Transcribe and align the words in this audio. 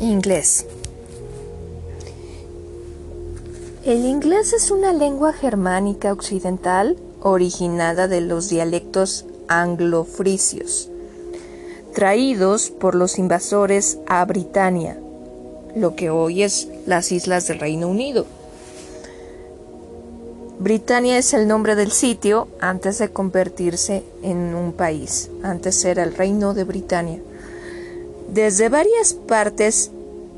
Inglés. 0.00 0.66
El 3.86 4.04
inglés 4.04 4.52
es 4.52 4.70
una 4.70 4.92
lengua 4.92 5.32
germánica 5.32 6.12
occidental 6.12 6.98
originada 7.22 8.06
de 8.06 8.20
los 8.20 8.50
dialectos 8.50 9.24
anglofrisios, 9.48 10.90
traídos 11.94 12.70
por 12.70 12.94
los 12.94 13.18
invasores 13.18 13.96
a 14.06 14.22
Britania, 14.26 14.98
lo 15.74 15.96
que 15.96 16.10
hoy 16.10 16.42
es 16.42 16.68
las 16.84 17.10
islas 17.10 17.48
del 17.48 17.58
Reino 17.58 17.88
Unido. 17.88 18.26
Britania 20.58 21.16
es 21.16 21.32
el 21.32 21.48
nombre 21.48 21.74
del 21.74 21.90
sitio 21.90 22.48
antes 22.60 22.98
de 22.98 23.08
convertirse 23.08 24.04
en 24.22 24.54
un 24.54 24.74
país, 24.74 25.30
antes 25.42 25.82
era 25.86 26.02
el 26.02 26.14
Reino 26.14 26.52
de 26.52 26.64
Britania 26.64 27.20
desde 28.36 28.68
varias 28.68 29.14
partes 29.14 29.90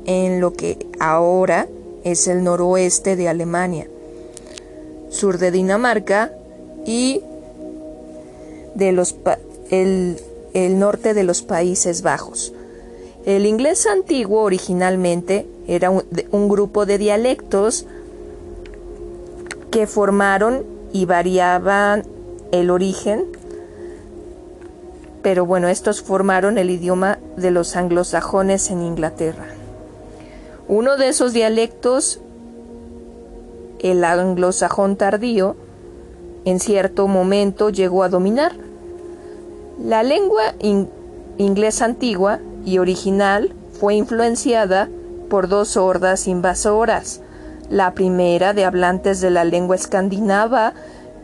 en 0.05 0.39
lo 0.39 0.53
que 0.53 0.87
ahora 1.01 1.67
es 2.05 2.27
el 2.27 2.45
noroeste 2.45 3.17
de 3.17 3.27
Alemania, 3.27 3.87
sur 5.09 5.37
de 5.37 5.51
Dinamarca 5.51 6.31
y 6.85 7.21
de 8.73 8.93
los 8.93 9.17
el, 9.69 10.17
norte 10.79 11.13
de 11.13 11.25
los 11.25 11.41
Países 11.41 12.01
Bajos. 12.01 12.53
El 13.25 13.45
inglés 13.45 13.85
antiguo 13.85 14.43
originalmente 14.43 15.45
era 15.67 15.91
un 15.91 16.47
grupo 16.47 16.85
de 16.85 16.97
dialectos 16.97 17.85
que 19.71 19.87
formaron 19.87 20.63
y 20.93 21.03
variaban 21.03 22.03
el 22.53 22.69
origen 22.69 23.25
pero 25.21 25.45
bueno, 25.45 25.67
estos 25.67 26.01
formaron 26.01 26.57
el 26.57 26.69
idioma 26.69 27.19
de 27.35 27.51
los 27.51 27.75
anglosajones 27.75 28.69
en 28.69 28.81
Inglaterra. 28.81 29.47
Uno 30.67 30.97
de 30.97 31.09
esos 31.09 31.33
dialectos, 31.33 32.21
el 33.79 34.03
anglosajón 34.03 34.95
tardío, 34.95 35.55
en 36.45 36.59
cierto 36.59 37.07
momento 37.07 37.69
llegó 37.69 38.03
a 38.03 38.09
dominar. 38.09 38.53
La 39.83 40.03
lengua 40.03 40.53
inglesa 41.37 41.85
antigua 41.85 42.39
y 42.65 42.77
original 42.77 43.53
fue 43.79 43.95
influenciada 43.95 44.89
por 45.29 45.47
dos 45.47 45.75
hordas 45.75 46.27
invasoras. 46.27 47.21
La 47.69 47.93
primera 47.93 48.53
de 48.53 48.65
hablantes 48.65 49.21
de 49.21 49.29
la 49.29 49.43
lengua 49.43 49.75
escandinava 49.75 50.73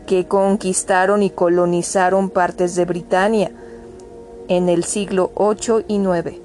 que 0.06 0.26
conquistaron 0.26 1.22
y 1.22 1.30
colonizaron 1.30 2.30
partes 2.30 2.76
de 2.76 2.84
Britania 2.84 3.50
en 4.48 4.68
el 4.68 4.84
siglo 4.84 5.30
VIII 5.36 5.84
y 5.88 5.96
IX. 5.96 6.40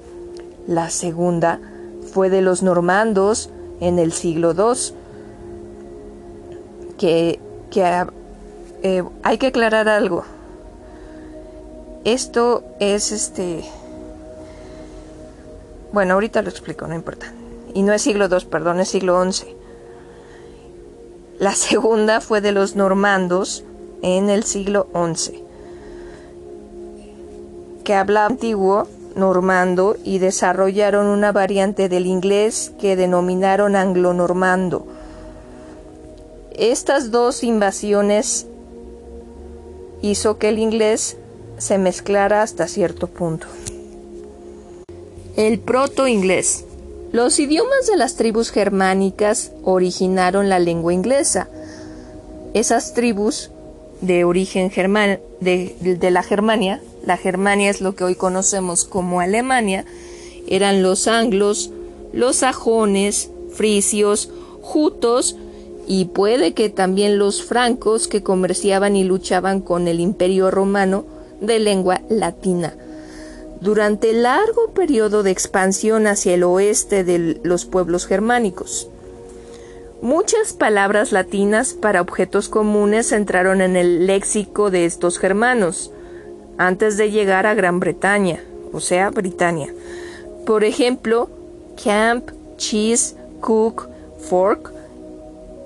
La 0.66 0.90
segunda 0.90 1.60
fue 2.12 2.30
de 2.30 2.42
los 2.42 2.62
normandos 2.62 3.50
en 3.80 3.98
el 3.98 4.12
siglo 4.12 4.52
II, 4.52 4.94
que, 6.98 7.40
eh, 8.82 9.04
hay 9.22 9.38
que 9.38 9.48
aclarar 9.48 9.88
algo. 9.88 10.24
Esto 12.04 12.64
es 12.80 13.12
este... 13.12 13.64
Bueno, 15.92 16.14
ahorita 16.14 16.42
lo 16.42 16.48
explico, 16.48 16.86
no 16.86 16.94
importa. 16.94 17.32
Y 17.74 17.82
no 17.82 17.92
es 17.92 18.02
siglo 18.02 18.26
II, 18.26 18.46
perdón, 18.50 18.80
es 18.80 18.88
siglo 18.88 19.22
XI. 19.30 19.56
La 21.38 21.52
segunda 21.52 22.20
fue 22.20 22.40
de 22.40 22.52
los 22.52 22.76
normandos 22.76 23.64
en 24.02 24.30
el 24.30 24.44
siglo 24.44 24.88
XI 24.94 25.41
que 27.82 27.94
hablaba 27.94 28.26
antiguo 28.26 28.88
normando 29.16 29.96
y 30.04 30.18
desarrollaron 30.18 31.06
una 31.06 31.32
variante 31.32 31.88
del 31.88 32.06
inglés 32.06 32.72
que 32.80 32.96
denominaron 32.96 33.76
anglo-normando. 33.76 34.86
Estas 36.52 37.10
dos 37.10 37.42
invasiones 37.42 38.46
hizo 40.02 40.38
que 40.38 40.48
el 40.48 40.58
inglés 40.58 41.16
se 41.58 41.78
mezclara 41.78 42.42
hasta 42.42 42.66
cierto 42.68 43.06
punto. 43.06 43.46
El 45.36 45.58
proto-inglés. 45.60 46.64
Los 47.12 47.38
idiomas 47.38 47.86
de 47.86 47.96
las 47.96 48.16
tribus 48.16 48.50
germánicas 48.50 49.52
originaron 49.62 50.48
la 50.48 50.58
lengua 50.58 50.92
inglesa. 50.92 51.48
Esas 52.54 52.94
tribus 52.94 53.50
de 54.00 54.24
origen 54.24 54.70
germán, 54.70 55.20
de, 55.40 55.76
de 55.80 56.10
la 56.10 56.22
Germania 56.22 56.80
la 57.04 57.16
Germania 57.16 57.70
es 57.70 57.80
lo 57.80 57.94
que 57.94 58.04
hoy 58.04 58.14
conocemos 58.14 58.84
como 58.84 59.20
Alemania, 59.20 59.84
eran 60.46 60.82
los 60.82 61.08
anglos, 61.08 61.70
los 62.12 62.36
sajones, 62.36 63.30
frisios, 63.50 64.30
jutos 64.60 65.36
y 65.86 66.06
puede 66.06 66.52
que 66.54 66.68
también 66.68 67.18
los 67.18 67.42
francos 67.42 68.08
que 68.08 68.22
comerciaban 68.22 68.96
y 68.96 69.04
luchaban 69.04 69.60
con 69.60 69.88
el 69.88 70.00
imperio 70.00 70.50
romano 70.50 71.04
de 71.40 71.58
lengua 71.58 72.02
latina. 72.08 72.74
Durante 73.60 74.10
el 74.10 74.24
largo 74.24 74.72
periodo 74.74 75.22
de 75.22 75.30
expansión 75.30 76.06
hacia 76.06 76.34
el 76.34 76.42
oeste 76.42 77.04
de 77.04 77.40
los 77.42 77.64
pueblos 77.64 78.06
germánicos. 78.06 78.88
Muchas 80.00 80.52
palabras 80.52 81.12
latinas 81.12 81.74
para 81.74 82.00
objetos 82.00 82.48
comunes 82.48 83.12
entraron 83.12 83.60
en 83.60 83.76
el 83.76 84.06
léxico 84.08 84.70
de 84.70 84.84
estos 84.84 85.18
germanos 85.18 85.92
antes 86.58 86.96
de 86.96 87.10
llegar 87.10 87.46
a 87.46 87.54
Gran 87.54 87.80
Bretaña, 87.80 88.42
o 88.72 88.80
sea, 88.80 89.10
Britania. 89.10 89.72
Por 90.46 90.64
ejemplo, 90.64 91.28
camp, 91.82 92.30
cheese, 92.56 93.16
cook, 93.40 93.88
fork, 94.18 94.72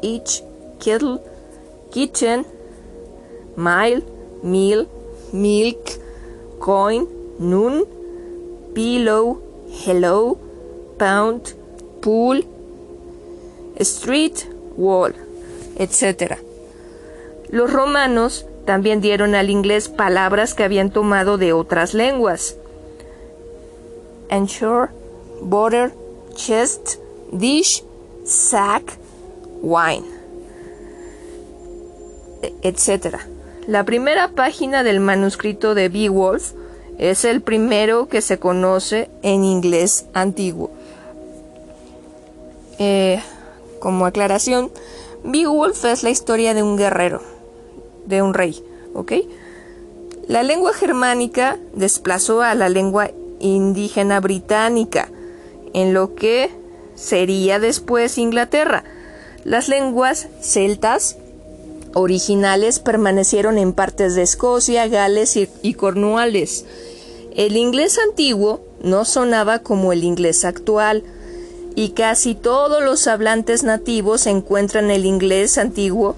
each, 0.02 0.42
kettle, 0.78 1.20
kitchen, 1.90 2.46
mile, 3.56 4.02
meal, 4.42 4.86
milk, 5.32 5.78
coin, 6.58 7.08
noon, 7.38 7.84
pillow, 8.74 9.40
hello, 9.86 10.38
pound, 10.98 11.54
pool, 12.00 12.44
street, 13.78 14.46
wall, 14.76 15.14
etc. 15.78 16.38
Los 17.50 17.72
romanos 17.72 18.46
también 18.66 19.00
dieron 19.00 19.34
al 19.34 19.48
inglés 19.48 19.88
palabras 19.88 20.52
que 20.52 20.64
habían 20.64 20.90
tomado 20.90 21.38
de 21.38 21.52
otras 21.52 21.94
lenguas. 21.94 22.56
Ensure, 24.28 24.90
butter, 25.40 25.94
chest, 26.34 26.96
dish, 27.30 27.84
sack, 28.24 28.98
wine, 29.62 30.04
etc. 32.62 33.18
La 33.68 33.84
primera 33.84 34.32
página 34.32 34.82
del 34.82 34.98
manuscrito 34.98 35.74
de 35.74 35.88
Beowulf 35.88 36.52
es 36.98 37.24
el 37.24 37.42
primero 37.42 38.08
que 38.08 38.20
se 38.20 38.38
conoce 38.38 39.08
en 39.22 39.44
inglés 39.44 40.06
antiguo. 40.12 40.70
Eh, 42.78 43.22
como 43.78 44.06
aclaración, 44.06 44.72
Beowulf 45.22 45.84
es 45.84 46.02
la 46.02 46.10
historia 46.10 46.52
de 46.52 46.64
un 46.64 46.76
guerrero 46.76 47.35
de 48.06 48.22
un 48.22 48.34
rey, 48.34 48.62
¿ok? 48.94 49.12
La 50.28 50.42
lengua 50.42 50.72
germánica 50.72 51.58
desplazó 51.74 52.42
a 52.42 52.54
la 52.54 52.68
lengua 52.68 53.10
indígena 53.38 54.20
británica, 54.20 55.08
en 55.72 55.94
lo 55.94 56.14
que 56.14 56.50
sería 56.94 57.58
después 57.58 58.18
Inglaterra. 58.18 58.84
Las 59.44 59.68
lenguas 59.68 60.28
celtas 60.40 61.16
originales 61.94 62.80
permanecieron 62.80 63.58
en 63.58 63.72
partes 63.72 64.14
de 64.14 64.22
Escocia, 64.22 64.88
Gales 64.88 65.36
y, 65.36 65.48
y 65.62 65.74
Cornualles. 65.74 66.64
El 67.36 67.56
inglés 67.56 67.98
antiguo 67.98 68.62
no 68.82 69.04
sonaba 69.04 69.60
como 69.60 69.92
el 69.92 70.02
inglés 70.02 70.44
actual, 70.44 71.04
y 71.76 71.90
casi 71.90 72.34
todos 72.34 72.82
los 72.82 73.06
hablantes 73.06 73.62
nativos 73.62 74.26
encuentran 74.26 74.90
el 74.90 75.04
inglés 75.04 75.58
antiguo 75.58 76.16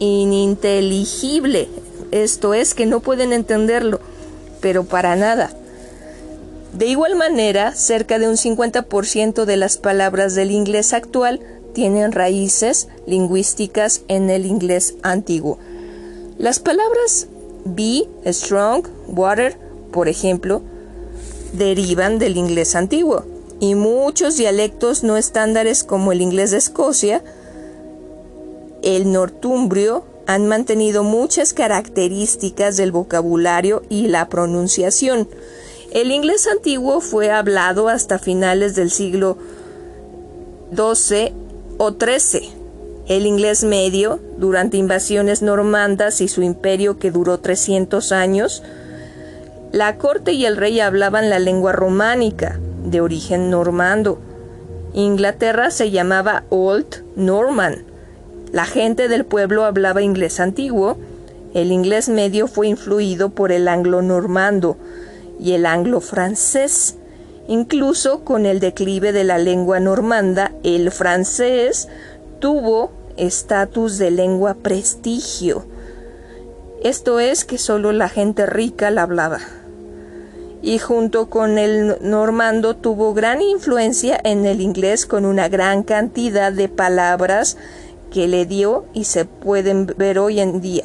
ininteligible. 0.00 1.68
Esto 2.10 2.54
es 2.54 2.74
que 2.74 2.86
no 2.86 2.98
pueden 2.98 3.32
entenderlo, 3.32 4.00
pero 4.60 4.84
para 4.84 5.14
nada. 5.14 5.52
De 6.72 6.86
igual 6.86 7.14
manera, 7.14 7.74
cerca 7.74 8.18
de 8.18 8.28
un 8.28 8.36
50% 8.36 9.44
de 9.44 9.56
las 9.56 9.76
palabras 9.76 10.34
del 10.34 10.50
inglés 10.50 10.92
actual 10.92 11.40
tienen 11.72 12.12
raíces 12.12 12.88
lingüísticas 13.06 14.02
en 14.08 14.30
el 14.30 14.46
inglés 14.46 14.94
antiguo. 15.02 15.58
Las 16.38 16.58
palabras 16.58 17.28
be, 17.64 18.08
strong, 18.26 18.86
water, 19.08 19.56
por 19.92 20.08
ejemplo, 20.08 20.62
derivan 21.52 22.18
del 22.18 22.36
inglés 22.36 22.74
antiguo 22.74 23.24
y 23.60 23.74
muchos 23.74 24.36
dialectos 24.36 25.02
no 25.02 25.16
estándares 25.16 25.84
como 25.84 26.12
el 26.12 26.22
inglés 26.22 26.52
de 26.52 26.58
Escocia 26.58 27.22
el 28.82 29.12
nortumbrio 29.12 30.04
han 30.26 30.46
mantenido 30.46 31.02
muchas 31.02 31.52
características 31.52 32.76
del 32.76 32.92
vocabulario 32.92 33.82
y 33.88 34.08
la 34.08 34.28
pronunciación. 34.28 35.28
El 35.90 36.12
inglés 36.12 36.46
antiguo 36.46 37.00
fue 37.00 37.30
hablado 37.30 37.88
hasta 37.88 38.18
finales 38.18 38.76
del 38.76 38.90
siglo 38.90 39.36
XII 40.72 41.32
o 41.78 41.90
XIII. 41.90 42.48
El 43.08 43.26
inglés 43.26 43.64
medio, 43.64 44.20
durante 44.38 44.76
invasiones 44.76 45.42
normandas 45.42 46.20
y 46.20 46.28
su 46.28 46.42
imperio 46.42 46.98
que 46.98 47.10
duró 47.10 47.40
300 47.40 48.12
años, 48.12 48.62
la 49.72 49.98
corte 49.98 50.32
y 50.32 50.46
el 50.46 50.56
rey 50.56 50.78
hablaban 50.78 51.28
la 51.28 51.40
lengua 51.40 51.72
románica, 51.72 52.60
de 52.84 53.00
origen 53.00 53.50
normando. 53.50 54.20
Inglaterra 54.94 55.70
se 55.70 55.90
llamaba 55.90 56.44
Old 56.50 57.04
Norman. 57.16 57.89
La 58.52 58.64
gente 58.64 59.08
del 59.08 59.24
pueblo 59.24 59.64
hablaba 59.64 60.02
inglés 60.02 60.40
antiguo. 60.40 60.96
El 61.54 61.70
inglés 61.70 62.08
medio 62.08 62.48
fue 62.48 62.68
influido 62.68 63.30
por 63.30 63.52
el 63.52 63.68
anglo-normando 63.68 64.76
y 65.38 65.52
el 65.52 65.66
anglo-francés. 65.66 66.96
Incluso 67.46 68.24
con 68.24 68.46
el 68.46 68.60
declive 68.60 69.12
de 69.12 69.24
la 69.24 69.38
lengua 69.38 69.80
normanda, 69.80 70.52
el 70.62 70.90
francés 70.90 71.88
tuvo 72.40 72.92
estatus 73.16 73.98
de 73.98 74.10
lengua 74.10 74.54
prestigio. 74.54 75.64
Esto 76.82 77.20
es 77.20 77.44
que 77.44 77.58
solo 77.58 77.92
la 77.92 78.08
gente 78.08 78.46
rica 78.46 78.90
la 78.90 79.02
hablaba 79.02 79.38
y 80.62 80.78
junto 80.78 81.30
con 81.30 81.58
el 81.58 81.96
normando 82.00 82.76
tuvo 82.76 83.14
gran 83.14 83.40
influencia 83.40 84.20
en 84.22 84.44
el 84.44 84.60
inglés 84.60 85.06
con 85.06 85.24
una 85.24 85.48
gran 85.48 85.82
cantidad 85.82 86.52
de 86.52 86.68
palabras 86.68 87.56
que 88.10 88.28
le 88.28 88.46
dio 88.46 88.84
y 88.92 89.04
se 89.04 89.24
pueden 89.24 89.86
ver 89.96 90.18
hoy 90.18 90.40
en 90.40 90.60
día. 90.60 90.84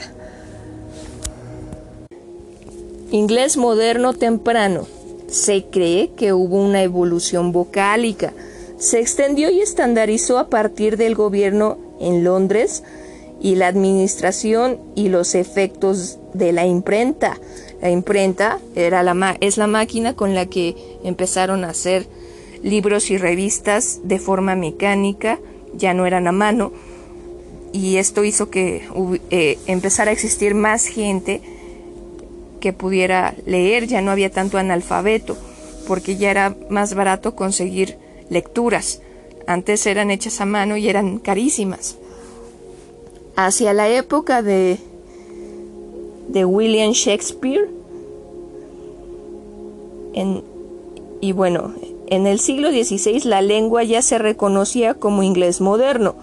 Inglés 3.12 3.58
moderno 3.58 4.14
temprano. 4.14 4.88
Se 5.28 5.66
cree 5.66 6.12
que 6.16 6.34
hubo 6.34 6.62
una 6.62 6.84
evolución 6.84 7.52
vocálica. 7.52 8.34
Se 8.78 9.00
extendió 9.00 9.50
y 9.50 9.62
estandarizó 9.62 10.38
a 10.38 10.50
partir 10.50 10.98
del 10.98 11.16
gobierno 11.16 11.78
en 12.00 12.24
Londres 12.24 12.84
y 13.42 13.56
la 13.56 13.68
administración 13.68 14.80
y 14.96 15.10
los 15.10 15.36
efectos 15.36 16.20
de 16.34 16.52
la 16.52 16.66
imprenta. 16.66 17.40
La 17.82 17.90
imprenta 17.90 18.60
era 18.76 19.04
la 19.04 19.38
es 19.40 19.58
la 19.58 19.68
máquina 19.68 20.16
con 20.16 20.36
la 20.36 20.48
que 20.48 20.76
empezaron 21.04 21.64
a 21.64 21.70
hacer 21.70 22.08
libros 22.64 23.12
y 23.12 23.18
revistas 23.18 24.00
de 24.04 24.20
forma 24.20 24.56
mecánica, 24.56 25.40
ya 25.74 25.94
no 25.94 26.06
eran 26.06 26.28
a 26.28 26.32
mano, 26.32 26.72
y 27.76 27.98
esto 27.98 28.24
hizo 28.24 28.50
que 28.50 28.88
eh, 29.32 29.60
empezara 29.68 30.12
a 30.12 30.14
existir 30.14 30.56
más 30.56 30.86
gente 30.86 31.42
que 32.62 32.72
pudiera 32.72 33.36
leer, 33.46 33.86
ya 33.86 34.02
no 34.02 34.12
había 34.12 34.32
tanto 34.32 34.58
analfabeto, 34.58 35.36
porque 35.86 36.16
ya 36.16 36.32
era 36.32 36.56
más 36.70 36.96
barato 36.96 37.36
conseguir 37.36 37.98
lecturas. 38.30 39.02
Antes 39.46 39.86
eran 39.88 40.10
hechas 40.10 40.40
a 40.40 40.46
mano 40.46 40.78
y 40.78 40.88
eran 40.88 41.20
carísimas. 41.20 41.98
Hacia 43.36 43.74
la 43.74 43.90
época 43.90 44.42
de 44.42 44.80
de 46.30 46.46
William 46.46 46.92
Shakespeare. 46.92 47.70
y 51.20 51.32
bueno, 51.34 51.74
en 52.08 52.26
el 52.26 52.40
siglo 52.40 52.70
XVI 52.70 53.26
la 53.26 53.42
lengua 53.42 53.84
ya 53.84 54.02
se 54.02 54.18
reconocía 54.18 54.94
como 54.94 55.24
inglés 55.24 55.60
moderno. 55.60 56.16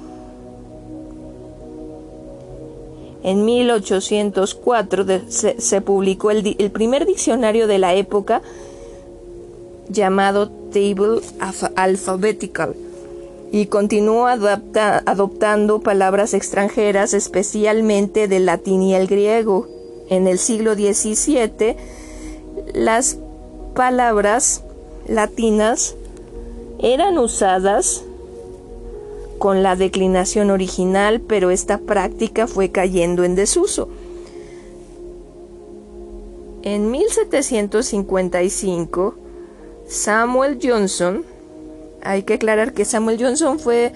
En 3.22 3.44
1804 3.44 5.06
se, 5.28 5.80
publicó 5.80 6.30
el, 6.30 6.70
primer 6.72 7.06
diccionario 7.06 7.66
de 7.66 7.78
la 7.78 7.94
época 7.94 8.42
llamado 9.88 10.50
Table 10.72 11.20
Alphabetical 11.76 12.74
y 13.52 13.66
continuó 13.66 14.26
adoptando 14.26 15.80
palabras 15.80 16.34
extranjeras, 16.34 17.14
especialmente 17.14 18.26
del 18.26 18.46
latín 18.46 18.82
y 18.82 18.94
el 18.94 19.06
griego, 19.06 19.68
en 20.08 20.26
el 20.26 20.38
siglo 20.38 20.74
XVII, 20.74 21.76
las 22.74 23.18
palabras 23.74 24.62
latinas 25.06 25.94
eran 26.78 27.18
usadas 27.18 28.04
con 29.42 29.62
la 29.64 29.74
declinación 29.74 30.52
original, 30.52 31.20
pero 31.20 31.50
esta 31.50 31.78
práctica 31.78 32.46
fue 32.46 32.70
cayendo 32.70 33.24
en 33.24 33.34
desuso. 33.34 33.88
En 36.62 36.92
1755, 36.92 39.16
Samuel 39.88 40.60
Johnson, 40.62 41.24
hay 42.02 42.22
que 42.22 42.34
aclarar 42.34 42.72
que 42.72 42.84
Samuel 42.84 43.20
Johnson 43.20 43.58
fue, 43.58 43.92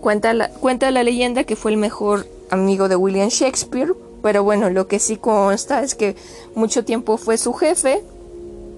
cuenta 0.00 0.32
la, 0.32 0.48
cuenta 0.48 0.90
la 0.90 1.02
leyenda 1.02 1.44
que 1.44 1.54
fue 1.54 1.72
el 1.72 1.76
mejor 1.76 2.26
amigo 2.48 2.88
de 2.88 2.96
William 2.96 3.28
Shakespeare, 3.28 3.92
pero 4.22 4.42
bueno, 4.42 4.70
lo 4.70 4.88
que 4.88 5.00
sí 5.00 5.18
consta 5.18 5.82
es 5.82 5.94
que 5.94 6.16
mucho 6.54 6.82
tiempo 6.82 7.18
fue 7.18 7.36
su 7.36 7.52
jefe 7.52 8.02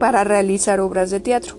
para 0.01 0.25
realizar 0.25 0.81
obras 0.81 1.13
de 1.13 1.21
teatro. 1.21 1.55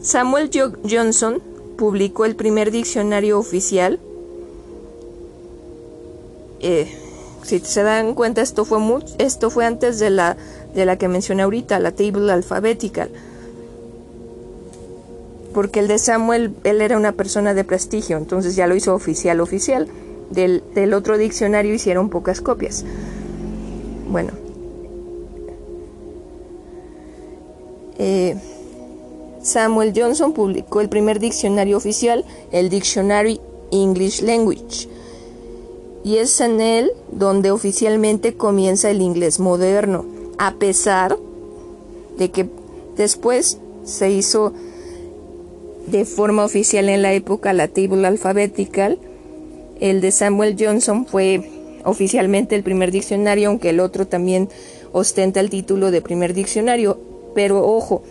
Samuel 0.00 0.50
Johnson 0.90 1.40
publicó 1.76 2.24
el 2.24 2.36
primer 2.36 2.70
diccionario 2.70 3.38
oficial. 3.38 3.98
Eh, 6.60 6.86
si 7.42 7.58
se 7.58 7.82
dan 7.82 8.14
cuenta, 8.14 8.40
esto 8.40 8.64
fue, 8.64 8.78
esto 9.18 9.50
fue 9.50 9.66
antes 9.66 9.98
de 9.98 10.10
la, 10.10 10.36
de 10.74 10.84
la 10.84 10.96
que 10.96 11.08
mencioné 11.08 11.42
ahorita, 11.42 11.78
la 11.80 11.92
Table 11.92 12.30
Alphabetical. 12.32 13.10
Porque 15.52 15.80
el 15.80 15.88
de 15.88 15.98
Samuel, 15.98 16.54
él 16.64 16.80
era 16.80 16.96
una 16.96 17.12
persona 17.12 17.52
de 17.52 17.64
prestigio, 17.64 18.16
entonces 18.16 18.56
ya 18.56 18.66
lo 18.66 18.74
hizo 18.74 18.94
oficial, 18.94 19.40
oficial. 19.40 19.88
Del, 20.30 20.62
otro 20.94 21.18
diccionario 21.18 21.74
hicieron 21.74 22.08
pocas 22.08 22.40
copias. 22.40 22.86
Bueno. 24.08 24.32
Eh, 27.98 28.36
Samuel 29.42 29.92
Johnson 29.94 30.32
publicó 30.32 30.80
el 30.80 30.88
primer 30.88 31.18
diccionario 31.18 31.76
oficial, 31.76 32.24
el 32.52 32.70
Dictionary 32.70 33.40
English 33.70 34.22
Language, 34.22 34.88
y 36.04 36.16
es 36.16 36.40
en 36.40 36.60
él 36.60 36.92
donde 37.10 37.50
oficialmente 37.50 38.34
comienza 38.34 38.90
el 38.90 39.00
inglés 39.00 39.40
moderno, 39.40 40.04
a 40.38 40.54
pesar 40.54 41.16
de 42.18 42.30
que 42.30 42.48
después 42.96 43.58
se 43.84 44.10
hizo 44.10 44.52
de 45.86 46.04
forma 46.04 46.44
oficial 46.44 46.88
en 46.88 47.02
la 47.02 47.12
época 47.12 47.52
la 47.52 47.68
Table 47.68 48.06
Alphabetical, 48.06 48.98
el 49.80 50.00
de 50.00 50.12
Samuel 50.12 50.56
Johnson 50.58 51.06
fue 51.06 51.50
oficialmente 51.84 52.54
el 52.54 52.62
primer 52.62 52.92
diccionario, 52.92 53.48
aunque 53.48 53.70
el 53.70 53.80
otro 53.80 54.06
también 54.06 54.48
ostenta 54.92 55.40
el 55.40 55.50
título 55.50 55.90
de 55.90 56.00
primer 56.00 56.34
diccionario. 56.34 57.00
Pero 57.34 57.66
ojo, 57.66 58.02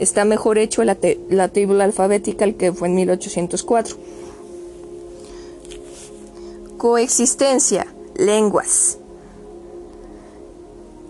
está 0.00 0.24
mejor 0.24 0.58
hecho 0.58 0.82
la, 0.82 0.96
la 1.28 1.48
Table 1.48 1.84
Alphabetical 1.84 2.56
que 2.56 2.72
fue 2.72 2.88
en 2.88 2.96
1804. 2.96 3.96
Coexistencia, 6.76 7.86
lenguas. 8.16 8.98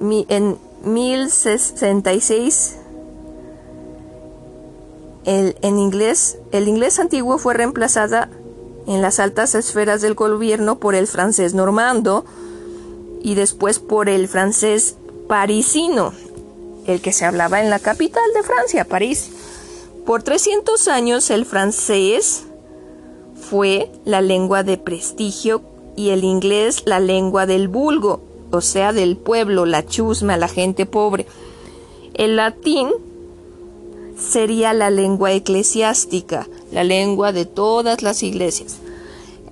en 0.01 0.59
1066 0.85 2.77
el, 5.25 5.57
en 5.63 5.79
inglés, 5.79 6.39
el 6.53 6.69
inglés 6.69 6.99
antiguo 6.99 7.39
fue 7.39 7.55
reemplazada 7.55 8.29
en 8.87 9.03
las 9.03 9.21
altas 9.21 9.55
esferas 9.55 10.01
del 10.01 10.15
gobierno 10.15 10.79
por 10.79 10.95
el 10.95 11.07
francés 11.07 11.55
normando 11.55 12.25
y 13.23 13.35
después 13.35 13.79
por 13.79 14.09
el 14.09 14.29
francés 14.29 14.97
parisino, 15.29 16.13
el 16.87 17.01
que 17.01 17.13
se 17.13 17.25
hablaba 17.25 17.61
en 17.61 17.71
la 17.71 17.79
capital 17.79 18.23
de 18.35 18.43
Francia, 18.43 18.85
París. 18.85 19.31
Por 20.07 20.23
300 20.23 20.89
años 20.89 21.31
el 21.31 21.45
francés 21.45 22.45
fue 23.35 23.91
la 24.05 24.21
lengua 24.21 24.63
de 24.63 24.79
prestigio 24.79 25.63
y 25.97 26.11
el 26.11 26.25
inglés 26.25 26.83
la 26.87 27.01
lengua 27.01 27.47
del 27.47 27.69
vulgo, 27.69 28.23
o 28.51 28.61
sea, 28.61 28.93
del 28.93 29.17
pueblo, 29.17 29.67
la 29.67 29.85
chusma, 29.87 30.37
la 30.37 30.49
gente 30.49 30.87
pobre. 30.87 31.27
El 32.15 32.37
latín 32.37 32.89
sería 34.19 34.73
la 34.73 34.91
lengua 34.91 35.33
eclesiástica, 35.33 36.49
la 36.73 36.85
lengua 36.85 37.33
de 37.33 37.47
todas 37.47 38.03
las 38.03 38.23
iglesias. 38.23 38.79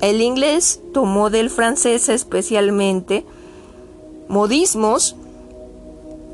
El 0.00 0.20
inglés 0.20 0.80
tomó 0.92 1.30
del 1.30 1.50
francés 1.50 2.08
especialmente 2.08 3.24
modismos, 4.28 5.16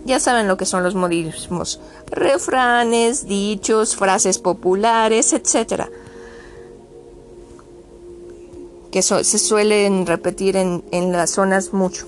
ya 0.05 0.21
saben 0.21 0.49
lo 0.49 0.57
que 0.57 0.67
son 0.67 0.83
los 0.83 0.95
modismos, 0.95 1.81
refranes, 2.07 3.27
dichos, 3.27 3.97
frases 3.97 4.39
populares, 4.39 5.33
etc. 5.33 5.85
que 8.91 9.03
se 9.03 9.39
suelen 9.39 10.07
repetir 10.07 10.57
en, 10.57 10.85
en 10.91 11.13
las 11.13 11.31
zonas 11.31 11.73
mucho. 11.73 12.07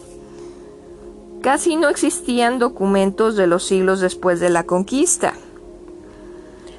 casi 1.43 1.76
no 1.76 1.88
existían 1.88 2.59
documentos 2.59 3.37
de 3.37 3.47
los 3.47 3.65
siglos 3.65 4.00
después 4.00 4.41
de 4.41 4.50
la 4.50 4.65
conquista. 4.65 5.35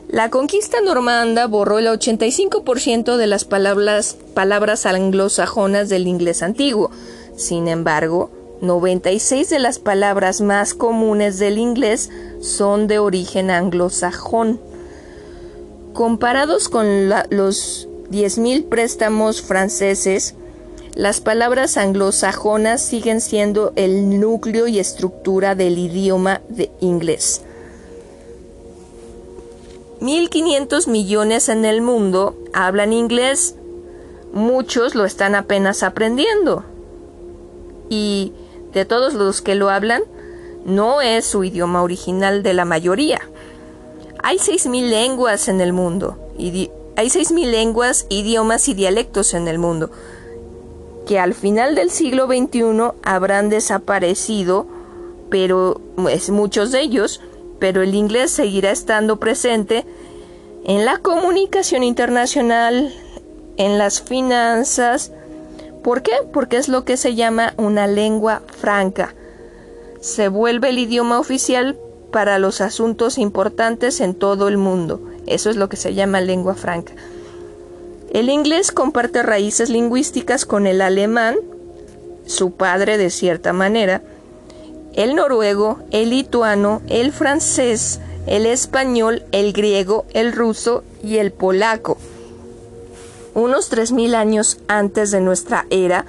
La 0.10 0.30
conquista 0.30 0.80
normanda 0.80 1.48
borró 1.48 1.80
el 1.80 1.88
85% 1.88 3.18
de 3.18 3.28
las 3.28 3.44
palabras, 3.44 4.18
palabras 4.34 4.86
anglosajonas 4.86 5.90
del 5.90 6.08
inglés 6.08 6.44
antiguo. 6.44 6.92
Sin 7.36 7.68
embargo, 7.68 8.30
96 8.62 9.50
de 9.50 9.60
las 9.60 9.80
palabras 9.80 10.42
más 10.42 10.74
comunes 10.74 11.38
del 11.38 11.58
inglés 11.58 12.10
son 12.42 12.88
de 12.88 13.00
origen 13.00 13.52
anglosajón. 13.52 14.60
Comparados 15.94 16.70
con 16.70 17.10
los 17.10 17.88
10.000 18.12 18.68
préstamos 18.68 19.42
franceses, 19.42 20.36
las 20.96 21.22
palabras 21.22 21.78
anglosajonas 21.78 22.82
siguen 22.82 23.22
siendo 23.22 23.74
el 23.76 24.20
núcleo 24.20 24.68
y 24.68 24.80
estructura 24.80 25.54
del 25.54 25.78
idioma 25.78 26.42
de 26.50 26.72
inglés. 26.80 27.44
1.500 30.02 30.88
millones 30.88 31.50
en 31.50 31.66
el 31.66 31.82
mundo 31.82 32.36
hablan 32.54 32.94
inglés. 32.94 33.56
Muchos 34.34 34.96
lo 34.96 35.06
están 35.06 35.36
apenas 35.36 35.84
aprendiendo. 35.84 36.64
Y 37.90 38.34
de 38.74 38.86
todos 38.86 39.14
los 39.14 39.42
que 39.42 39.56
lo 39.56 39.70
hablan, 39.70 40.04
no 40.66 41.02
es 41.02 41.26
su 41.26 41.44
idioma 41.44 41.82
original 41.84 42.44
de 42.44 42.54
la 42.54 42.66
mayoría. 42.66 43.22
Hay 44.24 44.38
6.000 44.38 44.90
lenguas 44.90 45.48
en 45.48 45.62
el 45.62 45.74
mundo. 45.74 46.18
Y 46.38 46.70
hay 46.96 47.08
6.000 47.08 47.50
lenguas, 47.50 48.06
idiomas 48.10 48.68
y 48.68 48.74
dialectos 48.74 49.34
en 49.34 49.48
el 49.48 49.60
mundo 49.60 49.92
que 51.06 51.20
al 51.20 51.34
final 51.34 51.74
del 51.74 51.90
siglo 51.90 52.28
XXI 52.28 52.92
habrán 53.02 53.48
desaparecido, 53.48 54.68
pero 55.30 55.80
pues, 55.96 56.30
muchos 56.30 56.74
de 56.74 56.82
ellos 56.82 57.22
pero 57.60 57.82
el 57.82 57.96
inglés 57.96 58.32
seguirá 58.32 58.72
estando 58.72 59.18
presente 59.18 59.86
en 60.64 60.86
la 60.86 60.98
comunicación 60.98 61.84
internacional, 61.84 62.94
en 63.58 63.78
las 63.78 64.02
finanzas. 64.02 65.12
¿Por 65.88 66.01
qué? 66.01 66.15
Porque 66.34 66.58
es 66.58 66.67
lo 66.67 66.84
que 66.84 66.98
se 66.98 67.15
llama 67.15 67.53
una 67.56 67.88
lengua 67.88 68.41
franca. 68.60 69.15
Se 70.01 70.27
vuelve 70.27 70.67
el 70.67 70.79
idioma 70.79 71.17
oficial 71.17 71.79
para 72.12 72.39
los 72.39 72.60
asuntos 72.60 73.17
importantes 73.17 74.01
en 74.01 74.13
todo 74.13 74.50
el 74.50 74.58
mundo. 74.58 75.00
Eso 75.27 75.50
es 75.50 75.56
lo 75.56 75.70
que 75.70 75.77
se 75.77 75.94
llama 75.94 76.20
lengua 76.20 76.56
franca. 76.56 76.91
El 78.12 78.27
inglés 78.27 78.74
comparte 78.74 79.24
raíces 79.24 79.70
lingüísticas 79.70 80.46
con 80.46 80.67
el 80.67 80.82
alemán, 80.82 81.38
su 82.25 82.51
padre 82.51 82.98
de 82.98 83.10
cierta 83.10 83.53
manera, 83.53 84.01
el 84.94 85.15
noruego, 85.15 85.79
el 85.91 86.10
lituano, 86.10 86.82
el 86.89 87.13
francés, 87.13 88.01
el 88.25 88.46
español, 88.46 89.24
el 89.32 89.53
griego, 89.53 90.03
el 90.12 90.34
ruso 90.34 90.84
y 91.01 91.20
el 91.20 91.32
polaco. 91.32 91.98
Unos 93.38 93.72
3.000 93.72 94.15
años 94.15 94.58
antes 94.67 95.12
de 95.12 95.22
nuestra 95.22 95.67
era, 95.70 96.08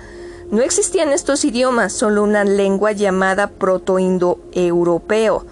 no 0.50 0.62
existían 0.62 1.12
estos 1.12 1.44
idiomas, 1.44 1.92
solo 1.92 2.22
una 2.22 2.42
lengua 2.42 2.92
llamada 2.92 3.48
protoindoeuropeo, 3.48 5.44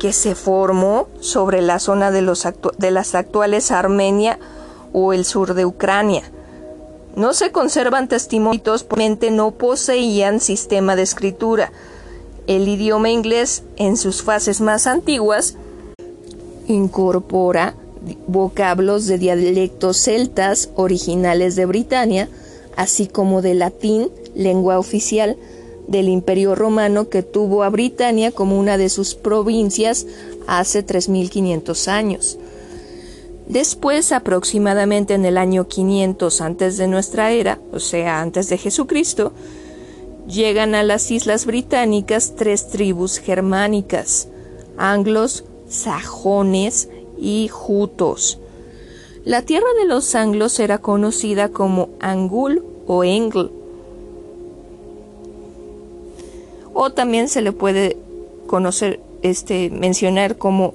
que 0.00 0.12
se 0.12 0.34
formó 0.34 1.06
sobre 1.20 1.62
la 1.62 1.78
zona 1.78 2.10
de, 2.10 2.28
de 2.76 2.90
las 2.90 3.14
actuales 3.14 3.70
Armenia 3.70 4.40
o 4.92 5.12
el 5.12 5.24
sur 5.24 5.54
de 5.54 5.64
Ucrania. 5.64 6.24
No 7.14 7.34
se 7.34 7.52
conservan 7.52 8.08
testimonios, 8.08 8.84
no 9.30 9.52
poseían 9.52 10.40
sistema 10.40 10.96
de 10.96 11.02
escritura, 11.02 11.70
el 12.48 12.66
idioma 12.66 13.10
inglés 13.10 13.62
en 13.76 13.96
sus 13.96 14.24
fases 14.24 14.60
más 14.60 14.88
antiguas 14.88 15.54
incorpora 16.66 17.76
vocablos 18.26 19.06
de 19.06 19.18
dialectos 19.18 19.98
celtas 19.98 20.70
originales 20.74 21.56
de 21.56 21.66
Britania, 21.66 22.28
así 22.76 23.06
como 23.06 23.42
de 23.42 23.54
latín, 23.54 24.10
lengua 24.34 24.78
oficial 24.78 25.36
del 25.88 26.08
Imperio 26.08 26.54
Romano 26.54 27.08
que 27.08 27.22
tuvo 27.22 27.62
a 27.62 27.70
Britania 27.70 28.32
como 28.32 28.58
una 28.58 28.78
de 28.78 28.88
sus 28.88 29.14
provincias 29.14 30.06
hace 30.46 30.82
3500 30.82 31.88
años. 31.88 32.38
Después, 33.48 34.12
aproximadamente 34.12 35.14
en 35.14 35.24
el 35.24 35.36
año 35.36 35.68
500 35.68 36.40
antes 36.40 36.76
de 36.76 36.86
nuestra 36.86 37.32
era, 37.32 37.58
o 37.72 37.80
sea, 37.80 38.20
antes 38.20 38.48
de 38.48 38.56
Jesucristo, 38.56 39.32
llegan 40.26 40.74
a 40.74 40.82
las 40.82 41.10
islas 41.10 41.44
británicas 41.44 42.34
tres 42.36 42.68
tribus 42.68 43.18
germánicas, 43.18 44.28
anglos, 44.78 45.44
sajones 45.68 46.88
y 47.22 47.46
jutos. 47.48 48.38
La 49.24 49.42
tierra 49.42 49.68
de 49.80 49.86
los 49.86 50.16
anglos 50.16 50.58
era 50.58 50.78
conocida 50.78 51.48
como 51.48 51.90
Angul 52.00 52.64
o 52.88 53.04
Engl. 53.04 53.52
O 56.74 56.90
también 56.90 57.28
se 57.28 57.40
le 57.40 57.52
puede 57.52 57.96
conocer, 58.48 58.98
este, 59.22 59.70
mencionar 59.70 60.36
como 60.36 60.74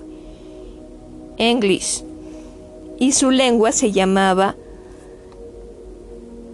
English. 1.38 2.04
Y 2.98 3.12
su 3.12 3.30
lengua 3.32 3.74
se 3.74 3.92
llamaba 3.92 4.56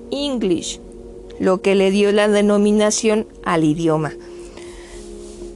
English 0.09 0.79
lo 1.39 1.61
que 1.61 1.75
le 1.75 1.91
dio 1.91 2.11
la 2.11 2.27
denominación 2.27 3.27
al 3.43 3.63
idioma. 3.63 4.13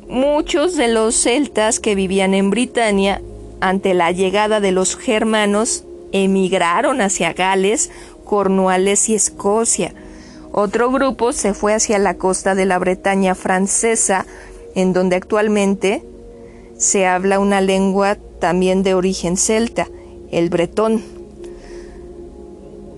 Muchos 0.08 0.76
de 0.76 0.88
los 0.88 1.16
celtas 1.16 1.80
que 1.80 1.96
vivían 1.96 2.34
en 2.34 2.50
Britania, 2.50 3.22
ante 3.60 3.94
la 3.94 4.12
llegada 4.12 4.60
de 4.60 4.72
los 4.72 4.96
germanos, 4.96 5.84
emigraron 6.12 7.02
hacia 7.02 7.34
Gales, 7.34 7.90
Cornualles 8.24 9.10
y 9.10 9.16
Escocia. 9.16 9.94
Otro 10.52 10.92
grupo 10.92 11.34
se 11.34 11.54
fue 11.54 11.74
hacia 11.74 12.00
la 12.00 12.16
costa 12.18 12.56
de 12.56 12.66
la 12.66 12.80
Bretaña 12.80 13.36
francesa, 13.36 14.26
en 14.76 14.94
donde 14.94 15.16
actualmente 15.16 16.04
se 16.78 17.06
habla 17.08 17.40
una 17.40 17.62
lengua 17.62 18.18
también 18.40 18.84
de 18.84 18.94
origen 18.94 19.38
celta, 19.38 19.88
el 20.32 20.50
bretón. 20.50 21.02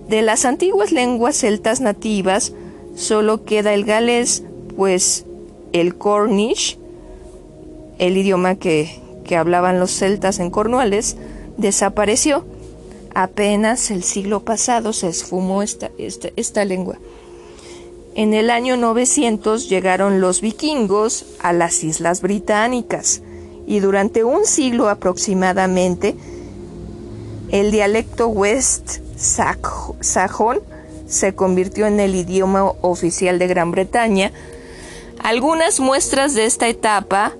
De 0.08 0.22
las 0.22 0.44
antiguas 0.44 0.92
lenguas 0.92 1.36
celtas 1.36 1.80
nativas, 1.80 2.52
solo 2.94 3.44
queda 3.44 3.72
el 3.72 3.84
galés, 3.84 4.42
pues 4.76 5.24
el 5.72 5.96
cornish, 5.96 6.78
el 7.98 8.16
idioma 8.16 8.56
que, 8.56 8.98
hablaban 9.36 9.80
los 9.80 9.92
celtas 9.92 10.38
en 10.38 10.50
Cornualles, 10.50 11.16
desapareció. 11.56 12.44
Apenas 13.14 13.90
el 13.90 14.02
siglo 14.02 14.40
pasado 14.40 14.92
se 14.92 15.08
esfumó 15.08 15.62
esta, 15.62 15.90
esta, 15.98 16.28
esta 16.36 16.64
lengua. 16.64 16.98
En 18.14 18.34
el 18.34 18.50
año 18.50 18.76
900 18.76 19.68
llegaron 19.68 20.20
los 20.20 20.40
vikingos 20.40 21.26
a 21.40 21.52
las 21.52 21.84
islas 21.84 22.22
británicas 22.22 23.22
y 23.66 23.80
durante 23.80 24.24
un 24.24 24.46
siglo 24.46 24.88
aproximadamente 24.88 26.16
el 27.50 27.70
dialecto 27.70 28.28
West 28.28 28.98
Sajón 29.16 30.60
se 31.06 31.34
convirtió 31.34 31.86
en 31.86 32.00
el 32.00 32.14
idioma 32.14 32.64
oficial 32.80 33.38
de 33.38 33.46
Gran 33.48 33.72
Bretaña. 33.72 34.32
Algunas 35.18 35.80
muestras 35.80 36.34
de 36.34 36.46
esta 36.46 36.68
etapa 36.68 37.34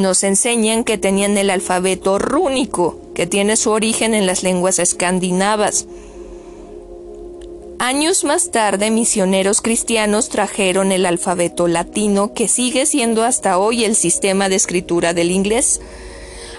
nos 0.00 0.24
enseñan 0.24 0.82
que 0.84 0.98
tenían 0.98 1.38
el 1.38 1.50
alfabeto 1.50 2.18
rúnico, 2.18 2.98
que 3.14 3.26
tiene 3.26 3.56
su 3.56 3.70
origen 3.70 4.14
en 4.14 4.26
las 4.26 4.42
lenguas 4.42 4.78
escandinavas. 4.78 5.86
Años 7.78 8.24
más 8.24 8.50
tarde, 8.50 8.90
misioneros 8.90 9.62
cristianos 9.62 10.28
trajeron 10.28 10.92
el 10.92 11.06
alfabeto 11.06 11.66
latino, 11.66 12.34
que 12.34 12.46
sigue 12.46 12.84
siendo 12.84 13.24
hasta 13.24 13.58
hoy 13.58 13.84
el 13.84 13.96
sistema 13.96 14.50
de 14.50 14.56
escritura 14.56 15.14
del 15.14 15.30
inglés. 15.30 15.80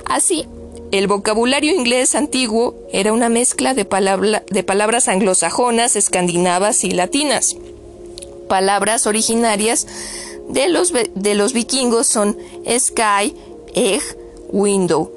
Así, 0.05 0.48
el 0.91 1.07
vocabulario 1.07 1.74
inglés 1.74 2.15
antiguo 2.15 2.75
era 2.91 3.13
una 3.13 3.29
mezcla 3.29 3.74
de, 3.74 3.86
palabras 3.86 5.07
anglosajonas, 5.07 5.95
escandinavas 5.95 6.83
y 6.83 6.91
latinas. 6.91 7.55
Palabras 8.50 9.05
originarias 9.05 9.86
de 10.50 11.36
los 11.36 11.53
vikingos 11.53 12.07
son 12.07 12.36
sky, 12.68 13.36
egg, 13.74 14.01
window. 14.51 15.12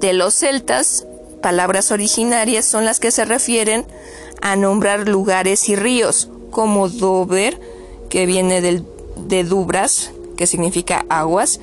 De 0.00 0.12
los 0.12 0.34
celtas, 0.34 1.06
palabras 1.42 1.90
originarias 1.92 2.64
son 2.64 2.84
las 2.84 3.00
que 3.00 3.10
se 3.10 3.24
refieren 3.24 3.86
a 4.42 4.56
nombrar 4.56 5.08
lugares 5.08 5.68
y 5.68 5.76
ríos, 5.76 6.28
como 6.50 6.88
Dover, 6.88 7.60
que 8.08 8.26
viene 8.26 8.60
del, 8.60 8.84
de 9.16 9.44
Dubras, 9.44 10.10
que 10.36 10.46
significa 10.46 11.04
aguas, 11.08 11.60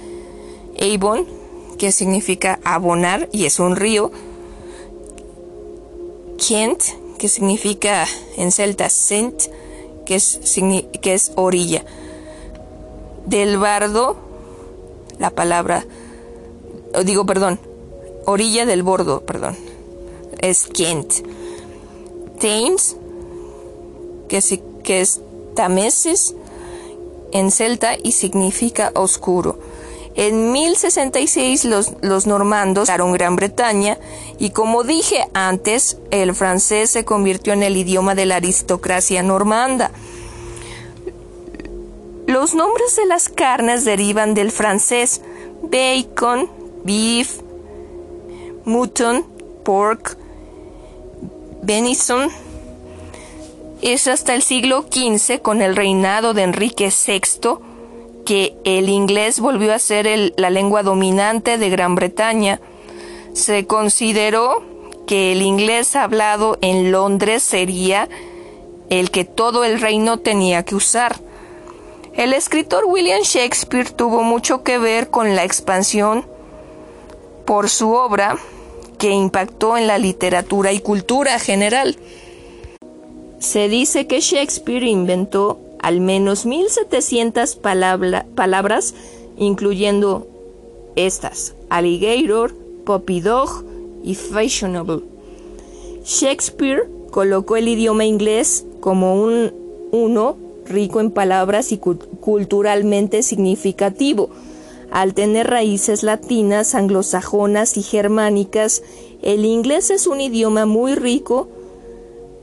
Avon, 0.79 1.27
que 1.77 1.91
significa 1.91 2.59
abonar 2.63 3.29
y 3.31 3.45
es 3.45 3.59
un 3.59 3.75
río. 3.75 4.11
Kent, 6.37 6.81
que 7.17 7.29
significa 7.29 8.05
en 8.37 8.51
celta 8.51 8.89
Sent, 8.89 9.43
que 10.05 10.15
es, 10.15 10.39
que 11.01 11.13
es 11.13 11.31
orilla. 11.35 11.85
del 13.25 13.57
bardo, 13.57 14.17
la 15.19 15.29
palabra, 15.29 15.85
digo, 17.03 17.25
perdón, 17.25 17.59
orilla 18.25 18.65
del 18.65 18.83
bordo, 18.83 19.21
perdón, 19.21 19.55
es 20.39 20.67
Kent. 20.67 21.13
Thames, 22.39 22.97
que, 24.27 24.41
que 24.83 25.01
es 25.01 25.21
Tameses 25.55 26.35
en 27.31 27.51
celta 27.51 27.95
y 28.01 28.11
significa 28.11 28.91
oscuro. 28.95 29.57
En 30.15 30.51
1066 30.51 31.65
los, 31.65 31.93
los 32.01 32.27
normandos 32.27 32.87
llegaron 32.87 33.13
Gran 33.13 33.35
Bretaña 33.35 33.97
y 34.37 34.51
como 34.51 34.83
dije 34.83 35.27
antes, 35.33 35.97
el 36.11 36.35
francés 36.35 36.91
se 36.91 37.03
convirtió 37.03 37.53
en 37.53 37.63
el 37.63 37.77
idioma 37.77 38.13
de 38.13 38.27
la 38.27 38.35
aristocracia 38.35 39.23
normanda. 39.23 39.91
Los 42.27 42.55
nombres 42.55 42.95
de 42.95 43.05
las 43.05 43.27
carnes 43.27 43.83
derivan 43.83 44.33
del 44.33 44.51
francés 44.51 45.21
bacon, 45.61 46.49
beef, 46.83 47.41
mutton, 48.63 49.25
pork, 49.63 50.17
venison. 51.61 52.29
Es 53.81 54.07
hasta 54.07 54.33
el 54.35 54.41
siglo 54.41 54.85
XV, 54.89 55.41
con 55.41 55.61
el 55.61 55.75
reinado 55.75 56.33
de 56.33 56.43
Enrique 56.43 56.89
VI, 56.89 57.57
que 58.25 58.55
el 58.63 58.87
inglés 58.87 59.41
volvió 59.41 59.73
a 59.73 59.79
ser 59.79 60.33
la 60.37 60.49
lengua 60.49 60.83
dominante 60.83 61.57
de 61.57 61.69
Gran 61.69 61.95
Bretaña. 61.95 62.61
Se 63.33 63.67
consideró 63.67 64.63
que 65.05 65.33
el 65.33 65.41
inglés 65.41 65.97
hablado 65.97 66.57
en 66.61 66.93
Londres 66.93 67.43
sería 67.43 68.07
el 68.89 69.11
que 69.11 69.25
todo 69.25 69.65
el 69.65 69.81
reino 69.81 70.19
tenía 70.19 70.63
que 70.63 70.75
usar. 70.75 71.19
El 72.15 72.33
escritor 72.33 72.85
William 72.85 73.23
Shakespeare 73.23 73.89
tuvo 73.89 74.21
mucho 74.21 74.61
que 74.61 74.77
ver 74.77 75.09
con 75.09 75.35
la 75.35 75.43
expansión 75.43 76.23
por 77.45 77.69
su 77.69 77.91
obra 77.91 78.37
que 78.99 79.09
impactó 79.09 79.77
en 79.77 79.87
la 79.87 79.97
literatura 79.97 80.71
y 80.73 80.79
cultura 80.79 81.39
general. 81.39 81.97
Se 83.39 83.67
dice 83.67 84.05
que 84.05 84.21
Shakespeare 84.21 84.83
inventó 84.83 85.59
al 85.81 86.01
menos 86.01 86.45
1700 86.45 87.55
palabras, 87.55 88.93
incluyendo 89.37 90.27
estas: 90.95 91.55
alligator, 91.69 92.53
puppy 92.85 93.21
dog 93.21 93.65
y 94.03 94.13
fashionable. 94.13 95.01
Shakespeare 96.05 96.87
colocó 97.09 97.57
el 97.57 97.67
idioma 97.67 98.05
inglés 98.05 98.65
como 98.81 99.15
un 99.15 99.51
uno 99.91 100.37
rico 100.73 100.99
en 100.99 101.11
palabras 101.11 101.71
y 101.71 101.77
culturalmente 101.77 103.23
significativo. 103.23 104.29
Al 104.91 105.13
tener 105.13 105.47
raíces 105.47 106.03
latinas, 106.03 106.75
anglosajonas 106.75 107.77
y 107.77 107.83
germánicas, 107.83 108.83
el 109.21 109.45
inglés 109.45 109.89
es 109.89 110.05
un 110.05 110.19
idioma 110.19 110.65
muy 110.65 110.95
rico. 110.95 111.47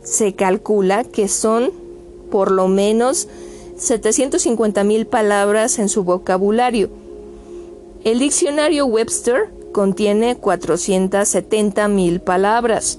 Se 0.02 0.32
calcula 0.32 1.04
que 1.04 1.28
son 1.28 1.70
por 2.30 2.50
lo 2.50 2.68
menos 2.68 3.28
750 3.76 4.82
mil 4.84 5.06
palabras 5.06 5.78
en 5.78 5.88
su 5.88 6.04
vocabulario. 6.04 6.90
El 8.02 8.18
diccionario 8.18 8.86
Webster 8.86 9.50
contiene 9.72 10.36
470 10.36 11.88
mil 11.88 12.20
palabras, 12.20 12.98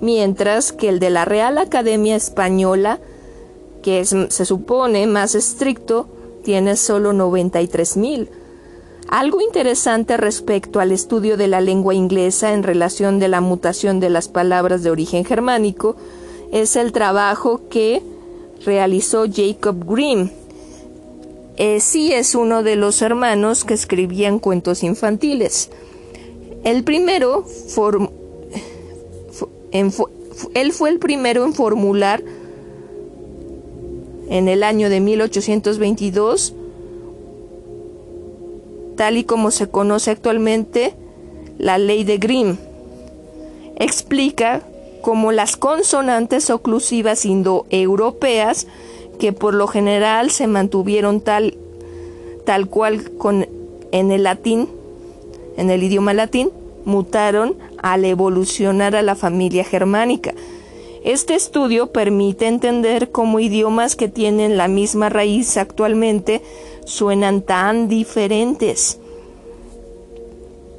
mientras 0.00 0.72
que 0.72 0.88
el 0.88 1.00
de 1.00 1.10
la 1.10 1.24
Real 1.24 1.58
Academia 1.58 2.16
Española 2.16 3.00
que 3.86 4.04
se 4.04 4.44
supone 4.44 5.06
más 5.06 5.36
estricto, 5.36 6.08
tiene 6.42 6.74
solo 6.74 7.12
93 7.12 7.96
mil. 7.96 8.28
Algo 9.06 9.40
interesante 9.40 10.16
respecto 10.16 10.80
al 10.80 10.90
estudio 10.90 11.36
de 11.36 11.46
la 11.46 11.60
lengua 11.60 11.94
inglesa 11.94 12.52
en 12.52 12.64
relación 12.64 13.20
de 13.20 13.28
la 13.28 13.40
mutación 13.40 14.00
de 14.00 14.10
las 14.10 14.26
palabras 14.26 14.82
de 14.82 14.90
origen 14.90 15.24
germánico 15.24 15.94
es 16.50 16.74
el 16.74 16.90
trabajo 16.90 17.68
que 17.70 18.02
realizó 18.64 19.26
Jacob 19.32 19.76
Grimm. 19.86 20.30
Eh, 21.56 21.78
sí 21.78 22.12
es 22.12 22.34
uno 22.34 22.64
de 22.64 22.74
los 22.74 23.00
hermanos 23.02 23.62
que 23.62 23.74
escribían 23.74 24.40
cuentos 24.40 24.82
infantiles. 24.82 25.70
El 26.64 26.82
primero, 26.82 27.44
él 29.70 30.72
fue 30.72 30.90
el 30.90 30.98
primero 30.98 31.44
en 31.44 31.54
formular 31.54 32.24
en 34.28 34.48
el 34.48 34.62
año 34.62 34.88
de 34.88 35.00
1822, 35.00 36.54
tal 38.96 39.16
y 39.16 39.24
como 39.24 39.50
se 39.50 39.68
conoce 39.68 40.10
actualmente 40.10 40.94
la 41.58 41.78
ley 41.78 42.04
de 42.04 42.18
Grimm. 42.18 42.56
Explica 43.76 44.62
cómo 45.02 45.32
las 45.32 45.56
consonantes 45.56 46.50
oclusivas 46.50 47.24
indoeuropeas, 47.24 48.66
que 49.18 49.32
por 49.32 49.54
lo 49.54 49.66
general 49.66 50.30
se 50.30 50.46
mantuvieron 50.46 51.20
tal, 51.20 51.56
tal 52.44 52.68
cual 52.68 53.10
en 53.92 54.10
el 54.10 54.24
latín, 54.24 54.68
en 55.56 55.70
el 55.70 55.82
idioma 55.82 56.12
latín, 56.12 56.50
mutaron 56.84 57.56
al 57.82 58.04
evolucionar 58.04 58.96
a 58.96 59.02
la 59.02 59.14
familia 59.14 59.64
germánica. 59.64 60.34
Este 61.06 61.36
estudio 61.36 61.92
permite 61.92 62.48
entender 62.48 63.12
cómo 63.12 63.38
idiomas 63.38 63.94
que 63.94 64.08
tienen 64.08 64.56
la 64.56 64.66
misma 64.66 65.08
raíz 65.08 65.56
actualmente 65.56 66.42
suenan 66.84 67.42
tan 67.42 67.86
diferentes. 67.86 68.98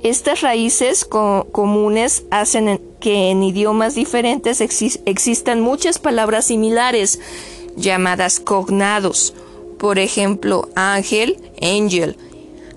Estas 0.03 0.41
raíces 0.41 1.05
comunes 1.05 2.25
hacen 2.29 2.81
que 2.99 3.31
en 3.31 3.41
idiomas 3.41 3.95
diferentes 3.95 4.59
existan 4.59 5.61
muchas 5.61 5.97
palabras 5.97 6.43
similares 6.43 7.21
llamadas 7.77 8.41
cognados. 8.41 9.33
Por 9.77 9.97
ejemplo, 9.97 10.67
ángel, 10.75 11.37
angel, 11.61 12.17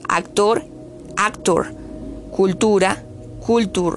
actor, 0.09 0.63
actor, 1.17 1.75
cultura, 2.31 3.03
culture, 3.45 3.97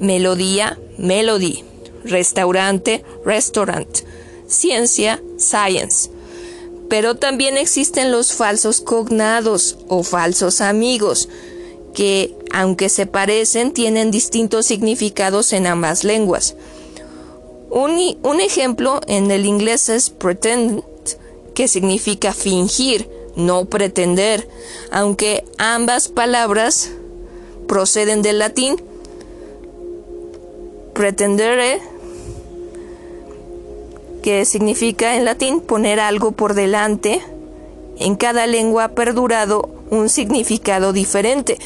melodía, 0.00 0.76
melody 0.96 1.67
restaurante, 2.08 3.04
restaurant, 3.24 3.88
ciencia, 4.46 5.22
science. 5.38 6.10
Pero 6.88 7.16
también 7.16 7.56
existen 7.56 8.10
los 8.10 8.32
falsos 8.32 8.80
cognados 8.80 9.78
o 9.88 10.02
falsos 10.02 10.60
amigos, 10.60 11.28
que, 11.94 12.34
aunque 12.52 12.88
se 12.88 13.06
parecen, 13.06 13.72
tienen 13.72 14.10
distintos 14.10 14.66
significados 14.66 15.52
en 15.52 15.66
ambas 15.66 16.04
lenguas. 16.04 16.54
Un, 17.70 18.40
ejemplo 18.40 19.00
en 19.06 19.30
el 19.30 19.44
inglés 19.44 19.90
es 19.90 20.08
pretend, 20.08 20.82
que 21.54 21.68
significa 21.68 22.32
fingir, 22.32 23.10
no 23.36 23.66
pretender, 23.66 24.48
aunque 24.90 25.44
ambas 25.58 26.08
palabras 26.08 26.90
proceden 27.66 28.22
del 28.22 28.38
latín. 28.38 28.80
Pretendere 30.94 31.80
significa 34.44 35.16
en 35.16 35.24
latín 35.24 35.60
poner 35.60 36.00
algo 36.00 36.32
por 36.32 36.54
delante. 36.54 37.22
En 37.98 38.14
cada 38.14 38.46
lengua 38.46 38.84
ha 38.84 38.88
perdurado 38.88 39.68
un 39.90 40.08
significado 40.08 40.92
diferente. 40.92 41.58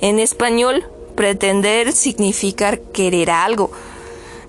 En 0.00 0.18
español, 0.18 0.84
pretender 1.14 1.92
significa 1.92 2.76
querer 2.76 3.30
algo. 3.30 3.70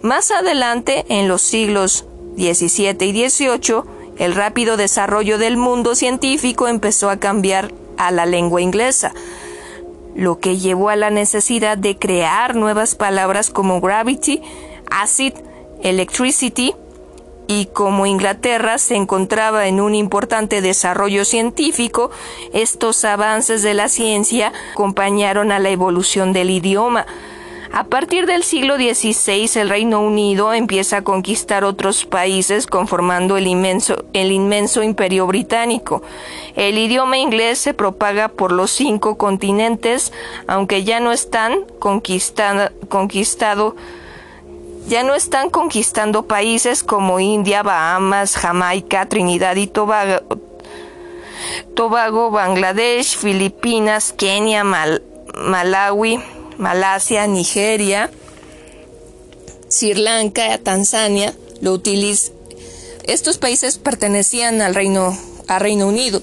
Más 0.01 0.31
adelante, 0.31 1.05
en 1.09 1.27
los 1.27 1.41
siglos 1.41 2.05
XVII 2.35 2.97
y 3.07 3.29
XVIII, 3.29 3.83
el 4.17 4.35
rápido 4.35 4.77
desarrollo 4.77 5.37
del 5.37 5.57
mundo 5.57 5.95
científico 5.95 6.67
empezó 6.67 7.09
a 7.09 7.17
cambiar 7.17 7.71
a 7.97 8.11
la 8.11 8.25
lengua 8.25 8.61
inglesa, 8.61 9.13
lo 10.15 10.39
que 10.39 10.57
llevó 10.57 10.89
a 10.89 10.95
la 10.95 11.09
necesidad 11.09 11.77
de 11.77 11.97
crear 11.97 12.55
nuevas 12.55 12.95
palabras 12.95 13.49
como 13.49 13.79
gravity, 13.79 14.41
acid, 14.89 15.33
electricity, 15.83 16.73
y 17.47 17.65
como 17.67 18.05
Inglaterra 18.05 18.77
se 18.77 18.95
encontraba 18.95 19.67
en 19.67 19.81
un 19.81 19.95
importante 19.95 20.61
desarrollo 20.61 21.25
científico, 21.25 22.11
estos 22.53 23.03
avances 23.05 23.63
de 23.63 23.73
la 23.73 23.89
ciencia 23.89 24.53
acompañaron 24.73 25.51
a 25.51 25.59
la 25.59 25.69
evolución 25.69 26.33
del 26.33 26.49
idioma. 26.49 27.05
A 27.73 27.85
partir 27.85 28.25
del 28.25 28.43
siglo 28.43 28.75
XVI, 28.75 29.49
el 29.61 29.69
Reino 29.69 30.01
Unido 30.01 30.53
empieza 30.53 30.97
a 30.97 31.03
conquistar 31.03 31.63
otros 31.63 32.03
países 32.03 32.67
conformando 32.67 33.37
el 33.37 33.47
inmenso, 33.47 34.03
el 34.11 34.33
inmenso 34.33 34.83
imperio 34.83 35.25
británico. 35.25 36.03
El 36.57 36.77
idioma 36.77 37.17
inglés 37.17 37.59
se 37.59 37.73
propaga 37.73 38.27
por 38.27 38.51
los 38.51 38.71
cinco 38.71 39.17
continentes, 39.17 40.11
aunque 40.47 40.83
ya 40.83 40.99
no 40.99 41.13
están 41.13 41.63
conquistado 41.79 43.75
ya 44.87 45.03
no 45.03 45.15
están 45.15 45.49
conquistando 45.49 46.27
países 46.27 46.83
como 46.83 47.19
India, 47.19 47.63
Bahamas, 47.63 48.35
Jamaica, 48.35 49.07
Trinidad 49.07 49.55
y 49.55 49.67
Tobago. 49.67 50.21
Tobago, 51.75 52.31
Bangladesh, 52.31 53.17
Filipinas, 53.17 54.13
Kenia, 54.13 54.63
Malawi, 54.63 56.19
Malasia, 56.57 57.27
Nigeria, 57.27 58.11
Sri 59.69 59.93
Lanka, 59.95 60.57
Tanzania, 60.59 61.33
lo 61.61 61.73
utiliza. 61.73 62.31
Estos 63.03 63.37
países 63.37 63.77
pertenecían 63.77 64.61
al 64.61 64.75
Reino, 64.75 65.17
a 65.47 65.59
Reino 65.59 65.87
Unido, 65.87 66.21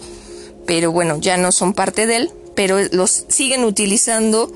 pero 0.67 0.93
bueno, 0.93 1.19
ya 1.19 1.37
no 1.37 1.51
son 1.51 1.73
parte 1.73 2.07
de 2.07 2.17
él, 2.17 2.31
pero 2.55 2.79
los 2.93 3.25
siguen 3.29 3.65
utilizando 3.65 4.53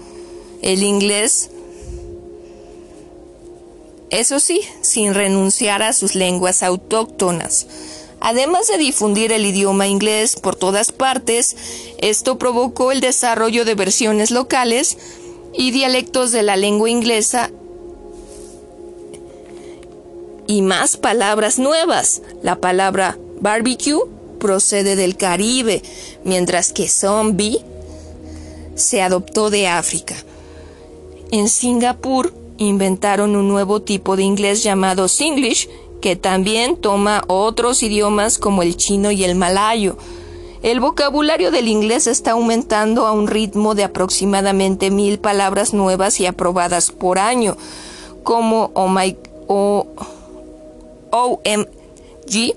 el 0.60 0.82
inglés 0.82 1.50
eso 4.12 4.40
sí, 4.40 4.60
sin 4.82 5.14
renunciar 5.14 5.82
a 5.82 5.94
sus 5.94 6.14
lenguas 6.14 6.62
autóctonas. 6.62 7.66
Además 8.20 8.68
de 8.68 8.76
difundir 8.76 9.32
el 9.32 9.46
idioma 9.46 9.88
inglés 9.88 10.36
por 10.36 10.54
todas 10.54 10.92
partes, 10.92 11.56
esto 11.98 12.38
provocó 12.38 12.92
el 12.92 13.00
desarrollo 13.00 13.64
de 13.64 13.74
versiones 13.74 14.30
locales 14.30 14.98
y 15.54 15.70
dialectos 15.70 16.30
de 16.30 16.42
la 16.42 16.56
lengua 16.56 16.90
inglesa 16.90 17.50
y 20.46 20.60
más 20.60 20.98
palabras 20.98 21.58
nuevas. 21.58 22.20
La 22.42 22.56
palabra 22.56 23.18
barbecue 23.40 24.04
procede 24.38 24.94
del 24.94 25.16
Caribe, 25.16 25.82
mientras 26.22 26.74
que 26.74 26.86
zombie 26.86 27.64
se 28.74 29.00
adoptó 29.00 29.48
de 29.48 29.68
África. 29.68 30.16
En 31.30 31.48
Singapur, 31.48 32.41
inventaron 32.66 33.36
un 33.36 33.48
nuevo 33.48 33.82
tipo 33.82 34.16
de 34.16 34.22
inglés 34.22 34.62
llamado 34.62 35.08
Singlish, 35.08 35.68
que 36.00 36.16
también 36.16 36.76
toma 36.76 37.22
otros 37.28 37.82
idiomas 37.82 38.38
como 38.38 38.62
el 38.62 38.76
chino 38.76 39.10
y 39.10 39.24
el 39.24 39.34
malayo. 39.34 39.96
El 40.62 40.80
vocabulario 40.80 41.50
del 41.50 41.68
inglés 41.68 42.06
está 42.06 42.32
aumentando 42.32 43.06
a 43.06 43.12
un 43.12 43.26
ritmo 43.26 43.74
de 43.74 43.84
aproximadamente 43.84 44.90
mil 44.90 45.18
palabras 45.18 45.74
nuevas 45.74 46.20
y 46.20 46.26
aprobadas 46.26 46.92
por 46.92 47.18
año, 47.18 47.56
como 48.22 48.70
oh 48.74 48.88
my, 48.88 49.16
o, 49.48 49.86
OMG, 51.10 52.54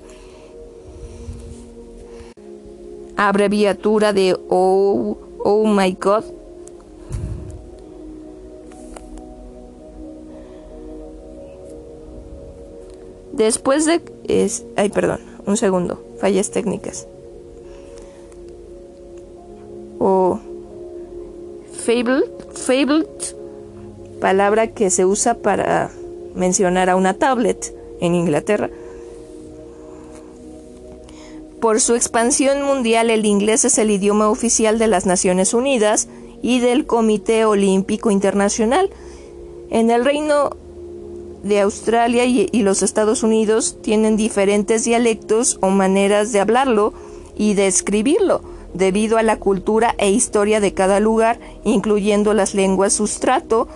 abreviatura 3.16 4.12
de 4.12 4.36
oh, 4.50 5.18
oh 5.44 5.66
my 5.66 5.92
god, 5.92 6.24
Después 13.36 13.84
de... 13.84 14.00
Es, 14.28 14.64
ay, 14.76 14.88
perdón, 14.88 15.20
un 15.46 15.56
segundo, 15.56 16.02
fallas 16.18 16.50
técnicas. 16.50 17.06
O 19.98 20.40
fabled, 21.84 22.24
fabled, 22.54 23.06
palabra 24.20 24.68
que 24.68 24.90
se 24.90 25.04
usa 25.04 25.34
para 25.34 25.90
mencionar 26.34 26.90
a 26.90 26.96
una 26.96 27.14
tablet 27.14 27.74
en 28.00 28.14
Inglaterra. 28.14 28.70
Por 31.60 31.80
su 31.80 31.94
expansión 31.94 32.62
mundial, 32.62 33.10
el 33.10 33.24
inglés 33.24 33.64
es 33.64 33.78
el 33.78 33.90
idioma 33.90 34.28
oficial 34.28 34.78
de 34.78 34.86
las 34.86 35.06
Naciones 35.06 35.54
Unidas 35.54 36.08
y 36.42 36.60
del 36.60 36.86
Comité 36.86 37.44
Olímpico 37.44 38.10
Internacional. 38.10 38.90
En 39.70 39.90
el 39.90 40.04
Reino 40.04 40.50
de 41.46 41.60
Australia 41.60 42.24
y, 42.24 42.48
los 42.62 42.82
Estados 42.82 43.22
Unidos 43.22 43.78
tienen 43.82 44.16
diferentes 44.16 44.84
dialectos 44.84 45.58
o 45.60 45.70
maneras 45.70 46.32
de 46.32 46.40
hablarlo 46.40 46.92
y 47.36 47.54
de 47.54 47.66
escribirlo, 47.66 48.42
debido 48.74 49.18
a 49.18 49.22
la 49.22 49.38
cultura 49.38 49.94
e 49.98 50.10
historia 50.10 50.60
de 50.60 50.74
cada 50.74 51.00
lugar, 51.00 51.38
incluyendo 51.64 52.34
las 52.34 52.54
lenguas 52.54 52.92
sustrato, 52.92 53.68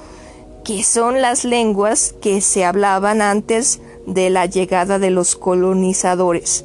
que 0.64 0.82
son 0.82 1.22
las 1.22 1.44
lenguas 1.44 2.14
que 2.20 2.40
se 2.40 2.64
hablaban 2.64 3.22
antes 3.22 3.80
de 4.06 4.30
la 4.30 4.46
llegada 4.46 4.98
de 4.98 5.10
los 5.10 5.36
colonizadores. 5.36 6.64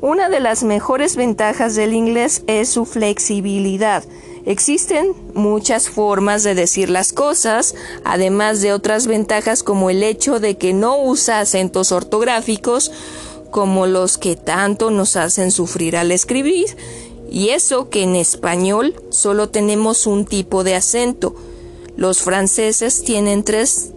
Una 0.00 0.30
de 0.30 0.40
las 0.40 0.62
mejores 0.62 1.16
ventajas 1.16 1.74
del 1.74 1.92
inglés 1.92 2.42
es 2.46 2.70
su 2.70 2.86
flexibilidad, 2.86 4.02
Existen 4.46 5.12
muchas 5.34 5.88
formas 5.88 6.42
de 6.42 6.54
decir 6.54 6.88
las 6.88 7.12
cosas, 7.12 7.74
además 8.04 8.62
de 8.62 8.72
otras 8.72 9.06
ventajas 9.06 9.62
como 9.62 9.90
el 9.90 10.02
hecho 10.02 10.40
de 10.40 10.56
que 10.56 10.72
no 10.72 11.02
usa 11.02 11.40
acentos 11.40 11.92
ortográficos 11.92 12.90
como 13.50 13.86
los 13.86 14.16
que 14.16 14.36
tanto 14.36 14.90
nos 14.90 15.16
hacen 15.16 15.50
sufrir 15.50 15.96
al 15.96 16.12
escribir, 16.12 16.76
y 17.30 17.50
eso 17.50 17.90
que 17.90 18.02
en 18.02 18.16
español 18.16 18.94
solo 19.10 19.48
tenemos 19.48 20.06
un 20.06 20.24
tipo 20.24 20.64
de 20.64 20.74
acento. 20.74 21.34
Los 21.96 22.22
franceses 22.22 23.02
tienen 23.02 23.44
tres 23.44 23.90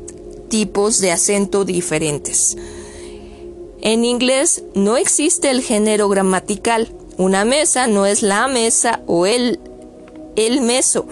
tipos 0.49 0.99
de 0.99 1.11
acento 1.11 1.65
diferentes. 1.65 2.57
En 3.81 4.05
inglés 4.05 4.63
no 4.75 4.97
existe 4.97 5.49
el 5.49 5.61
género 5.61 6.09
gramatical. 6.09 6.89
Una 7.17 7.43
mesa 7.43 7.87
no 7.87 8.05
es 8.05 8.21
la 8.21 8.47
mesa 8.47 9.01
o 9.07 9.25
el 9.25 9.59
el 10.35 10.61
meso, 10.61 11.05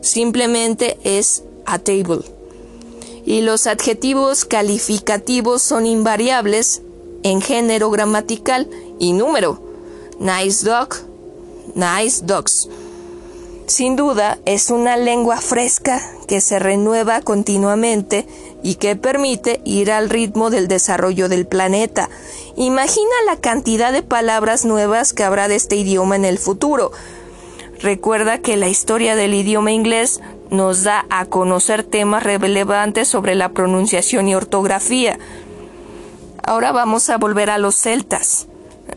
simplemente 0.00 0.98
es 1.04 1.42
a 1.66 1.78
table. 1.78 2.20
Y 3.24 3.42
los 3.42 3.66
adjetivos 3.66 4.44
calificativos 4.44 5.62
son 5.62 5.86
invariables 5.86 6.82
en 7.22 7.40
género 7.42 7.90
gramatical 7.90 8.68
y 8.98 9.12
número. 9.12 9.60
Nice 10.18 10.64
dog, 10.64 10.94
nice 11.74 12.22
dogs. 12.24 12.68
Sin 13.66 13.96
duda, 13.96 14.38
es 14.46 14.70
una 14.70 14.96
lengua 14.96 15.36
fresca 15.42 16.00
que 16.26 16.40
se 16.40 16.58
renueva 16.58 17.20
continuamente 17.20 18.26
y 18.62 18.76
que 18.76 18.96
permite 18.96 19.60
ir 19.64 19.92
al 19.92 20.08
ritmo 20.08 20.48
del 20.48 20.68
desarrollo 20.68 21.28
del 21.28 21.46
planeta. 21.46 22.08
Imagina 22.56 23.14
la 23.26 23.36
cantidad 23.36 23.92
de 23.92 24.02
palabras 24.02 24.64
nuevas 24.64 25.12
que 25.12 25.22
habrá 25.22 25.48
de 25.48 25.56
este 25.56 25.76
idioma 25.76 26.16
en 26.16 26.24
el 26.24 26.38
futuro. 26.38 26.92
Recuerda 27.80 28.38
que 28.38 28.56
la 28.56 28.68
historia 28.68 29.14
del 29.14 29.34
idioma 29.34 29.70
inglés 29.70 30.20
nos 30.50 30.82
da 30.82 31.06
a 31.10 31.26
conocer 31.26 31.84
temas 31.84 32.22
relevantes 32.22 33.06
sobre 33.08 33.34
la 33.34 33.50
pronunciación 33.50 34.28
y 34.28 34.34
ortografía. 34.34 35.18
Ahora 36.42 36.72
vamos 36.72 37.08
a 37.08 37.18
volver 37.18 37.50
a 37.50 37.58
los 37.58 37.76
celtas. 37.76 38.48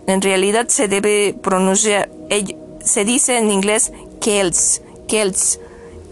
En 0.08 0.22
realidad 0.22 0.67
se 0.70 0.88
debe 0.88 1.36
pronunciar, 1.41 2.10
se 2.84 3.06
dice 3.06 3.38
en 3.38 3.52
inglés 3.52 3.91
Celts, 4.20 4.82
Celts, 5.08 5.60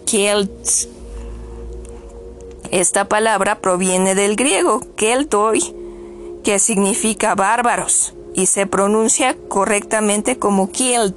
Celts. 0.05 0.89
Esta 2.69 3.05
palabra 3.05 3.61
proviene 3.61 4.13
del 4.13 4.35
griego 4.35 4.81
keltoi, 4.95 5.73
que 6.43 6.59
significa 6.59 7.33
bárbaros, 7.33 8.13
y 8.35 8.45
se 8.45 8.67
pronuncia 8.67 9.35
correctamente 9.47 10.37
como 10.37 10.71
Kielt. 10.71 11.15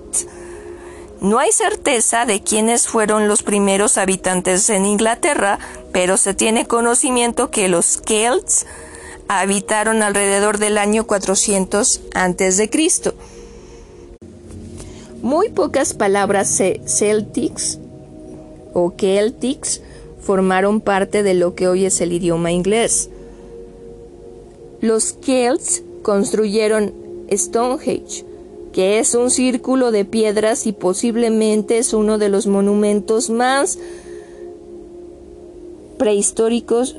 No 1.23 1.39
hay 1.39 1.53
certeza 1.53 2.27
de 2.27 2.43
quiénes 2.43 2.89
fueron 2.89 3.29
los 3.29 3.45
primeros 3.45 3.97
habitantes 3.97 4.69
en 4.71 4.85
Inglaterra, 4.85 5.61
pero 5.93 6.17
se 6.17 6.35
tiene 6.35 6.67
conocimiento 6.67 7.49
que 7.49 7.69
los 7.69 8.03
Celts 8.05 8.67
habitaron 9.29 10.03
alrededor 10.03 10.59
del 10.59 10.79
año 10.79 11.07
400 11.07 12.01
a.C. 12.13 12.71
Muy 15.23 15.51
pocas 15.51 15.95
palabras 15.95 16.61
Celtics 16.87 17.79
o 18.75 18.93
Celtics 18.99 19.81
formaron 20.23 20.81
parte 20.81 21.23
de 21.23 21.35
lo 21.35 21.55
que 21.55 21.69
hoy 21.69 21.85
es 21.85 22.01
el 22.01 22.13
idioma 22.13 22.51
inglés. 22.51 23.11
Los 24.81 25.17
Celts 25.25 25.85
construyeron 26.03 26.93
Stonehenge, 27.31 28.25
que 28.73 28.99
es 28.99 29.15
un 29.15 29.31
círculo 29.31 29.91
de 29.91 30.05
piedras 30.05 30.67
y 30.67 30.73
posiblemente 30.73 31.79
es 31.79 31.93
uno 31.93 32.19
de 32.19 32.29
los 32.29 32.47
monumentos 32.47 33.29
más 33.31 33.79
prehistóricos 35.99 36.97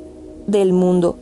del 0.47 0.71
mundo. 0.71 1.17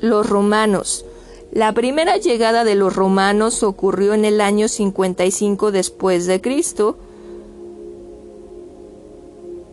Los 0.00 0.28
romanos. 0.28 1.06
La 1.52 1.72
primera 1.72 2.16
llegada 2.18 2.64
de 2.64 2.74
los 2.74 2.94
romanos 2.94 3.62
ocurrió 3.62 4.12
en 4.12 4.24
el 4.24 4.40
año 4.40 4.68
55 4.68 5.72
después 5.72 6.26
de 6.26 6.40
Cristo 6.40 6.96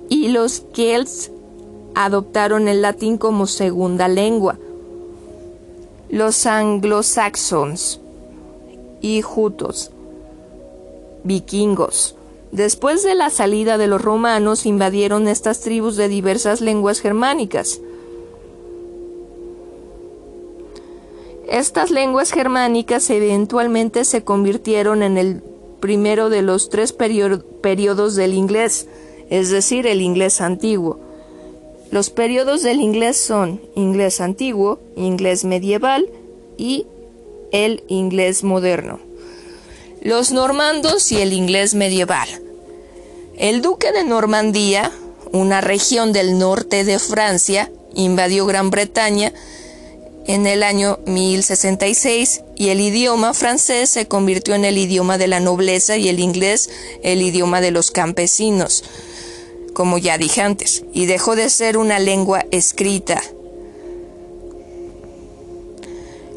y 0.08 0.30
los 0.30 0.64
Celts 0.74 1.32
adoptaron 1.96 2.68
el 2.68 2.82
latín 2.82 3.18
como 3.18 3.48
segunda 3.48 4.08
lengua 4.08 4.58
los 6.12 6.46
anglosaxons 6.46 8.02
y 9.00 9.22
jutos, 9.22 9.92
vikingos. 11.24 12.16
Después 12.52 13.02
de 13.04 13.16
la 13.16 13.30
salida 13.30 13.78
de 13.78 13.88
los 13.88 14.02
romanos 14.02 14.66
invadieron 14.66 15.30
estas 15.30 15.62
tribus 15.62 15.96
de 15.96 16.10
diversas 16.10 16.60
lenguas 16.60 17.00
germánicas. 17.00 17.80
Estas 21.48 21.92
lenguas 21.92 22.32
germánicas 22.32 23.10
eventualmente 23.10 24.04
se 24.04 24.26
convirtieron 24.26 25.04
en 25.04 25.18
el 25.18 25.42
primero 25.80 26.30
de 26.30 26.42
los 26.42 26.70
tres 26.70 26.92
periodos 26.92 28.16
del 28.16 28.34
inglés, 28.34 28.90
es 29.30 29.50
decir, 29.50 29.88
el 29.88 30.02
inglés 30.02 30.42
antiguo. 30.42 31.00
Los 31.92 32.10
periodos 32.10 32.64
del 32.64 32.80
inglés 32.80 33.18
son 33.18 33.62
inglés 33.76 34.22
antiguo, 34.22 34.80
inglés 34.96 35.44
medieval 35.44 36.10
y 36.58 36.88
el 37.52 37.84
inglés 37.90 38.44
moderno. 38.44 39.02
Los 40.02 40.32
normandos 40.32 41.12
y 41.12 41.18
el 41.22 41.34
inglés 41.34 41.74
medieval. 41.76 42.30
El 43.38 43.62
duque 43.62 43.92
de 43.92 44.06
Normandía, 44.06 44.90
una 45.34 45.60
región 45.60 46.14
del 46.14 46.40
norte 46.40 46.86
de 46.86 46.98
Francia, 46.98 47.70
invadió 47.94 48.46
Gran 48.46 48.70
Bretaña 48.70 49.34
en 50.28 50.48
el 50.48 50.64
año 50.64 51.00
1066 51.06 52.42
y 52.56 52.70
el 52.70 52.80
idioma 52.80 53.34
francés 53.34 53.90
se 53.90 54.08
convirtió 54.08 54.56
en 54.56 54.64
el 54.64 54.78
idioma 54.78 55.18
de 55.18 55.28
la 55.28 55.40
nobleza 55.42 55.98
y 55.98 56.08
el 56.08 56.20
inglés 56.20 56.70
el 57.04 57.22
idioma 57.22 57.60
de 57.60 57.72
los 57.72 57.92
campesinos, 57.92 58.84
como 59.74 59.98
ya 59.98 60.18
dije 60.18 60.42
antes, 60.42 60.84
y 60.94 61.06
dejó 61.06 61.36
de 61.36 61.50
ser 61.50 61.78
una 61.78 62.00
lengua 62.00 62.46
escrita. 62.52 63.22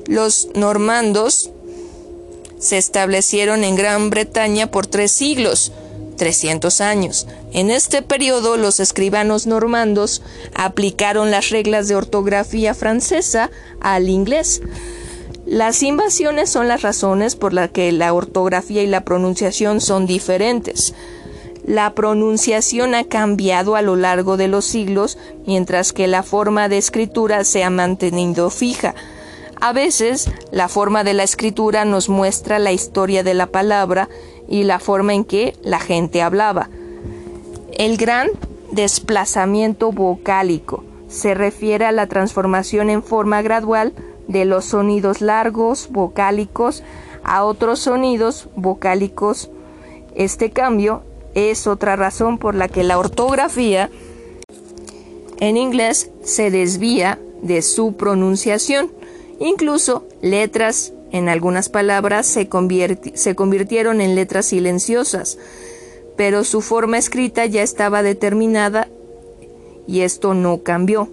Los 0.07 0.49
normandos 0.55 1.51
se 2.59 2.79
establecieron 2.79 3.65
en 3.65 3.77
Gran 3.77 4.11
Bretaña 4.11 4.71
por 4.71 4.87
tres 4.87 5.13
siglos, 5.13 5.73
300 6.17 6.81
años. 6.81 7.27
En 7.53 7.71
este 7.71 8.03
periodo 8.03 8.57
los 8.57 8.81
escribanos 8.81 9.47
normandos 9.47 10.23
aplicaron 10.55 11.31
las 11.31 11.51
reglas 11.51 11.89
de 11.89 11.97
ortografía 11.97 12.75
francesa 12.75 13.51
al 13.81 14.09
inglés. 14.09 14.63
Las 15.47 15.83
invasiones 15.83 16.49
son 16.49 16.69
las 16.69 16.83
razones 16.83 17.37
por 17.37 17.53
las 17.53 17.71
que 17.71 17.93
la 17.93 18.13
ortografía 18.15 18.83
y 18.83 18.87
la 18.87 19.05
pronunciación 19.05 19.81
son 19.81 20.07
diferentes. 20.07 20.95
La 21.65 21.95
pronunciación 21.95 22.95
ha 22.95 23.05
cambiado 23.05 23.75
a 23.75 23.81
lo 23.81 23.97
largo 23.97 24.37
de 24.37 24.49
los 24.49 24.67
siglos, 24.67 25.17
mientras 25.47 25.95
que 25.95 26.07
la 26.07 26.23
forma 26.23 26.69
de 26.69 26.77
escritura 26.77 27.43
se 27.45 27.65
ha 27.65 27.71
mantenido 27.71 28.51
fija. 28.51 28.95
A 29.63 29.73
veces, 29.73 30.31
la 30.51 30.69
forma 30.69 31.05
de 31.05 31.15
la 31.15 31.23
escritura 31.23 31.87
nos 31.87 32.11
muestra 32.11 32.59
la 32.59 32.73
historia 32.73 33.23
de 33.23 33.33
la 33.33 33.47
palabra 33.47 34.11
y 34.47 34.65
la 34.65 34.79
forma 34.79 35.15
en 35.15 35.25
que 35.25 35.57
la 35.63 35.81
gente 35.81 36.21
hablaba. 36.21 36.69
El 37.73 37.97
gran 37.97 38.29
desplazamiento 38.73 39.91
vocálico 39.91 40.85
se 41.09 41.33
refiere 41.33 41.87
a 41.87 41.93
la 41.93 42.09
transformación 42.09 42.91
en 42.91 43.03
forma 43.03 43.41
gradual 43.41 43.95
de 44.29 44.45
los 44.45 44.67
sonidos 44.67 45.23
largos 45.23 45.89
vocálicos 45.91 46.83
a 47.23 47.45
otros 47.45 47.79
sonidos 47.79 48.51
vocálicos. 48.55 49.51
Este 50.15 50.51
cambio 50.51 51.03
es 51.35 51.67
otra 51.67 51.97
razón 51.97 52.39
por 52.39 52.55
la 52.55 52.69
que 52.69 52.85
la 52.85 52.99
ortografía 52.99 53.91
en 55.41 55.57
inglés 55.57 56.11
se 56.23 56.51
desvía 56.51 57.19
de 57.43 57.63
su 57.63 57.95
pronunciación. 57.95 58.91
Incluso 59.41 60.07
letras 60.23 60.93
en 61.13 61.29
algunas 61.29 61.69
palabras 61.69 62.27
se, 62.27 62.49
se 63.15 63.35
convirtieron 63.35 64.01
en 64.01 64.15
letras 64.15 64.47
silenciosas, 64.47 65.39
pero 66.17 66.45
su 66.45 66.61
forma 66.61 66.99
escrita 66.99 67.47
ya 67.47 67.63
estaba 67.63 68.03
determinada 68.03 68.89
y 69.87 70.01
esto 70.01 70.35
no 70.35 70.63
cambió. 70.63 71.09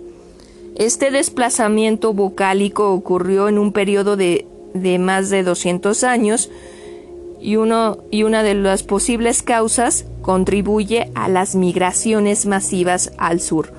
Este 0.76 1.12
desplazamiento 1.12 2.14
vocálico 2.14 2.94
ocurrió 2.94 3.50
en 3.50 3.58
un 3.58 3.74
periodo 3.74 4.16
de, 4.16 4.48
de 4.74 5.00
más 5.00 5.30
de 5.30 5.44
200 5.44 6.04
años 6.04 6.50
y, 7.42 7.56
uno, 7.56 7.98
y 8.12 8.24
una 8.24 8.44
de 8.44 8.54
las 8.54 8.84
posibles 8.84 9.42
causas 9.42 10.06
contribuye 10.22 11.12
a 11.16 11.28
las 11.28 11.56
migraciones 11.56 12.46
masivas 12.46 13.12
al 13.18 13.42
sur, 13.42 13.74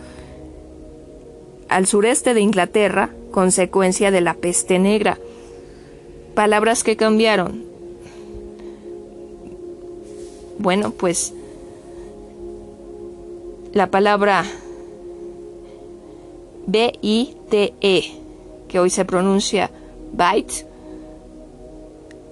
al 1.69 1.87
sureste 1.87 2.35
de 2.35 2.41
Inglaterra, 2.41 3.11
consecuencia 3.31 4.11
de 4.11 4.21
la 4.21 4.35
peste 4.35 4.79
negra. 4.79 5.19
Palabras 6.35 6.83
que 6.83 6.97
cambiaron. 6.97 7.65
Bueno, 10.59 10.91
pues 10.91 11.33
la 13.73 13.91
palabra 13.91 14.45
B-I-T-E, 16.67 18.03
que 18.69 18.79
hoy 18.79 18.91
se 18.91 19.05
pronuncia 19.05 19.71
byte, 20.13 20.67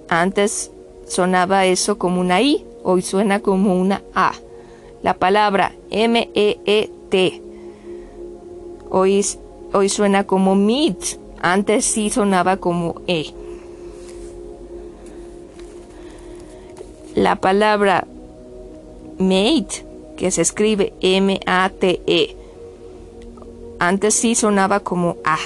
antes 0.07 0.71
sonaba 1.11 1.65
eso 1.65 1.97
como 1.97 2.21
una 2.21 2.41
I, 2.41 2.65
hoy 2.83 3.01
suena 3.01 3.41
como 3.41 3.75
una 3.75 4.01
A. 4.15 4.31
La 5.03 5.15
palabra 5.15 5.73
M-E-E-T, 5.89 7.41
hoy, 8.89 9.25
hoy 9.73 9.89
suena 9.89 10.23
como 10.23 10.55
meet, 10.55 11.19
antes 11.41 11.83
sí 11.83 12.09
sonaba 12.09 12.57
como 12.57 13.01
E. 13.07 13.33
la 17.13 17.35
palabra 17.35 18.07
mate, 19.19 19.85
que 20.15 20.31
se 20.31 20.41
escribe 20.41 20.93
M-A-T-E, 21.01 22.37
antes 23.79 24.13
sí 24.13 24.35
sonaba 24.35 24.79
como 24.79 25.17
A. 25.25 25.37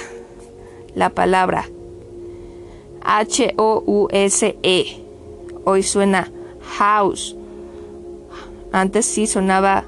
La 0.94 1.10
palabra 1.10 1.68
H-O-U-S-E, 3.02 5.05
hoy 5.66 5.82
suena 5.82 6.30
house. 6.78 7.36
Antes 8.72 9.04
sí 9.04 9.26
sonaba 9.26 9.84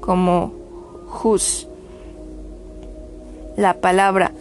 como 0.00 0.52
hus. 1.22 1.68
La 3.56 3.74
palabra 3.74 4.32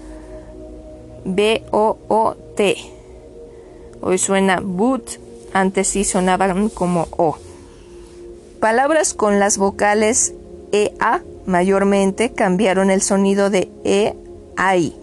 B-O-O-T, 1.25 2.77
hoy 4.01 4.17
suena 4.17 4.59
boot 4.61 5.19
antes 5.53 5.87
sí 5.87 6.03
sonaban 6.03 6.69
como 6.69 7.07
O. 7.11 7.37
Palabras 8.59 9.13
con 9.13 9.39
las 9.39 9.57
vocales 9.57 10.33
EA 10.71 11.21
mayormente 11.45 12.31
cambiaron 12.31 12.91
el 12.91 13.01
sonido 13.01 13.49
de 13.49 13.69
E 13.83 14.15
a 14.57 14.75
I, 14.75 14.95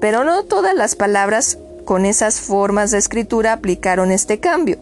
pero 0.00 0.24
no 0.24 0.44
todas 0.44 0.74
las 0.74 0.96
palabras 0.96 1.58
con 1.84 2.06
esas 2.06 2.40
formas 2.40 2.90
de 2.90 2.98
escritura 2.98 3.52
aplicaron 3.52 4.10
este 4.10 4.38
cambio. 4.40 4.78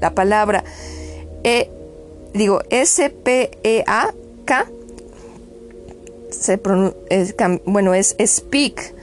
La 0.00 0.14
palabra 0.14 0.64
E, 1.44 1.70
digo, 2.34 2.62
S-P-E-A-K, 2.70 4.66
bueno, 7.64 7.94
es 7.94 8.16
speak, 8.24 8.94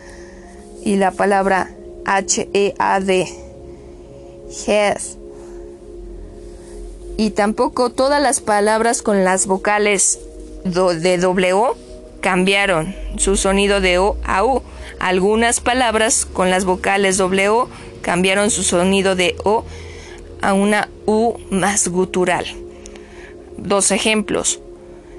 y 0.84 0.96
la 0.96 1.12
palabra 1.12 1.70
H-E-A-D, 2.06 3.28
head, 4.68 4.98
y 7.18 7.32
tampoco 7.32 7.90
todas 7.90 8.22
las 8.22 8.40
palabras 8.40 9.02
con 9.02 9.26
las 9.26 9.46
vocales 9.46 10.20
de 10.64 11.18
W 11.18 11.74
cambiaron 12.22 12.96
su 13.18 13.36
sonido 13.36 13.82
de 13.82 13.98
O 13.98 14.16
a 14.24 14.46
U. 14.46 14.62
Algunas 15.00 15.62
palabras 15.62 16.26
con 16.26 16.50
las 16.50 16.66
vocales 16.66 17.18
W 17.18 17.66
cambiaron 18.02 18.52
su 18.52 18.64
sonido 18.64 19.16
de 19.16 19.36
O 19.44 19.64
a 20.42 20.54
una 20.54 20.90
U 21.06 21.38
más 21.50 21.88
gutural. 21.88 22.46
Dos 23.58 23.92
ejemplos. 23.92 24.60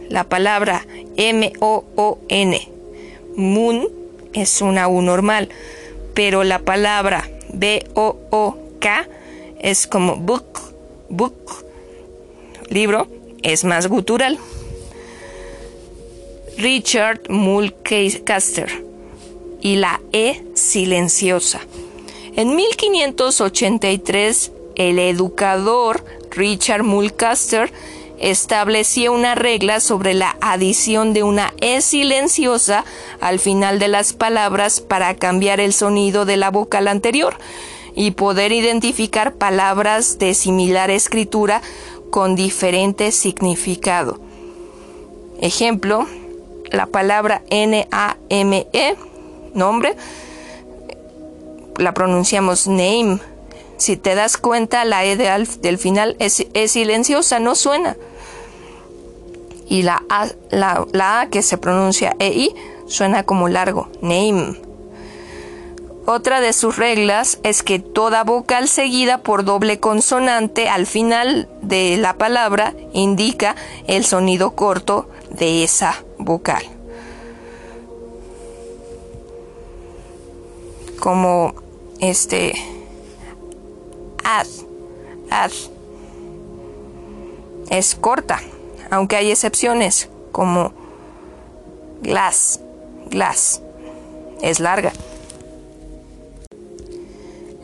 La 0.08 0.24
palabra 0.24 0.86
M-O-O-N, 1.16 2.68
moon, 3.36 3.88
es 4.32 4.60
una 4.60 4.88
U 4.88 5.02
normal, 5.02 5.48
pero 6.14 6.44
la 6.44 6.58
palabra 6.58 7.28
B-O-O-K 7.52 9.08
es 9.60 9.86
como 9.86 10.16
book, 10.16 10.74
book 11.08 11.64
libro 12.68 13.06
es 13.42 13.64
más 13.64 13.86
gutural. 13.86 14.38
Richard 16.58 17.30
Mulcaster 17.30 18.89
y 19.60 19.76
la 19.76 20.00
E 20.12 20.42
silenciosa. 20.54 21.60
En 22.36 22.56
1583, 22.56 24.52
el 24.76 24.98
educador 24.98 26.04
Richard 26.30 26.84
Mulcaster 26.84 27.72
estableció 28.18 29.12
una 29.12 29.34
regla 29.34 29.80
sobre 29.80 30.14
la 30.14 30.36
adición 30.40 31.12
de 31.12 31.22
una 31.22 31.52
E 31.60 31.80
silenciosa 31.80 32.84
al 33.20 33.38
final 33.38 33.78
de 33.78 33.88
las 33.88 34.12
palabras 34.12 34.80
para 34.80 35.14
cambiar 35.16 35.58
el 35.58 35.72
sonido 35.72 36.24
de 36.26 36.36
la 36.36 36.50
vocal 36.50 36.86
anterior 36.86 37.36
y 37.94 38.12
poder 38.12 38.52
identificar 38.52 39.34
palabras 39.34 40.18
de 40.18 40.34
similar 40.34 40.90
escritura 40.90 41.62
con 42.10 42.36
diferente 42.36 43.10
significado. 43.10 44.20
Ejemplo, 45.40 46.06
la 46.70 46.86
palabra 46.86 47.42
N-A-M-E, 47.50 48.96
nombre, 49.54 49.96
la 51.76 51.94
pronunciamos 51.94 52.66
name. 52.66 53.20
Si 53.76 53.96
te 53.96 54.14
das 54.14 54.36
cuenta, 54.36 54.84
la 54.84 55.04
E 55.04 55.16
del 55.16 55.78
final 55.78 56.16
es, 56.18 56.46
silenciosa, 56.66 57.38
no 57.38 57.54
suena. 57.54 57.96
Y 59.68 59.82
la 59.82 60.02
A, 60.10 60.28
la, 60.50 60.86
la 60.92 61.20
A 61.20 61.28
que 61.28 61.42
se 61.42 61.56
pronuncia 61.56 62.14
EI 62.18 62.54
suena 62.86 63.22
como 63.22 63.48
largo, 63.48 63.88
name. 64.02 64.60
Otra 66.06 66.40
de 66.40 66.52
sus 66.52 66.76
reglas 66.76 67.38
es 67.44 67.62
que 67.62 67.78
toda 67.78 68.24
vocal 68.24 68.68
seguida 68.68 69.18
por 69.18 69.44
doble 69.44 69.78
consonante 69.78 70.68
al 70.68 70.86
final 70.86 71.48
de 71.62 71.96
la 71.98 72.14
palabra 72.14 72.74
indica 72.92 73.54
el 73.86 74.04
sonido 74.04 74.56
corto 74.56 75.08
de 75.30 75.62
esa 75.62 76.02
vocal. 76.18 76.79
Como 81.00 81.54
este 82.00 82.52
ad, 84.22 84.46
ad 85.30 85.50
es 87.70 87.94
corta, 87.94 88.40
aunque 88.90 89.16
hay 89.16 89.30
excepciones 89.30 90.10
como 90.32 90.72
glass, 92.02 92.60
glass 93.10 93.62
es 94.42 94.60
larga. 94.60 94.92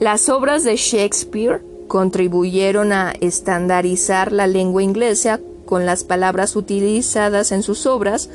Las 0.01 0.29
obras 0.29 0.64
de 0.64 0.77
Shakespeare 0.77 1.62
contribuyeron 1.88 2.92
a 2.92 3.12
estandarizar 3.20 4.33
la 4.33 4.46
lengua 4.46 4.83
inglesa 4.83 5.40
con 5.64 5.87
las 5.87 6.05
palabras 6.05 6.55
utilizadas 6.55 7.51
en 7.53 7.62
sus 7.62 7.87
obras, 7.87 8.29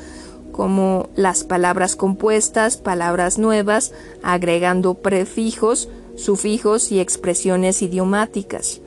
como 0.52 1.08
las 1.16 1.44
palabras 1.44 1.96
compuestas, 1.96 2.76
palabras 2.76 3.38
nuevas, 3.38 3.92
agregando 4.22 4.94
prefijos, 4.94 5.88
sufijos 6.16 6.92
y 6.92 7.00
expresiones 7.00 7.82
idiomáticas. 7.82 8.80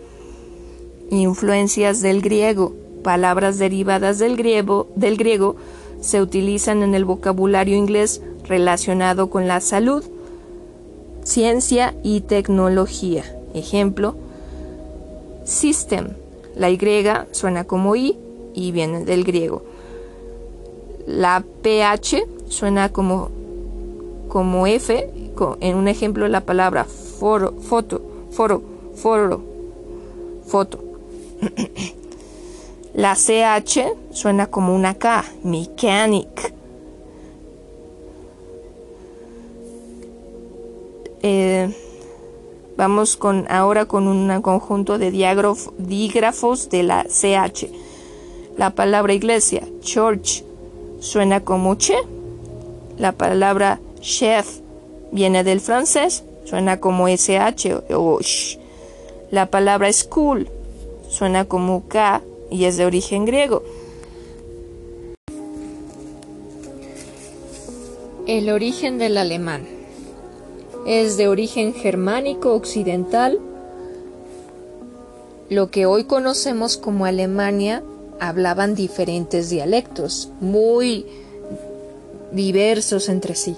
Influencias 1.09 2.01
del 2.01 2.21
griego. 2.21 2.73
Palabras 3.03 3.59
derivadas 3.59 4.17
del 4.17 4.37
griego, 4.37 4.87
del 4.95 5.17
griego 5.17 5.55
se 6.01 6.21
utilizan 6.21 6.83
en 6.83 6.95
el 6.95 7.05
vocabulario 7.05 7.75
inglés 7.75 8.21
relacionado 8.47 9.29
con 9.29 9.47
la 9.47 9.59
salud, 9.59 10.03
ciencia 11.23 11.95
y 12.03 12.21
tecnología. 12.21 13.23
Ejemplo, 13.53 14.15
system. 15.45 16.09
La 16.55 16.69
Y 16.69 16.79
suena 17.31 17.65
como 17.65 17.95
I 17.95 18.17
y 18.53 18.71
viene 18.71 19.03
del 19.03 19.23
griego. 19.23 19.63
La 21.05 21.43
PH 21.61 22.25
suena 22.49 22.91
como, 22.91 23.29
como 24.27 24.67
F. 24.67 25.09
En 25.59 25.75
un 25.75 25.87
ejemplo, 25.87 26.27
la 26.27 26.41
palabra 26.41 26.85
foro, 26.85 27.53
foto, 27.61 28.01
foro, 28.31 28.61
foro, 28.95 29.41
foto. 30.47 30.79
La 32.93 33.13
CH 33.15 33.93
suena 34.11 34.47
como 34.47 34.73
una 34.73 34.93
K, 34.93 35.25
mechanic. 35.43 36.53
Eh, 41.21 41.75
vamos 42.77 43.17
con 43.17 43.47
ahora 43.49 43.85
con 43.85 44.07
un 44.07 44.41
conjunto 44.41 44.97
de 44.97 45.11
dígrafos 45.11 46.69
de 46.69 46.83
la 46.83 47.03
CH. 47.03 47.67
La 48.57 48.69
palabra 48.69 49.13
iglesia, 49.13 49.67
church, 49.81 50.45
suena 51.05 51.41
como 51.41 51.77
che. 51.77 51.95
La 52.97 53.11
palabra 53.11 53.79
chef 54.01 54.59
viene 55.11 55.43
del 55.43 55.61
francés, 55.61 56.23
suena 56.45 56.79
como 56.79 57.07
SH 57.07 57.83
o 57.93 58.19
sh. 58.21 58.57
La 59.31 59.45
palabra 59.47 59.91
school 59.93 60.49
suena 61.09 61.45
como 61.45 61.87
K 61.87 62.21
y 62.49 62.65
es 62.65 62.77
de 62.77 62.85
origen 62.85 63.25
griego. 63.25 63.63
El 68.27 68.49
origen 68.49 68.97
del 68.97 69.17
alemán 69.17 69.67
es 70.87 71.17
de 71.17 71.27
origen 71.27 71.73
germánico 71.73 72.53
occidental. 72.53 73.39
Lo 75.49 75.69
que 75.69 75.85
hoy 75.85 76.05
conocemos 76.05 76.77
como 76.77 77.05
Alemania 77.05 77.83
hablaban 78.19 78.75
diferentes 78.75 79.49
dialectos, 79.49 80.29
muy 80.39 81.05
diversos 82.31 83.09
entre 83.09 83.35
sí. 83.35 83.55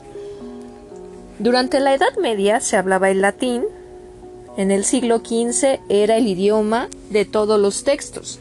Durante 1.40 1.80
la 1.80 1.94
Edad 1.94 2.16
Media 2.20 2.60
se 2.60 2.78
hablaba 2.78 3.10
el 3.10 3.22
latín, 3.22 3.66
en 4.58 4.72
el 4.72 4.86
siglo 4.86 5.20
XV 5.20 5.80
era 5.88 6.18
el 6.18 6.28
idioma 6.28 6.90
de 7.12 7.26
todos 7.26 7.60
los 7.60 7.84
textos, 7.84 8.40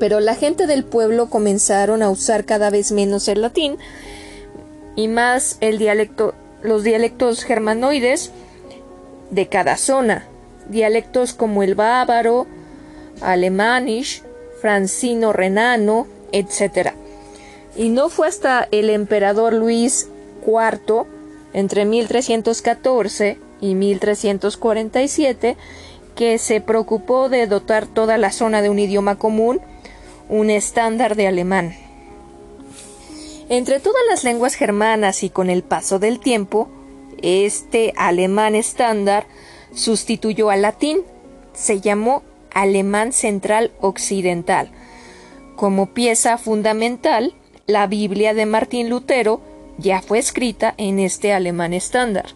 pero 0.00 0.20
la 0.20 0.34
gente 0.34 0.66
del 0.66 0.84
pueblo 0.84 1.30
comenzaron 1.30 2.02
a 2.02 2.10
usar 2.10 2.44
cada 2.44 2.70
vez 2.70 2.90
menos 2.90 3.28
el 3.28 3.42
latín 3.42 3.76
y 4.96 5.06
más 5.06 5.58
el 5.60 5.78
dialecto 5.78 6.34
los 6.62 6.82
dialectos 6.82 7.44
germanoides 7.44 8.32
de 9.30 9.46
cada 9.46 9.76
zona, 9.76 10.24
dialectos 10.68 11.32
como 11.34 11.62
el 11.62 11.74
bávaro, 11.74 12.46
alemanish, 13.20 14.22
francino 14.60 15.32
renano, 15.32 16.06
etc. 16.32 16.92
Y 17.76 17.88
no 17.88 18.08
fue 18.08 18.28
hasta 18.28 18.68
el 18.70 18.90
emperador 18.90 19.52
Luis 19.52 20.08
IV, 20.46 21.06
entre 21.52 21.84
1314 21.84 23.38
y 23.60 23.74
1347, 23.74 25.56
que 26.14 26.38
se 26.38 26.60
preocupó 26.60 27.28
de 27.28 27.46
dotar 27.46 27.86
toda 27.86 28.18
la 28.18 28.32
zona 28.32 28.62
de 28.62 28.70
un 28.70 28.78
idioma 28.78 29.16
común, 29.16 29.60
un 30.28 30.50
estándar 30.50 31.14
de 31.14 31.28
alemán. 31.28 31.74
Entre 33.48 33.80
todas 33.80 34.02
las 34.10 34.24
lenguas 34.24 34.54
germanas 34.54 35.22
y 35.22 35.30
con 35.30 35.48
el 35.48 35.62
paso 35.62 35.98
del 35.98 36.18
tiempo, 36.18 36.68
este 37.22 37.94
alemán 37.96 38.54
estándar 38.54 39.26
sustituyó 39.72 40.50
al 40.50 40.62
latín. 40.62 41.00
Se 41.54 41.80
llamó 41.80 42.22
Alemán 42.52 43.12
Central 43.12 43.72
Occidental. 43.80 44.70
Como 45.56 45.92
pieza 45.94 46.38
fundamental, 46.38 47.34
la 47.66 47.86
Biblia 47.86 48.34
de 48.34 48.46
Martín 48.46 48.88
Lutero 48.88 49.40
ya 49.78 50.02
fue 50.02 50.18
escrita 50.18 50.74
en 50.76 50.98
este 50.98 51.32
alemán 51.32 51.74
estándar. 51.74 52.26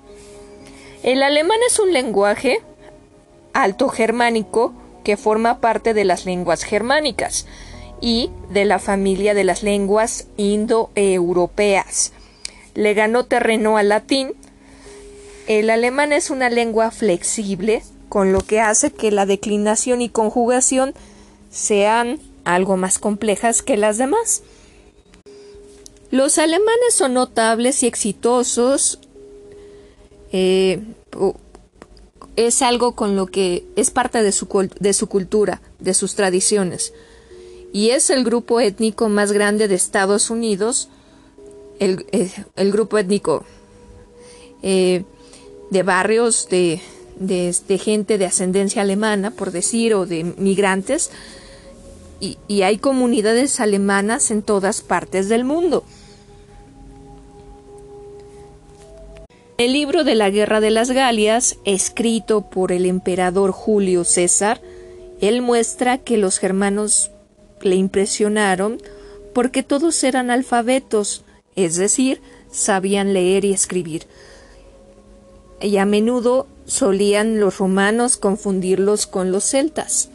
El 1.03 1.23
alemán 1.23 1.59
es 1.67 1.79
un 1.79 1.93
lenguaje 1.93 2.61
alto 3.53 3.89
germánico 3.89 4.73
que 5.05 5.17
forma 5.17 5.61
parte 5.61 5.95
de 5.95 6.05
las 6.05 6.27
lenguas 6.27 6.63
germánicas 6.65 7.47
y 8.01 8.31
de 8.51 8.65
la 8.65 8.79
familia 8.79 9.35
de 9.35 9.45
las 9.45 9.63
lenguas 9.63 10.27
indoeuropeas. 10.37 12.13
Le 12.75 12.95
ganó 12.95 13.25
terreno 13.25 13.77
al 13.77 13.89
latín. 13.89 14.35
El 15.47 15.71
alemán 15.71 16.13
es 16.13 16.31
una 16.31 16.51
lengua 16.51 16.91
flexible, 16.91 17.83
con 18.13 18.31
lo 18.31 18.43
que 18.43 18.61
hace 18.61 18.93
que 18.93 19.11
la 19.11 19.25
declinación 19.25 20.03
y 20.03 20.11
conjugación 20.11 20.93
sean 21.51 22.21
algo 22.45 22.77
más 22.77 22.99
complejas 22.99 23.63
que 23.63 23.79
las 23.79 23.97
demás. 23.97 24.43
Los 26.11 26.37
alemanes 26.37 26.93
son 26.95 27.15
notables 27.15 27.83
y 27.83 27.87
exitosos. 27.87 28.99
Eh, 30.31 30.83
es 32.37 32.61
algo 32.61 32.95
con 32.95 33.17
lo 33.17 33.29
que 33.29 33.65
es 33.77 33.91
parte 33.91 34.23
de 34.23 34.33
su, 34.33 34.47
de 34.79 34.93
su 34.93 35.07
cultura, 35.07 35.63
de 35.79 35.95
sus 35.95 36.15
tradiciones 36.15 36.93
y 37.73 37.93
es 37.93 38.11
el 38.11 38.25
grupo 38.25 38.61
étnico 38.61 39.09
más 39.09 39.33
grande 39.33 39.69
de 39.69 39.75
Estados 39.75 40.29
Unidos, 40.29 40.91
el, 41.79 42.05
eh, 42.13 42.31
grupo 42.71 42.99
étnico 42.99 43.47
eh, 44.63 45.05
de 45.71 45.83
barrios 45.83 46.51
de, 46.51 46.83
de, 47.27 47.79
gente 47.79 48.19
de 48.19 48.27
ascendencia 48.27 48.83
alemana, 48.83 49.31
por 49.31 49.53
decir, 49.53 49.95
o 49.95 50.07
de 50.07 50.25
migrantes, 50.25 51.11
y, 52.21 52.39
y 52.49 52.63
hay 52.63 52.79
comunidades 52.79 53.61
alemanas 53.61 54.31
en 54.31 54.43
todas 54.43 54.81
partes 54.81 55.29
del 55.29 55.45
mundo. 55.45 55.85
El 59.59 59.73
libro 59.73 60.03
de 60.05 60.15
la 60.15 60.31
Guerra 60.31 60.61
de 60.61 60.71
las 60.71 60.91
Galias, 60.91 61.59
escrito 61.65 62.43
por 62.43 62.73
el 62.73 62.87
emperador 62.87 63.53
Julio 63.53 64.05
César, 64.05 64.61
él 65.21 65.41
muestra 65.41 65.99
que 65.99 66.17
los 66.17 66.39
germanos 66.39 67.13
le 67.61 67.77
impresionaron 67.77 68.79
porque 69.33 69.63
todos 69.63 70.03
eran 70.05 70.31
alfabetos, 70.31 71.25
es 71.55 71.77
decir, 71.77 72.21
sabían 72.51 73.15
leer 73.15 73.45
y 73.45 73.53
escribir. 73.53 74.07
Y 75.61 75.77
a 75.77 75.87
menudo 75.87 76.47
solían 76.67 77.41
los 77.41 77.59
romanos 77.59 78.17
confundirlos 78.17 79.07
con 79.07 79.33
los 79.33 79.45
celtas. 79.45 80.11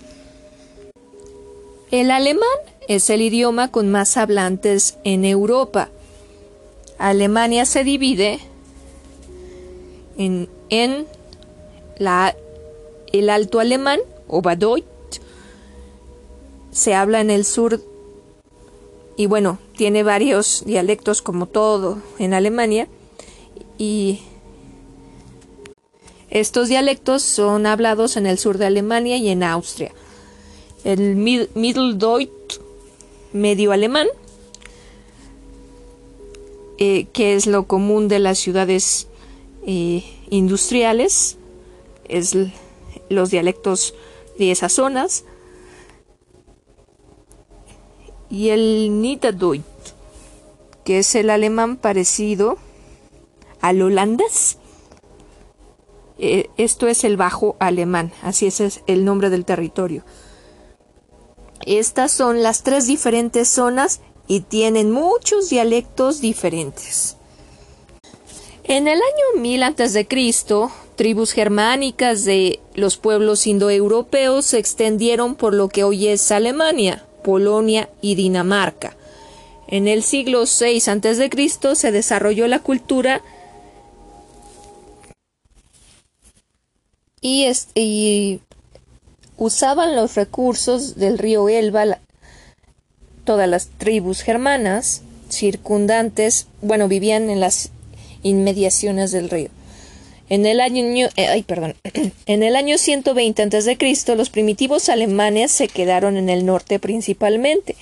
El 1.92 2.12
alemán 2.12 2.48
es 2.88 3.10
el 3.10 3.22
idioma 3.22 3.72
con 3.72 3.90
más 3.90 4.18
hablantes 4.18 4.98
en 5.04 5.26
Europa. 5.26 5.90
Alemania 6.98 7.66
se 7.66 7.84
divide 7.84 8.40
en, 10.18 10.50
el 13.12 13.30
alto 13.30 13.60
alemán 13.60 14.00
o 14.28 14.42
Badoit 14.42 14.86
se 16.72 16.94
habla 16.94 17.22
en 17.22 17.32
el 17.32 17.46
sur 17.46 17.82
y 19.16 19.26
bueno, 19.26 19.58
tiene 19.76 20.04
varios 20.04 20.64
dialectos 20.66 21.24
como 21.24 21.48
todo 21.48 21.98
en 22.20 22.36
Alemania 22.36 22.88
y 23.80 24.22
estos 26.30 26.68
dialectos 26.68 27.24
son 27.24 27.66
hablados 27.66 28.18
en 28.18 28.26
el 28.26 28.38
sur 28.38 28.58
de 28.58 28.66
Alemania 28.66 29.18
y 29.18 29.30
en 29.30 29.44
Austria. 29.44 29.92
El 30.84 31.16
Mitteldeutsch 31.16 32.60
medio 33.34 33.72
alemán, 33.72 34.08
eh, 36.78 37.08
que 37.14 37.36
es 37.36 37.48
lo 37.48 37.68
común 37.68 38.08
de 38.08 38.20
las 38.20 38.40
ciudades 38.40 39.08
eh, 39.66 40.04
industriales, 40.30 41.38
es 42.08 42.36
los 43.10 43.32
dialectos 43.32 43.94
de 44.38 44.52
esas 44.52 44.74
zonas 44.74 45.24
y 48.30 48.50
el 48.50 49.02
Niederdeutsch, 49.02 49.64
que 50.84 51.00
es 51.00 51.16
el 51.16 51.30
alemán 51.30 51.78
parecido 51.78 52.58
al 53.62 53.82
holandés. 53.82 54.57
Eh, 56.20 56.50
esto 56.58 56.88
es 56.88 57.04
el 57.04 57.18
bajo 57.18 57.56
alemán, 57.60 58.12
así 58.24 58.48
es 58.48 58.82
el 58.88 59.06
nombre 59.06 59.30
del 59.30 59.46
territorio. 59.46 60.04
Estas 61.66 62.12
son 62.12 62.44
las 62.44 62.64
tres 62.64 62.88
diferentes 62.88 63.48
zonas 63.48 64.02
y 64.28 64.42
tienen 64.42 64.92
muchos 64.92 65.50
dialectos 65.50 66.22
diferentes. 66.22 67.18
En 68.64 68.88
el 68.88 69.00
año 69.00 69.42
1000 69.42 69.64
a.C., 69.64 70.08
tribus 70.96 71.32
germánicas 71.32 72.26
de 72.26 72.60
los 72.74 72.98
pueblos 72.98 73.48
indoeuropeos 73.48 74.46
se 74.46 74.58
extendieron 74.58 75.36
por 75.36 75.54
lo 75.54 75.70
que 75.70 75.84
hoy 75.84 76.08
es 76.08 76.32
Alemania. 76.32 77.08
Polonia 77.28 77.90
y 78.00 78.16
Dinamarca. 78.16 78.96
En 79.68 79.90
el 79.90 80.02
siglo 80.02 80.46
VI 80.46 80.78
a.C. 80.78 81.76
se 81.76 81.92
desarrolló 81.92 82.48
la 82.48 82.60
cultura 82.60 83.22
y, 87.28 88.42
usaban 89.38 89.96
los 89.96 90.16
recursos 90.16 90.96
del 90.96 91.20
río 91.20 91.48
Elba 91.50 92.00
todas 93.24 93.48
las 93.48 93.68
tribus 93.78 94.22
germanas 94.22 95.04
circundantes, 95.30 96.48
bueno, 96.62 96.88
vivían 96.88 97.30
en 97.30 97.40
las 97.40 97.72
inmediaciones 98.24 99.12
del 99.12 99.30
río. 99.30 99.50
En 100.30 100.46
el 100.46 100.60
año, 100.60 101.10
eh, 101.16 101.28
ay, 101.28 101.44
perdón, 101.44 101.76
en 102.26 102.44
el 102.44 102.56
año 102.56 102.78
120 102.78 103.44
a.C., 103.44 104.16
los 104.16 104.30
primitivos 104.30 104.90
alemanes 104.90 105.52
se 105.52 105.68
quedaron 105.68 106.18
en 106.18 106.30
el 106.30 106.46
norte 106.46 106.80
principalmente. 106.80 107.76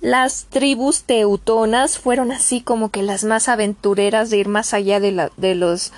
Las 0.00 0.46
tribus 0.48 1.02
teutonas 1.02 1.98
fueron 1.98 2.32
así 2.32 2.60
como 2.62 2.90
que 2.90 3.02
las 3.02 3.24
más 3.24 3.48
aventureras 3.48 4.30
de 4.30 4.38
ir 4.38 4.48
más 4.48 4.72
allá 4.72 4.98
de, 5.00 5.12
la, 5.12 5.30
de, 5.36 5.54
los, 5.54 5.92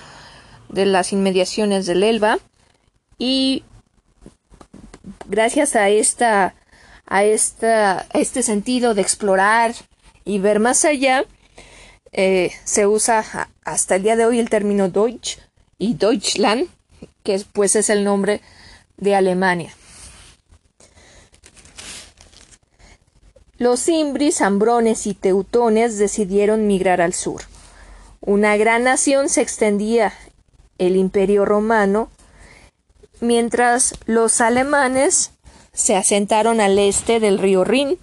de 0.68 0.86
las 0.86 1.12
inmediaciones 1.12 1.86
del 1.86 2.02
Elba 2.02 2.38
y 3.18 3.62
gracias 5.28 5.76
a 5.76 5.88
esta 5.88 6.54
a, 7.06 7.24
esta, 7.24 8.06
este 8.14 8.42
sentido 8.42 8.94
de 8.94 9.02
explorar 9.02 9.74
y 10.24 10.38
ver 10.38 10.60
más 10.60 10.84
allá, 10.86 11.24
eh, 12.12 12.52
se 12.64 12.86
usa 12.86 13.24
hasta 13.64 13.96
el 13.96 14.02
día 14.02 14.16
de 14.16 14.24
hoy 14.24 14.38
el 14.38 14.48
término 14.48 14.88
Deutsch 14.88 15.38
y 15.78 15.94
Deutschland, 15.94 16.68
que 17.22 17.42
pues 17.52 17.76
es 17.76 17.90
el 17.90 18.04
nombre 18.04 18.40
de 18.96 19.14
Alemania. 19.14 19.74
Los 23.62 23.88
imbris, 23.88 24.40
ambrones 24.40 25.06
y 25.06 25.14
teutones 25.14 25.96
decidieron 25.96 26.66
migrar 26.66 27.00
al 27.00 27.14
sur. 27.14 27.42
Una 28.20 28.56
gran 28.56 28.82
nación 28.82 29.28
se 29.28 29.40
extendía 29.40 30.12
el 30.78 30.96
imperio 30.96 31.44
romano, 31.44 32.10
mientras 33.20 33.94
los 34.06 34.40
alemanes 34.40 35.30
se 35.72 35.94
asentaron 35.94 36.60
al 36.60 36.76
este 36.76 37.20
del 37.20 37.38
río 37.38 37.62
Rin 37.62 37.98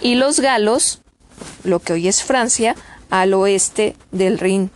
y 0.00 0.16
los 0.16 0.40
galos, 0.40 1.00
lo 1.62 1.78
que 1.78 1.92
hoy 1.92 2.08
es 2.08 2.24
Francia, 2.24 2.74
al 3.08 3.34
oeste 3.34 3.94
del 4.10 4.36
Rin. 4.40 4.72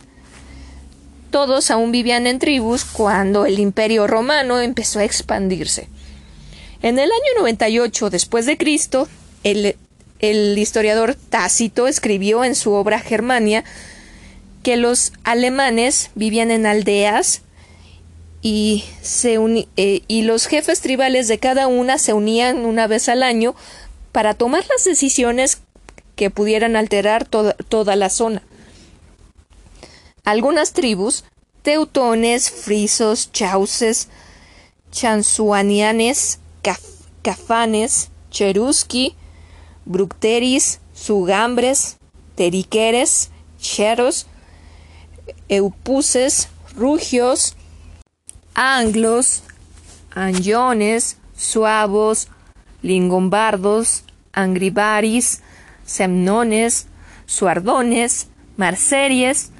Todos 1.31 1.69
aún 1.69 1.91
vivían 1.91 2.27
en 2.27 2.39
tribus 2.39 2.85
cuando 2.85 3.45
el 3.45 3.59
imperio 3.59 4.07
romano 4.07 4.61
empezó 4.61 4.99
a 4.99 5.03
expandirse. 5.03 5.89
En 6.81 6.97
el 6.97 7.11
año 7.11 7.39
98 7.39 8.09
después 8.09 8.45
de 8.45 8.57
Cristo, 8.57 9.09
el, 9.43 9.75
historiador 10.57 11.15
Tácito 11.15 11.87
escribió 11.87 12.43
en 12.43 12.55
su 12.55 12.73
obra 12.73 12.99
Germania 12.99 13.63
que 14.63 14.77
los 14.77 15.13
alemanes 15.23 16.11
vivían 16.13 16.51
en 16.51 16.65
aldeas 16.65 17.41
y, 18.43 18.83
se 19.01 19.37
eh, 19.77 20.01
y 20.07 20.21
los 20.23 20.45
jefes 20.45 20.81
tribales 20.81 21.27
de 21.27 21.39
cada 21.39 21.67
una 21.67 21.97
se 21.97 22.13
unían 22.13 22.65
una 22.65 22.87
vez 22.87 23.09
al 23.09 23.23
año 23.23 23.55
para 24.11 24.33
tomar 24.33 24.63
las 24.67 24.83
decisiones 24.83 25.61
que 26.15 26.29
pudieran 26.29 26.75
alterar 26.75 27.25
toda 27.25 27.95
la 27.95 28.09
zona. 28.09 28.43
Algunas 30.23 30.73
tribus, 30.73 31.23
teutones, 31.63 32.51
frisos, 32.51 33.31
chauces, 33.31 34.07
chansuanianes, 34.91 36.39
cafanes, 37.23 38.09
cheruski, 38.29 39.15
bructeris, 39.85 40.79
sugambres, 40.93 41.97
teriqueres, 42.35 43.31
cheros, 43.59 44.27
eupuses, 45.49 46.49
rugios, 46.75 47.55
anglos, 48.53 49.43
anjones, 50.13 51.17
suavos, 51.35 52.27
lingombardos, 52.81 54.03
angribaris, 54.33 55.41
semnones, 55.85 56.87
suardones, 57.25 58.27
marseries, 58.57 59.51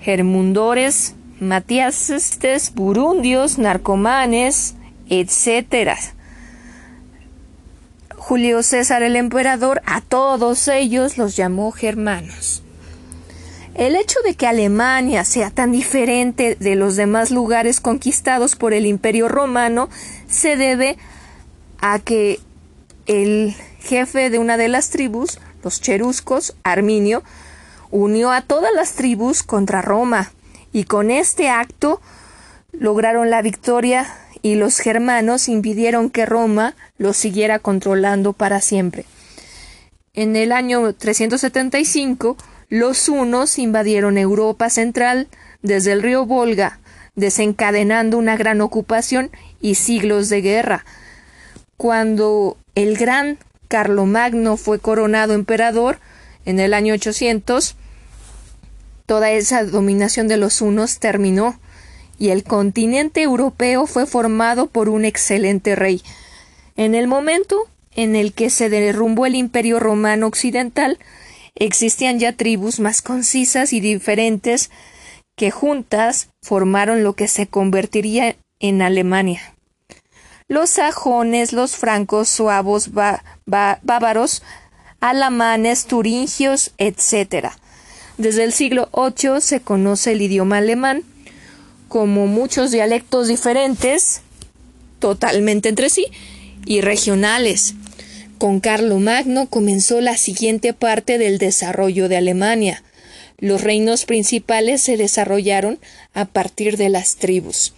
germundores, 0.00 1.14
matiases, 1.40 2.72
burundios, 2.74 3.58
narcomanes, 3.58 4.74
etc. 5.08 5.96
Julio 8.32 8.62
César 8.62 9.02
el 9.02 9.16
emperador 9.16 9.82
a 9.84 10.00
todos 10.00 10.66
ellos 10.68 11.18
los 11.18 11.36
llamó 11.36 11.70
germanos. 11.70 12.62
El 13.74 13.94
hecho 13.94 14.20
de 14.24 14.36
que 14.36 14.46
Alemania 14.46 15.26
sea 15.26 15.50
tan 15.50 15.70
diferente 15.70 16.56
de 16.58 16.74
los 16.74 16.96
demás 16.96 17.30
lugares 17.30 17.78
conquistados 17.82 18.56
por 18.56 18.72
el 18.72 18.86
Imperio 18.86 19.28
romano 19.28 19.90
se 20.28 20.56
debe 20.56 20.96
a 21.82 21.98
que 21.98 22.40
el 23.04 23.54
jefe 23.80 24.30
de 24.30 24.38
una 24.38 24.56
de 24.56 24.68
las 24.68 24.88
tribus, 24.88 25.38
los 25.62 25.82
cheruscos, 25.82 26.56
Arminio, 26.62 27.22
unió 27.90 28.32
a 28.32 28.40
todas 28.40 28.72
las 28.74 28.94
tribus 28.94 29.42
contra 29.42 29.82
Roma 29.82 30.32
y 30.72 30.84
con 30.84 31.10
este 31.10 31.50
acto 31.50 32.00
lograron 32.72 33.28
la 33.28 33.42
victoria 33.42 34.06
y 34.42 34.56
los 34.56 34.78
germanos 34.78 35.48
impidieron 35.48 36.10
que 36.10 36.26
Roma 36.26 36.74
los 36.98 37.16
siguiera 37.16 37.60
controlando 37.60 38.32
para 38.32 38.60
siempre. 38.60 39.06
En 40.14 40.36
el 40.36 40.52
año 40.52 40.92
375 40.92 42.36
los 42.68 43.08
hunos 43.08 43.58
invadieron 43.58 44.18
Europa 44.18 44.68
central 44.68 45.28
desde 45.62 45.92
el 45.92 46.02
río 46.02 46.26
Volga, 46.26 46.80
desencadenando 47.14 48.18
una 48.18 48.36
gran 48.36 48.60
ocupación 48.60 49.30
y 49.60 49.76
siglos 49.76 50.28
de 50.28 50.40
guerra. 50.40 50.84
Cuando 51.76 52.56
el 52.74 52.96
gran 52.96 53.38
Carlomagno 53.68 54.56
fue 54.56 54.78
coronado 54.78 55.34
emperador 55.34 55.98
en 56.44 56.60
el 56.60 56.74
año 56.74 56.94
800, 56.94 57.76
toda 59.06 59.30
esa 59.30 59.64
dominación 59.64 60.28
de 60.28 60.36
los 60.36 60.60
hunos 60.60 60.98
terminó 60.98 61.58
y 62.18 62.30
el 62.30 62.44
continente 62.44 63.22
europeo 63.22 63.86
fue 63.86 64.06
formado 64.06 64.66
por 64.66 64.88
un 64.88 65.04
excelente 65.04 65.74
rey. 65.76 66.02
En 66.76 66.94
el 66.94 67.06
momento 67.06 67.68
en 67.94 68.16
el 68.16 68.32
que 68.32 68.50
se 68.50 68.68
derrumbó 68.68 69.26
el 69.26 69.34
imperio 69.34 69.80
romano 69.80 70.26
occidental, 70.26 70.98
existían 71.54 72.18
ya 72.18 72.32
tribus 72.32 72.80
más 72.80 73.02
concisas 73.02 73.72
y 73.72 73.80
diferentes 73.80 74.70
que 75.36 75.50
juntas 75.50 76.28
formaron 76.42 77.02
lo 77.02 77.14
que 77.14 77.28
se 77.28 77.46
convertiría 77.46 78.36
en 78.60 78.82
Alemania. 78.82 79.40
Los 80.48 80.70
sajones, 80.70 81.52
los 81.52 81.76
francos, 81.76 82.28
suavos, 82.28 82.90
bávaros, 83.46 84.42
alamanes, 85.00 85.86
turingios, 85.86 86.72
etc. 86.78 87.48
Desde 88.18 88.44
el 88.44 88.52
siglo 88.52 88.88
VIII 88.94 89.40
se 89.40 89.60
conoce 89.60 90.12
el 90.12 90.22
idioma 90.22 90.58
alemán 90.58 91.04
como 91.92 92.26
muchos 92.26 92.70
dialectos 92.70 93.28
diferentes, 93.28 94.22
totalmente 94.98 95.68
entre 95.68 95.90
sí, 95.90 96.06
y 96.64 96.80
regionales. 96.80 97.74
Con 98.38 98.60
Carlomagno 98.60 99.46
comenzó 99.50 100.00
la 100.00 100.16
siguiente 100.16 100.72
parte 100.72 101.18
del 101.18 101.36
desarrollo 101.36 102.08
de 102.08 102.16
Alemania. 102.16 102.82
Los 103.36 103.60
reinos 103.60 104.06
principales 104.06 104.80
se 104.80 104.96
desarrollaron 104.96 105.78
a 106.14 106.24
partir 106.24 106.78
de 106.78 106.88
las 106.88 107.16
tribus. 107.16 107.74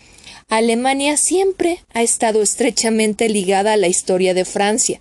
Alemania 0.49 1.17
siempre 1.17 1.81
ha 1.93 2.05
estado 2.05 2.41
estrechamente 2.41 3.29
ligada 3.29 3.73
a 3.73 3.77
la 3.77 3.89
historia 3.89 4.33
de 4.33 4.45
Francia, 4.45 5.01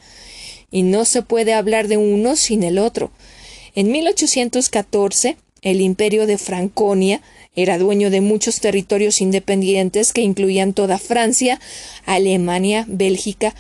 y 0.72 0.82
no 0.82 1.06
se 1.06 1.22
puede 1.22 1.54
hablar 1.54 1.88
de 1.88 1.98
uno 1.98 2.36
sin 2.36 2.64
el 2.64 2.80
otro. 2.80 3.12
En 3.76 3.92
1814, 3.92 5.38
el 5.62 5.82
imperio 5.82 6.26
de 6.26 6.40
Franconia 6.40 7.22
era 7.56 7.78
dueño 7.78 8.10
de 8.10 8.22
muchos 8.22 8.60
territorios 8.60 9.22
independientes 9.22 10.12
que 10.14 10.22
incluían 10.22 10.74
toda 10.74 10.98
Francia, 10.98 11.60
Alemania, 12.06 12.86
Bélgica, 12.88 13.56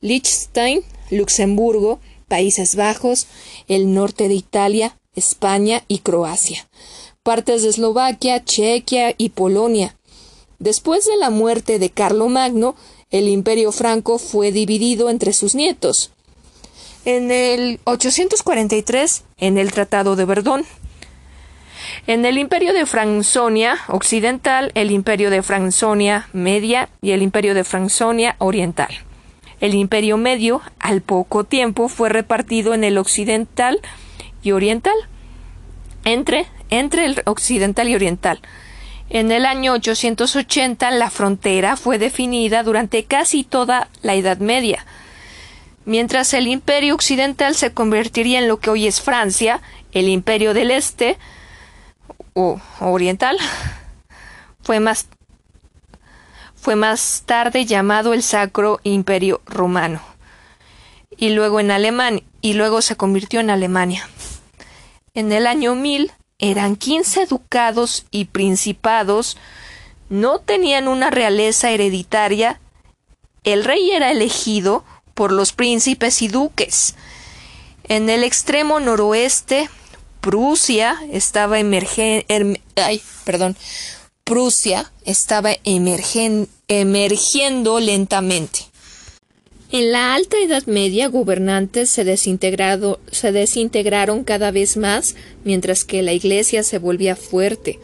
Liechtenstein, 0.00 0.82
Luxemburgo, 1.10 2.00
Países 2.28 2.76
Bajos, 2.76 3.26
el 3.68 3.94
norte 3.94 4.28
de 4.28 4.34
Italia, 4.34 4.98
España 5.14 5.82
y 5.88 6.00
Croacia, 6.00 6.68
partes 7.22 7.62
de 7.62 7.70
Eslovaquia, 7.70 8.44
Chequia 8.44 9.14
y 9.16 9.30
Polonia. 9.30 9.96
Después 10.58 11.06
de 11.06 11.16
la 11.16 11.30
muerte 11.30 11.78
de 11.78 11.90
Carlomagno, 11.90 12.76
el 13.10 13.28
imperio 13.28 13.72
franco 13.72 14.18
fue 14.18 14.52
dividido 14.52 15.08
entre 15.08 15.32
sus 15.32 15.54
nietos. 15.54 16.10
En 17.04 17.30
el 17.30 17.80
843, 17.84 19.22
en 19.38 19.56
el 19.56 19.72
Tratado 19.72 20.14
de 20.14 20.26
Verdón, 20.26 20.66
en 22.06 22.24
el 22.24 22.38
imperio 22.38 22.72
de 22.72 22.86
Franconia 22.86 23.78
occidental, 23.88 24.72
el 24.74 24.90
imperio 24.90 25.30
de 25.30 25.42
Franconia 25.42 26.28
media 26.32 26.88
y 27.02 27.12
el 27.12 27.22
imperio 27.22 27.54
de 27.54 27.64
Franconia 27.64 28.36
oriental. 28.38 28.88
El 29.60 29.74
imperio 29.74 30.16
medio, 30.16 30.62
al 30.78 31.00
poco 31.00 31.44
tiempo, 31.44 31.88
fue 31.88 32.08
repartido 32.08 32.74
en 32.74 32.84
el 32.84 32.96
occidental 32.96 33.80
y 34.42 34.52
oriental, 34.52 34.94
entre, 36.04 36.46
entre 36.70 37.06
el 37.06 37.22
occidental 37.24 37.88
y 37.88 37.94
oriental. 37.94 38.40
En 39.10 39.32
el 39.32 39.46
año 39.46 39.72
880 39.72 40.90
la 40.92 41.10
frontera 41.10 41.76
fue 41.76 41.98
definida 41.98 42.62
durante 42.62 43.04
casi 43.04 43.42
toda 43.42 43.88
la 44.02 44.14
Edad 44.14 44.38
Media. 44.38 44.84
Mientras 45.86 46.34
el 46.34 46.46
imperio 46.46 46.94
occidental 46.94 47.54
se 47.54 47.72
convertiría 47.72 48.38
en 48.38 48.48
lo 48.48 48.58
que 48.58 48.68
hoy 48.68 48.86
es 48.86 49.00
Francia, 49.00 49.62
el 49.92 50.08
imperio 50.08 50.52
del 50.52 50.70
Este 50.70 51.16
o 52.38 52.60
oriental 52.80 53.36
fue 54.62 54.80
más 54.80 55.08
fue 56.54 56.76
más 56.76 57.22
tarde 57.24 57.64
llamado 57.66 58.12
el 58.12 58.22
Sacro 58.22 58.80
Imperio 58.82 59.40
Romano 59.46 60.00
y 61.16 61.30
luego 61.30 61.60
en 61.60 61.70
Alemania 61.70 62.22
y 62.40 62.54
luego 62.54 62.82
se 62.82 62.96
convirtió 62.96 63.40
en 63.40 63.50
Alemania. 63.50 64.08
En 65.14 65.32
el 65.32 65.46
año 65.46 65.74
1000 65.74 66.12
eran 66.38 66.76
15 66.76 67.26
ducados 67.26 68.06
y 68.10 68.26
principados, 68.26 69.36
no 70.08 70.38
tenían 70.38 70.86
una 70.86 71.10
realeza 71.10 71.70
hereditaria, 71.70 72.60
el 73.44 73.64
rey 73.64 73.90
era 73.90 74.10
elegido 74.10 74.84
por 75.14 75.32
los 75.32 75.52
príncipes 75.52 76.22
y 76.22 76.28
duques. 76.28 76.94
En 77.84 78.08
el 78.08 78.22
extremo 78.22 78.78
noroeste 78.78 79.68
Prusia 80.20 80.96
estaba 81.12 81.58
emergiendo, 81.58 82.24
perdón, 83.24 83.56
Prusia 84.24 84.90
estaba 85.04 85.52
emergiendo 85.64 87.80
lentamente. 87.80 88.68
En 89.70 89.92
la 89.92 90.14
Alta 90.14 90.38
Edad 90.38 90.64
Media, 90.66 91.08
gobernantes 91.08 91.90
se, 91.90 92.16
se 92.16 93.32
desintegraron 93.32 94.24
cada 94.24 94.50
vez 94.50 94.78
más, 94.78 95.14
mientras 95.44 95.84
que 95.84 96.02
la 96.02 96.14
Iglesia 96.14 96.62
se 96.62 96.78
volvía 96.78 97.16
fuerte. 97.16 97.78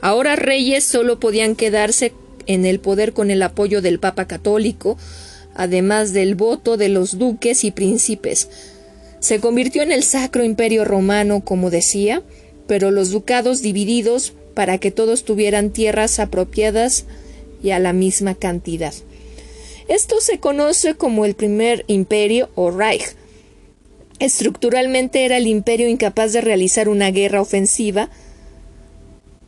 Ahora 0.00 0.36
reyes 0.36 0.84
solo 0.84 1.18
podían 1.18 1.56
quedarse 1.56 2.12
en 2.46 2.64
el 2.64 2.78
poder 2.78 3.12
con 3.12 3.30
el 3.30 3.42
apoyo 3.42 3.82
del 3.82 3.98
Papa 3.98 4.26
católico, 4.26 4.98
además 5.54 6.12
del 6.12 6.36
voto 6.36 6.76
de 6.76 6.90
los 6.90 7.18
duques 7.18 7.64
y 7.64 7.72
príncipes. 7.72 8.48
Se 9.26 9.40
convirtió 9.40 9.82
en 9.82 9.90
el 9.90 10.04
Sacro 10.04 10.44
Imperio 10.44 10.84
Romano, 10.84 11.40
como 11.40 11.68
decía, 11.68 12.22
pero 12.68 12.92
los 12.92 13.10
ducados 13.10 13.60
divididos 13.60 14.34
para 14.54 14.78
que 14.78 14.92
todos 14.92 15.24
tuvieran 15.24 15.70
tierras 15.70 16.20
apropiadas 16.20 17.06
y 17.60 17.70
a 17.70 17.80
la 17.80 17.92
misma 17.92 18.36
cantidad. 18.36 18.94
Esto 19.88 20.20
se 20.20 20.38
conoce 20.38 20.94
como 20.94 21.24
el 21.24 21.34
primer 21.34 21.84
imperio 21.88 22.50
o 22.54 22.70
Reich. 22.70 23.16
Estructuralmente 24.20 25.24
era 25.24 25.38
el 25.38 25.48
imperio 25.48 25.88
incapaz 25.88 26.32
de 26.32 26.40
realizar 26.40 26.88
una 26.88 27.10
guerra 27.10 27.40
ofensiva. 27.40 28.10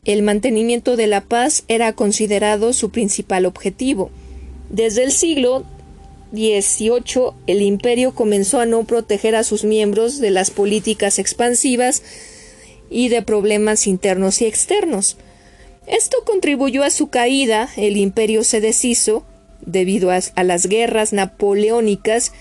El 0.05 0.23
mantenimiento 0.23 0.97
de 0.97 1.07
la 1.07 1.21
paz 1.21 1.63
era 1.69 1.93
considerado 1.93 2.73
su 2.73 2.91
principal 2.91 3.47
objetivo. 3.47 4.11
Desde 4.71 5.05
el 5.05 5.13
siglo 5.13 5.65
18 6.33 7.35
el 7.47 7.63
imperio 7.63 8.15
comenzó 8.15 8.61
a 8.61 8.67
no 8.67 8.85
proteger 8.85 9.35
a 9.35 9.45
sus 9.45 9.65
miembros 9.65 10.19
de 10.19 10.31
las 10.31 10.51
políticas 10.51 11.19
expansivas 11.19 12.03
y 12.91 13.09
de 13.09 13.23
problemas 13.23 13.87
internos 13.87 14.41
y 14.43 14.47
externos. 14.47 15.17
Esto 15.87 16.19
contribuyó 16.25 16.85
a 16.85 16.91
su 16.91 17.09
caída, 17.09 17.71
el 17.77 17.97
imperio 17.97 18.45
se 18.45 18.61
deshizo 18.61 19.25
debido 19.65 20.11
a, 20.11 20.45
las 20.45 20.67
guerras 20.67 21.13
napoleónicas 21.13 22.33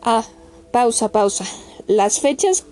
Ah, 0.02 0.26
pausa, 0.72 1.10
pausa. 1.10 1.46
Las 1.86 2.20
fechas 2.20 2.66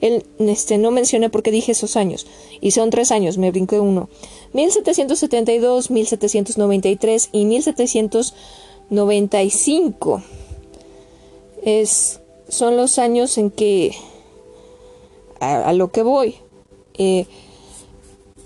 él 0.00 0.24
este, 0.38 0.78
no 0.78 0.90
mencioné 0.90 1.28
porque 1.30 1.50
dije 1.50 1.72
esos 1.72 1.96
años. 1.96 2.26
Y 2.60 2.70
son 2.72 2.90
tres 2.90 3.10
años, 3.12 3.38
me 3.38 3.50
brinqué 3.50 3.80
uno. 3.80 4.10
1772, 4.52 5.90
1793 5.90 7.30
y 7.32 7.44
1795. 7.44 10.22
Es, 11.62 12.20
son 12.48 12.76
los 12.76 12.98
años 12.98 13.38
en 13.38 13.50
que 13.50 13.94
a, 15.40 15.72
lo 15.72 15.90
que 15.90 16.02
voy. 16.02 16.36
Eh, 16.94 17.26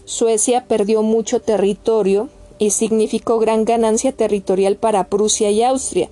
Suecia 0.04 0.66
perdió 0.66 1.02
mucho 1.02 1.40
territorio 1.40 2.28
y 2.58 2.70
significó 2.70 3.38
gran 3.38 3.64
ganancia 3.64 4.12
territorial 4.12 4.76
para 4.76 5.08
Prusia 5.08 5.50
y 5.50 5.62
Austria. 5.62 6.10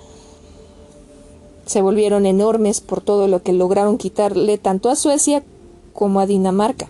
Se 1.68 1.82
volvieron 1.82 2.24
enormes 2.24 2.80
por 2.80 3.02
todo 3.02 3.28
lo 3.28 3.42
que 3.42 3.52
lograron 3.52 3.98
quitarle 3.98 4.56
tanto 4.56 4.88
a 4.88 4.96
Suecia 4.96 5.44
como 5.92 6.18
a 6.18 6.24
Dinamarca. 6.24 6.88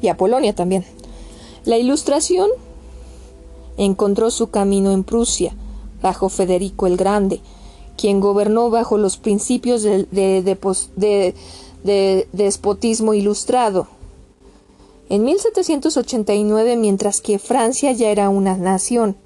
Y 0.00 0.06
a 0.06 0.16
Polonia 0.16 0.54
también. 0.54 0.84
La 1.64 1.78
ilustración 1.78 2.48
encontró 3.76 4.30
su 4.30 4.50
camino 4.50 4.92
en 4.92 5.02
Prusia, 5.02 5.56
bajo 6.00 6.28
Federico 6.28 6.86
el 6.86 6.96
Grande, 6.96 7.40
quien 7.96 8.20
gobernó 8.20 8.70
bajo 8.70 8.98
los 8.98 9.16
principios 9.16 9.82
de, 9.82 10.06
de 10.12 11.34
despotismo 12.32 13.14
ilustrado. 13.14 13.88
En 15.08 15.24
1789, 15.24 16.76
mientras 16.76 17.20
que 17.20 17.40
Francia 17.40 17.90
ya 17.90 18.10
era 18.10 18.28
una 18.28 18.56
nación, 18.56 19.16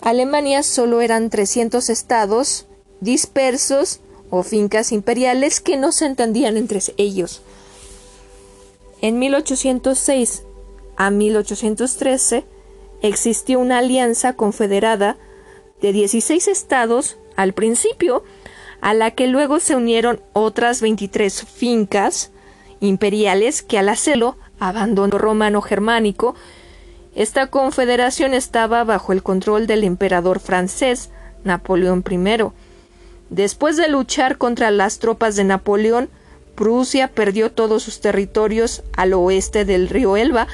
Alemania 0.00 0.62
solo 0.62 1.00
eran 1.00 1.30
300 1.30 1.90
estados 1.90 2.66
dispersos 3.00 4.00
o 4.30 4.42
fincas 4.42 4.92
imperiales 4.92 5.60
que 5.60 5.76
no 5.76 5.92
se 5.92 6.06
entendían 6.06 6.56
entre 6.56 6.80
ellos. 6.96 7.42
En 9.00 9.18
1806 9.18 10.42
a 10.96 11.10
1813 11.10 12.44
existió 13.02 13.60
una 13.60 13.78
alianza 13.78 14.32
confederada 14.34 15.16
de 15.80 15.92
16 15.92 16.48
estados 16.48 17.16
al 17.36 17.52
principio, 17.52 18.24
a 18.80 18.94
la 18.94 19.12
que 19.12 19.28
luego 19.28 19.60
se 19.60 19.76
unieron 19.76 20.20
otras 20.32 20.80
23 20.80 21.44
fincas 21.44 22.30
imperiales 22.80 23.62
que 23.62 23.78
al 23.78 23.88
hacerlo 23.88 24.36
abandono 24.58 25.18
romano 25.18 25.62
germánico, 25.62 26.34
esta 27.18 27.48
confederación 27.48 28.32
estaba 28.32 28.84
bajo 28.84 29.12
el 29.12 29.24
control 29.24 29.66
del 29.66 29.82
emperador 29.82 30.38
francés 30.38 31.10
Napoleón 31.42 32.04
I. 32.08 32.44
Después 33.28 33.76
de 33.76 33.88
luchar 33.88 34.38
contra 34.38 34.70
las 34.70 35.00
tropas 35.00 35.34
de 35.34 35.42
Napoleón, 35.42 36.10
Prusia 36.54 37.08
perdió 37.08 37.50
todos 37.50 37.82
sus 37.82 38.00
territorios 38.00 38.84
al 38.96 39.14
oeste 39.14 39.64
del 39.64 39.88
río 39.88 40.16
Elba 40.16 40.46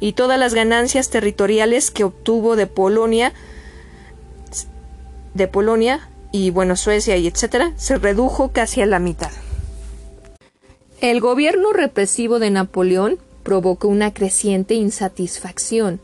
y 0.00 0.14
todas 0.14 0.40
las 0.40 0.54
ganancias 0.54 1.10
territoriales 1.10 1.90
que 1.90 2.04
obtuvo 2.04 2.56
de 2.56 2.66
Polonia, 2.66 3.34
de 5.34 5.46
Polonia 5.46 6.08
y 6.32 6.48
bueno, 6.48 6.76
Suecia 6.76 7.18
y 7.18 7.26
etcétera, 7.26 7.74
se 7.76 7.98
redujo 7.98 8.50
casi 8.50 8.80
a 8.80 8.86
la 8.86 8.98
mitad. 8.98 9.30
El 11.02 11.20
gobierno 11.20 11.74
represivo 11.74 12.38
de 12.38 12.50
Napoleón 12.50 13.18
provocó 13.48 13.88
una 13.88 14.12
creciente 14.12 14.74
insatisfacción. 14.74 16.00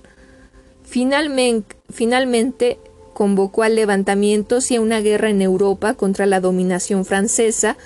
Finalmente, 0.82 2.78
convocó 3.12 3.64
a 3.64 3.68
levantamientos 3.68 4.70
y 4.70 4.76
a 4.76 4.80
una 4.80 5.02
guerra 5.02 5.28
en 5.28 5.42
Europa 5.42 5.92
contra 5.92 6.24
la 6.24 6.40
dominación 6.40 7.04
francesa 7.04 7.76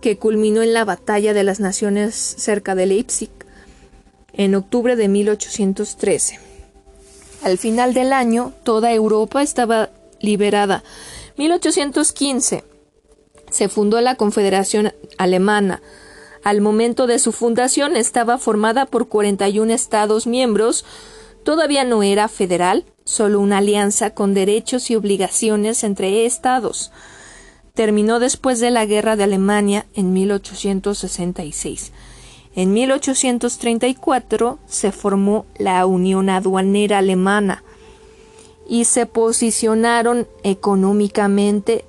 que 0.00 0.18
culminó 0.18 0.64
en 0.64 0.74
la 0.74 0.84
Batalla 0.84 1.32
de 1.32 1.44
las 1.44 1.60
Naciones 1.60 2.16
cerca 2.16 2.74
de 2.74 2.86
Leipzig 2.86 3.30
en 4.32 4.56
octubre 4.56 4.96
de 4.96 5.06
1813. 5.06 6.40
Al 7.44 7.56
final 7.56 7.94
del 7.94 8.12
año, 8.12 8.52
toda 8.64 8.92
Europa 8.92 9.44
estaba 9.44 9.90
liberada. 10.20 10.82
1815 11.36 12.64
se 13.48 13.68
fundó 13.68 14.00
la 14.00 14.16
Confederación 14.16 14.92
Alemana. 15.18 15.82
Al 16.44 16.60
momento 16.60 17.06
de 17.06 17.18
su 17.18 17.32
fundación 17.32 17.96
estaba 17.96 18.38
formada 18.38 18.86
por 18.86 19.08
41 19.08 19.72
Estados 19.72 20.26
miembros. 20.26 20.84
Todavía 21.44 21.84
no 21.84 22.02
era 22.02 22.28
federal, 22.28 22.84
solo 23.04 23.40
una 23.40 23.58
alianza 23.58 24.10
con 24.10 24.34
derechos 24.34 24.90
y 24.90 24.96
obligaciones 24.96 25.84
entre 25.84 26.26
Estados. 26.26 26.92
Terminó 27.74 28.18
después 28.18 28.60
de 28.60 28.70
la 28.70 28.86
Guerra 28.86 29.16
de 29.16 29.24
Alemania 29.24 29.86
en 29.94 30.12
1866. 30.12 31.92
En 32.54 32.72
1834 32.72 34.58
se 34.66 34.90
formó 34.90 35.46
la 35.58 35.86
Unión 35.86 36.28
Aduanera 36.28 36.98
Alemana 36.98 37.62
y 38.68 38.84
se 38.84 39.06
posicionaron 39.06 40.26
económicamente. 40.42 41.84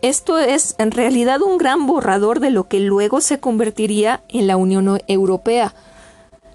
Esto 0.00 0.38
es 0.38 0.76
en 0.78 0.92
realidad 0.92 1.42
un 1.42 1.58
gran 1.58 1.86
borrador 1.86 2.38
de 2.38 2.50
lo 2.50 2.68
que 2.68 2.78
luego 2.78 3.20
se 3.20 3.40
convertiría 3.40 4.22
en 4.28 4.46
la 4.46 4.56
Unión 4.56 5.00
Europea. 5.08 5.74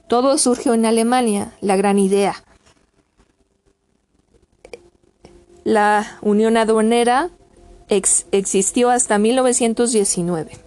Todo 0.08 0.38
surgió 0.38 0.74
en 0.74 0.86
Alemania, 0.86 1.54
la 1.60 1.76
gran 1.76 2.00
idea. 2.00 2.42
La 5.66 6.18
Unión 6.22 6.56
Aduanera 6.56 7.32
existió 7.90 8.90
hasta 8.90 9.18
1919. 9.18 10.58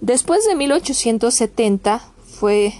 Después 0.00 0.46
de 0.46 0.56
1870 0.56 2.00
fue 2.38 2.74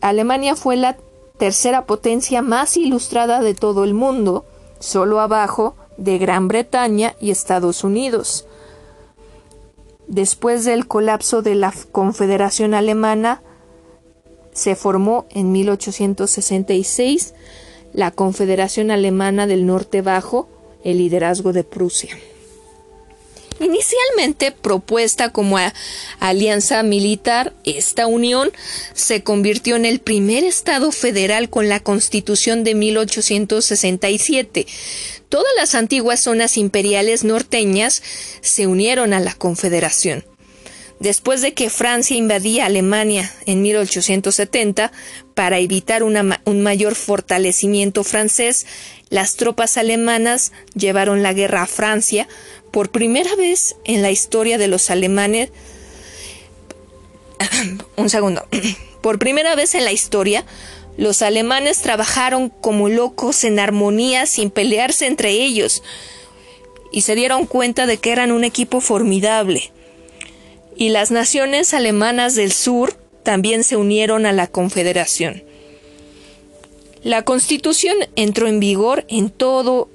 Alemania 0.00 0.56
fue 0.56 0.76
la 0.76 0.96
tercera 1.38 1.84
potencia 1.84 2.40
más 2.40 2.76
ilustrada 2.76 3.40
de 3.40 3.54
todo 3.54 3.84
el 3.84 3.92
mundo, 3.94 4.44
solo 4.80 5.20
abajo 5.20 5.76
de 5.96 6.18
Gran 6.18 6.48
Bretaña 6.48 7.14
y 7.20 7.30
Estados 7.30 7.84
Unidos. 7.84 8.46
Después 10.06 10.64
del 10.64 10.86
colapso 10.86 11.42
de 11.42 11.54
la 11.54 11.72
Confederación 11.92 12.74
Alemana, 12.74 13.42
se 14.52 14.76
formó 14.76 15.26
en 15.30 15.52
1866 15.52 17.34
la 17.92 18.10
Confederación 18.10 18.90
Alemana 18.90 19.46
del 19.46 19.66
Norte 19.66 20.02
Bajo, 20.02 20.48
el 20.84 20.98
liderazgo 20.98 21.52
de 21.52 21.64
Prusia. 21.64 22.16
Inicialmente 23.60 24.50
propuesta 24.50 25.30
como 25.30 25.58
alianza 26.18 26.82
militar, 26.82 27.52
esta 27.64 28.06
unión 28.06 28.50
se 28.94 29.22
convirtió 29.22 29.76
en 29.76 29.84
el 29.84 30.00
primer 30.00 30.42
Estado 30.42 30.90
federal 30.90 31.48
con 31.50 31.68
la 31.68 31.80
Constitución 31.80 32.64
de 32.64 32.74
1867. 32.74 34.66
Todas 35.28 35.52
las 35.56 35.74
antiguas 35.74 36.20
zonas 36.20 36.56
imperiales 36.56 37.22
norteñas 37.22 38.02
se 38.40 38.66
unieron 38.66 39.12
a 39.12 39.20
la 39.20 39.34
Confederación. 39.34 40.24
Después 41.00 41.42
de 41.42 41.54
que 41.54 41.70
Francia 41.70 42.16
invadía 42.16 42.66
Alemania 42.66 43.32
en 43.46 43.62
1870, 43.62 44.92
para 45.34 45.58
evitar 45.58 46.02
un 46.02 46.62
mayor 46.62 46.94
fortalecimiento 46.94 48.04
francés, 48.04 48.66
las 49.10 49.34
tropas 49.36 49.76
alemanas 49.76 50.52
llevaron 50.74 51.22
la 51.22 51.32
guerra 51.32 51.62
a 51.62 51.66
Francia, 51.66 52.28
por 52.74 52.90
primera 52.90 53.36
vez 53.36 53.76
en 53.84 54.02
la 54.02 54.10
historia 54.10 54.58
de 54.58 54.66
los 54.66 54.90
alemanes, 54.90 55.50
un 57.96 58.10
segundo, 58.10 58.44
por 59.00 59.20
primera 59.20 59.54
vez 59.54 59.76
en 59.76 59.84
la 59.84 59.92
historia, 59.92 60.44
los 60.96 61.22
alemanes 61.22 61.82
trabajaron 61.82 62.48
como 62.48 62.88
locos 62.88 63.44
en 63.44 63.60
armonía 63.60 64.26
sin 64.26 64.50
pelearse 64.50 65.06
entre 65.06 65.30
ellos 65.30 65.84
y 66.90 67.02
se 67.02 67.14
dieron 67.14 67.46
cuenta 67.46 67.86
de 67.86 67.98
que 67.98 68.10
eran 68.10 68.32
un 68.32 68.42
equipo 68.42 68.80
formidable. 68.80 69.70
Y 70.76 70.88
las 70.88 71.12
naciones 71.12 71.74
alemanas 71.74 72.34
del 72.34 72.50
sur 72.50 72.94
también 73.22 73.62
se 73.62 73.76
unieron 73.76 74.26
a 74.26 74.32
la 74.32 74.48
Confederación. 74.48 75.44
La 77.04 77.22
Constitución 77.22 77.94
entró 78.16 78.48
en 78.48 78.58
vigor 78.58 79.04
en 79.06 79.30
todo 79.30 79.88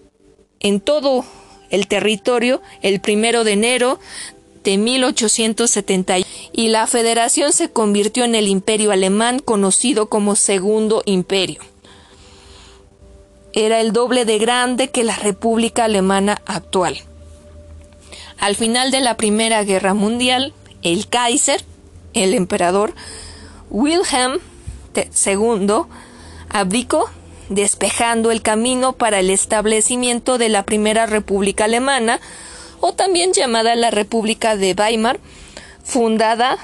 en 0.62 0.80
todo 0.80 1.26
el 1.70 1.88
territorio 1.88 2.62
el 2.82 3.00
primero 3.00 3.44
de 3.44 3.54
enero 3.54 4.00
de 4.64 4.78
1870 4.78 6.18
y 6.52 6.68
la 6.68 6.88
federación 6.88 7.54
se 7.54 7.70
convirtió 7.70 8.26
en 8.26 8.36
el 8.36 8.48
imperio 8.48 8.92
alemán 8.92 9.40
conocido 9.40 10.10
como 10.10 10.36
Segundo 10.36 11.02
Imperio. 11.06 11.62
Era 13.54 13.82
el 13.82 13.94
doble 13.94 14.26
de 14.26 14.38
grande 14.38 14.90
que 14.90 15.04
la 15.04 15.16
República 15.16 15.86
Alemana 15.86 16.42
actual. 16.46 16.98
Al 18.38 18.56
final 18.56 18.92
de 18.92 19.02
la 19.02 19.18
Primera 19.18 19.64
Guerra 19.64 19.94
Mundial, 19.94 20.54
el 20.82 21.08
Kaiser, 21.08 21.64
el 22.14 22.34
emperador 22.34 22.94
Wilhelm 23.70 24.40
II, 24.96 25.74
abdicó 26.50 27.10
despejando 27.50 28.32
el 28.32 28.42
camino 28.42 28.94
para 28.94 29.20
el 29.20 29.30
establecimiento 29.30 30.38
de 30.38 30.50
la 30.50 30.64
primera 30.64 31.06
República 31.06 31.66
Alemana, 31.66 32.20
o 32.80 32.94
también 32.94 33.34
llamada 33.34 33.76
la 33.76 33.92
República 33.92 34.56
de 34.56 34.74
Weimar, 34.78 35.20
fundada 35.84 36.58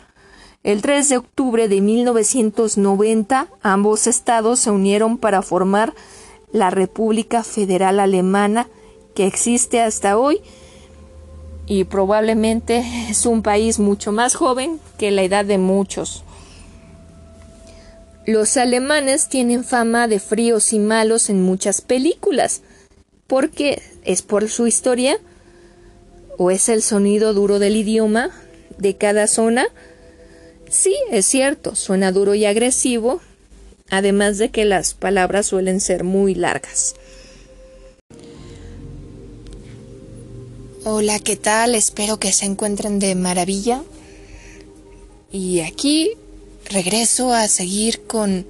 El 0.63 0.81
3 0.81 1.09
de 1.09 1.17
octubre 1.17 1.69
de 1.69 1.81
1990 1.81 3.49
ambos 3.63 4.07
estados 4.07 4.61
se 4.61 4.71
unieron 4.71 5.19
para 5.19 5.43
formar 5.43 5.93
la 6.53 6.71
República 6.71 7.43
Federal 7.43 7.99
Alemana 7.99 8.69
que 9.15 9.27
existe 9.27 9.81
hasta 9.81 10.17
hoy 10.17 10.41
y 11.67 11.85
probablemente 11.85 12.85
es 13.09 13.27
un 13.27 13.43
país 13.43 13.79
mucho 13.79 14.13
más 14.13 14.35
joven 14.35 14.79
que 14.99 15.11
la 15.11 15.23
edad 15.23 15.45
de 15.45 15.59
muchos. 15.59 16.25
Los 18.25 18.57
alemanes 18.57 19.29
tienen 19.29 19.65
fama 19.65 20.07
de 20.07 20.21
fríos 20.21 20.73
y 20.73 20.79
malos 20.79 21.29
en 21.29 21.43
muchas 21.43 21.81
películas. 21.81 22.63
¿Por 23.27 23.51
qué? 23.51 23.83
¿Es 24.05 24.23
por 24.23 24.49
su 24.49 24.67
historia? 24.67 25.19
¿O 26.39 26.51
es 26.51 26.69
el 26.69 26.83
sonido 26.83 27.35
duro 27.35 27.59
del 27.59 27.77
idioma 27.77 28.31
de 28.79 28.97
cada 28.97 29.27
zona? 29.27 29.67
Sí, 30.69 30.95
es 31.11 31.27
cierto, 31.27 31.75
suena 31.75 32.13
duro 32.13 32.35
y 32.35 32.47
agresivo, 32.47 33.21
además 33.91 34.39
de 34.39 34.51
que 34.51 34.65
las 34.65 34.95
palabras 34.95 35.47
suelen 35.47 35.81
ser 35.81 36.03
muy 36.03 36.35
largas. 36.35 36.95
Hola, 40.85 41.21
¿qué 41.21 41.37
tal? 41.37 41.77
Espero 41.77 42.19
que 42.19 42.33
se 42.33 42.45
encuentren 42.45 42.99
de 42.99 43.15
maravilla. 43.15 43.83
Y 45.31 45.61
aquí 45.61 46.13
regreso 46.69 47.33
a 47.33 47.47
seguir 47.47 48.03
con 48.03 48.47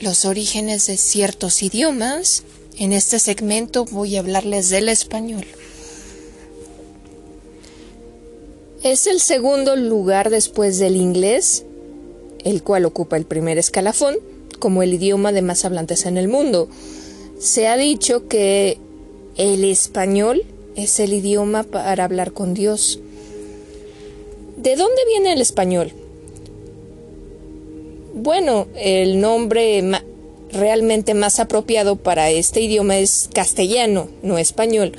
los 0.00 0.24
orígenes 0.24 0.88
de 0.88 0.96
ciertos 0.96 1.62
idiomas. 1.62 2.42
En 2.76 2.92
este 2.92 3.20
segmento 3.20 3.84
voy 3.84 4.16
a 4.16 4.20
hablarles 4.20 4.68
del 4.68 4.88
español. 4.88 5.44
Es 8.82 9.06
el 9.06 9.20
segundo 9.20 9.76
lugar 9.76 10.28
después 10.28 10.80
del 10.80 10.96
inglés, 10.96 11.64
el 12.44 12.64
cual 12.64 12.84
ocupa 12.84 13.16
el 13.16 13.26
primer 13.26 13.58
escalafón 13.58 14.16
como 14.58 14.82
el 14.82 14.92
idioma 14.92 15.30
de 15.30 15.42
más 15.42 15.64
hablantes 15.64 16.04
en 16.04 16.16
el 16.16 16.26
mundo. 16.26 16.68
Se 17.38 17.68
ha 17.68 17.76
dicho 17.76 18.26
que 18.26 18.78
el 19.36 19.62
español 19.62 20.44
es 20.74 20.98
el 20.98 21.12
idioma 21.12 21.62
para 21.62 22.02
hablar 22.02 22.32
con 22.32 22.54
Dios. 22.54 22.98
¿De 24.56 24.74
dónde 24.74 25.00
viene 25.06 25.32
el 25.32 25.40
español? 25.40 25.92
Bueno, 28.14 28.66
el 28.74 29.20
nombre 29.20 29.82
realmente 30.54 31.14
más 31.14 31.40
apropiado 31.40 31.96
para 31.96 32.30
este 32.30 32.60
idioma 32.60 32.98
es 32.98 33.28
castellano, 33.32 34.08
no 34.22 34.38
español. 34.38 34.92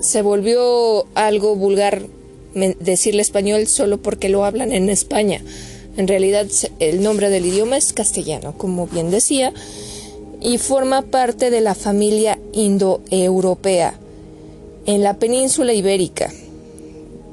Se 0.00 0.22
volvió 0.22 1.06
algo 1.14 1.56
vulgar 1.56 2.06
decirle 2.54 3.22
español 3.22 3.66
solo 3.66 3.98
porque 3.98 4.28
lo 4.28 4.44
hablan 4.44 4.72
en 4.72 4.90
España. 4.90 5.42
En 5.96 6.08
realidad 6.08 6.46
el 6.78 7.02
nombre 7.02 7.30
del 7.30 7.46
idioma 7.46 7.76
es 7.76 7.92
castellano, 7.92 8.54
como 8.56 8.86
bien 8.86 9.10
decía, 9.10 9.52
y 10.40 10.58
forma 10.58 11.02
parte 11.02 11.50
de 11.50 11.60
la 11.60 11.74
familia 11.74 12.38
indoeuropea 12.52 13.98
en 14.86 15.02
la 15.02 15.18
península 15.18 15.72
ibérica, 15.72 16.32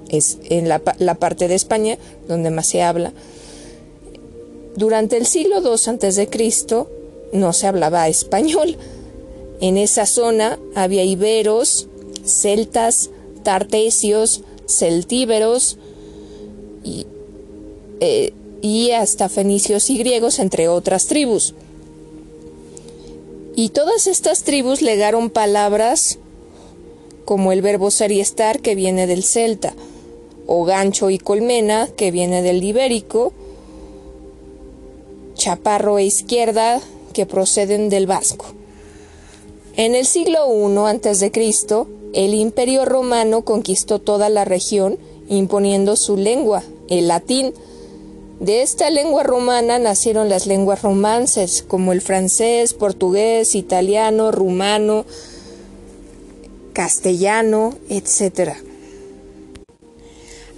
es 0.09 0.37
en 0.49 0.67
la, 0.67 0.79
parte 0.79 1.47
de 1.47 1.55
España 1.55 1.97
donde 2.27 2.49
más 2.49 2.67
se 2.67 2.81
habla. 2.81 3.13
Durante 4.75 5.17
el 5.17 5.25
siglo 5.25 5.61
II 5.61 6.07
a.C. 6.07 6.27
no 7.31 7.53
se 7.53 7.67
hablaba 7.67 8.07
español. 8.07 8.77
En 9.59 9.77
esa 9.77 10.05
zona 10.05 10.59
había 10.75 11.03
iberos, 11.03 11.87
celtas, 12.23 13.09
tartesios, 13.43 14.41
celtíberos 14.67 15.77
y, 16.83 17.05
eh, 17.99 18.33
y 18.61 18.91
hasta 18.91 19.29
fenicios 19.29 19.89
y 19.89 19.97
griegos, 19.97 20.39
entre 20.39 20.67
otras 20.67 21.07
tribus. 21.07 21.55
Y 23.55 23.69
todas 23.69 24.05
estas 24.05 24.43
tribus 24.43 24.81
legaron 24.81 25.29
palabras 25.29 26.19
como 27.25 27.51
el 27.51 27.61
verbo 27.61 27.91
ser 27.91 28.11
y 28.11 28.21
estar 28.21 28.59
que 28.59 28.75
viene 28.75 29.07
del 29.07 29.23
celta, 29.23 29.73
o 30.45 30.63
gancho 30.63 31.09
y 31.09 31.17
colmena 31.17 31.87
que 31.87 32.11
viene 32.11 32.41
del 32.41 32.63
ibérico, 32.63 33.33
chaparro 35.33 35.97
e 35.97 36.05
izquierda 36.05 36.81
que 37.17 37.25
proceden 37.25 37.89
del 37.89 38.05
vasco. 38.05 38.45
En 39.75 39.95
el 39.95 40.05
siglo 40.05 40.45
I 40.53 41.07
a.C., 41.07 41.31
el 42.13 42.35
imperio 42.35 42.85
romano 42.85 43.43
conquistó 43.43 43.97
toda 43.97 44.29
la 44.29 44.45
región 44.45 44.99
imponiendo 45.27 45.95
su 45.95 46.15
lengua, 46.15 46.61
el 46.89 47.07
latín. 47.07 47.55
De 48.39 48.61
esta 48.61 48.91
lengua 48.91 49.23
romana 49.23 49.79
nacieron 49.79 50.29
las 50.29 50.45
lenguas 50.45 50.83
romances 50.83 51.65
como 51.67 51.91
el 51.91 52.01
francés, 52.01 52.75
portugués, 52.75 53.55
italiano, 53.55 54.31
rumano, 54.31 55.03
castellano, 56.73 57.73
etc. 57.89 58.51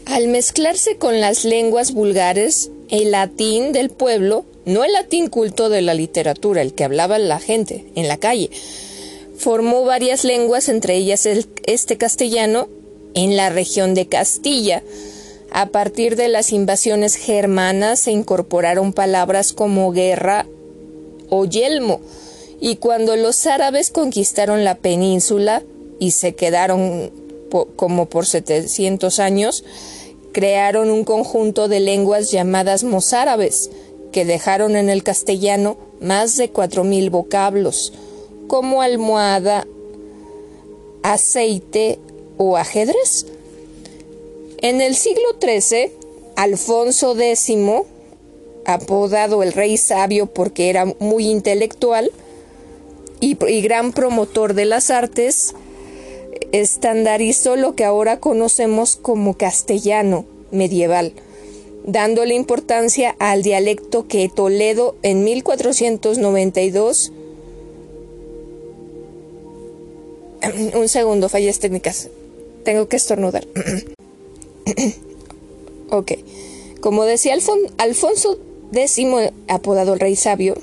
Al 0.04 0.28
mezclarse 0.28 0.98
con 0.98 1.22
las 1.22 1.46
lenguas 1.46 1.94
vulgares, 1.94 2.70
el 2.90 3.12
latín 3.12 3.72
del 3.72 3.90
pueblo, 3.90 4.44
no 4.66 4.84
el 4.84 4.94
latín 4.94 5.28
culto 5.28 5.70
de 5.70 5.82
la 5.82 5.94
literatura, 5.94 6.62
el 6.62 6.74
que 6.74 6.84
hablaba 6.84 7.18
la 7.18 7.40
gente 7.40 7.86
en 7.96 8.08
la 8.08 8.18
calle, 8.18 8.50
formó 9.38 9.84
varias 9.86 10.24
lenguas, 10.24 10.70
entre 10.70 10.96
ellas 10.96 11.26
este 11.66 11.98
castellano, 11.98 12.68
en 13.14 13.38
la 13.38 13.50
región 13.50 13.94
de 13.94 14.08
Castilla. 14.08 14.84
A 15.52 15.68
partir 15.68 16.16
de 16.16 16.28
las 16.28 16.52
invasiones 16.52 17.16
germanas 17.16 18.02
se 18.02 18.12
incorporaron 18.12 18.94
palabras 18.94 19.54
como 19.54 19.92
guerra 19.92 20.46
o 21.30 21.46
yelmo, 21.46 22.02
y 22.62 22.76
cuando 22.76 23.16
los 23.16 23.46
árabes 23.48 23.90
conquistaron 23.90 24.64
la 24.64 24.76
península, 24.76 25.64
y 26.00 26.12
se 26.12 26.36
quedaron 26.36 27.12
como 27.76 28.08
por 28.08 28.26
700 28.26 29.20
años, 29.20 29.64
crearon 30.32 30.92
un 30.92 31.04
conjunto 31.04 31.68
de 31.68 31.80
lenguas 31.80 32.32
llamadas 32.32 32.84
mozárabes, 32.84 33.70
que 34.12 34.26
dejaron 34.26 34.76
en 34.76 34.90
el 34.90 35.04
castellano 35.04 35.78
más 36.00 36.38
de 36.38 36.50
cuatro 36.50 36.84
mil 36.84 37.10
vocablos, 37.10 37.94
como 38.48 38.82
almohada, 38.82 39.68
aceite 41.04 42.00
o 42.38 42.58
ajedrez. 42.58 43.26
En 44.62 44.82
el 44.82 44.96
siglo 44.96 45.38
XIII, 45.42 45.92
Alfonso 46.36 47.18
X, 47.18 47.56
apodado 48.66 49.44
el 49.44 49.54
rey 49.54 49.78
sabio 49.78 50.28
porque 50.28 50.70
era 50.70 50.86
muy 51.00 51.28
intelectual 51.28 52.12
y, 53.20 53.38
y 53.46 53.62
gran 53.62 53.94
promotor 53.94 54.54
de 54.54 54.66
las 54.66 54.90
artes, 54.92 55.54
estandarizó 56.52 57.56
lo 57.56 57.76
que 57.76 57.86
ahora 57.86 58.20
conocemos 58.20 58.96
como 58.96 59.38
castellano 59.38 60.26
medieval, 60.52 61.14
dándole 61.92 62.36
importancia 62.36 63.16
al 63.20 63.44
dialecto 63.44 64.08
que 64.08 64.30
Toledo 64.30 64.96
en 65.04 65.24
1492 65.24 67.12
un 70.74 70.88
segundo, 70.88 71.30
fallas 71.30 71.60
técnicas. 71.60 72.10
Tengo 72.64 72.88
que 72.88 72.96
estornudar. 72.98 73.48
ok. 75.90 76.12
Como 76.82 77.04
decía 77.04 77.36
Alfonso 77.78 78.40
X, 78.72 79.06
apodado 79.48 79.94
el 79.94 80.00
Rey 80.00 80.16
Sabio, 80.16 80.56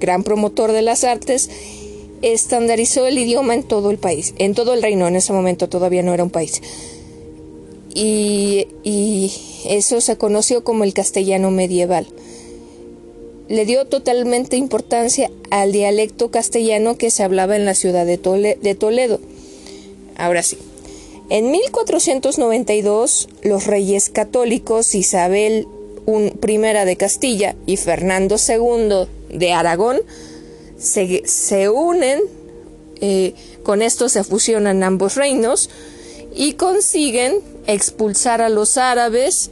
gran 0.00 0.24
promotor 0.24 0.72
de 0.72 0.82
las 0.82 1.04
artes, 1.04 1.50
estandarizó 2.22 3.06
el 3.06 3.18
idioma 3.18 3.54
en 3.54 3.62
todo 3.62 3.90
el 3.90 3.98
país, 3.98 4.34
en 4.38 4.54
todo 4.54 4.74
el 4.74 4.82
reino, 4.82 5.06
en 5.06 5.16
ese 5.16 5.32
momento 5.32 5.68
todavía 5.68 6.02
no 6.02 6.12
era 6.12 6.24
un 6.24 6.30
país. 6.30 6.60
Y, 7.94 9.32
eso 9.66 10.00
se 10.00 10.16
conoció 10.16 10.64
como 10.64 10.84
el 10.84 10.94
castellano 10.94 11.50
medieval. 11.50 12.06
Le 13.48 13.66
dio 13.66 13.86
totalmente 13.86 14.56
importancia 14.56 15.30
al 15.50 15.72
dialecto 15.72 16.30
castellano 16.30 16.96
que 16.96 17.10
se 17.10 17.22
hablaba 17.22 17.56
en 17.56 17.64
la 17.64 17.74
ciudad 17.74 18.06
de, 18.06 18.16
Toledo. 18.18 19.20
Ahora 20.16 20.42
sí. 20.42 20.56
En 21.28 21.50
1492, 21.50 23.28
los 23.42 23.66
reyes 23.66 24.10
católicos 24.10 24.94
Isabel 24.94 25.66
I 26.06 26.56
de 26.56 26.96
Castilla 26.96 27.54
y 27.66 27.76
Fernando 27.76 28.36
II 28.36 29.06
de 29.36 29.52
Aragón 29.52 30.00
se, 30.78 31.68
unen, 31.68 32.20
eh, 33.00 33.34
con 33.62 33.82
esto 33.82 34.08
se 34.08 34.24
fusionan 34.24 34.82
ambos 34.82 35.16
reinos 35.16 35.70
y 36.40 36.54
consiguen 36.54 37.42
expulsar 37.66 38.40
a 38.40 38.48
los 38.48 38.78
árabes 38.78 39.50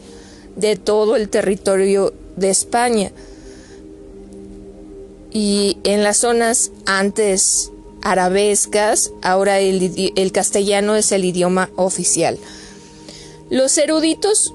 de 0.57 0.77
todo 0.77 1.17
el 1.17 1.29
territorio 1.29 2.15
de 2.37 2.49
España. 2.49 3.13
Y 5.31 5.77
en 5.85 6.03
las 6.03 6.17
zonas 6.17 6.71
antes 6.87 7.71
arabescas, 8.01 9.13
ahora 9.21 9.59
el, 9.61 10.13
el 10.17 10.33
castellano 10.33 10.97
es 10.97 11.13
el 11.13 11.27
idioma 11.27 11.69
oficial. 11.77 12.39
Los 13.51 13.77
eruditos 13.77 14.55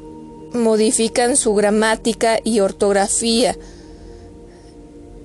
modifican 0.53 1.37
su 1.37 1.53
gramática 1.53 2.39
y 2.43 2.61
ortografía, 2.61 3.55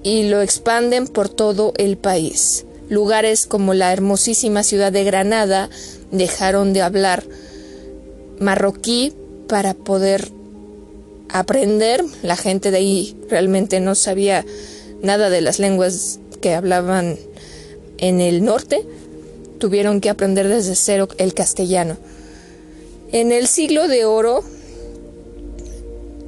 y 0.03 0.29
lo 0.29 0.43
expanden 0.43 1.09
por 1.09 1.31
todo 1.31 1.73
el 1.79 1.97
país. 1.97 2.67
Lugares 2.89 3.47
como 3.47 3.74
la 3.74 3.93
hermosísima 3.93 4.62
ciudad 4.62 4.93
de 4.93 5.05
Granada 5.05 5.68
dejaron 6.11 6.72
de 6.72 6.82
hablar 6.82 7.24
marroquí 8.39 9.12
para 9.49 9.74
poder 9.74 10.30
aprender. 11.28 12.05
La 12.22 12.36
gente 12.36 12.70
de 12.70 12.78
ahí 12.78 13.16
realmente 13.28 13.80
no 13.80 13.95
sabía 13.95 14.45
nada 15.03 15.30
de 15.30 15.41
las 15.41 15.59
lenguas 15.59 16.18
que 16.41 16.55
hablaban 16.55 17.18
en 17.99 18.20
el 18.20 18.45
norte. 18.45 18.86
Tuvieron 19.59 20.01
que 20.01 20.11
aprender 20.11 20.49
desde 20.49 20.74
cero 20.74 21.09
el 21.18 21.34
castellano. 21.34 21.97
En 23.12 23.32
el 23.32 23.49
siglo 23.49 23.89
de 23.89 24.05
oro 24.05 24.45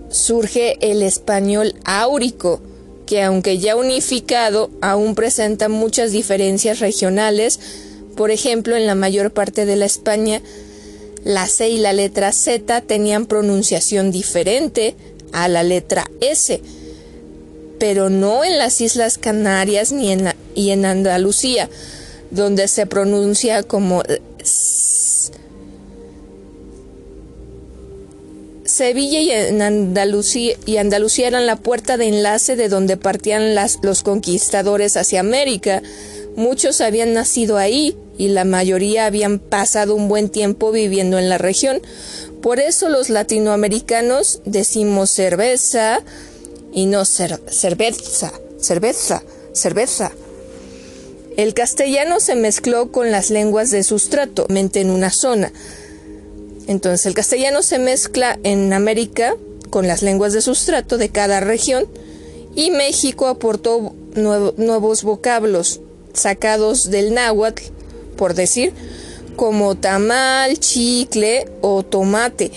surge 0.08 0.76
el 0.80 1.02
español 1.02 1.74
áurico, 1.84 2.60
que 3.10 3.24
aunque 3.24 3.58
ya 3.58 3.74
unificado, 3.74 4.70
aún 4.80 5.16
presenta 5.16 5.68
muchas 5.68 6.12
diferencias 6.12 6.78
regionales. 6.78 7.58
Por 8.16 8.30
ejemplo, 8.30 8.76
en 8.76 8.86
la 8.86 8.94
mayor 8.94 9.32
parte 9.32 9.66
de 9.66 9.74
la 9.74 9.84
España, 9.84 10.40
la 11.24 11.48
C 11.48 11.70
y 11.70 11.78
la 11.78 11.92
letra 11.92 12.30
Z 12.30 12.82
tenían 12.82 13.26
pronunciación 13.26 14.12
diferente 14.12 14.94
a 15.32 15.48
la 15.48 15.64
letra 15.64 16.08
S, 16.20 16.60
pero 17.80 18.10
no 18.10 18.44
en 18.44 18.58
las 18.58 18.80
Islas 18.80 19.18
Canarias 19.18 19.90
ni 19.90 20.12
en 20.12 20.32
y 20.54 20.70
en 20.70 20.84
Andalucía, 20.84 21.68
donde 22.30 22.68
se 22.68 22.86
pronuncia 22.86 23.64
como 23.64 24.04
Sevilla 28.80 29.20
y, 29.20 29.30
Andalucía, 30.78 31.28
eran 31.28 31.44
la 31.44 31.56
puerta 31.56 31.98
de 31.98 32.06
enlace 32.06 32.56
de 32.56 32.70
donde 32.70 32.96
partían 32.96 33.54
los 33.82 34.02
conquistadores 34.02 34.96
hacia 34.96 35.20
América. 35.20 35.82
Muchos 36.34 36.80
habían 36.80 37.12
nacido 37.12 37.58
ahí 37.58 37.94
y 38.16 38.28
la 38.28 38.46
mayoría 38.46 39.04
habían 39.04 39.38
pasado 39.38 39.94
un 39.94 40.08
buen 40.08 40.30
tiempo 40.30 40.72
viviendo 40.72 41.18
en 41.18 41.28
la 41.28 41.36
región. 41.36 41.82
Por 42.40 42.58
eso 42.58 42.88
los 42.88 43.10
latinoamericanos 43.10 44.40
decimos 44.46 45.10
cerveza 45.10 46.00
y 46.72 46.86
no 46.86 47.04
cerveza, 47.04 48.32
cerveza, 48.58 49.22
cerveza. 49.52 50.10
El 51.36 51.52
castellano 51.52 52.18
se 52.18 52.34
mezcló 52.34 52.90
con 52.90 53.10
las 53.10 53.28
lenguas 53.28 53.70
de 53.70 53.82
sustrato, 53.82 54.46
mente 54.48 54.80
en 54.80 54.88
una 54.88 55.10
zona. 55.10 55.52
Entonces 56.66 57.06
el 57.06 57.14
castellano 57.14 57.62
se 57.62 57.78
mezcla 57.78 58.38
en 58.42 58.72
América 58.72 59.34
con 59.70 59.86
las 59.86 60.02
lenguas 60.02 60.32
de 60.32 60.40
sustrato 60.40 60.98
de 60.98 61.08
cada 61.08 61.40
región 61.40 61.86
y 62.54 62.70
México 62.70 63.28
aportó 63.28 63.94
nuevos 64.14 65.02
vocablos 65.02 65.80
sacados 66.12 66.90
del 66.90 67.14
náhuatl, 67.14 67.62
por 68.16 68.34
decir, 68.34 68.72
como 69.36 69.76
tamal, 69.76 70.58
chicle 70.58 71.46
o 71.60 71.82
tomate. 71.82 72.50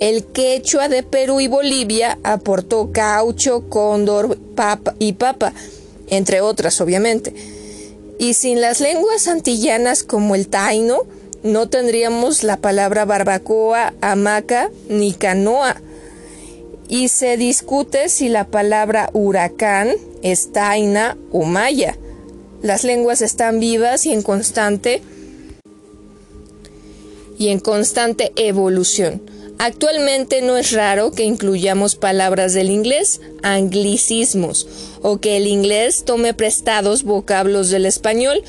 El 0.00 0.24
quechua 0.24 0.88
de 0.88 1.02
Perú 1.02 1.40
y 1.40 1.48
Bolivia 1.48 2.18
aportó 2.22 2.90
caucho, 2.92 3.68
cóndor 3.68 4.38
papa 4.54 4.94
y 4.98 5.14
papa, 5.14 5.52
entre 6.08 6.40
otras 6.40 6.80
obviamente. 6.80 7.34
Y 8.18 8.34
sin 8.34 8.60
las 8.60 8.80
lenguas 8.80 9.28
antillanas 9.28 10.04
como 10.04 10.34
el 10.34 10.48
taino, 10.48 11.02
no 11.44 11.68
tendríamos 11.68 12.42
la 12.42 12.56
palabra 12.56 13.04
barbacoa, 13.04 13.92
hamaca 14.00 14.70
ni 14.88 15.12
canoa. 15.12 15.76
Y 16.88 17.08
se 17.08 17.36
discute 17.36 18.08
si 18.08 18.28
la 18.30 18.46
palabra 18.46 19.10
huracán 19.12 19.90
es 20.22 20.52
taina 20.52 21.18
o 21.32 21.44
maya. 21.44 21.96
Las 22.62 22.82
lenguas 22.82 23.20
están 23.20 23.60
vivas 23.60 24.06
y 24.06 24.12
en 24.12 24.22
constante 24.22 25.02
y 27.38 27.48
en 27.48 27.60
constante 27.60 28.32
evolución. 28.36 29.20
Actualmente 29.58 30.42
no 30.42 30.56
es 30.56 30.72
raro 30.72 31.12
que 31.12 31.24
incluyamos 31.24 31.94
palabras 31.94 32.54
del 32.54 32.70
inglés, 32.70 33.20
anglicismos, 33.42 34.66
o 35.00 35.18
que 35.18 35.36
el 35.36 35.46
inglés 35.46 36.04
tome 36.04 36.34
prestados 36.34 37.04
vocablos 37.04 37.70
del 37.70 37.86
español, 37.86 38.42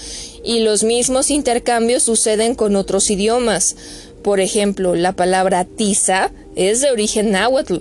y 0.44 0.60
los 0.60 0.84
mismos 0.84 1.30
intercambios 1.30 2.04
suceden 2.04 2.56
con 2.56 2.76
otros 2.76 3.10
idiomas. 3.10 3.76
Por 4.24 4.40
ejemplo, 4.40 4.96
la 4.96 5.14
palabra 5.14 5.66
tiza 5.66 6.32
es 6.56 6.82
de 6.82 6.92
origen 6.92 7.32
náhuatl 7.32 7.78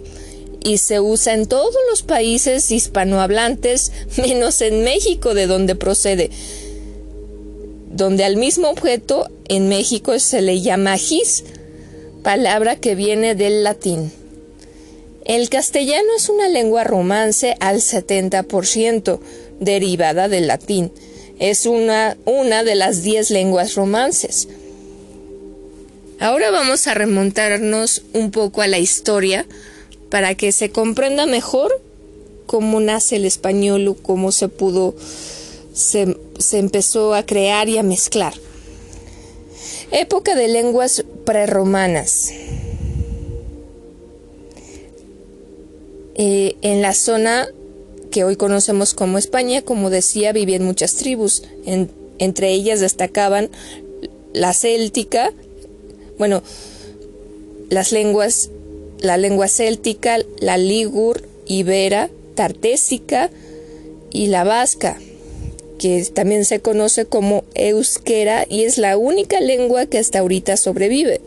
y 0.62 0.78
se 0.78 0.98
usa 0.98 1.34
en 1.34 1.46
todos 1.46 1.74
los 1.90 2.02
países 2.02 2.70
hispanohablantes, 2.70 3.92
menos 4.16 4.60
en 4.60 4.82
México, 4.82 5.34
de 5.34 5.46
donde 5.46 5.74
procede, 5.74 6.30
donde 7.90 8.24
al 8.24 8.36
mismo 8.36 8.68
objeto 8.70 9.28
en 9.48 9.68
México 9.68 10.18
se 10.18 10.42
le 10.42 10.60
llama 10.60 10.96
gis, 10.96 11.44
palabra 12.24 12.76
que 12.76 12.96
viene 12.96 13.36
del 13.36 13.62
latín. 13.62 14.10
El 15.24 15.48
castellano 15.50 16.08
es 16.16 16.28
una 16.28 16.48
lengua 16.48 16.82
romance 16.82 17.54
al 17.60 17.76
70%, 17.76 19.20
derivada 19.60 20.28
del 20.28 20.48
latín. 20.48 20.90
Es 21.38 21.66
una, 21.66 22.16
una 22.24 22.64
de 22.64 22.74
las 22.74 23.02
diez 23.02 23.30
lenguas 23.30 23.74
romances. 23.74 24.48
Ahora 26.18 26.50
vamos 26.50 26.86
a 26.86 26.94
remontarnos 26.94 28.02
un 28.14 28.30
poco 28.30 28.62
a 28.62 28.68
la 28.68 28.78
historia 28.78 29.46
para 30.10 30.34
que 30.34 30.50
se 30.50 30.70
comprenda 30.70 31.26
mejor 31.26 31.78
cómo 32.46 32.80
nace 32.80 33.16
el 33.16 33.26
español 33.26 33.86
o 33.88 33.94
cómo 33.94 34.32
se 34.32 34.48
pudo, 34.48 34.94
se, 35.74 36.16
se 36.38 36.58
empezó 36.58 37.14
a 37.14 37.26
crear 37.26 37.68
y 37.68 37.76
a 37.76 37.82
mezclar. 37.82 38.32
Época 39.96 40.34
de 40.34 40.48
lenguas 40.48 41.04
prerromanas. 41.24 42.32
Eh, 46.16 46.56
en 46.62 46.82
la 46.82 46.92
zona 46.94 47.46
que 48.10 48.24
hoy 48.24 48.34
conocemos 48.34 48.92
como 48.92 49.18
España, 49.18 49.62
como 49.62 49.90
decía, 49.90 50.32
vivían 50.32 50.64
muchas 50.64 50.96
tribus. 50.96 51.44
entre 52.18 52.50
ellas 52.50 52.80
destacaban 52.80 53.50
la 54.32 54.52
céltica, 54.52 55.32
bueno, 56.18 56.42
las 57.70 57.92
lenguas, 57.92 58.50
la 58.98 59.16
lengua 59.16 59.46
céltica, 59.46 60.18
la 60.40 60.56
ligur, 60.56 61.22
ibera, 61.46 62.10
tartésica 62.34 63.30
y 64.10 64.26
la 64.26 64.42
vasca, 64.42 64.98
que 65.84 66.02
también 66.14 66.46
se 66.46 66.60
conoce 66.60 67.04
como 67.04 67.44
euskera 67.54 68.46
y 68.48 68.64
es 68.64 68.78
la 68.78 68.96
única 68.96 69.38
lengua 69.40 69.84
que 69.84 69.98
hasta 69.98 70.20
ahorita 70.20 70.56
sobrevive 70.56 71.20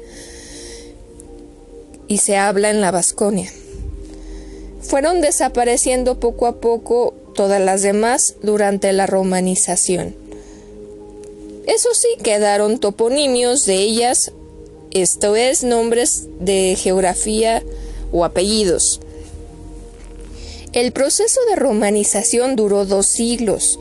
y 2.08 2.18
se 2.18 2.38
habla 2.38 2.72
en 2.72 2.82
la 2.82 2.90
Vasconia. 2.90 3.54
Fueron 4.82 5.22
desapareciendo 5.22 6.20
poco 6.20 6.48
a 6.48 6.60
poco 6.60 7.14
todas 7.36 7.62
las 7.62 7.84
demás 7.84 8.34
durante 8.42 8.92
la 8.94 9.06
romanización. 9.06 10.16
Eso 11.68 11.90
sí, 11.94 12.08
quedaron 12.24 12.80
toponimios 12.80 13.68
de 13.68 13.76
ellas, 13.76 14.32
esto 14.90 15.36
es, 15.36 15.64
nombres 15.64 16.24
de 16.40 16.76
geografía 16.82 17.62
o 18.12 18.26
apellidos. 18.26 19.02
El 20.74 20.94
proceso 20.94 21.42
de 21.48 21.58
romanización 21.58 22.56
duró 22.56 22.86
dos 22.88 23.06
siglos. 23.06 23.78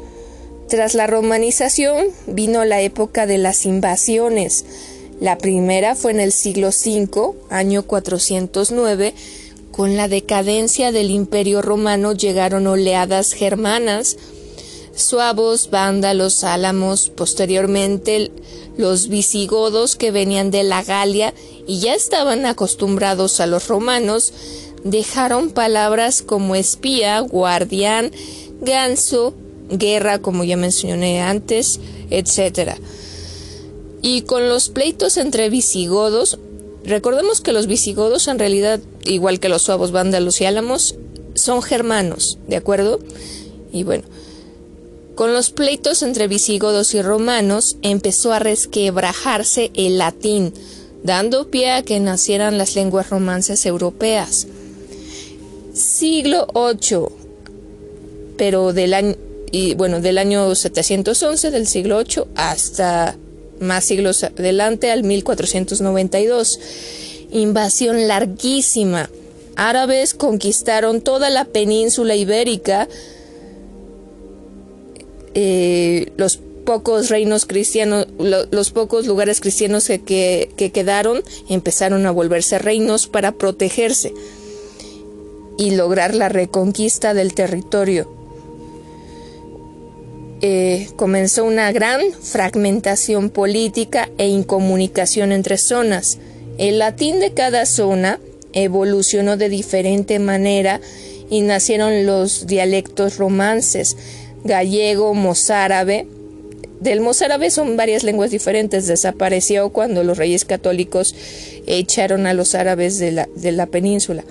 Tras 0.69 0.95
la 0.95 1.07
romanización 1.07 2.09
vino 2.27 2.65
la 2.65 2.81
época 2.81 3.27
de 3.27 3.39
las 3.39 3.67
invasiones. 3.67 4.65
La 5.21 5.39
primera 5.39 5.95
fue 5.95 6.11
en 6.11 6.19
el 6.19 6.33
siglo 6.33 6.71
V, 6.71 7.35
año 7.51 7.85
409, 7.85 9.15
con 9.71 9.97
la 9.97 10.09
decadencia 10.09 10.91
del 10.91 11.11
imperio 11.11 11.63
romano 11.63 12.15
llegaron 12.15 12.67
oleadas 12.67 13.33
germanas, 13.33 14.17
suavos, 14.97 15.71
vándalos, 15.71 16.43
álamos, 16.43 17.11
posteriormente 17.11 18.33
los 18.77 19.09
visigodos 19.09 19.95
que 19.95 20.11
venían 20.11 20.51
de 20.51 20.65
la 20.65 20.83
Galia 20.83 21.33
y 21.67 21.79
ya 21.79 21.95
estaban 21.95 22.45
acostumbrados 22.45 23.39
a 23.41 23.47
los 23.47 23.69
romanos, 23.69 24.33
dejaron 24.83 25.51
palabras 25.51 26.23
como 26.23 26.57
espía, 26.57 27.21
guardián, 27.21 28.11
ganso, 28.61 29.35
guerra, 29.71 30.19
como 30.21 30.45
ya 30.45 30.57
mencioné 30.57 31.21
antes, 31.21 31.81
etc. 32.11 32.73
Y 34.03 34.23
con 34.23 34.49
los 34.49 34.69
pleitos 34.69 35.17
entre 35.17 35.51
visigodos, 35.51 36.39
recordemos 36.85 37.41
que 37.41 37.53
los 37.53 37.67
visigodos 37.67 38.29
en 38.29 38.39
realidad 38.39 38.81
igual 39.11 39.41
que 39.41 39.49
los 39.49 39.63
suavos 39.63 39.93
vándalos 39.93 40.41
y 40.41 40.45
álamos, 40.45 40.97
son 41.35 41.63
germanos, 41.63 42.39
¿de 42.47 42.57
acuerdo? 42.57 42.99
Y 43.73 43.85
bueno, 43.85 44.05
con 45.15 45.33
los 45.33 45.51
pleitos 45.51 46.03
entre 46.03 46.29
visigodos 46.29 46.95
y 46.95 47.03
romanos 47.03 47.77
empezó 47.83 48.33
a 48.33 48.39
resquebrajarse 48.39 49.71
el 49.75 49.99
latín, 49.99 50.53
dando 51.03 51.49
pie 51.51 51.73
a 51.73 51.83
que 51.83 52.01
nacieran 52.01 52.59
las 52.59 52.75
lenguas 52.75 53.11
romances 53.11 53.67
europeas. 53.67 54.47
Siglo 55.73 56.47
VIII, 56.55 57.09
pero 58.39 58.73
del 58.73 58.95
año, 58.95 59.15
y 59.57 59.75
bueno, 59.75 60.03
del 60.03 60.19
año 60.19 60.55
711 60.55 61.51
del 61.51 61.67
siglo 61.67 62.05
VIII 62.05 62.25
hasta 62.35 63.17
más 63.59 63.87
siglos 63.87 64.23
adelante 64.23 64.91
al 64.91 65.03
1492 65.03 66.61
invasión 67.31 68.07
larguísima. 68.07 69.09
Árabes 69.57 70.13
conquistaron 70.13 71.01
toda 71.01 71.31
la 71.31 71.47
península 71.47 72.15
ibérica. 72.17 72.87
Eh, 75.33 76.13
los 76.19 76.39
pocos 76.67 77.09
reinos 77.09 77.47
cristianos, 77.47 78.09
los 78.19 78.71
pocos 78.73 79.07
lugares 79.07 79.41
cristianos 79.41 79.87
que, 79.87 80.51
quedaron 80.75 81.23
empezaron 81.49 82.05
a 82.05 82.11
volverse 82.11 82.59
reinos 82.59 83.07
para 83.07 83.33
protegerse 83.33 84.13
y 85.57 85.71
lograr 85.71 86.15
la 86.15 86.29
reconquista 86.29 87.15
del 87.15 87.33
territorio. 87.33 88.16
Eh, 90.43 90.89
comenzó 90.97 91.45
una 91.45 91.73
gran 91.73 92.13
fragmentación 92.13 93.31
política 93.31 94.11
e 94.19 94.29
incomunicación 94.29 95.33
entre 95.33 95.57
zonas. 95.57 96.19
El 96.59 96.79
latín 96.79 97.21
de 97.21 97.33
cada 97.33 97.65
zona 97.65 98.21
evolucionó 98.53 99.39
de 99.39 99.49
diferente 99.49 100.19
manera 100.19 100.81
y 101.31 101.41
nacieron 101.41 102.05
los 102.05 102.47
dialectos 102.47 103.17
romances, 103.17 103.97
gallego, 104.45 105.15
mozárabe. 105.15 106.07
Del 106.81 107.01
mozárabe 107.01 107.51
son 107.51 107.79
varias 107.79 108.03
lenguas 108.03 108.31
diferentes, 108.31 108.87
desapareció 108.87 109.71
cuando 109.71 110.05
los 110.05 110.19
reyes 110.19 110.45
católicos 110.45 111.15
echaron 111.67 112.27
a 112.27 112.35
los 112.35 112.55
árabes 112.55 112.99
de 112.99 113.13
la, 113.13 113.29
de 113.35 113.53
la 113.53 113.67
península. 113.67 114.23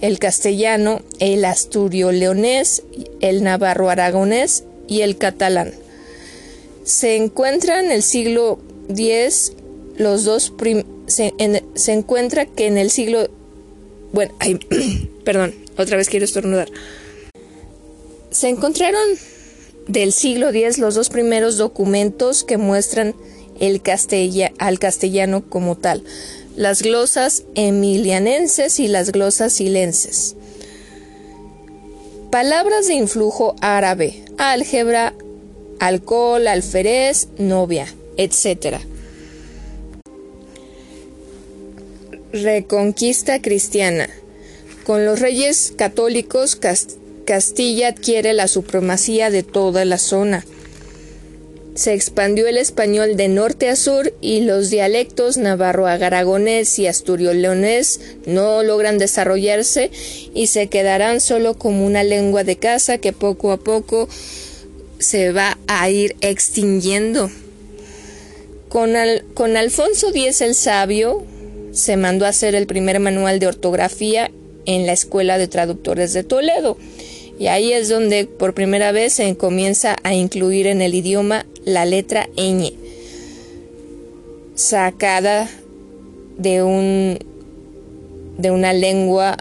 El 0.00 0.18
castellano, 0.18 1.02
el 1.18 1.44
asturio 1.44 2.12
leonés, 2.12 2.82
el 3.20 3.42
navarro 3.42 3.90
aragonés 3.90 4.64
y 4.88 5.00
el 5.02 5.16
catalán. 5.18 5.72
Se 6.84 7.16
encuentra 7.16 7.80
en 7.80 7.90
el 7.90 8.02
siglo 8.02 8.60
X 8.88 9.52
los 9.96 10.24
dos 10.24 10.52
se, 11.06 11.32
encuentra 11.92 12.46
que 12.46 12.66
en 12.66 12.78
el 12.78 12.90
siglo 12.90 13.30
bueno, 14.12 14.32
ay, 14.38 14.54
perdón, 15.24 15.54
otra 15.76 15.96
vez 15.96 16.08
quiero 16.08 16.24
estornudar. 16.24 16.68
Se 18.30 18.48
encontraron 18.48 19.06
del 19.88 20.12
siglo 20.12 20.48
X 20.50 20.78
los 20.78 20.94
dos 20.94 21.10
primeros 21.10 21.56
documentos 21.56 22.44
que 22.44 22.56
muestran 22.56 23.14
el 23.60 23.82
al 24.58 24.78
castellano 24.78 25.44
como 25.48 25.76
tal, 25.76 26.02
las 26.56 26.82
glosas 26.82 27.44
emilianenses 27.54 28.80
y 28.80 28.88
las 28.88 29.12
glosas 29.12 29.52
silenses. 29.52 30.36
Palabras 32.30 32.88
de 32.88 32.94
influjo 32.94 33.54
árabe, 33.60 34.24
álgebra, 34.36 35.14
alcohol, 35.78 36.48
alférez, 36.48 37.28
novia, 37.38 37.86
etc. 38.16 38.78
Reconquista 42.32 43.40
cristiana. 43.40 44.08
Con 44.84 45.04
los 45.06 45.20
reyes 45.20 45.72
católicos, 45.76 46.58
Castilla 47.24 47.88
adquiere 47.88 48.32
la 48.32 48.48
supremacía 48.48 49.30
de 49.30 49.42
toda 49.42 49.84
la 49.84 49.98
zona. 49.98 50.44
Se 51.76 51.92
expandió 51.92 52.46
el 52.48 52.56
español 52.56 53.18
de 53.18 53.28
norte 53.28 53.68
a 53.68 53.76
sur 53.76 54.14
y 54.22 54.40
los 54.40 54.70
dialectos 54.70 55.36
navarro-aragonés 55.36 56.78
y 56.78 56.86
asturio-leonés 56.86 58.00
no 58.24 58.62
logran 58.62 58.96
desarrollarse 58.96 59.90
y 60.34 60.46
se 60.46 60.68
quedarán 60.68 61.20
solo 61.20 61.52
como 61.52 61.84
una 61.84 62.02
lengua 62.02 62.44
de 62.44 62.56
casa 62.56 62.96
que 62.96 63.12
poco 63.12 63.52
a 63.52 63.58
poco 63.58 64.08
se 64.98 65.32
va 65.32 65.58
a 65.66 65.90
ir 65.90 66.16
extinguiendo. 66.22 67.30
Con, 68.70 68.94
con 69.34 69.58
Alfonso 69.58 70.08
X 70.08 70.40
el 70.40 70.54
Sabio, 70.54 71.24
se 71.72 71.98
mandó 71.98 72.24
a 72.24 72.30
hacer 72.30 72.54
el 72.54 72.66
primer 72.66 73.00
manual 73.00 73.38
de 73.38 73.48
ortografía 73.48 74.30
en 74.64 74.86
la 74.86 74.92
Escuela 74.92 75.36
de 75.36 75.46
Traductores 75.46 76.14
de 76.14 76.24
Toledo. 76.24 76.78
Y 77.38 77.48
ahí 77.48 77.74
es 77.74 77.90
donde 77.90 78.24
por 78.24 78.54
primera 78.54 78.92
vez 78.92 79.12
se 79.12 79.36
comienza 79.36 79.96
a 80.04 80.14
incluir 80.14 80.66
en 80.66 80.80
el 80.80 80.94
idioma 80.94 81.44
la 81.66 81.84
letra 81.84 82.28
ñ, 82.36 82.72
sacada 84.54 85.50
de 86.38 86.62
un 86.62 87.18
de 88.38 88.50
una 88.52 88.72
lengua 88.72 89.36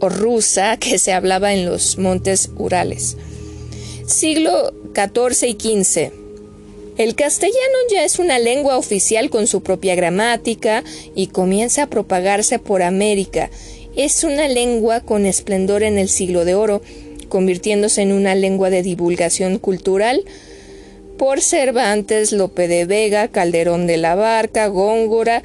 rusa 0.00 0.76
que 0.80 0.98
se 0.98 1.12
hablaba 1.12 1.52
en 1.52 1.66
los 1.66 1.98
montes 1.98 2.50
Urales. 2.56 3.16
Siglo 4.06 4.72
XIV 4.94 5.48
y 5.48 5.82
XV. 5.82 6.12
El 6.96 7.14
castellano 7.14 7.78
ya 7.90 8.04
es 8.04 8.18
una 8.18 8.38
lengua 8.38 8.78
oficial 8.78 9.28
con 9.28 9.46
su 9.46 9.62
propia 9.62 9.96
gramática 9.96 10.82
y 11.14 11.26
comienza 11.26 11.82
a 11.82 11.90
propagarse 11.90 12.58
por 12.58 12.82
América. 12.82 13.50
Es 13.96 14.24
una 14.24 14.48
lengua 14.48 15.00
con 15.00 15.26
esplendor 15.26 15.82
en 15.82 15.98
el 15.98 16.08
siglo 16.08 16.44
de 16.44 16.54
oro, 16.54 16.80
convirtiéndose 17.28 18.02
en 18.02 18.12
una 18.12 18.34
lengua 18.34 18.70
de 18.70 18.82
divulgación 18.82 19.58
cultural 19.58 20.24
por 21.18 21.40
Cervantes, 21.40 22.32
Lope 22.32 22.68
de 22.68 22.84
Vega, 22.84 23.28
Calderón 23.28 23.86
de 23.86 23.96
la 23.96 24.14
Barca, 24.14 24.66
Góngora 24.68 25.42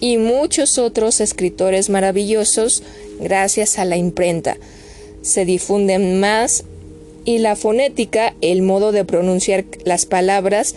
y 0.00 0.18
muchos 0.18 0.78
otros 0.78 1.20
escritores 1.20 1.90
maravillosos 1.90 2.82
gracias 3.20 3.78
a 3.78 3.84
la 3.84 3.96
imprenta. 3.96 4.56
Se 5.22 5.44
difunden 5.44 6.20
más 6.20 6.64
y 7.24 7.38
la 7.38 7.56
fonética, 7.56 8.34
el 8.40 8.62
modo 8.62 8.92
de 8.92 9.04
pronunciar 9.04 9.64
las 9.84 10.06
palabras, 10.06 10.74